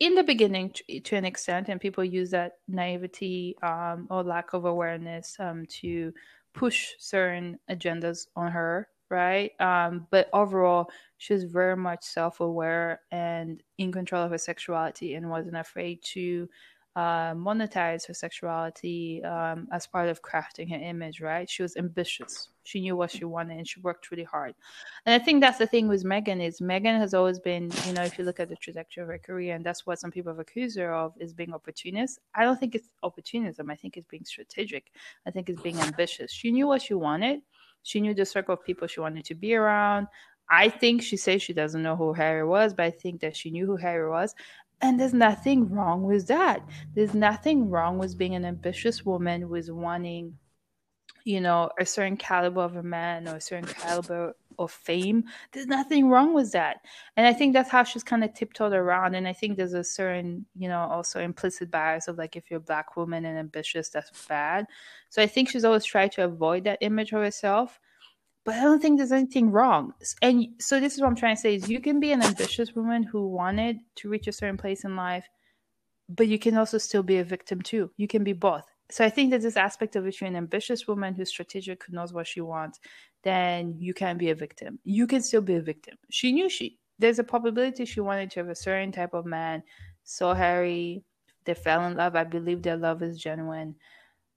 in 0.00 0.14
the 0.14 0.22
beginning 0.22 0.70
to, 0.70 1.00
to 1.00 1.16
an 1.16 1.24
extent, 1.24 1.68
and 1.68 1.80
people 1.80 2.04
use 2.04 2.30
that 2.30 2.58
naivety 2.68 3.56
um, 3.62 4.06
or 4.10 4.22
lack 4.22 4.52
of 4.52 4.64
awareness 4.64 5.36
um, 5.38 5.64
to 5.66 6.12
push 6.52 6.92
certain 6.98 7.58
agendas 7.70 8.26
on 8.34 8.50
her, 8.50 8.88
right? 9.10 9.52
Um, 9.60 10.06
but 10.10 10.28
overall, 10.32 10.90
she 11.18 11.32
was 11.32 11.44
very 11.44 11.76
much 11.76 12.02
self 12.02 12.40
aware 12.40 13.00
and 13.10 13.62
in 13.78 13.92
control 13.92 14.24
of 14.24 14.30
her 14.32 14.38
sexuality 14.38 15.14
and 15.14 15.30
wasn't 15.30 15.56
afraid 15.56 16.02
to 16.02 16.48
uh, 16.96 17.34
monetize 17.34 18.06
her 18.06 18.14
sexuality 18.14 19.22
um, 19.22 19.68
as 19.70 19.86
part 19.86 20.08
of 20.08 20.22
crafting 20.22 20.70
her 20.70 20.82
image, 20.82 21.20
right? 21.20 21.48
She 21.48 21.62
was 21.62 21.76
ambitious. 21.76 22.48
She 22.64 22.80
knew 22.80 22.96
what 22.96 23.10
she 23.10 23.26
wanted 23.26 23.58
and 23.58 23.68
she 23.68 23.80
worked 23.80 24.10
really 24.10 24.24
hard. 24.24 24.54
And 25.04 25.20
I 25.20 25.22
think 25.22 25.42
that's 25.42 25.58
the 25.58 25.66
thing 25.66 25.88
with 25.88 26.04
Meghan 26.04 26.42
is 26.42 26.58
Meghan 26.58 26.98
has 26.98 27.12
always 27.12 27.38
been, 27.38 27.70
you 27.86 27.92
know, 27.92 28.02
if 28.02 28.18
you 28.18 28.24
look 28.24 28.40
at 28.40 28.48
the 28.48 28.56
trajectory 28.56 29.02
of 29.02 29.10
her 29.10 29.18
career, 29.18 29.54
and 29.54 29.64
that's 29.64 29.84
what 29.84 30.00
some 30.00 30.10
people 30.10 30.32
have 30.32 30.38
accused 30.38 30.78
her 30.78 30.92
of 30.94 31.12
is 31.20 31.34
being 31.34 31.52
opportunist. 31.52 32.18
I 32.34 32.44
don't 32.44 32.58
think 32.58 32.74
it's 32.74 32.88
opportunism. 33.02 33.70
I 33.70 33.76
think 33.76 33.98
it's 33.98 34.06
being 34.06 34.24
strategic. 34.24 34.90
I 35.26 35.30
think 35.30 35.50
it's 35.50 35.60
being 35.60 35.78
ambitious. 35.80 36.32
She 36.32 36.50
knew 36.50 36.66
what 36.66 36.80
she 36.80 36.94
wanted. 36.94 37.42
She 37.82 38.00
knew 38.00 38.14
the 38.14 38.24
circle 38.24 38.54
of 38.54 38.64
people 38.64 38.88
she 38.88 39.00
wanted 39.00 39.26
to 39.26 39.34
be 39.34 39.54
around. 39.54 40.08
I 40.48 40.68
think 40.68 41.02
she 41.02 41.16
says 41.16 41.42
she 41.42 41.52
doesn't 41.52 41.82
know 41.82 41.96
who 41.96 42.12
Harry 42.12 42.44
was, 42.44 42.72
but 42.72 42.84
I 42.84 42.90
think 42.90 43.20
that 43.20 43.36
she 43.36 43.50
knew 43.50 43.66
who 43.66 43.76
Harry 43.76 44.08
was. 44.08 44.34
And 44.82 45.00
there's 45.00 45.14
nothing 45.14 45.70
wrong 45.70 46.02
with 46.02 46.26
that. 46.28 46.60
There's 46.94 47.14
nothing 47.14 47.70
wrong 47.70 47.98
with 47.98 48.18
being 48.18 48.34
an 48.34 48.44
ambitious 48.44 49.06
woman 49.06 49.48
with 49.48 49.70
wanting, 49.70 50.38
you 51.24 51.40
know, 51.40 51.70
a 51.80 51.86
certain 51.86 52.16
caliber 52.16 52.60
of 52.60 52.76
a 52.76 52.82
man 52.82 53.26
or 53.26 53.36
a 53.36 53.40
certain 53.40 53.66
caliber 53.66 54.34
of 54.58 54.70
fame. 54.70 55.24
There's 55.52 55.66
nothing 55.66 56.08
wrong 56.08 56.34
with 56.34 56.52
that. 56.52 56.78
And 57.16 57.26
I 57.26 57.32
think 57.32 57.52
that's 57.52 57.70
how 57.70 57.84
she's 57.84 58.04
kind 58.04 58.22
of 58.22 58.34
tiptoed 58.34 58.72
around. 58.72 59.14
And 59.14 59.26
I 59.26 59.32
think 59.32 59.56
there's 59.56 59.72
a 59.74 59.84
certain, 59.84 60.44
you 60.54 60.68
know, 60.68 60.80
also 60.80 61.20
implicit 61.20 61.70
bias 61.70 62.08
of 62.08 62.18
like 62.18 62.36
if 62.36 62.50
you're 62.50 62.58
a 62.58 62.62
black 62.62 62.96
woman 62.96 63.24
and 63.24 63.38
ambitious, 63.38 63.88
that's 63.88 64.26
bad. 64.26 64.66
So 65.08 65.22
I 65.22 65.26
think 65.26 65.48
she's 65.48 65.64
always 65.64 65.84
tried 65.84 66.12
to 66.12 66.24
avoid 66.24 66.64
that 66.64 66.78
image 66.80 67.12
of 67.12 67.22
herself 67.22 67.80
but 68.46 68.54
I 68.54 68.62
don't 68.62 68.80
think 68.80 68.96
there's 68.96 69.10
anything 69.10 69.50
wrong. 69.50 69.92
And 70.22 70.46
so 70.60 70.78
this 70.78 70.94
is 70.94 71.00
what 71.00 71.08
I'm 71.08 71.16
trying 71.16 71.34
to 71.34 71.40
say 71.40 71.56
is 71.56 71.68
you 71.68 71.80
can 71.80 71.98
be 71.98 72.12
an 72.12 72.22
ambitious 72.22 72.74
woman 72.76 73.02
who 73.02 73.28
wanted 73.28 73.80
to 73.96 74.08
reach 74.08 74.28
a 74.28 74.32
certain 74.32 74.56
place 74.56 74.84
in 74.84 74.94
life, 74.94 75.28
but 76.08 76.28
you 76.28 76.38
can 76.38 76.56
also 76.56 76.78
still 76.78 77.02
be 77.02 77.18
a 77.18 77.24
victim 77.24 77.60
too. 77.60 77.90
You 77.96 78.06
can 78.06 78.22
be 78.22 78.32
both. 78.32 78.64
So 78.88 79.04
I 79.04 79.10
think 79.10 79.32
that 79.32 79.42
this 79.42 79.56
aspect 79.56 79.96
of 79.96 80.06
if 80.06 80.20
you're 80.20 80.30
an 80.30 80.36
ambitious 80.36 80.86
woman 80.86 81.12
who's 81.12 81.28
strategic, 81.28 81.82
who 81.84 81.92
knows 81.92 82.12
what 82.12 82.28
she 82.28 82.40
wants, 82.40 82.78
then 83.24 83.74
you 83.80 83.92
can 83.92 84.16
be 84.16 84.30
a 84.30 84.34
victim. 84.36 84.78
You 84.84 85.08
can 85.08 85.22
still 85.22 85.42
be 85.42 85.56
a 85.56 85.60
victim. 85.60 85.96
She 86.08 86.30
knew 86.30 86.48
she 86.48 86.78
there's 87.00 87.18
a 87.18 87.24
probability 87.24 87.84
she 87.84 88.00
wanted 88.00 88.30
to 88.30 88.40
have 88.40 88.48
a 88.48 88.54
certain 88.54 88.92
type 88.92 89.12
of 89.12 89.26
man, 89.26 89.64
saw 90.04 90.34
Harry, 90.34 91.02
they 91.44 91.54
fell 91.54 91.84
in 91.84 91.96
love. 91.96 92.14
I 92.14 92.22
believe 92.24 92.62
their 92.62 92.76
love 92.76 93.02
is 93.02 93.18
genuine 93.18 93.74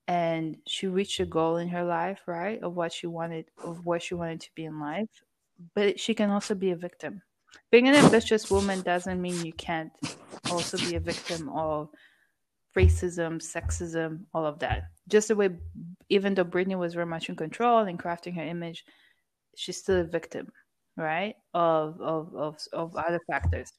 and 0.10 0.58
she 0.66 0.88
reached 0.88 1.20
a 1.20 1.26
goal 1.26 1.58
in 1.58 1.68
her 1.68 1.84
life, 1.84 2.24
right, 2.26 2.60
of 2.64 2.76
what 2.76 2.92
she 2.92 3.06
wanted, 3.06 3.46
of 3.64 3.86
where 3.86 4.00
she 4.00 4.16
wanted 4.16 4.42
to 4.42 4.50
be 4.56 4.66
in 4.66 4.80
life. 4.80 5.08
But 5.76 6.00
she 6.00 6.16
can 6.16 6.32
also 6.32 6.56
be 6.56 6.72
a 6.72 6.76
victim. 6.76 7.22
Being 7.72 7.88
an 7.88 7.94
ambitious 7.94 8.50
woman 8.50 8.82
doesn't 8.82 9.22
mean 9.22 9.46
you 9.46 9.54
can't 9.54 9.92
also 10.50 10.78
be 10.78 10.96
a 10.96 11.00
victim 11.00 11.48
of 11.50 11.90
racism, 12.76 13.38
sexism, 13.38 14.22
all 14.34 14.48
of 14.48 14.58
that. 14.60 14.86
Just 15.08 15.28
the 15.28 15.36
way, 15.36 15.52
even 16.10 16.34
though 16.34 16.46
Britney 16.46 16.76
was 16.76 16.96
very 16.96 17.06
much 17.06 17.30
in 17.30 17.36
control 17.36 17.82
and 17.82 18.00
crafting 18.00 18.36
her 18.36 18.42
image, 18.42 18.86
she's 19.56 19.78
still 19.78 20.00
a 20.02 20.04
victim, 20.06 20.48
right, 20.98 21.36
of 21.54 22.02
of 22.02 22.34
of, 22.36 22.58
of 22.74 22.96
other 22.96 23.20
factors. 23.30 23.72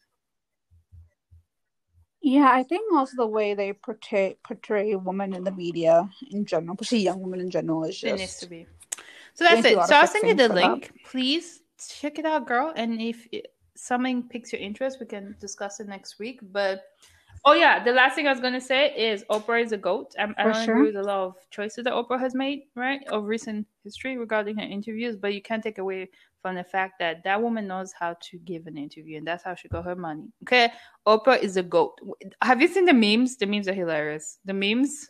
Yeah, 2.22 2.50
I 2.52 2.62
think 2.62 2.92
also 2.92 3.16
the 3.16 3.26
way 3.26 3.54
they 3.54 3.72
portray 3.72 4.36
portray 4.44 4.94
women 4.94 5.34
in 5.34 5.44
the 5.44 5.52
media 5.52 6.08
in 6.30 6.44
general, 6.44 6.74
especially 6.74 6.98
young 6.98 7.20
women 7.22 7.40
in 7.40 7.50
general, 7.50 7.84
is 7.84 7.98
just 7.98 8.14
It 8.14 8.18
needs 8.18 8.38
to 8.38 8.46
be. 8.46 8.66
So 9.34 9.44
that's 9.44 9.62
They 9.62 9.72
do 9.72 9.78
a 9.78 9.82
it. 9.82 9.86
So 9.86 9.96
I'll 9.96 10.06
send 10.06 10.28
you 10.28 10.34
the 10.34 10.48
for 10.48 10.54
that. 10.54 10.70
link. 10.70 10.92
Please 11.04 11.62
check 11.88 12.18
it 12.18 12.26
out, 12.26 12.46
girl. 12.46 12.72
And 12.76 13.00
if 13.00 13.26
it, 13.32 13.54
something 13.74 14.28
piques 14.28 14.52
your 14.52 14.60
interest, 14.60 15.00
we 15.00 15.06
can 15.06 15.34
discuss 15.40 15.80
it 15.80 15.88
next 15.88 16.18
week. 16.18 16.40
But 16.42 16.82
oh 17.44 17.52
yeah, 17.52 17.82
the 17.82 17.92
last 17.92 18.14
thing 18.14 18.26
I 18.26 18.32
was 18.32 18.40
gonna 18.40 18.60
say 18.60 18.94
is 18.94 19.24
Oprah 19.30 19.62
is 19.62 19.72
a 19.72 19.76
goat. 19.76 20.14
I'm, 20.18 20.34
I 20.38 20.44
For 20.44 20.52
don't 20.52 20.64
sure. 20.64 20.76
agree 20.76 20.86
with 20.92 20.96
a 20.96 21.02
lot 21.02 21.18
of 21.24 21.34
choices 21.50 21.84
that 21.84 21.92
Oprah 21.92 22.20
has 22.20 22.34
made, 22.34 22.62
right, 22.74 23.00
of 23.08 23.24
recent 23.24 23.66
history 23.84 24.18
regarding 24.18 24.56
her 24.56 24.64
interviews. 24.64 25.16
But 25.16 25.34
you 25.34 25.42
can't 25.42 25.62
take 25.62 25.78
away 25.78 26.10
from 26.42 26.54
the 26.54 26.64
fact 26.64 26.94
that 27.00 27.22
that 27.24 27.40
woman 27.40 27.66
knows 27.66 27.92
how 27.92 28.16
to 28.30 28.38
give 28.38 28.66
an 28.66 28.76
interview, 28.76 29.18
and 29.18 29.26
that's 29.26 29.44
how 29.44 29.54
she 29.54 29.68
got 29.68 29.84
her 29.84 29.96
money. 29.96 30.24
Okay, 30.44 30.72
Oprah 31.06 31.40
is 31.42 31.56
a 31.56 31.62
goat. 31.62 31.98
Have 32.42 32.60
you 32.60 32.68
seen 32.68 32.84
the 32.84 32.94
memes? 32.94 33.36
The 33.36 33.46
memes 33.46 33.68
are 33.68 33.74
hilarious. 33.74 34.38
The 34.44 34.54
memes. 34.54 35.08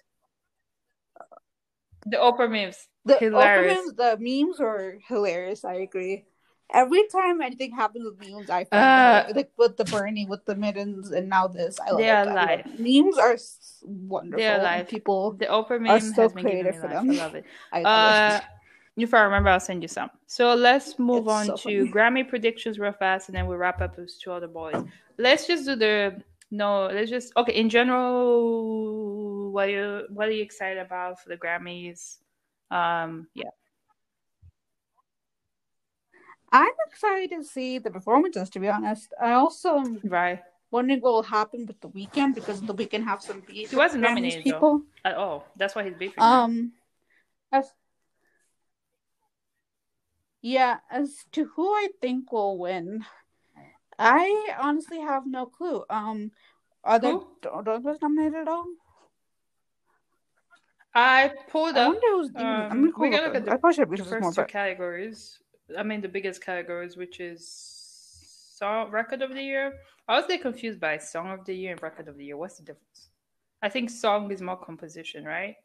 The 2.07 2.17
Oprah 2.17 2.51
memes. 2.51 2.89
the 3.05 3.15
Hilarious. 3.19 3.73
Oprah 3.73 3.85
memes, 3.85 3.95
the 3.95 4.17
memes 4.19 4.61
are 4.61 4.99
hilarious. 5.07 5.65
I 5.65 5.75
agree. 5.75 6.25
Every 6.73 7.07
time 7.09 7.41
anything 7.41 7.73
happens 7.73 8.05
with 8.05 8.21
memes, 8.21 8.51
I 8.51 8.65
find 8.65 8.83
Uh, 8.83 9.33
like 9.35 9.51
with 9.57 9.77
the 9.77 9.85
Bernie, 9.85 10.27
with 10.27 10.45
the 10.45 10.55
mittens, 10.55 11.11
and 11.11 11.29
now 11.29 11.47
this. 11.49 11.79
I 11.81 11.91
love 11.91 12.01
They 12.01 12.09
it. 12.09 12.13
are 12.15 12.23
I 12.23 12.25
love 12.25 12.35
live. 12.35 12.61
it. 12.61 12.81
Memes 12.81 13.19
are 13.19 13.37
wonderful. 13.83 14.45
Are. 14.67 14.85
People, 14.85 15.33
The 15.33 15.47
Oprah 15.47 15.73
are 15.73 15.79
meme 15.79 16.01
so 16.01 16.23
has 16.23 16.33
been 16.33 16.45
creative 16.45 16.77
for 16.77 16.89
life. 16.89 16.97
them. 16.97 17.11
I 17.11 17.15
love 17.15 17.35
it. 17.35 17.45
I 17.73 17.83
Uh, 17.83 18.31
love 18.33 18.43
it. 18.97 19.03
if 19.03 19.15
I 19.15 19.23
remember, 19.23 19.51
I'll 19.51 19.61
send 19.61 19.83
you 19.83 19.89
some. 19.89 20.11
So 20.27 20.55
let's 20.55 20.99
move 20.99 21.27
It's 21.27 21.29
on 21.29 21.47
so 21.47 21.57
to 21.57 21.87
funny. 21.87 21.91
Grammy 21.95 22.29
predictions 22.29 22.79
real 22.79 22.93
fast, 22.93 23.29
and 23.29 23.37
then 23.37 23.47
we'll 23.47 23.59
wrap 23.59 23.81
up 23.81 23.97
with 23.97 24.19
To 24.23 24.33
All 24.33 24.41
the 24.41 24.49
Boys. 24.49 24.83
Let's 25.19 25.47
just 25.47 25.65
do 25.67 25.77
the 25.77 26.23
no. 26.51 26.87
Let's 26.87 27.11
just 27.11 27.33
okay. 27.37 27.53
In 27.55 27.69
general, 27.69 29.51
what 29.53 29.69
are 29.69 29.71
you 29.71 30.07
what 30.11 30.29
are 30.29 30.33
you 30.33 30.43
excited 30.43 30.79
about 30.79 31.21
for 31.23 31.29
the 31.29 31.37
Grammys? 31.37 32.19
Um, 32.71 33.27
yeah, 33.35 33.51
I'm 36.53 36.73
excited 36.89 37.31
to 37.37 37.45
see 37.45 37.79
the 37.79 37.91
performances. 37.91 38.51
To 38.51 38.61
be 38.61 38.69
honest, 38.69 39.13
I 39.21 39.33
also 39.33 39.79
am 39.79 40.01
right. 40.05 40.41
wondering 40.71 41.01
what 41.01 41.13
will 41.13 41.23
happen 41.23 41.65
with 41.67 41.81
the 41.81 41.89
Weeknd 41.89 42.35
because 42.35 42.61
the 42.61 42.75
Weeknd 42.75 43.05
have 43.05 43.23
some 43.23 43.41
beef. 43.47 43.71
He 43.71 43.77
wasn't 43.77 44.03
nominated, 44.03 44.41
though. 44.41 44.51
people. 44.53 44.83
At 45.05 45.17
all. 45.17 45.47
That's 45.57 45.75
why 45.75 45.85
he's 45.85 45.95
beefing. 45.95 46.23
Um, 46.23 46.73
as 47.53 47.73
yeah, 50.43 50.79
as 50.91 51.25
to 51.33 51.45
who 51.55 51.69
I 51.71 51.89
think 52.01 52.33
will 52.33 52.59
win, 52.59 53.05
I 53.99 54.55
honestly 54.61 54.99
have 55.01 55.27
no 55.27 55.47
clue. 55.47 55.85
Um, 55.91 56.33
are 56.83 56.99
there 56.99 57.13
Who? 57.13 57.27
Douglas 57.43 57.99
nominated 58.01 58.35
at 58.41 58.49
all? 58.49 58.65
I 60.95 61.31
pulled 61.51 61.77
I 61.77 61.83
up. 61.85 61.93
wonder 61.93 62.07
who's. 62.13 62.31
even- 62.31 62.47
I'm 62.47 62.73
Um, 62.73 62.91
gonna 62.91 63.17
can 63.17 63.25
look 63.27 63.35
at 63.37 63.45
the 63.45 63.53
I 63.53 63.57
probably 63.57 63.75
should 63.75 63.91
the 63.91 63.97
first 63.99 64.23
more, 64.23 64.33
two 64.33 64.37
but 64.41 64.49
categories. 64.49 65.39
I 65.79 65.83
mean, 65.83 66.01
the 66.01 66.09
biggest 66.09 66.45
categories, 66.45 66.97
which 66.97 67.21
is 67.21 67.47
song 68.57 68.91
record 68.91 69.23
of 69.23 69.33
the 69.33 69.43
year. 69.43 69.75
I 70.09 70.19
was 70.19 70.29
like 70.29 70.43
confused 70.43 70.81
by 70.81 70.99
song 70.99 71.31
of 71.31 71.45
the 71.45 71.55
year 71.55 71.73
and 71.73 71.83
record 71.83 72.09
of 72.09 72.17
the 72.17 72.25
year. 72.25 72.37
What's 72.37 72.57
the 72.57 72.65
difference? 72.65 73.09
I 73.63 73.69
think 73.69 73.91
song 73.91 74.31
is 74.31 74.43
more 74.43 74.57
composition, 74.57 75.25
right? 75.25 75.57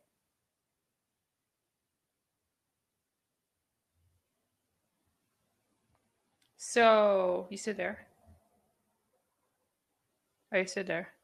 So 6.58 7.48
you 7.50 7.58
sit 7.58 7.78
there. 7.78 8.08
Are 10.52 10.60
you 10.60 10.68
sit 10.68 10.88
there? 10.88 11.15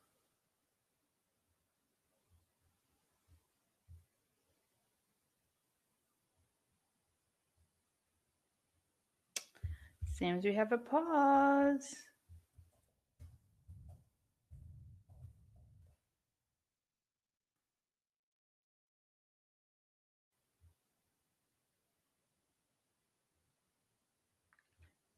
Seems 10.22 10.46
we 10.46 10.54
have 10.54 10.72
a 10.72 10.78
pause. 10.78 11.96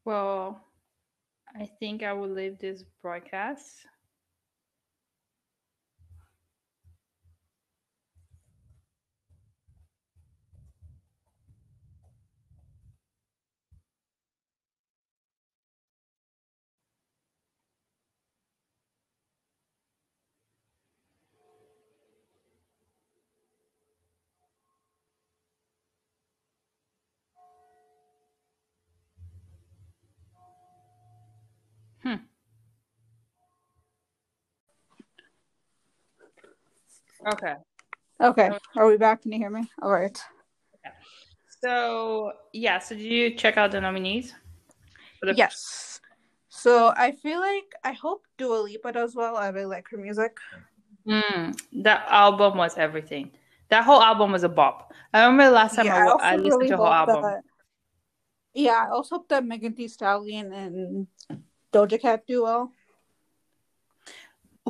Well, 0.06 0.64
I 1.54 1.66
think 1.78 2.02
I 2.02 2.14
will 2.14 2.30
leave 2.30 2.58
this 2.58 2.82
broadcast. 3.02 3.86
Okay. 37.26 37.54
okay. 38.20 38.50
Are 38.76 38.86
we 38.86 38.96
back? 38.96 39.22
Can 39.22 39.32
you 39.32 39.38
hear 39.38 39.50
me? 39.50 39.70
All 39.82 39.90
right. 39.90 40.18
So 41.62 42.32
yeah, 42.52 42.78
so 42.78 42.94
did 42.94 43.04
you 43.04 43.34
check 43.34 43.56
out 43.56 43.70
the 43.72 43.80
nominees? 43.80 44.34
The- 45.22 45.34
Yes. 45.34 46.00
So 46.48 46.92
I 46.96 47.12
feel 47.12 47.40
like 47.40 47.74
I 47.82 47.92
hope 47.92 48.24
Dua 48.38 48.60
Lipa 48.62 48.92
does 48.92 49.14
well. 49.14 49.36
I 49.36 49.48
really 49.48 49.66
like 49.66 49.88
her 49.90 49.96
music. 49.96 50.38
Mm, 51.06 51.58
that 51.82 52.06
album 52.08 52.56
was 52.58 52.76
everything. 52.78 53.30
That 53.70 53.84
whole 53.84 54.00
album 54.00 54.32
was 54.32 54.44
a 54.44 54.48
bop. 54.48 54.92
I 55.12 55.24
remember 55.24 55.44
the 55.46 55.50
last 55.50 55.76
time 55.76 55.90
I, 55.90 56.04
wa- 56.04 56.12
also 56.12 56.24
I 56.24 56.36
listened 56.36 56.52
really 56.60 56.66
to 56.66 56.72
the 56.72 56.76
whole 56.76 56.92
album. 56.92 57.22
that- 57.22 57.44
yeah, 58.54 58.86
I 58.86 58.90
also 58.90 59.16
hope 59.16 59.28
that 59.28 59.44
Megan 59.44 59.74
Thee 59.74 59.88
Stallion 59.88 60.52
and 60.52 61.06
Doja 61.72 62.00
Cat 62.00 62.24
do 62.26 62.44
well. 62.44 62.72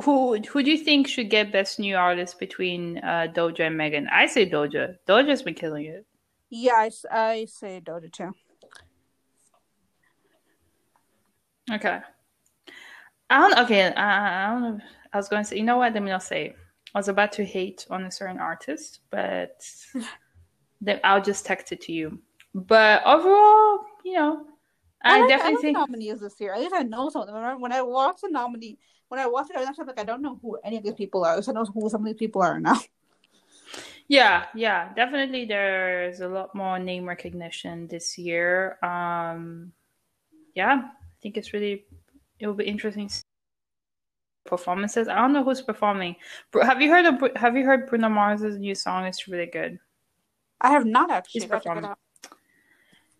Who 0.03 0.37
who 0.41 0.61
do 0.63 0.71
you 0.71 0.77
think 0.77 1.07
should 1.07 1.29
get 1.29 1.53
best 1.53 1.79
new 1.79 1.95
artist 1.95 2.37
between 2.37 2.97
uh, 2.97 3.27
Doja 3.33 3.61
and 3.61 3.77
Megan? 3.77 4.07
I 4.11 4.25
say 4.25 4.49
Doja. 4.49 4.95
Doja's 5.07 5.41
been 5.41 5.53
killing 5.53 5.85
it. 5.85 6.05
Yeah, 6.49 6.89
I 7.11 7.45
say 7.45 7.81
Doja 7.83 8.11
too. 8.11 8.31
Okay. 11.71 11.99
I 13.29 13.39
don't. 13.39 13.59
Okay. 13.65 13.87
I, 13.93 14.47
I 14.47 14.51
don't 14.51 14.61
know. 14.61 14.79
I 15.13 15.17
was 15.17 15.29
going 15.29 15.43
to 15.43 15.49
say. 15.49 15.57
You 15.57 15.63
know 15.63 15.77
what? 15.77 15.93
Let 15.93 16.03
me 16.03 16.11
not 16.11 16.23
say. 16.23 16.47
it. 16.47 16.55
I 16.93 16.99
was 16.99 17.07
about 17.07 17.31
to 17.33 17.45
hate 17.45 17.85
on 17.89 18.03
a 18.05 18.11
certain 18.11 18.37
artist, 18.37 18.99
but 19.09 19.65
then 20.81 20.99
I'll 21.03 21.21
just 21.21 21.45
text 21.45 21.71
it 21.71 21.81
to 21.81 21.91
you. 21.93 22.19
But 22.53 23.01
overall, 23.05 23.79
you 24.05 24.13
know, 24.13 24.45
I, 25.03 25.19
like- 25.21 25.29
definitely 25.29 25.55
like 25.55 25.61
think. 25.61 25.77
nominees 25.77 26.19
this 26.19 26.39
year. 26.39 26.53
At 26.53 26.59
least 26.61 26.75
I 26.75 26.83
know 26.83 27.09
some 27.09 27.21
of 27.23 27.27
them. 27.27 27.35
When 27.35 27.43
I, 27.45 27.55
when 27.55 27.71
I 27.73 27.81
watch 27.81 28.17
the 28.21 28.29
nominee, 28.29 28.77
when 29.09 29.19
I 29.19 29.27
watch 29.27 29.47
it, 29.49 29.57
I'm 29.57 29.87
like 29.87 29.99
I 29.99 30.03
don't 30.03 30.21
know 30.21 30.39
who 30.41 30.57
any 30.63 30.77
of 30.77 30.83
these 30.83 30.93
people 30.93 31.25
are. 31.25 31.41
So 31.41 31.51
I 31.51 31.55
know 31.55 31.65
who 31.65 31.89
some 31.89 32.01
of 32.01 32.05
these 32.05 32.15
people 32.15 32.41
are 32.41 32.59
now. 32.59 32.79
Yeah, 34.07 34.45
yeah, 34.53 34.93
definitely. 34.93 35.45
There's 35.45 36.19
a 36.19 36.27
lot 36.27 36.53
more 36.53 36.77
name 36.77 37.09
recognition 37.09 37.87
this 37.87 38.19
year. 38.19 38.77
Um, 38.83 39.71
yeah, 40.53 40.83
I 40.85 41.17
think 41.23 41.37
it's 41.37 41.53
really 41.53 41.85
it 42.39 42.45
will 42.45 42.53
be 42.53 42.65
interesting. 42.65 43.09
Performances. 44.45 45.07
I 45.07 45.15
don't 45.15 45.33
know 45.33 45.43
who's 45.43 45.63
performing. 45.63 46.15
Have 46.61 46.83
you 46.83 46.91
heard 46.91 47.05
of 47.05 47.35
Have 47.35 47.57
you 47.57 47.65
heard 47.65 47.87
Bruno 47.87 48.09
Mars's 48.09 48.59
new 48.59 48.75
song? 48.75 49.05
It's 49.05 49.27
really 49.27 49.47
good. 49.47 49.79
I 50.61 50.69
have 50.69 50.85
not 50.85 51.09
actually. 51.09 51.41
He's 51.41 51.49
Got 51.49 51.63
to 51.63 51.69
check 51.69 51.77
it 51.77 51.81
performing. 51.81 51.95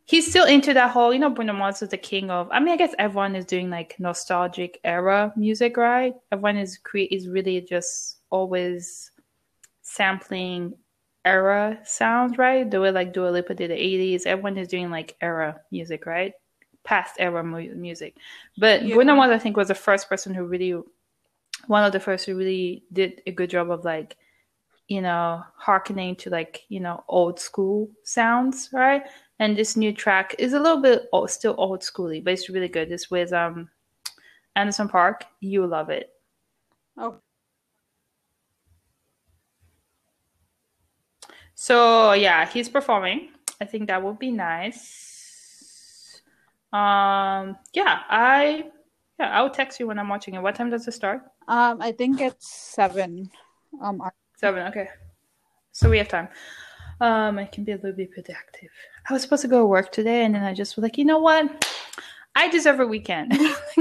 He's 0.07 0.29
still 0.29 0.45
into 0.45 0.73
that 0.73 0.91
whole, 0.91 1.11
you 1.11 1.19
know, 1.19 1.31
Bruno 1.31 1.53
Mars 1.53 1.81
is 1.81 1.89
the 1.89 1.97
king 1.97 2.29
of. 2.29 2.47
I 2.51 2.59
mean, 2.59 2.73
I 2.73 2.77
guess 2.77 2.93
everyone 2.99 3.35
is 3.35 3.45
doing 3.45 3.71
like 3.71 3.95
nostalgic 3.99 4.79
era 4.83 5.33
music, 5.35 5.77
right? 5.77 6.13
Everyone 6.31 6.57
is 6.57 6.77
create 6.77 7.11
is 7.11 7.27
really 7.27 7.61
just 7.61 8.17
always 8.29 9.09
sampling 9.81 10.73
era 11.23 11.79
sounds, 11.83 12.37
right? 12.37 12.69
The 12.69 12.79
way 12.79 12.91
like 12.91 13.13
Dua 13.13 13.29
Lipa 13.29 13.55
did 13.55 13.71
the 13.71 13.75
'80s. 13.75 14.27
Everyone 14.27 14.57
is 14.57 14.67
doing 14.67 14.91
like 14.91 15.15
era 15.21 15.59
music, 15.71 16.05
right? 16.05 16.33
Past 16.83 17.15
era 17.17 17.43
mu- 17.43 17.73
music. 17.73 18.15
But 18.59 18.83
Yeah. 18.83 18.93
Bruno 18.93 19.15
Mars, 19.15 19.31
I 19.31 19.39
think, 19.39 19.57
was 19.57 19.69
the 19.69 19.75
first 19.75 20.07
person 20.07 20.35
who 20.35 20.45
really, 20.45 20.79
one 21.65 21.83
of 21.83 21.93
the 21.93 21.99
first 21.99 22.27
who 22.27 22.37
really 22.37 22.83
did 22.93 23.23
a 23.25 23.31
good 23.31 23.49
job 23.49 23.71
of 23.71 23.83
like, 23.83 24.17
you 24.87 25.01
know, 25.01 25.43
hearkening 25.57 26.15
to 26.17 26.29
like 26.29 26.63
you 26.69 26.79
know 26.79 27.03
old 27.07 27.39
school 27.39 27.89
sounds, 28.03 28.69
right? 28.73 29.03
And 29.39 29.57
this 29.57 29.75
new 29.75 29.91
track 29.93 30.35
is 30.39 30.53
a 30.53 30.59
little 30.59 30.81
bit 30.81 31.09
old, 31.11 31.29
still 31.29 31.55
old 31.57 31.81
schooly, 31.81 32.23
but 32.23 32.33
it's 32.33 32.49
really 32.49 32.69
good. 32.69 32.91
It's 32.91 33.11
with 33.11 33.33
um 33.33 33.69
Anderson 34.55 34.89
.Paak. 34.89 35.23
You 35.41 35.65
love 35.67 35.89
it. 35.89 36.11
Oh, 36.97 37.21
So 41.55 42.13
yeah, 42.13 42.45
he's 42.45 42.69
performing. 42.69 43.29
I 43.61 43.65
think 43.65 43.87
that 43.87 44.03
would 44.03 44.19
be 44.19 44.31
nice. 44.31 46.21
Um, 46.73 47.57
yeah, 47.73 48.01
I 48.09 48.65
yeah, 49.19 49.37
I'll 49.39 49.49
text 49.49 49.79
you 49.79 49.87
when 49.87 49.97
I'm 49.99 50.09
watching 50.09 50.33
it. 50.35 50.41
What 50.41 50.55
time 50.55 50.69
does 50.69 50.87
it 50.87 50.91
start? 50.93 51.23
um, 51.47 51.81
I 51.81 51.91
think 51.91 52.21
it's 52.21 52.49
seven. 52.49 53.29
Um, 53.81 54.01
I- 54.01 54.11
Seven. 54.37 54.67
Okay, 54.67 54.87
so 55.71 55.89
we 55.89 55.97
have 55.97 56.07
time. 56.07 56.27
Um, 57.01 57.37
I 57.37 57.45
can 57.45 57.63
be 57.63 57.73
a 57.73 57.75
little 57.75 57.93
bit 57.93 58.11
productive. 58.11 58.69
I 59.09 59.13
was 59.13 59.21
supposed 59.21 59.41
to 59.43 59.47
go 59.47 59.59
to 59.59 59.65
work 59.65 59.91
today, 59.91 60.23
and 60.23 60.33
then 60.35 60.43
I 60.43 60.53
just 60.53 60.75
was 60.75 60.83
like, 60.83 60.97
you 60.97 61.05
know 61.05 61.19
what? 61.19 61.65
I 62.35 62.49
deserve 62.49 62.79
a 62.81 62.87
weekend. 62.87 63.33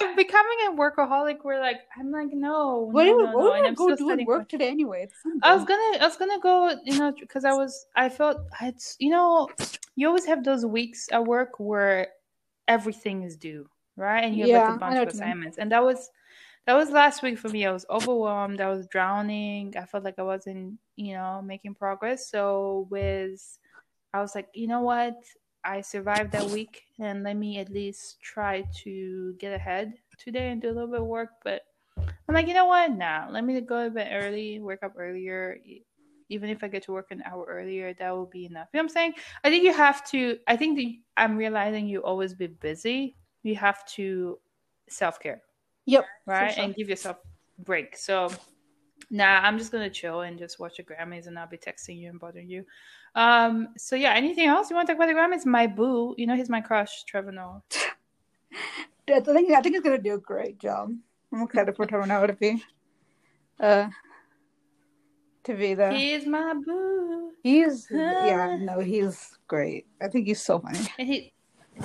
I'm 0.00 0.16
becoming 0.16 0.58
a 0.68 0.72
workaholic. 0.72 1.38
Where 1.42 1.60
like 1.60 1.82
I'm 1.98 2.10
like, 2.10 2.28
no, 2.32 2.88
what 2.90 3.04
no, 3.04 3.12
no, 3.16 3.32
what 3.32 3.44
no. 3.44 3.54
you 3.56 3.66
I'm 3.68 3.74
go 3.74 3.94
do 3.96 4.10
at 4.10 4.26
work 4.26 4.48
today 4.48 4.68
anyway? 4.68 5.08
I 5.42 5.54
was 5.54 5.64
gonna, 5.64 5.98
I 6.02 6.06
was 6.06 6.16
gonna 6.16 6.40
go, 6.40 6.74
you 6.84 6.98
know, 6.98 7.12
because 7.18 7.44
I 7.44 7.52
was, 7.52 7.86
I 7.94 8.08
felt, 8.08 8.38
I 8.60 8.64
had, 8.64 8.76
you 8.98 9.10
know, 9.10 9.48
you 9.94 10.08
always 10.08 10.24
have 10.24 10.42
those 10.44 10.66
weeks 10.66 11.08
at 11.12 11.24
work 11.24 11.60
where 11.60 12.08
everything 12.66 13.22
is 13.22 13.36
due, 13.36 13.68
right? 13.96 14.24
And 14.24 14.34
you 14.34 14.42
have 14.42 14.50
Yeah, 14.50 14.66
like 14.66 14.76
a 14.76 14.78
bunch 14.78 14.98
of 14.98 15.08
assignments, 15.08 15.58
and 15.58 15.70
that 15.70 15.84
was, 15.84 16.10
that 16.66 16.74
was 16.74 16.90
last 16.90 17.22
week 17.22 17.38
for 17.38 17.48
me. 17.48 17.66
I 17.66 17.72
was 17.72 17.86
overwhelmed. 17.90 18.60
I 18.60 18.70
was 18.70 18.86
drowning. 18.86 19.74
I 19.76 19.84
felt 19.84 20.04
like 20.04 20.18
I 20.18 20.22
wasn't, 20.22 20.78
you 20.96 21.14
know, 21.14 21.42
making 21.42 21.74
progress. 21.74 22.30
So 22.30 22.86
with, 22.90 23.58
I 24.12 24.20
was 24.20 24.34
like, 24.34 24.48
you 24.54 24.66
know 24.66 24.80
what? 24.80 25.14
I 25.64 25.80
survived 25.80 26.32
that 26.32 26.44
week, 26.50 26.82
and 26.98 27.22
let 27.22 27.36
me 27.36 27.58
at 27.58 27.70
least 27.70 28.20
try 28.20 28.64
to 28.82 29.34
get 29.38 29.54
ahead 29.54 29.94
today 30.18 30.50
and 30.50 30.60
do 30.60 30.68
a 30.68 30.72
little 30.72 30.90
bit 30.90 31.00
of 31.00 31.06
work. 31.06 31.30
But 31.42 31.62
I'm 31.96 32.34
like, 32.34 32.48
you 32.48 32.54
know 32.54 32.66
what? 32.66 32.92
Nah, 32.92 33.28
let 33.30 33.44
me 33.44 33.58
go 33.60 33.86
a 33.86 33.90
bit 33.90 34.08
early, 34.12 34.60
wake 34.60 34.82
up 34.82 34.92
earlier. 34.98 35.58
Even 36.28 36.50
if 36.50 36.62
I 36.62 36.68
get 36.68 36.82
to 36.84 36.92
work 36.92 37.10
an 37.10 37.22
hour 37.24 37.46
earlier, 37.48 37.94
that 37.94 38.10
will 38.10 38.26
be 38.26 38.46
enough. 38.46 38.68
You 38.72 38.78
know 38.78 38.84
what 38.84 38.90
I'm 38.90 38.94
saying? 38.94 39.14
I 39.42 39.50
think 39.50 39.64
you 39.64 39.72
have 39.72 40.04
to, 40.10 40.38
I 40.46 40.56
think 40.56 40.80
I'm 41.16 41.36
realizing 41.36 41.86
you 41.86 42.02
always 42.02 42.34
be 42.34 42.46
busy. 42.46 43.16
You 43.42 43.56
have 43.56 43.84
to 43.96 44.38
self 44.88 45.18
care, 45.18 45.42
Yep. 45.86 46.04
right? 46.26 46.54
sure. 46.54 46.64
And 46.64 46.74
give 46.74 46.88
yourself 46.88 47.18
a 47.58 47.62
break. 47.62 47.96
So, 47.96 48.30
nah, 49.10 49.40
I'm 49.40 49.58
just 49.58 49.72
going 49.72 49.84
to 49.84 49.94
chill 49.94 50.22
and 50.22 50.38
just 50.38 50.58
watch 50.58 50.76
the 50.76 50.82
Grammys 50.82 51.26
and 51.26 51.38
I'll 51.38 51.46
be 51.46 51.58
texting 51.58 51.98
you 51.98 52.10
and 52.10 52.18
bothering 52.18 52.48
you. 52.48 52.64
Um, 53.14 53.68
so 53.76 53.94
yeah, 53.96 54.14
anything 54.14 54.46
else 54.46 54.70
you 54.70 54.76
want 54.76 54.88
to 54.88 54.94
talk 54.94 55.02
about 55.02 55.12
the 55.12 55.18
Grammys? 55.18 55.46
My 55.46 55.66
boo, 55.66 56.14
you 56.18 56.26
know, 56.26 56.34
he's 56.34 56.48
my 56.48 56.60
crush, 56.60 57.04
Trevor 57.04 57.32
Noah. 57.32 57.62
I 59.08 59.20
think 59.20 59.52
I 59.52 59.60
think 59.60 59.74
he's 59.74 59.82
gonna 59.82 59.98
do 59.98 60.14
a 60.14 60.18
great 60.18 60.58
job. 60.58 60.90
I'm 61.32 61.42
excited 61.42 61.76
for 61.76 61.84
Trevor 61.84 62.06
Noah 62.06 62.28
to 62.28 62.32
be, 62.32 62.62
uh, 63.60 63.88
to 65.44 65.54
be 65.54 65.74
the. 65.74 65.92
He 65.92 66.12
is 66.12 66.26
my 66.26 66.54
boo. 66.54 67.32
He's 67.42 67.86
yeah 67.90 68.56
no 68.58 68.80
he's 68.80 69.36
great. 69.46 69.86
I 70.00 70.08
think 70.08 70.26
he's 70.26 70.40
so 70.40 70.58
funny. 70.58 70.80
And 70.98 71.06
he, 71.06 71.32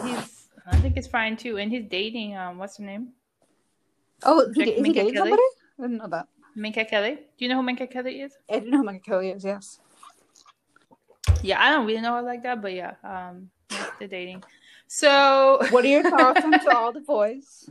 he's, 0.02 0.50
I 0.66 0.78
think 0.78 0.96
it's 0.96 1.08
fine 1.08 1.36
too. 1.36 1.58
And 1.58 1.70
he's 1.72 1.86
dating, 1.90 2.38
um, 2.38 2.58
what's 2.58 2.78
her 2.78 2.86
name? 2.86 3.10
Oh, 4.24 4.52
Jack- 4.54 4.68
is 4.68 4.86
he 4.86 4.94
Kelly? 4.94 5.16
somebody? 5.16 5.42
I 5.78 5.82
didn't 5.84 5.98
know 5.98 6.08
that. 6.10 6.28
Minka 6.56 6.86
Kelly. 6.86 7.16
Do 7.16 7.46
you 7.46 7.48
know 7.50 7.56
who 7.56 7.64
Minka 7.64 7.88
Kelly 7.88 8.22
is? 8.22 8.34
I 8.50 8.56
didn't 8.56 8.72
know 8.72 8.78
who 8.80 8.84
Minka 8.84 9.02
Kelly 9.10 9.30
is. 9.30 9.44
Yes. 9.46 9.80
Yeah, 11.42 11.64
I 11.64 11.70
don't 11.72 11.86
really 11.86 12.02
know 12.02 12.16
her 12.16 12.22
like 12.22 12.44
that, 12.44 12.62
but 12.62 12.74
yeah, 12.74 12.96
um, 13.04 13.50
they're 13.98 14.08
dating. 14.10 14.44
So, 14.88 15.60
What 15.70 15.86
are 15.86 15.88
your 15.88 16.04
thoughts 16.10 16.44
on 16.44 16.52
To 16.52 16.76
All 16.76 16.92
the 16.92 17.00
Boys? 17.02 17.70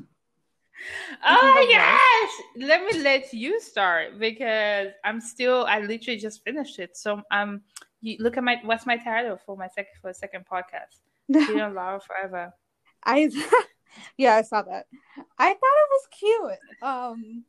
oh 1.27 1.55
the 1.57 1.67
yes, 1.69 2.31
let 2.57 2.85
me 2.85 3.03
let 3.03 3.33
you 3.35 3.61
start 3.61 4.19
because 4.19 4.89
I'm 5.05 5.21
still. 5.21 5.65
I 5.67 5.81
literally 5.81 6.19
just 6.19 6.45
finished 6.45 6.79
it. 6.79 6.97
So, 6.97 7.21
um, 7.33 7.63
you 8.01 8.17
look 8.21 8.37
at 8.37 8.45
my 8.45 8.61
what's 8.63 8.87
my 8.87 8.97
title 8.97 9.39
for 9.45 9.57
my 9.57 9.67
second 9.69 9.95
for 10.01 10.11
a 10.11 10.15
second 10.15 10.45
podcast? 10.51 11.01
You 11.29 11.57
know, 11.57 11.71
Laura 11.71 12.01
Forever. 12.01 12.55
I 13.05 13.29
yeah, 14.17 14.37
I 14.37 14.43
saw 14.43 14.63
that. 14.63 14.87
I 15.39 15.49
thought 15.49 15.55
it 15.55 15.91
was 15.91 16.09
cute. 16.11 16.59
Um, 16.83 17.45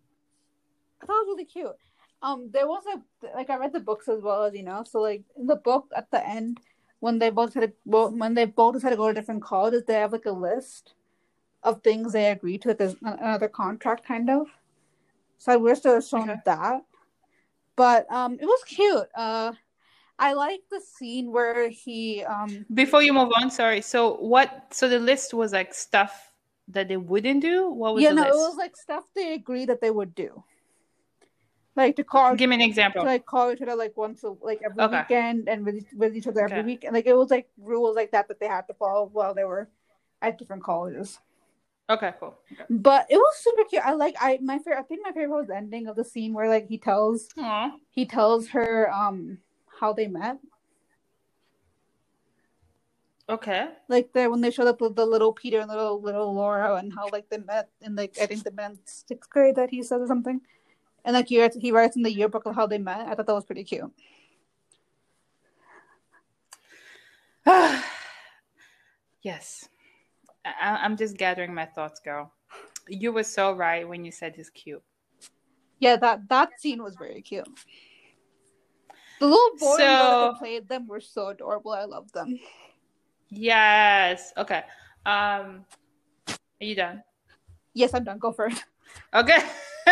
I 1.02 1.06
thought 1.06 1.22
it 1.22 1.28
was 1.28 1.36
really 1.36 1.46
cute. 1.46 1.76
Um, 2.22 2.50
there 2.52 2.68
was 2.68 2.84
a 2.94 3.02
like 3.36 3.50
I 3.50 3.58
read 3.58 3.74
the 3.74 3.80
books 3.80 4.08
as 4.10 4.22
well 4.22 4.44
as 4.44 4.54
you 4.54 4.64
know. 4.64 4.84
So 4.84 5.00
like 5.00 5.24
in 5.38 5.48
the 5.48 5.56
book 5.56 5.90
at 5.96 6.12
the 6.12 6.26
end, 6.28 6.60
when 7.00 7.20
they 7.20 7.30
both 7.30 7.54
had 7.54 7.62
to, 7.62 7.74
well, 7.86 8.12
when 8.12 8.34
they 8.34 8.46
both 8.46 8.74
decided 8.76 8.96
to 8.96 8.98
go 8.98 9.08
to 9.08 9.14
different 9.14 9.42
colleges, 9.44 9.84
they 9.86 9.94
have 9.94 10.12
like 10.12 10.26
a 10.26 10.32
list 10.32 10.94
of 11.64 11.82
things 11.82 12.14
they 12.14 12.32
agreed 12.32 12.62
to, 12.64 12.70
like 12.70 12.78
there's 12.78 12.96
another 13.02 13.48
contract 13.48 14.06
kind 14.06 14.30
of. 14.30 14.48
So 15.38 15.54
I 15.54 15.56
wish 15.56 15.80
they 15.80 15.90
were 15.90 16.02
shown 16.02 16.30
Okay. 16.30 16.40
that, 16.46 16.82
but 17.78 18.12
um, 18.12 18.34
it 18.34 18.46
was 18.46 18.64
cute. 18.66 19.08
Uh, 19.16 19.54
I 20.18 20.34
like 20.34 20.62
the 20.70 20.82
scene 20.82 21.32
where 21.32 21.70
he 21.70 22.24
um 22.26 22.66
Before 22.74 23.02
you 23.02 23.14
move 23.14 23.32
on, 23.42 23.50
sorry. 23.50 23.82
So 23.82 24.16
what? 24.18 24.74
So 24.74 24.90
the 24.90 25.00
list 25.00 25.34
was 25.34 25.54
like 25.54 25.74
stuff 25.74 26.29
that 26.70 26.88
they 26.88 26.98
wouldn't 26.98 27.42
do. 27.42 27.70
What 27.70 27.94
was 27.96 28.04
yeah 28.04 28.12
no 28.12 28.24
list? 28.24 28.34
it 28.36 28.38
was 28.38 28.58
like 28.58 28.78
stuff 28.78 29.04
they 29.16 29.34
agreed 29.34 29.70
that 29.70 29.82
they 29.82 29.92
would 29.92 30.14
do 30.16 30.44
like 31.76 31.96
to 31.96 32.04
call 32.04 32.36
Give 32.36 32.50
me 32.50 32.56
an 32.58 32.62
to 32.62 32.66
example. 32.68 33.06
like 33.06 33.26
call 33.26 33.52
each 33.52 33.62
other 33.62 33.76
like 33.76 33.96
once 33.96 34.24
a, 34.24 34.30
like 34.42 34.60
every 34.64 34.84
Okay. 34.84 35.00
weekend 35.02 35.48
and 35.50 35.66
with, 35.66 35.86
with 35.96 36.16
each 36.16 36.28
other 36.28 36.42
every 36.42 36.58
Okay. 36.60 36.66
week 36.66 36.84
and 36.84 36.94
like 36.94 37.06
it 37.06 37.16
was 37.16 37.30
like 37.32 37.48
rules 37.58 37.96
like 37.96 38.12
that 38.12 38.28
that 38.28 38.40
they 38.40 38.48
had 38.48 38.68
to 38.68 38.74
follow 38.74 39.10
while 39.12 39.34
they 39.34 39.44
were 39.46 39.70
at 40.22 40.38
different 40.38 40.64
colleges 40.64 41.20
Okay, 41.90 42.14
cool. 42.20 42.38
Okay. 42.52 42.66
but 42.70 43.08
it 43.10 43.16
was 43.18 43.36
super 43.38 43.64
cute 43.64 43.82
i 43.84 43.94
like 43.94 44.16
i 44.20 44.38
my 44.44 44.58
favorite 44.60 44.78
i 44.80 44.84
think 44.84 45.02
my 45.04 45.12
favorite 45.12 45.30
was 45.36 45.48
the 45.48 45.56
ending 45.56 45.88
of 45.88 45.96
the 45.96 46.04
scene 46.04 46.34
where 46.34 46.48
like 46.50 46.68
he 46.68 46.78
tells 46.78 47.30
Aw. 47.38 47.72
he 47.90 48.06
tells 48.06 48.50
her 48.50 48.92
um 48.94 49.40
how 49.80 49.94
they 49.94 50.08
met 50.08 50.38
Okay. 53.30 53.70
like 53.88 54.12
the 54.14 54.28
when 54.28 54.42
they 54.42 54.50
showed 54.52 54.68
up 54.68 54.82
with 54.82 54.96
the 54.96 55.06
little 55.06 55.32
peter 55.32 55.60
and 55.60 55.70
little 55.70 56.02
little 56.02 56.34
laura 56.34 56.76
and 56.76 56.92
how 56.94 57.08
like 57.12 57.30
they 57.30 57.38
met 57.38 57.70
in 57.82 57.96
like 57.96 58.18
i 58.20 58.26
think 58.26 58.44
they 58.44 58.50
met 58.52 58.76
sixth 58.86 59.30
grade 59.30 59.56
that 59.56 59.70
he 59.70 59.84
said 59.84 60.02
or 60.02 60.08
something 60.08 60.42
and 61.06 61.14
like 61.14 61.28
he 61.28 61.40
writes, 61.40 61.56
he 61.62 61.72
writes 61.72 61.96
in 61.96 62.02
the 62.02 62.12
yearbook 62.12 62.46
of 62.48 62.56
how 62.56 62.66
they 62.66 62.80
met 62.80 63.08
i 63.08 63.14
thought 63.14 63.28
that 63.28 63.34
was 63.36 63.46
pretty 63.46 63.64
cute 63.64 63.92
yes. 69.22 69.68
I- 70.46 70.80
I'm 70.84 70.98
just 70.98 71.18
gathering 71.18 71.54
my 71.54 71.66
thoughts, 71.66 72.00
girl. 72.00 72.32
You 72.88 73.12
were 73.12 73.24
so 73.24 73.54
right 73.54 73.88
when 73.88 74.06
you 74.06 74.12
said 74.12 74.36
he's 74.36 74.50
cute. 74.50 74.84
Yeah, 75.80 75.96
that 75.98 76.28
that 76.30 76.60
scene 76.60 76.84
was 76.84 76.96
very 76.96 77.22
cute. 77.22 77.48
The 79.20 79.26
little 79.28 79.58
boy 79.58 79.72
and 79.72 79.78
So- 79.78 80.32
that 80.32 80.40
played 80.40 80.68
them 80.70 80.88
were 80.88 81.00
so 81.02 81.28
adorable. 81.30 81.72
I 81.72 81.86
loved 81.86 82.14
them. 82.14 82.40
Yes. 83.30 84.34
Okay. 84.38 84.64
Um, 85.06 85.66
are 86.28 86.66
you 86.66 86.76
done? 86.76 87.04
Yes, 87.74 87.94
I'm 87.94 88.04
done. 88.04 88.20
Go 88.20 88.32
first. 88.32 88.64
Okay. 89.14 89.38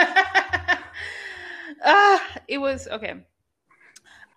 Ah, 1.84 2.24
it 2.48 2.58
was 2.58 2.88
okay. 2.88 3.16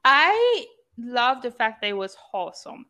I 0.04 0.66
love 0.98 1.42
the 1.42 1.50
fact 1.50 1.80
that 1.80 1.88
it 1.88 1.96
was 1.96 2.14
wholesome. 2.14 2.86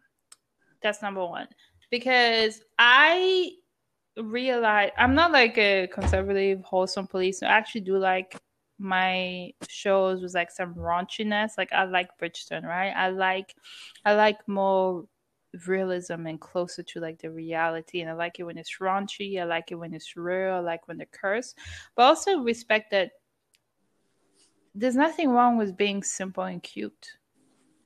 That's 0.83 1.03
number 1.03 1.25
one. 1.25 1.49
Because 1.91 2.61
I 2.79 3.53
realize 4.17 4.91
I'm 4.97 5.15
not 5.15 5.33
like 5.33 5.59
a 5.59 5.89
conservative, 5.89 6.63
wholesome 6.65 7.07
police. 7.07 7.43
I 7.43 7.47
actually 7.47 7.83
do 7.83 7.99
like 7.99 8.37
my 8.79 9.53
shows 9.69 10.23
with 10.23 10.35
like 10.35 10.51
some 10.51 10.75
raunchiness. 10.75 11.53
Like 11.59 11.73
I 11.73 11.85
like 11.85 12.11
Bridgerton, 12.19 12.65
right? 12.65 12.93
I 12.97 13.11
like 13.11 13.55
I 14.05 14.15
like 14.15 14.47
more 14.49 15.05
realism 15.67 16.27
and 16.27 16.41
closer 16.41 16.83
to 16.83 17.01
like 17.01 17.21
the 17.21 17.31
reality. 17.31 18.01
And 18.01 18.11
I 18.11 18.15
like 18.15 18.39
it 18.39 18.45
when 18.45 18.59
it's 18.59 18.79
raunchy. 18.81 19.41
I 19.41 19.45
like 19.45 19.71
it 19.71 19.77
when 19.77 19.95
it's 19.95 20.17
real. 20.17 20.55
I 20.55 20.59
like 20.61 20.89
when 20.89 20.99
they 20.99 21.07
curse. 21.11 21.55
But 21.95 22.05
also 22.05 22.39
respect 22.41 22.91
that 22.93 23.13
there's 24.75 24.97
nothing 24.97 25.31
wrong 25.31 25.57
with 25.57 25.77
being 25.77 26.03
simple 26.03 26.45
and 26.45 26.63
cute. 26.63 27.17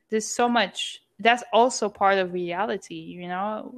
There's 0.09 0.27
so 0.27 0.47
much 0.47 1.01
that's 1.19 1.43
also 1.51 1.89
part 1.89 2.17
of 2.17 2.33
reality, 2.33 2.95
you 2.95 3.27
know. 3.27 3.73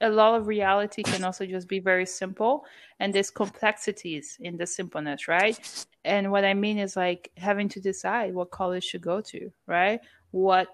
A 0.00 0.08
lot 0.08 0.38
of 0.38 0.46
reality 0.46 1.02
can 1.02 1.24
also 1.24 1.44
just 1.44 1.66
be 1.66 1.80
very 1.80 2.06
simple, 2.06 2.64
and 3.00 3.12
there's 3.12 3.30
complexities 3.30 4.38
in 4.40 4.56
the 4.56 4.64
simpleness, 4.64 5.26
right? 5.26 5.58
And 6.04 6.30
what 6.30 6.44
I 6.44 6.54
mean 6.54 6.78
is 6.78 6.96
like 6.96 7.32
having 7.36 7.68
to 7.70 7.80
decide 7.80 8.32
what 8.32 8.52
college 8.52 8.84
should 8.84 9.02
go 9.02 9.20
to, 9.22 9.50
right? 9.66 10.00
What 10.30 10.68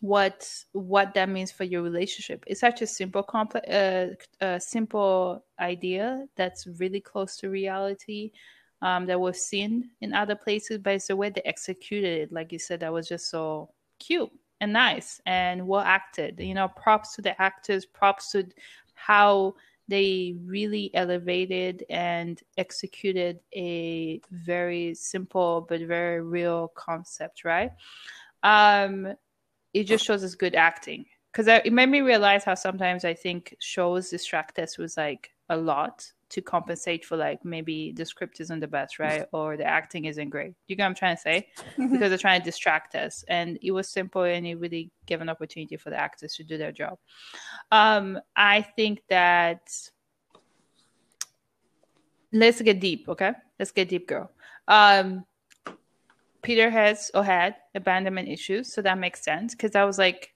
what 0.00 0.48
what 0.72 1.14
that 1.14 1.28
means 1.28 1.50
for 1.50 1.64
your 1.64 1.82
relationship. 1.82 2.44
It's 2.46 2.60
such 2.60 2.82
a 2.82 2.86
simple 2.86 3.24
uh, 4.40 4.58
simple 4.58 5.44
idea 5.58 6.26
that's 6.36 6.66
really 6.78 7.00
close 7.00 7.36
to 7.38 7.50
reality 7.50 8.32
um, 8.82 9.06
that 9.06 9.20
was 9.20 9.42
seen 9.42 9.90
in 10.00 10.12
other 10.12 10.34
places, 10.34 10.78
but 10.78 10.94
it's 10.94 11.06
the 11.06 11.16
way 11.16 11.30
they 11.30 11.42
executed 11.44 12.20
it. 12.22 12.32
Like 12.32 12.52
you 12.52 12.58
said, 12.58 12.80
that 12.80 12.92
was 12.92 13.08
just 13.08 13.30
so 13.30 13.70
cute 13.98 14.30
and 14.60 14.72
nice 14.72 15.20
and 15.26 15.66
well 15.66 15.80
acted. 15.80 16.38
You 16.38 16.54
know, 16.54 16.68
props 16.68 17.14
to 17.16 17.22
the 17.22 17.40
actors, 17.40 17.86
props 17.86 18.32
to 18.32 18.46
how 18.94 19.54
they 19.88 20.34
really 20.44 20.90
elevated 20.94 21.84
and 21.90 22.40
executed 22.56 23.40
a 23.54 24.20
very 24.30 24.94
simple 24.94 25.66
but 25.68 25.80
very 25.82 26.22
real 26.22 26.68
concept, 26.74 27.44
right? 27.44 27.70
Um, 28.42 29.14
it 29.74 29.84
just 29.84 30.04
shows 30.04 30.24
us 30.24 30.34
good 30.34 30.54
acting 30.54 31.04
because 31.32 31.48
it 31.48 31.72
made 31.72 31.88
me 31.88 32.00
realize 32.00 32.44
how 32.44 32.54
sometimes 32.54 33.04
I 33.04 33.12
think 33.12 33.54
shows 33.58 34.08
distract 34.08 34.58
us 34.60 34.78
with 34.78 34.96
like 34.96 35.32
a 35.48 35.56
lot 35.56 36.10
to 36.30 36.40
compensate 36.40 37.04
for 37.04 37.16
like 37.16 37.44
maybe 37.44 37.92
the 37.92 38.04
script 38.04 38.40
isn't 38.40 38.60
the 38.60 38.68
best, 38.68 38.98
right? 38.98 39.26
Or 39.32 39.56
the 39.56 39.64
acting 39.64 40.04
isn't 40.04 40.30
great. 40.30 40.54
You 40.68 40.76
get 40.76 40.84
what 40.84 40.88
I'm 40.88 40.94
trying 40.94 41.16
to 41.16 41.22
say? 41.22 41.48
Mm-hmm. 41.56 41.92
Because 41.92 42.08
they're 42.08 42.18
trying 42.18 42.40
to 42.40 42.44
distract 42.44 42.94
us. 42.94 43.24
And 43.28 43.58
it 43.62 43.72
was 43.72 43.88
simple 43.88 44.22
and 44.22 44.46
it 44.46 44.56
really 44.56 44.90
gave 45.06 45.20
an 45.20 45.28
opportunity 45.28 45.76
for 45.76 45.90
the 45.90 45.96
actors 45.96 46.34
to 46.36 46.44
do 46.44 46.56
their 46.56 46.72
job. 46.72 46.98
Um, 47.72 48.20
I 48.36 48.62
think 48.62 49.02
that 49.08 49.68
let's 52.32 52.62
get 52.62 52.80
deep, 52.80 53.08
okay? 53.08 53.32
Let's 53.58 53.72
get 53.72 53.88
deep, 53.88 54.06
girl. 54.06 54.30
Um, 54.66 55.24
Peter 56.44 56.70
has 56.70 57.10
or 57.14 57.24
had 57.24 57.56
abandonment 57.74 58.28
issues, 58.28 58.72
so 58.72 58.82
that 58.82 58.98
makes 58.98 59.24
sense 59.24 59.54
because 59.54 59.74
I 59.74 59.84
was 59.84 59.98
like, 59.98 60.32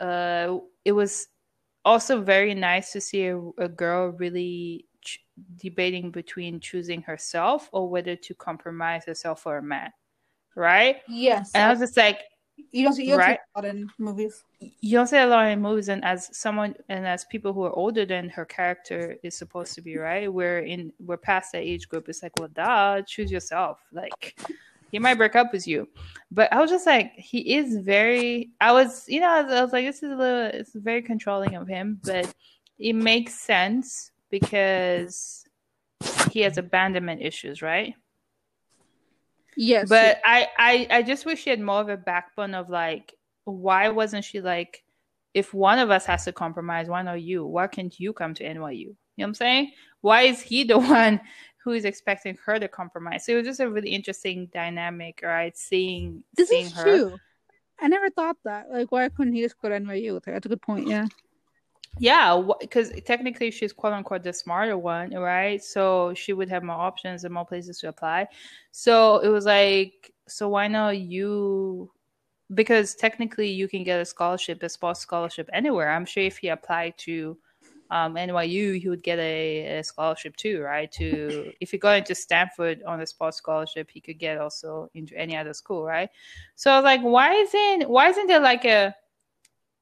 uh, 0.00 0.58
it 0.84 0.92
was 0.92 1.28
also 1.84 2.20
very 2.20 2.54
nice 2.54 2.92
to 2.92 3.00
see 3.00 3.26
a, 3.26 3.38
a 3.58 3.68
girl 3.68 4.08
really 4.10 4.86
ch- 5.00 5.24
debating 5.56 6.10
between 6.10 6.60
choosing 6.60 7.02
herself 7.02 7.68
or 7.72 7.88
whether 7.88 8.16
to 8.16 8.34
compromise 8.34 9.04
herself 9.04 9.42
for 9.42 9.58
a 9.58 9.62
man, 9.62 9.90
right? 10.56 10.98
Yes. 11.08 11.50
And 11.54 11.64
I 11.64 11.70
was 11.70 11.80
just 11.80 11.96
like, 11.96 12.20
you 12.70 12.84
don't 12.84 12.92
see, 12.92 13.04
you 13.04 13.10
don't 13.10 13.18
right? 13.18 13.38
see 13.38 13.52
a 13.54 13.58
lot 13.58 13.64
in 13.64 13.90
movies. 13.98 14.44
You 14.60 14.98
don't 14.98 15.06
see 15.06 15.18
a 15.18 15.26
lot 15.26 15.48
in 15.48 15.60
movies, 15.60 15.88
and 15.88 16.04
as 16.04 16.30
someone 16.36 16.74
and 16.88 17.06
as 17.06 17.24
people 17.24 17.52
who 17.52 17.64
are 17.64 17.72
older 17.72 18.06
than 18.06 18.28
her 18.28 18.44
character 18.44 19.16
is 19.22 19.34
supposed 19.36 19.74
to 19.74 19.82
be, 19.82 19.96
right? 19.96 20.32
We're 20.32 20.60
in 20.60 20.92
we're 21.00 21.16
past 21.16 21.52
that 21.52 21.62
age 21.62 21.88
group. 21.88 22.08
It's 22.08 22.22
like, 22.22 22.36
well, 22.36 22.48
duh, 22.48 23.02
choose 23.02 23.30
yourself. 23.30 23.80
Like, 23.92 24.38
he 24.94 25.00
might 25.00 25.18
break 25.18 25.34
up 25.34 25.52
with 25.52 25.66
you. 25.66 25.88
But 26.30 26.52
I 26.52 26.60
was 26.60 26.70
just 26.70 26.86
like, 26.86 27.14
he 27.16 27.56
is 27.56 27.78
very. 27.78 28.50
I 28.60 28.70
was, 28.70 29.08
you 29.08 29.18
know, 29.18 29.28
I 29.28 29.42
was, 29.42 29.52
I 29.52 29.62
was 29.62 29.72
like, 29.72 29.84
this 29.84 30.04
is 30.04 30.12
a 30.12 30.14
little. 30.14 30.46
It's 30.54 30.72
very 30.72 31.02
controlling 31.02 31.56
of 31.56 31.66
him, 31.66 31.98
but 32.04 32.32
it 32.78 32.92
makes 32.92 33.34
sense 33.34 34.12
because 34.30 35.44
he 36.30 36.42
has 36.42 36.58
abandonment 36.58 37.22
issues, 37.22 37.60
right? 37.60 37.94
Yes. 39.56 39.88
But 39.88 40.20
I, 40.24 40.46
I, 40.56 40.86
I 40.88 41.02
just 41.02 41.26
wish 41.26 41.42
she 41.42 41.50
had 41.50 41.60
more 41.60 41.80
of 41.80 41.88
a 41.88 41.96
backbone 41.96 42.54
of 42.54 42.70
like, 42.70 43.14
why 43.46 43.88
wasn't 43.88 44.24
she 44.24 44.40
like, 44.40 44.84
if 45.34 45.52
one 45.52 45.80
of 45.80 45.90
us 45.90 46.06
has 46.06 46.24
to 46.26 46.32
compromise, 46.32 46.86
why 46.86 47.02
not 47.02 47.20
you? 47.20 47.44
Why 47.44 47.66
can't 47.66 47.98
you 47.98 48.12
come 48.12 48.34
to 48.34 48.44
NYU? 48.44 48.78
You 48.78 48.86
know 48.86 48.94
what 49.16 49.26
I'm 49.26 49.34
saying? 49.34 49.72
Why 50.02 50.22
is 50.22 50.40
he 50.40 50.62
the 50.62 50.78
one 50.78 51.20
who 51.64 51.72
is 51.72 51.86
expecting 51.86 52.36
her 52.44 52.58
to 52.58 52.68
compromise. 52.68 53.24
So 53.24 53.32
it 53.32 53.36
was 53.36 53.46
just 53.46 53.60
a 53.60 53.70
really 53.70 53.88
interesting 53.88 54.50
dynamic, 54.52 55.20
right? 55.24 55.56
Seeing 55.56 56.22
this 56.36 56.50
seeing 56.50 56.66
is 56.66 56.72
her. 56.74 56.82
true. 56.82 57.16
I 57.80 57.88
never 57.88 58.10
thought 58.10 58.36
that. 58.44 58.70
Like, 58.70 58.92
why 58.92 59.08
couldn't 59.08 59.32
he 59.32 59.40
just 59.40 59.60
go 59.60 59.70
to 59.70 59.80
NYU 59.80 60.12
with 60.12 60.26
her? 60.26 60.32
That's 60.32 60.44
a 60.44 60.50
good 60.50 60.62
point. 60.62 60.86
Yeah. 60.86 61.06
Yeah, 61.98 62.42
because 62.60 62.90
technically 63.06 63.50
she's 63.50 63.72
quote 63.72 63.92
unquote 63.92 64.24
the 64.24 64.32
smarter 64.32 64.76
one, 64.76 65.14
right? 65.14 65.62
So 65.62 66.12
she 66.14 66.32
would 66.32 66.48
have 66.50 66.62
more 66.62 66.76
options 66.76 67.24
and 67.24 67.32
more 67.32 67.46
places 67.46 67.78
to 67.78 67.88
apply. 67.88 68.28
So 68.72 69.20
it 69.20 69.28
was 69.28 69.46
like, 69.46 70.12
so 70.28 70.48
why 70.48 70.68
not 70.68 70.98
you? 70.98 71.90
Because 72.52 72.94
technically 72.94 73.48
you 73.48 73.68
can 73.68 73.84
get 73.84 74.00
a 74.00 74.04
scholarship, 74.04 74.62
a 74.62 74.68
sports 74.68 75.00
scholarship 75.00 75.48
anywhere. 75.52 75.90
I'm 75.90 76.04
sure 76.04 76.24
if 76.24 76.38
he 76.38 76.48
applied 76.48 76.98
to 76.98 77.38
um, 77.90 78.14
NYU, 78.14 78.80
he 78.80 78.88
would 78.88 79.02
get 79.02 79.18
a, 79.18 79.78
a, 79.78 79.84
scholarship 79.84 80.36
too, 80.36 80.60
right? 80.60 80.90
To 80.92 81.52
if 81.60 81.70
he 81.70 81.78
got 81.78 81.98
into 81.98 82.14
Stanford 82.14 82.82
on 82.84 83.00
a 83.00 83.06
sports 83.06 83.36
scholarship, 83.36 83.90
he 83.90 84.00
could 84.00 84.18
get 84.18 84.38
also 84.38 84.90
into 84.94 85.16
any 85.16 85.36
other 85.36 85.54
school, 85.54 85.84
right? 85.84 86.08
So 86.54 86.70
I 86.70 86.76
was 86.76 86.84
like, 86.84 87.02
why 87.02 87.32
isn't 87.34 87.88
why 87.88 88.08
isn't 88.08 88.26
there 88.26 88.40
like 88.40 88.64
a 88.64 88.94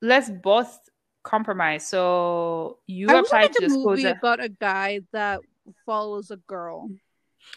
let's 0.00 0.30
both 0.30 0.78
compromise? 1.22 1.86
So 1.86 2.78
you 2.86 3.08
I 3.08 3.20
apply 3.20 3.48
to 3.48 3.60
the 3.60 3.70
school 3.70 4.06
about 4.06 4.42
a 4.42 4.48
guy 4.48 5.00
that 5.12 5.40
follows 5.86 6.30
a 6.30 6.36
girl. 6.36 6.90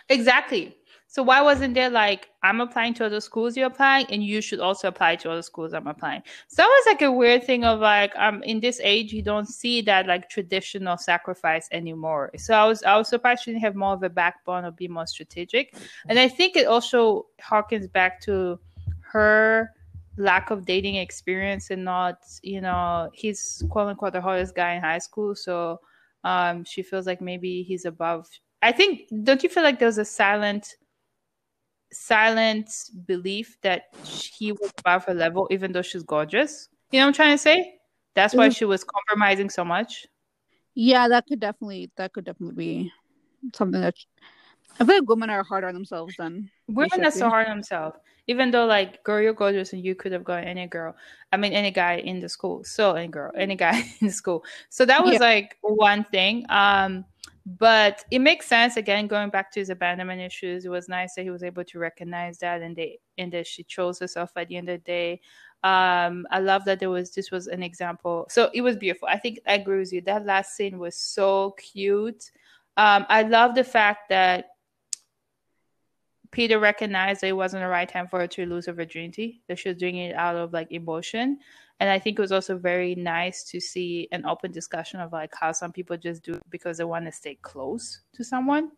Exactly. 0.10 0.76
So 1.16 1.24
why 1.24 1.42
wasn't 1.42 1.76
there 1.76 1.90
like 1.90 2.28
I'm 2.44 2.60
applying 2.60 2.94
to 2.96 3.06
other 3.06 3.22
schools 3.22 3.56
you're 3.56 3.68
applying 3.68 4.06
and 4.08 4.22
you 4.22 4.42
should 4.42 4.60
also 4.60 4.90
apply 4.90 5.16
to 5.16 5.32
other 5.32 5.44
schools 5.44 5.74
I'm 5.74 5.88
applying? 5.88 6.22
So 6.50 6.62
that 6.62 6.68
was 6.68 6.84
like 6.88 7.04
a 7.04 7.10
weird 7.10 7.46
thing 7.46 7.64
of 7.64 7.80
like 7.80 8.12
um 8.18 8.44
in 8.44 8.60
this 8.60 8.82
age 8.84 9.14
you 9.14 9.22
don't 9.22 9.46
see 9.46 9.80
that 9.84 10.08
like 10.08 10.30
traditional 10.30 10.98
sacrifice 10.98 11.70
anymore. 11.72 12.32
So 12.36 12.54
I 12.54 12.66
was 12.66 12.84
I 12.84 12.98
was 12.98 13.08
surprised 13.08 13.44
she 13.44 13.52
didn't 13.52 13.62
have 13.62 13.76
more 13.76 13.94
of 13.94 14.04
a 14.04 14.10
backbone 14.10 14.66
or 14.66 14.72
be 14.72 14.90
more 14.90 15.08
strategic. 15.08 15.74
And 16.10 16.20
I 16.20 16.28
think 16.28 16.58
it 16.58 16.68
also 16.68 17.28
harkens 17.42 17.90
back 17.90 18.20
to 18.24 18.60
her 19.14 19.72
lack 20.18 20.52
of 20.52 20.66
dating 20.66 20.96
experience 20.96 21.70
and 21.70 21.86
not, 21.86 22.24
you 22.44 22.60
know, 22.60 23.10
he's 23.14 23.64
quote 23.70 23.88
unquote 23.88 24.12
the 24.12 24.20
hottest 24.20 24.54
guy 24.54 24.74
in 24.74 24.82
high 24.82 25.00
school. 25.00 25.34
So 25.34 25.80
um 26.26 26.66
she 26.66 26.84
feels 26.84 27.08
like 27.08 27.22
maybe 27.22 27.64
he's 27.64 27.86
above 27.86 28.28
I 28.62 28.74
think 28.74 29.08
don't 29.24 29.42
you 29.44 29.48
feel 29.48 29.64
like 29.64 29.80
there's 29.80 29.98
a 29.98 30.04
silent 30.04 30.76
silent 31.96 32.70
belief 33.06 33.58
that 33.62 33.94
he 34.04 34.52
was 34.52 34.72
above 34.80 35.06
her 35.06 35.14
level, 35.14 35.48
even 35.52 35.72
though 35.72 35.82
she's 35.82 36.04
gorgeous. 36.04 36.70
You 36.92 37.00
know 37.00 37.06
what 37.06 37.10
I'm 37.10 37.14
trying 37.14 37.34
to 37.34 37.38
say? 37.38 37.76
That's 38.14 38.34
why 38.34 38.48
mm-hmm. 38.48 38.54
she 38.54 38.66
was 38.66 38.84
compromising 38.84 39.50
so 39.50 39.66
much. 39.66 40.06
Yeah, 40.74 41.08
that 41.08 41.26
could 41.28 41.40
definitely 41.40 41.92
that 41.98 42.14
could 42.14 42.26
definitely 42.26 42.56
be 42.56 42.92
something 43.54 43.82
that 43.82 43.96
I 44.80 44.86
feel 44.86 44.96
like 44.96 45.10
women 45.10 45.30
are 45.30 45.44
harder 45.44 45.68
on 45.68 45.74
themselves 45.74 46.16
than 46.18 46.50
women 46.68 47.06
are 47.06 47.12
so 47.12 47.30
hard 47.30 47.48
on 47.48 47.58
themselves. 47.58 47.98
Even 48.28 48.52
though 48.52 48.66
like 48.66 49.04
girl, 49.04 49.22
you're 49.22 49.34
gorgeous 49.34 49.74
and 49.74 49.84
you 49.84 49.96
could 49.96 50.12
have 50.12 50.24
got 50.24 50.44
any 50.44 50.68
girl. 50.68 50.96
I 51.32 51.38
mean 51.38 51.54
any 51.54 51.72
guy 51.72 51.98
in 51.98 52.20
the 52.20 52.28
school. 52.28 52.64
So 52.64 52.94
any 52.94 53.08
girl, 53.08 53.32
any 53.38 53.56
guy 53.56 53.78
in 54.02 54.08
the 54.08 54.14
school. 54.14 54.44
So 54.70 54.86
that 54.86 55.04
was 55.04 55.14
yeah. 55.14 55.20
like 55.20 55.58
one 55.62 56.04
thing. 56.06 56.46
Um 56.50 57.06
but 57.46 58.04
it 58.10 58.20
makes 58.20 58.48
sense 58.48 58.76
again 58.76 59.06
going 59.06 59.30
back 59.30 59.52
to 59.52 59.60
his 59.60 59.70
abandonment 59.70 60.20
issues 60.20 60.66
it 60.66 60.70
was 60.70 60.90
nice 60.90 61.14
that 61.14 61.22
he 61.22 61.30
was 61.30 61.44
able 61.44 61.64
to 61.64 61.78
recognize 61.78 62.40
that 62.40 62.62
and 62.62 62.76
they 62.76 62.98
and 63.20 63.32
that 63.32 63.46
she 63.46 63.64
chose 63.64 64.00
herself 64.00 64.32
at 64.36 64.48
the 64.48 64.58
end 64.58 64.68
of 64.68 64.80
the 64.80 64.84
day. 64.84 65.22
Um 65.64 66.26
i 66.32 66.40
love 66.40 66.66
that 66.66 66.80
there 66.80 66.90
was 66.90 67.12
this 67.12 67.32
was 67.32 67.48
an 67.48 67.62
example. 67.62 68.26
So 68.30 68.50
it 68.54 68.62
was 68.62 68.76
beautiful. 68.78 69.08
I 69.08 69.20
think 69.20 69.40
i 69.48 69.54
agree 69.54 69.80
with 69.80 69.94
you. 69.94 70.02
That 70.02 70.26
last 70.26 70.56
scene 70.56 70.80
was 70.80 70.96
so 70.96 71.52
cute. 71.52 72.32
Um 72.78 73.06
i 73.10 73.22
love 73.22 73.54
the 73.54 73.64
fact 73.64 74.10
that 74.10 74.55
peter 76.36 76.60
recognized 76.60 77.22
that 77.22 77.28
it 77.28 77.34
wasn't 77.34 77.64
the 77.64 77.68
right 77.68 77.88
time 77.88 78.08
for 78.10 78.20
her 78.20 78.28
to 78.28 78.46
lose 78.46 78.66
her 78.66 78.74
virginity 78.74 79.42
that 79.48 79.58
she 79.58 79.70
was 79.70 79.78
doing 79.78 79.96
it 79.96 80.14
out 80.16 80.36
of 80.36 80.52
like 80.52 80.70
emotion. 80.72 81.40
And 81.80 81.90
i 81.90 81.98
think 81.98 82.20
it 82.20 82.22
was 82.22 82.34
also 82.34 82.58
very 82.58 82.94
nice 82.94 83.44
to 83.46 83.60
see 83.62 84.10
an 84.12 84.26
open 84.26 84.52
discussion 84.52 85.00
of 85.00 85.14
like 85.14 85.34
how 85.34 85.54
some 85.54 85.72
people 85.72 85.96
just 85.96 86.24
do 86.24 86.34
it 86.34 86.44
because 86.50 86.78
they 86.78 86.84
want 86.84 87.06
to 87.06 87.12
stay 87.12 87.36
close 87.42 88.02
to 88.14 88.24
someone 88.24 88.72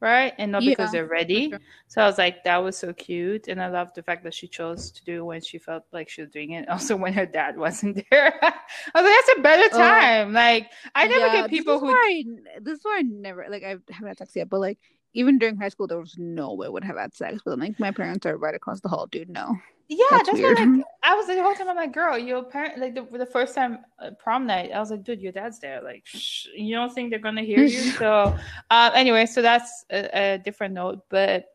right? 0.00 0.32
And 0.38 0.52
not 0.52 0.62
yeah, 0.62 0.70
because 0.70 0.92
they're 0.92 1.06
ready. 1.06 1.50
sure. 1.50 1.60
so 1.86 2.00
i 2.00 2.06
was 2.06 2.16
like 2.16 2.42
that 2.44 2.56
was 2.56 2.76
so 2.76 2.92
cute. 2.92 3.48
And 3.48 3.62
i 3.62 3.68
love 3.68 3.92
the 3.94 4.02
fact 4.02 4.24
that 4.24 4.34
she 4.34 4.48
chose 4.48 4.90
to 4.92 5.04
do 5.04 5.18
it 5.18 5.24
when 5.24 5.40
she 5.42 5.58
felt 5.58 5.84
like 5.92 6.08
she 6.08 6.22
was 6.22 6.30
doing 6.30 6.52
it 6.52 6.68
also 6.74 6.96
when 6.96 7.12
her 7.12 7.26
dad 7.26 7.56
wasn't 7.56 8.02
there. 8.10 8.38
I 8.42 8.52
was 8.94 9.04
like 9.04 9.14
that's 9.14 9.38
a 9.38 9.42
better 9.42 9.68
time. 9.76 10.28
Uh, 10.30 10.40
like 10.40 10.70
i 10.94 11.06
never 11.06 11.26
yeah, 11.26 11.40
get 11.42 11.50
people 11.50 11.80
this 11.80 11.82
who 11.82 11.94
I, 11.94 12.24
this 12.60 12.78
is 12.78 12.84
why 12.84 12.98
i 13.00 13.02
never 13.02 13.46
like 13.50 13.62
i 13.62 13.76
haven't 13.90 14.08
had 14.08 14.18
sex 14.18 14.34
yet 14.34 14.48
but 14.48 14.60
like 14.60 14.78
even 15.14 15.38
during 15.38 15.56
high 15.56 15.68
school 15.68 15.86
there 15.86 15.98
was 15.98 16.16
no 16.18 16.54
way 16.54 16.66
I 16.66 16.70
would 16.70 16.84
have 16.84 16.96
had 16.96 17.14
sex 17.14 17.42
but 17.44 17.58
like 17.58 17.78
my 17.80 17.90
parents 17.90 18.26
are 18.26 18.36
right 18.36 18.54
across 18.54 18.80
the 18.80 18.88
hall 18.88 19.06
dude 19.06 19.28
no 19.28 19.56
yeah, 19.90 20.04
that's, 20.10 20.28
that's 20.28 20.40
what 20.40 20.56
like 20.56 20.84
I 21.02 21.16
was 21.16 21.26
like 21.26 21.36
the 21.36 21.42
whole 21.42 21.54
time. 21.54 21.68
I'm 21.68 21.74
like, 21.74 21.92
girl, 21.92 22.16
your 22.16 22.44
parent 22.44 22.78
like 22.78 22.94
the, 22.94 23.02
the 23.18 23.26
first 23.26 23.56
time 23.56 23.80
uh, 23.98 24.10
prom 24.20 24.46
night. 24.46 24.70
I 24.72 24.78
was 24.78 24.92
like, 24.92 25.02
dude, 25.02 25.20
your 25.20 25.32
dad's 25.32 25.58
there. 25.58 25.82
Like, 25.82 26.02
shh, 26.04 26.46
you 26.54 26.76
don't 26.76 26.94
think 26.94 27.10
they're 27.10 27.18
gonna 27.18 27.42
hear 27.42 27.64
you? 27.64 27.90
so, 27.98 28.38
uh, 28.70 28.90
anyway, 28.94 29.26
so 29.26 29.42
that's 29.42 29.84
a, 29.90 30.34
a, 30.34 30.38
different 30.38 30.74
note. 30.74 31.00
But 31.08 31.46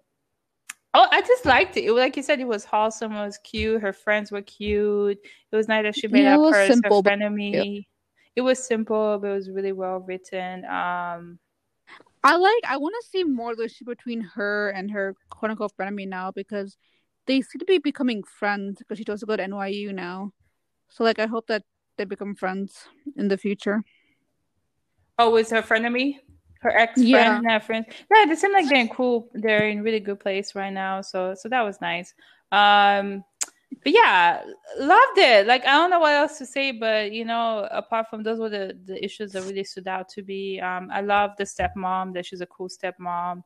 oh, 0.94 1.08
I 1.10 1.22
just 1.22 1.46
liked 1.46 1.78
it. 1.78 1.86
it. 1.86 1.94
Like 1.94 2.18
you 2.18 2.24
said, 2.24 2.42
it 2.42 2.48
was 2.48 2.66
wholesome. 2.66 3.14
It 3.14 3.26
was 3.26 3.38
cute. 3.38 3.82
Her 3.82 3.94
friends 3.94 4.34
were 4.34 4.42
cute. 4.42 5.18
It 5.52 5.56
was 5.56 5.70
nice 5.70 5.84
that 5.84 5.96
she 5.96 6.10
made 6.10 6.24
yeah, 6.24 6.38
up 6.38 6.54
her, 6.54 6.68
simple, 6.68 7.02
her 7.04 7.10
frenemy. 7.10 7.76
Yeah. 7.76 7.82
It 8.36 8.42
was 8.42 8.62
simple, 8.62 9.18
but 9.18 9.28
it 9.30 9.34
was 9.34 9.50
really 9.50 9.72
well 9.72 10.00
written. 10.00 10.66
Um, 10.66 11.40
I 12.26 12.38
like. 12.38 12.64
I 12.68 12.78
want 12.78 12.96
to 13.00 13.08
see 13.08 13.24
more 13.24 13.52
the 13.52 13.60
relationship 13.60 13.86
between 13.88 14.22
her 14.22 14.70
and 14.70 14.90
her 14.90 15.16
quote 15.30 15.52
unquote 15.52 15.74
frenemy 15.80 16.08
now 16.08 16.32
because 16.32 16.76
they 17.28 17.42
seem 17.42 17.60
to 17.60 17.66
be 17.66 17.78
becoming 17.78 18.24
friends 18.24 18.80
because 18.80 18.98
she 18.98 19.06
also 19.08 19.28
go 19.28 19.38
to 19.38 19.44
NYU 19.44 19.94
now. 19.94 20.32
So 20.90 21.04
like 21.04 21.20
I 21.20 21.28
hope 21.28 21.46
that 21.48 21.62
they 21.98 22.04
become 22.04 22.34
friends 22.34 22.88
in 23.16 23.28
the 23.28 23.38
future. 23.38 23.84
Oh, 25.20 25.36
is 25.36 25.52
her 25.52 25.62
friend 25.62 25.86
of 25.86 25.94
me? 25.94 26.20
Her 26.62 26.76
ex 26.76 26.94
friend 26.94 27.44
yeah. 27.44 27.60
friends. 27.60 27.86
Yeah, 28.12 28.26
they 28.26 28.36
seem 28.36 28.54
like 28.54 28.68
they're 28.70 28.80
in 28.80 28.90
cool 28.90 29.30
they're 29.36 29.70
in 29.70 29.84
really 29.84 30.00
good 30.00 30.20
place 30.20 30.56
right 30.56 30.74
now. 30.74 31.02
So 31.02 31.36
so 31.36 31.48
that 31.50 31.62
was 31.62 31.80
nice. 31.80 32.16
Um 32.52 33.24
but 33.86 33.94
yeah, 33.94 34.42
loved 34.80 35.18
it. 35.20 35.46
Like 35.46 35.64
I 35.64 35.74
don't 35.74 35.92
know 35.92 36.00
what 36.00 36.16
else 36.16 36.40
to 36.40 36.46
say, 36.48 36.72
but 36.72 37.12
you 37.12 37.24
know, 37.24 37.68
apart 37.70 38.10
from 38.10 38.24
those 38.24 38.40
were 38.40 38.50
the 38.50 38.76
the 38.84 39.04
issues 39.06 39.32
that 39.34 39.44
really 39.44 39.64
stood 39.64 39.88
out 39.88 40.10
to 40.10 40.24
me. 40.24 40.60
Um, 40.60 40.90
I 40.92 41.02
love 41.02 41.32
the 41.38 41.44
stepmom. 41.44 42.12
That 42.16 42.26
she's 42.26 42.42
a 42.42 42.48
cool 42.48 42.68
stepmom. 42.68 43.44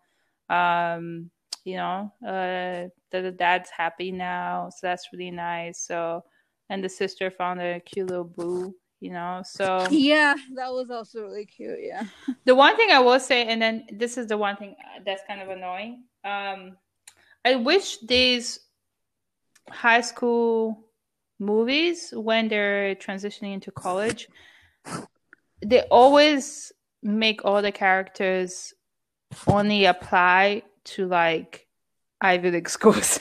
Um, 0.49 1.29
you 1.65 1.75
know, 1.75 2.13
uh, 2.25 2.87
that 3.11 3.21
the 3.21 3.31
dad's 3.37 3.69
happy 3.69 4.13
now, 4.13 4.69
so 4.69 4.87
that's 4.87 5.09
really 5.11 5.29
nice. 5.29 5.81
So, 5.81 6.23
and 6.69 6.81
the 6.81 6.87
sister 6.89 7.29
found 7.29 7.59
a 7.59 7.81
cute 7.81 8.09
little 8.09 8.23
boo. 8.23 8.73
You 9.01 9.11
know, 9.11 9.41
so 9.43 9.87
Yeah, 9.91 10.35
that 10.55 10.71
was 10.71 10.89
also 10.89 11.23
really 11.23 11.47
cute. 11.47 11.79
Yeah. 11.81 12.05
the 12.45 12.55
one 12.55 12.77
thing 12.77 12.91
I 12.91 12.99
will 12.99 13.19
say, 13.19 13.45
and 13.45 13.61
then 13.61 13.87
this 13.91 14.17
is 14.17 14.27
the 14.27 14.37
one 14.37 14.55
thing 14.55 14.77
that's 15.05 15.21
kind 15.27 15.41
of 15.41 15.49
annoying. 15.49 16.05
Um, 16.23 16.77
I 17.43 17.55
wish 17.55 17.97
these 17.99 18.61
high 19.71 20.01
school 20.01 20.85
movies, 21.39 22.11
when 22.15 22.47
they're 22.47 22.95
transitioning 22.95 23.53
into 23.53 23.71
college, 23.71 24.27
they 25.65 25.81
always 25.91 26.71
make 27.03 27.45
all 27.45 27.61
the 27.61 27.71
characters 27.71 28.73
only 29.47 29.85
apply 29.85 30.63
to 30.83 31.07
like 31.07 31.67
Ivy 32.21 32.51
League 32.51 32.69
schools. 32.77 33.19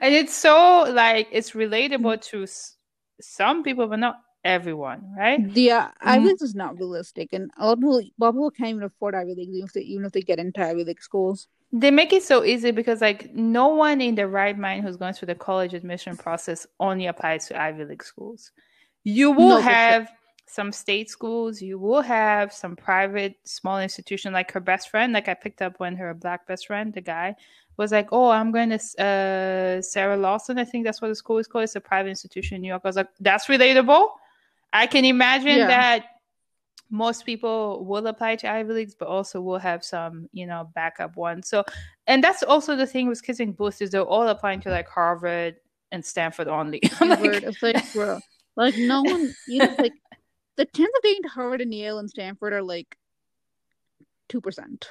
and 0.00 0.14
it's 0.14 0.34
so 0.34 0.84
like 0.92 1.28
it's 1.32 1.52
relatable 1.52 2.20
to 2.30 2.44
s- 2.44 2.76
some 3.20 3.62
people, 3.62 3.86
but 3.86 3.98
not 3.98 4.16
everyone, 4.44 5.12
right? 5.16 5.40
Yeah, 5.54 5.90
Ivy 6.00 6.24
Mhm. 6.24 6.28
League 6.28 6.42
is 6.42 6.54
not 6.54 6.78
realistic, 6.78 7.32
and 7.32 7.50
a 7.58 7.66
lot 7.66 7.72
of 7.74 7.78
people, 7.80 7.98
a 7.98 8.04
lot 8.18 8.28
of 8.28 8.34
people 8.34 8.50
can't 8.50 8.70
even 8.70 8.82
afford 8.84 9.14
Ivy 9.14 9.34
League, 9.34 9.48
even 9.50 9.64
if 9.64 9.72
they, 9.72 9.80
even 9.82 10.04
if 10.06 10.12
they 10.12 10.22
get 10.22 10.38
into 10.38 10.62
Ivy 10.62 10.84
League 10.84 11.02
schools. 11.02 11.48
They 11.72 11.90
make 11.90 12.12
it 12.12 12.22
so 12.22 12.44
easy 12.44 12.70
because 12.70 13.00
like 13.00 13.34
no 13.34 13.68
one 13.68 14.00
in 14.00 14.14
their 14.14 14.28
right 14.28 14.56
mind 14.56 14.84
who's 14.84 14.96
going 14.96 15.14
through 15.14 15.26
the 15.26 15.34
college 15.34 15.74
admission 15.74 16.16
process 16.16 16.66
only 16.80 17.06
applies 17.06 17.48
to 17.48 17.60
Ivy 17.60 17.84
League 17.84 18.04
schools. 18.04 18.52
You 19.04 19.30
will 19.32 19.56
No, 19.56 19.62
for 19.62 19.76
sure. 19.76 19.96
have 19.96 20.10
some 20.48 20.70
state 20.72 21.10
schools, 21.10 21.60
you 21.60 21.78
will 21.78 22.02
have 22.02 22.52
some 22.52 22.76
private 22.76 23.34
small 23.44 23.80
institution 23.80 24.32
like 24.32 24.52
her 24.52 24.60
best 24.60 24.90
friend, 24.90 25.12
like 25.12 25.28
I 25.28 25.34
picked 25.34 25.60
up 25.60 25.80
when 25.80 25.96
her 25.96 26.14
black 26.14 26.46
best 26.46 26.68
friend, 26.68 26.94
the 26.94 27.00
guy, 27.00 27.34
was 27.76 27.90
like, 27.92 28.08
Oh, 28.12 28.30
I'm 28.30 28.52
going 28.52 28.70
to 28.70 28.76
uh 29.02 29.82
Sarah 29.82 30.16
Lawrence, 30.16 30.48
I 30.50 30.64
think 30.64 30.84
that's 30.84 31.02
what 31.02 31.08
the 31.08 31.16
school 31.16 31.38
is 31.38 31.48
called. 31.48 31.64
It's 31.64 31.76
a 31.76 31.80
private 31.80 32.10
institution 32.10 32.56
in 32.56 32.62
New 32.62 32.68
York. 32.68 32.82
I 32.84 32.88
was 32.88 32.96
like, 32.96 33.08
That's 33.20 33.46
relatable. 33.48 34.08
I 34.72 34.86
can 34.86 35.04
imagine 35.04 35.58
Yeah. 35.58 35.66
that 35.66 36.04
most 36.90 37.26
people 37.26 37.84
will 37.84 38.06
apply 38.06 38.36
to 38.36 38.50
Ivy 38.50 38.72
Leagues, 38.72 38.94
but 38.94 39.08
also 39.08 39.40
will 39.40 39.58
have 39.58 39.84
some, 39.84 40.28
you 40.32 40.46
know, 40.46 40.70
backup 40.74 41.16
ones. 41.16 41.48
So, 41.48 41.64
and 42.06 42.22
that's 42.22 42.42
also 42.42 42.76
the 42.76 42.86
thing 42.86 43.08
with 43.08 43.22
Kissing 43.22 43.52
Booth 43.52 43.82
is 43.82 43.90
they're 43.90 44.02
all 44.02 44.28
applying 44.28 44.60
to 44.60 44.70
like 44.70 44.88
Harvard 44.88 45.56
and 45.92 46.04
Stanford 46.04 46.48
only. 46.48 46.80
Like, 47.00 47.18
Harvard, 47.18 47.44
it's 47.44 47.62
like, 47.62 47.92
bro, 47.92 48.20
like 48.56 48.76
no 48.78 49.02
one, 49.02 49.34
you 49.48 49.58
know, 49.58 49.74
like 49.78 49.92
the 50.56 50.64
chance 50.66 50.90
of 50.96 51.02
getting 51.02 51.22
to 51.22 51.28
Harvard 51.28 51.60
and 51.60 51.74
Yale 51.74 51.98
and 51.98 52.08
Stanford 52.08 52.52
are 52.52 52.62
like 52.62 52.96
two 54.28 54.40
percent. 54.40 54.88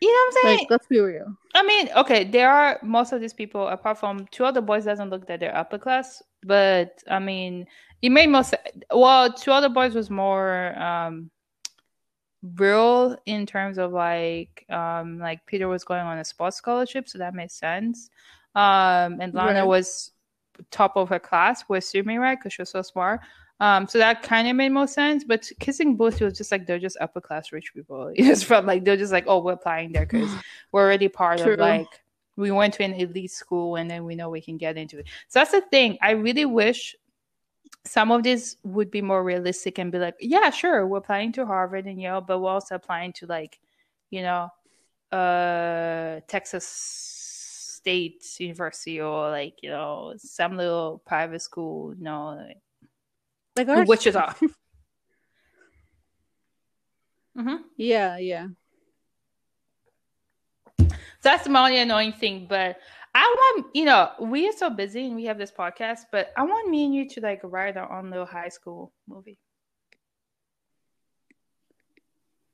you 0.00 0.08
know 0.08 0.14
what 0.14 0.26
I'm 0.26 0.42
saying? 0.42 0.58
Like, 0.60 0.70
let's 0.70 0.86
be 0.86 1.00
real. 1.00 1.36
I 1.54 1.62
mean, 1.64 1.88
okay, 1.96 2.24
there 2.24 2.50
are 2.50 2.78
most 2.82 3.12
of 3.12 3.20
these 3.20 3.34
people, 3.34 3.68
apart 3.68 3.98
from 3.98 4.26
To 4.32 4.44
All 4.44 4.52
the 4.52 4.62
Boys, 4.62 4.84
doesn't 4.84 5.10
look 5.10 5.26
that 5.26 5.40
they're 5.40 5.56
upper 5.56 5.78
class, 5.78 6.22
but 6.44 7.02
I 7.10 7.18
mean, 7.18 7.66
it 8.02 8.10
made 8.10 8.28
most. 8.28 8.54
Well, 8.92 9.32
To 9.32 9.52
All 9.52 9.60
the 9.62 9.68
Boys 9.70 9.94
was 9.94 10.10
more 10.10 10.78
um 10.78 11.30
real 12.56 13.16
in 13.26 13.46
terms 13.46 13.78
of 13.78 13.92
like 13.92 14.64
um 14.68 15.18
like 15.18 15.44
Peter 15.46 15.68
was 15.68 15.84
going 15.84 16.00
on 16.00 16.18
a 16.18 16.24
sports 16.24 16.56
scholarship, 16.56 17.08
so 17.08 17.18
that 17.18 17.34
made 17.34 17.50
sense. 17.50 18.10
Um, 18.54 19.20
and 19.20 19.32
Lana 19.34 19.60
Right. 19.60 19.66
was 19.66 20.12
top 20.70 20.96
of 20.96 21.08
her 21.08 21.18
class, 21.18 21.64
we're 21.68 21.78
assuming, 21.78 22.18
right? 22.18 22.38
Because 22.38 22.52
she 22.52 22.62
was 22.62 22.70
so 22.70 22.82
smart. 22.82 23.20
Um, 23.60 23.86
so 23.86 23.98
that 23.98 24.22
kind 24.22 24.48
of 24.48 24.56
made 24.56 24.70
more 24.70 24.88
sense. 24.88 25.24
But 25.24 25.50
kissing 25.60 25.96
booth 25.96 26.20
was 26.20 26.36
just 26.36 26.50
like 26.52 26.66
they're 26.66 26.78
just 26.80 26.96
upper 27.00 27.20
class 27.20 27.52
rich 27.52 27.72
people. 27.74 28.08
It 28.16 28.26
It's 28.26 28.42
from 28.42 28.66
like 28.66 28.84
they're 28.84 28.96
just 28.96 29.12
like, 29.12 29.24
oh, 29.28 29.40
we're 29.40 29.52
applying 29.52 29.92
there 29.92 30.06
because 30.06 30.38
we're 30.72 30.82
already 30.82 31.08
part 31.08 31.40
True. 31.40 31.54
of 31.54 31.58
like 31.58 31.88
we 32.36 32.50
went 32.50 32.74
to 32.74 32.84
an 32.84 32.94
elite 32.94 33.30
school 33.30 33.76
and 33.76 33.90
then 33.90 34.04
we 34.04 34.14
know 34.16 34.30
we 34.30 34.40
can 34.40 34.56
get 34.56 34.76
into 34.76 34.98
it. 34.98 35.06
So 35.28 35.38
that's 35.40 35.52
the 35.52 35.60
thing. 35.60 35.98
I 36.02 36.12
really 36.12 36.46
wish 36.46 36.96
some 37.84 38.12
of 38.12 38.22
this 38.22 38.56
would 38.62 38.90
be 38.90 39.02
more 39.02 39.24
realistic 39.24 39.78
and 39.78 39.90
be 39.92 39.98
like, 39.98 40.14
yeah, 40.20 40.50
sure, 40.50 40.86
we're 40.86 40.98
applying 40.98 41.32
to 41.32 41.46
Harvard 41.46 41.86
and 41.86 42.00
Yale, 42.00 42.20
but 42.20 42.38
we're 42.40 42.50
also 42.50 42.76
applying 42.76 43.12
to 43.14 43.26
like, 43.26 43.58
you 44.10 44.22
know, 44.22 44.48
uh 45.10 46.20
Texas 46.28 46.66
State 46.66 48.24
University 48.38 49.00
or 49.00 49.30
like, 49.30 49.62
you 49.62 49.70
know, 49.70 50.14
some 50.16 50.56
little 50.56 51.02
private 51.04 51.42
school, 51.42 51.94
you 51.94 52.02
know, 52.04 52.36
like, 52.36 52.58
Like 53.56 53.68
our 53.68 53.84
Wichita. 53.84 54.34
hmm 57.36 57.56
Yeah, 57.76 58.18
yeah. 58.18 58.48
That's 61.22 61.44
the 61.44 61.56
only 61.56 61.78
annoying 61.78 62.12
thing. 62.12 62.46
But 62.48 62.78
I 63.14 63.34
want, 63.38 63.66
you 63.74 63.84
know, 63.84 64.10
we 64.20 64.48
are 64.48 64.52
so 64.52 64.70
busy 64.70 65.06
and 65.06 65.14
we 65.14 65.24
have 65.26 65.38
this 65.38 65.52
podcast, 65.52 66.06
but 66.10 66.32
I 66.36 66.44
want 66.44 66.70
me 66.70 66.84
and 66.86 66.94
you 66.94 67.08
to 67.10 67.20
like 67.20 67.40
write 67.42 67.76
our 67.76 67.90
own 67.92 68.10
little 68.10 68.26
high 68.26 68.48
school 68.48 68.92
movie. 69.06 69.38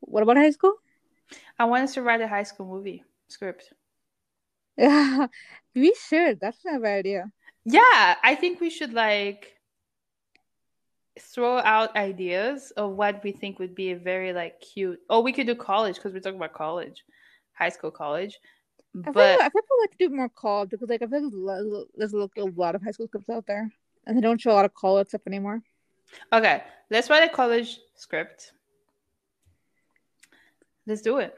What 0.00 0.22
about 0.22 0.36
high 0.36 0.50
school? 0.50 0.74
I 1.58 1.66
want 1.66 1.84
us 1.84 1.94
to 1.94 2.02
write 2.02 2.20
a 2.20 2.28
high 2.28 2.42
school 2.42 2.66
movie 2.66 3.04
script. 3.28 3.72
Yeah, 4.76 5.26
we 5.74 5.94
should. 6.08 6.40
That's 6.40 6.64
not 6.64 6.76
a 6.76 6.80
bad 6.80 6.98
idea. 7.00 7.30
Yeah, 7.64 8.16
I 8.22 8.34
think 8.34 8.60
we 8.60 8.70
should 8.70 8.94
like 8.94 9.54
throw 11.20 11.58
out 11.58 11.96
ideas 11.96 12.70
of 12.76 12.92
what 12.92 13.22
we 13.22 13.32
think 13.32 13.58
would 13.58 13.74
be 13.74 13.90
a 13.90 13.96
very 13.96 14.32
like 14.32 14.60
cute. 14.60 15.00
Oh, 15.10 15.20
we 15.20 15.32
could 15.32 15.46
do 15.46 15.54
college 15.54 15.96
because 15.96 16.12
we're 16.12 16.20
talking 16.20 16.38
about 16.38 16.52
college, 16.54 17.04
high 17.52 17.68
school, 17.68 17.90
college. 17.90 18.38
I 18.96 19.02
feel, 19.04 19.12
But 19.12 19.40
I 19.40 19.48
feel 19.50 19.62
like 19.80 19.90
to 19.92 19.98
do 19.98 20.08
more 20.10 20.28
college 20.28 20.70
because 20.70 20.88
like 20.88 21.02
I 21.02 21.06
feel 21.06 21.22
like 21.24 21.30
there's 21.30 21.32
a 21.32 21.76
lot, 21.76 21.86
there's 21.94 22.12
a 22.12 22.60
lot 22.60 22.74
of 22.74 22.82
high 22.82 22.90
school 22.90 23.06
scripts 23.06 23.28
out 23.28 23.46
there, 23.46 23.70
and 24.06 24.16
they 24.16 24.20
don't 24.20 24.40
show 24.40 24.52
a 24.52 24.54
lot 24.54 24.64
of 24.64 24.74
college 24.74 25.08
stuff 25.08 25.22
anymore. 25.26 25.62
okay, 26.32 26.62
let's 26.90 27.10
write 27.10 27.30
a 27.30 27.32
college 27.32 27.78
script. 27.94 28.52
Let's 30.86 31.02
do 31.02 31.18
it. 31.18 31.34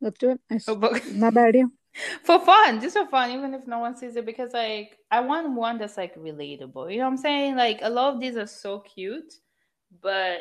Let's 0.00 0.18
do 0.18 0.30
it. 0.30 0.40
Nice. 0.50 0.66
A 0.68 0.74
book. 0.74 1.02
Not 1.12 1.34
bad 1.34 1.48
idea. 1.48 1.66
for 2.22 2.40
fun, 2.40 2.80
just 2.80 2.96
for 2.96 3.06
fun, 3.06 3.30
even 3.30 3.54
if 3.54 3.66
no 3.66 3.80
one 3.80 3.96
sees 3.96 4.16
it, 4.16 4.24
because 4.26 4.52
like 4.52 4.96
I 5.10 5.20
want 5.20 5.52
one 5.54 5.78
that's 5.78 5.96
like 5.96 6.16
relatable. 6.16 6.90
You 6.90 6.98
know 6.98 7.04
what 7.04 7.10
I'm 7.10 7.16
saying? 7.16 7.56
Like 7.56 7.80
a 7.82 7.90
lot 7.90 8.14
of 8.14 8.20
these 8.20 8.36
are 8.36 8.46
so 8.46 8.80
cute, 8.80 9.34
but 10.00 10.40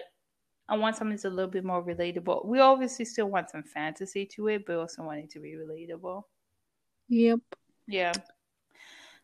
I 0.70 0.78
want 0.78 0.96
something 0.96 1.16
that's 1.16 1.26
a 1.26 1.30
little 1.30 1.52
bit 1.52 1.64
more 1.64 1.84
relatable. 1.84 2.46
We 2.46 2.60
obviously 2.60 3.06
still 3.06 3.28
want 3.28 3.50
some 3.50 3.64
fantasy 3.64 4.26
to 4.36 4.48
it, 4.48 4.66
but 4.66 4.78
also 4.78 5.04
want 5.04 5.20
it 5.20 5.30
to 5.32 5.40
be 5.40 5.56
relatable. 5.56 6.24
Yep. 7.10 7.40
Yeah. 7.88 8.14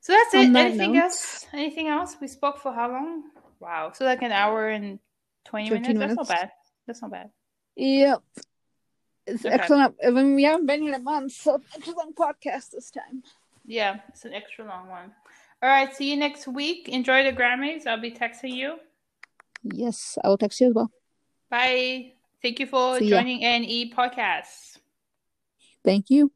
So 0.01 0.13
that's 0.13 0.33
On 0.35 0.41
it. 0.41 0.53
that 0.53 0.65
Anything 0.67 0.93
note- 0.93 1.03
else? 1.03 1.45
Anything 1.53 1.87
else? 1.87 2.15
We 2.19 2.27
spoke 2.27 2.59
for 2.59 2.73
how 2.73 2.89
long? 2.91 3.23
Wow. 3.59 3.91
So 3.93 4.05
like 4.05 4.21
an 4.21 4.31
hour 4.31 4.67
and 4.69 4.99
twenty 5.45 5.69
15 5.69 5.97
minutes. 5.97 6.15
That's 6.17 6.29
not 6.29 6.37
bad. 6.39 6.51
That's 6.87 7.01
not 7.01 7.11
bad. 7.11 7.29
Yep. 7.75 8.21
It's 9.25 9.45
Okay. 9.45 9.53
excellent. 9.55 9.95
I 10.05 10.09
mean, 10.09 10.35
we 10.35 10.43
haven't 10.43 10.65
been 10.65 10.81
here 10.81 10.93
in 10.93 10.99
a 10.99 11.03
month, 11.03 11.31
so 11.31 11.61
long 11.87 12.13
podcast 12.13 12.71
this 12.71 12.91
time. 12.91 13.23
Yeah, 13.65 13.99
it's 14.09 14.25
an 14.25 14.33
extra 14.33 14.65
long 14.65 14.89
one. 14.89 15.13
All 15.61 15.69
right. 15.69 15.93
See 15.95 16.11
you 16.11 16.17
next 16.17 16.45
week. 16.47 16.89
Enjoy 16.89 17.23
the 17.23 17.31
Grammys. 17.31 17.87
I'll 17.87 18.01
be 18.01 18.11
texting 18.11 18.53
you. 18.53 18.79
Yes, 19.63 20.17
I 20.21 20.27
will 20.27 20.37
text 20.37 20.59
you 20.59 20.67
as 20.67 20.73
well. 20.73 20.91
Bye. 21.49 22.11
Thank 22.41 22.59
you 22.59 22.65
for 22.67 22.99
joining 22.99 23.39
NE 23.45 23.93
Podcast. 23.93 24.79
Thank 25.85 26.09
you. 26.09 26.33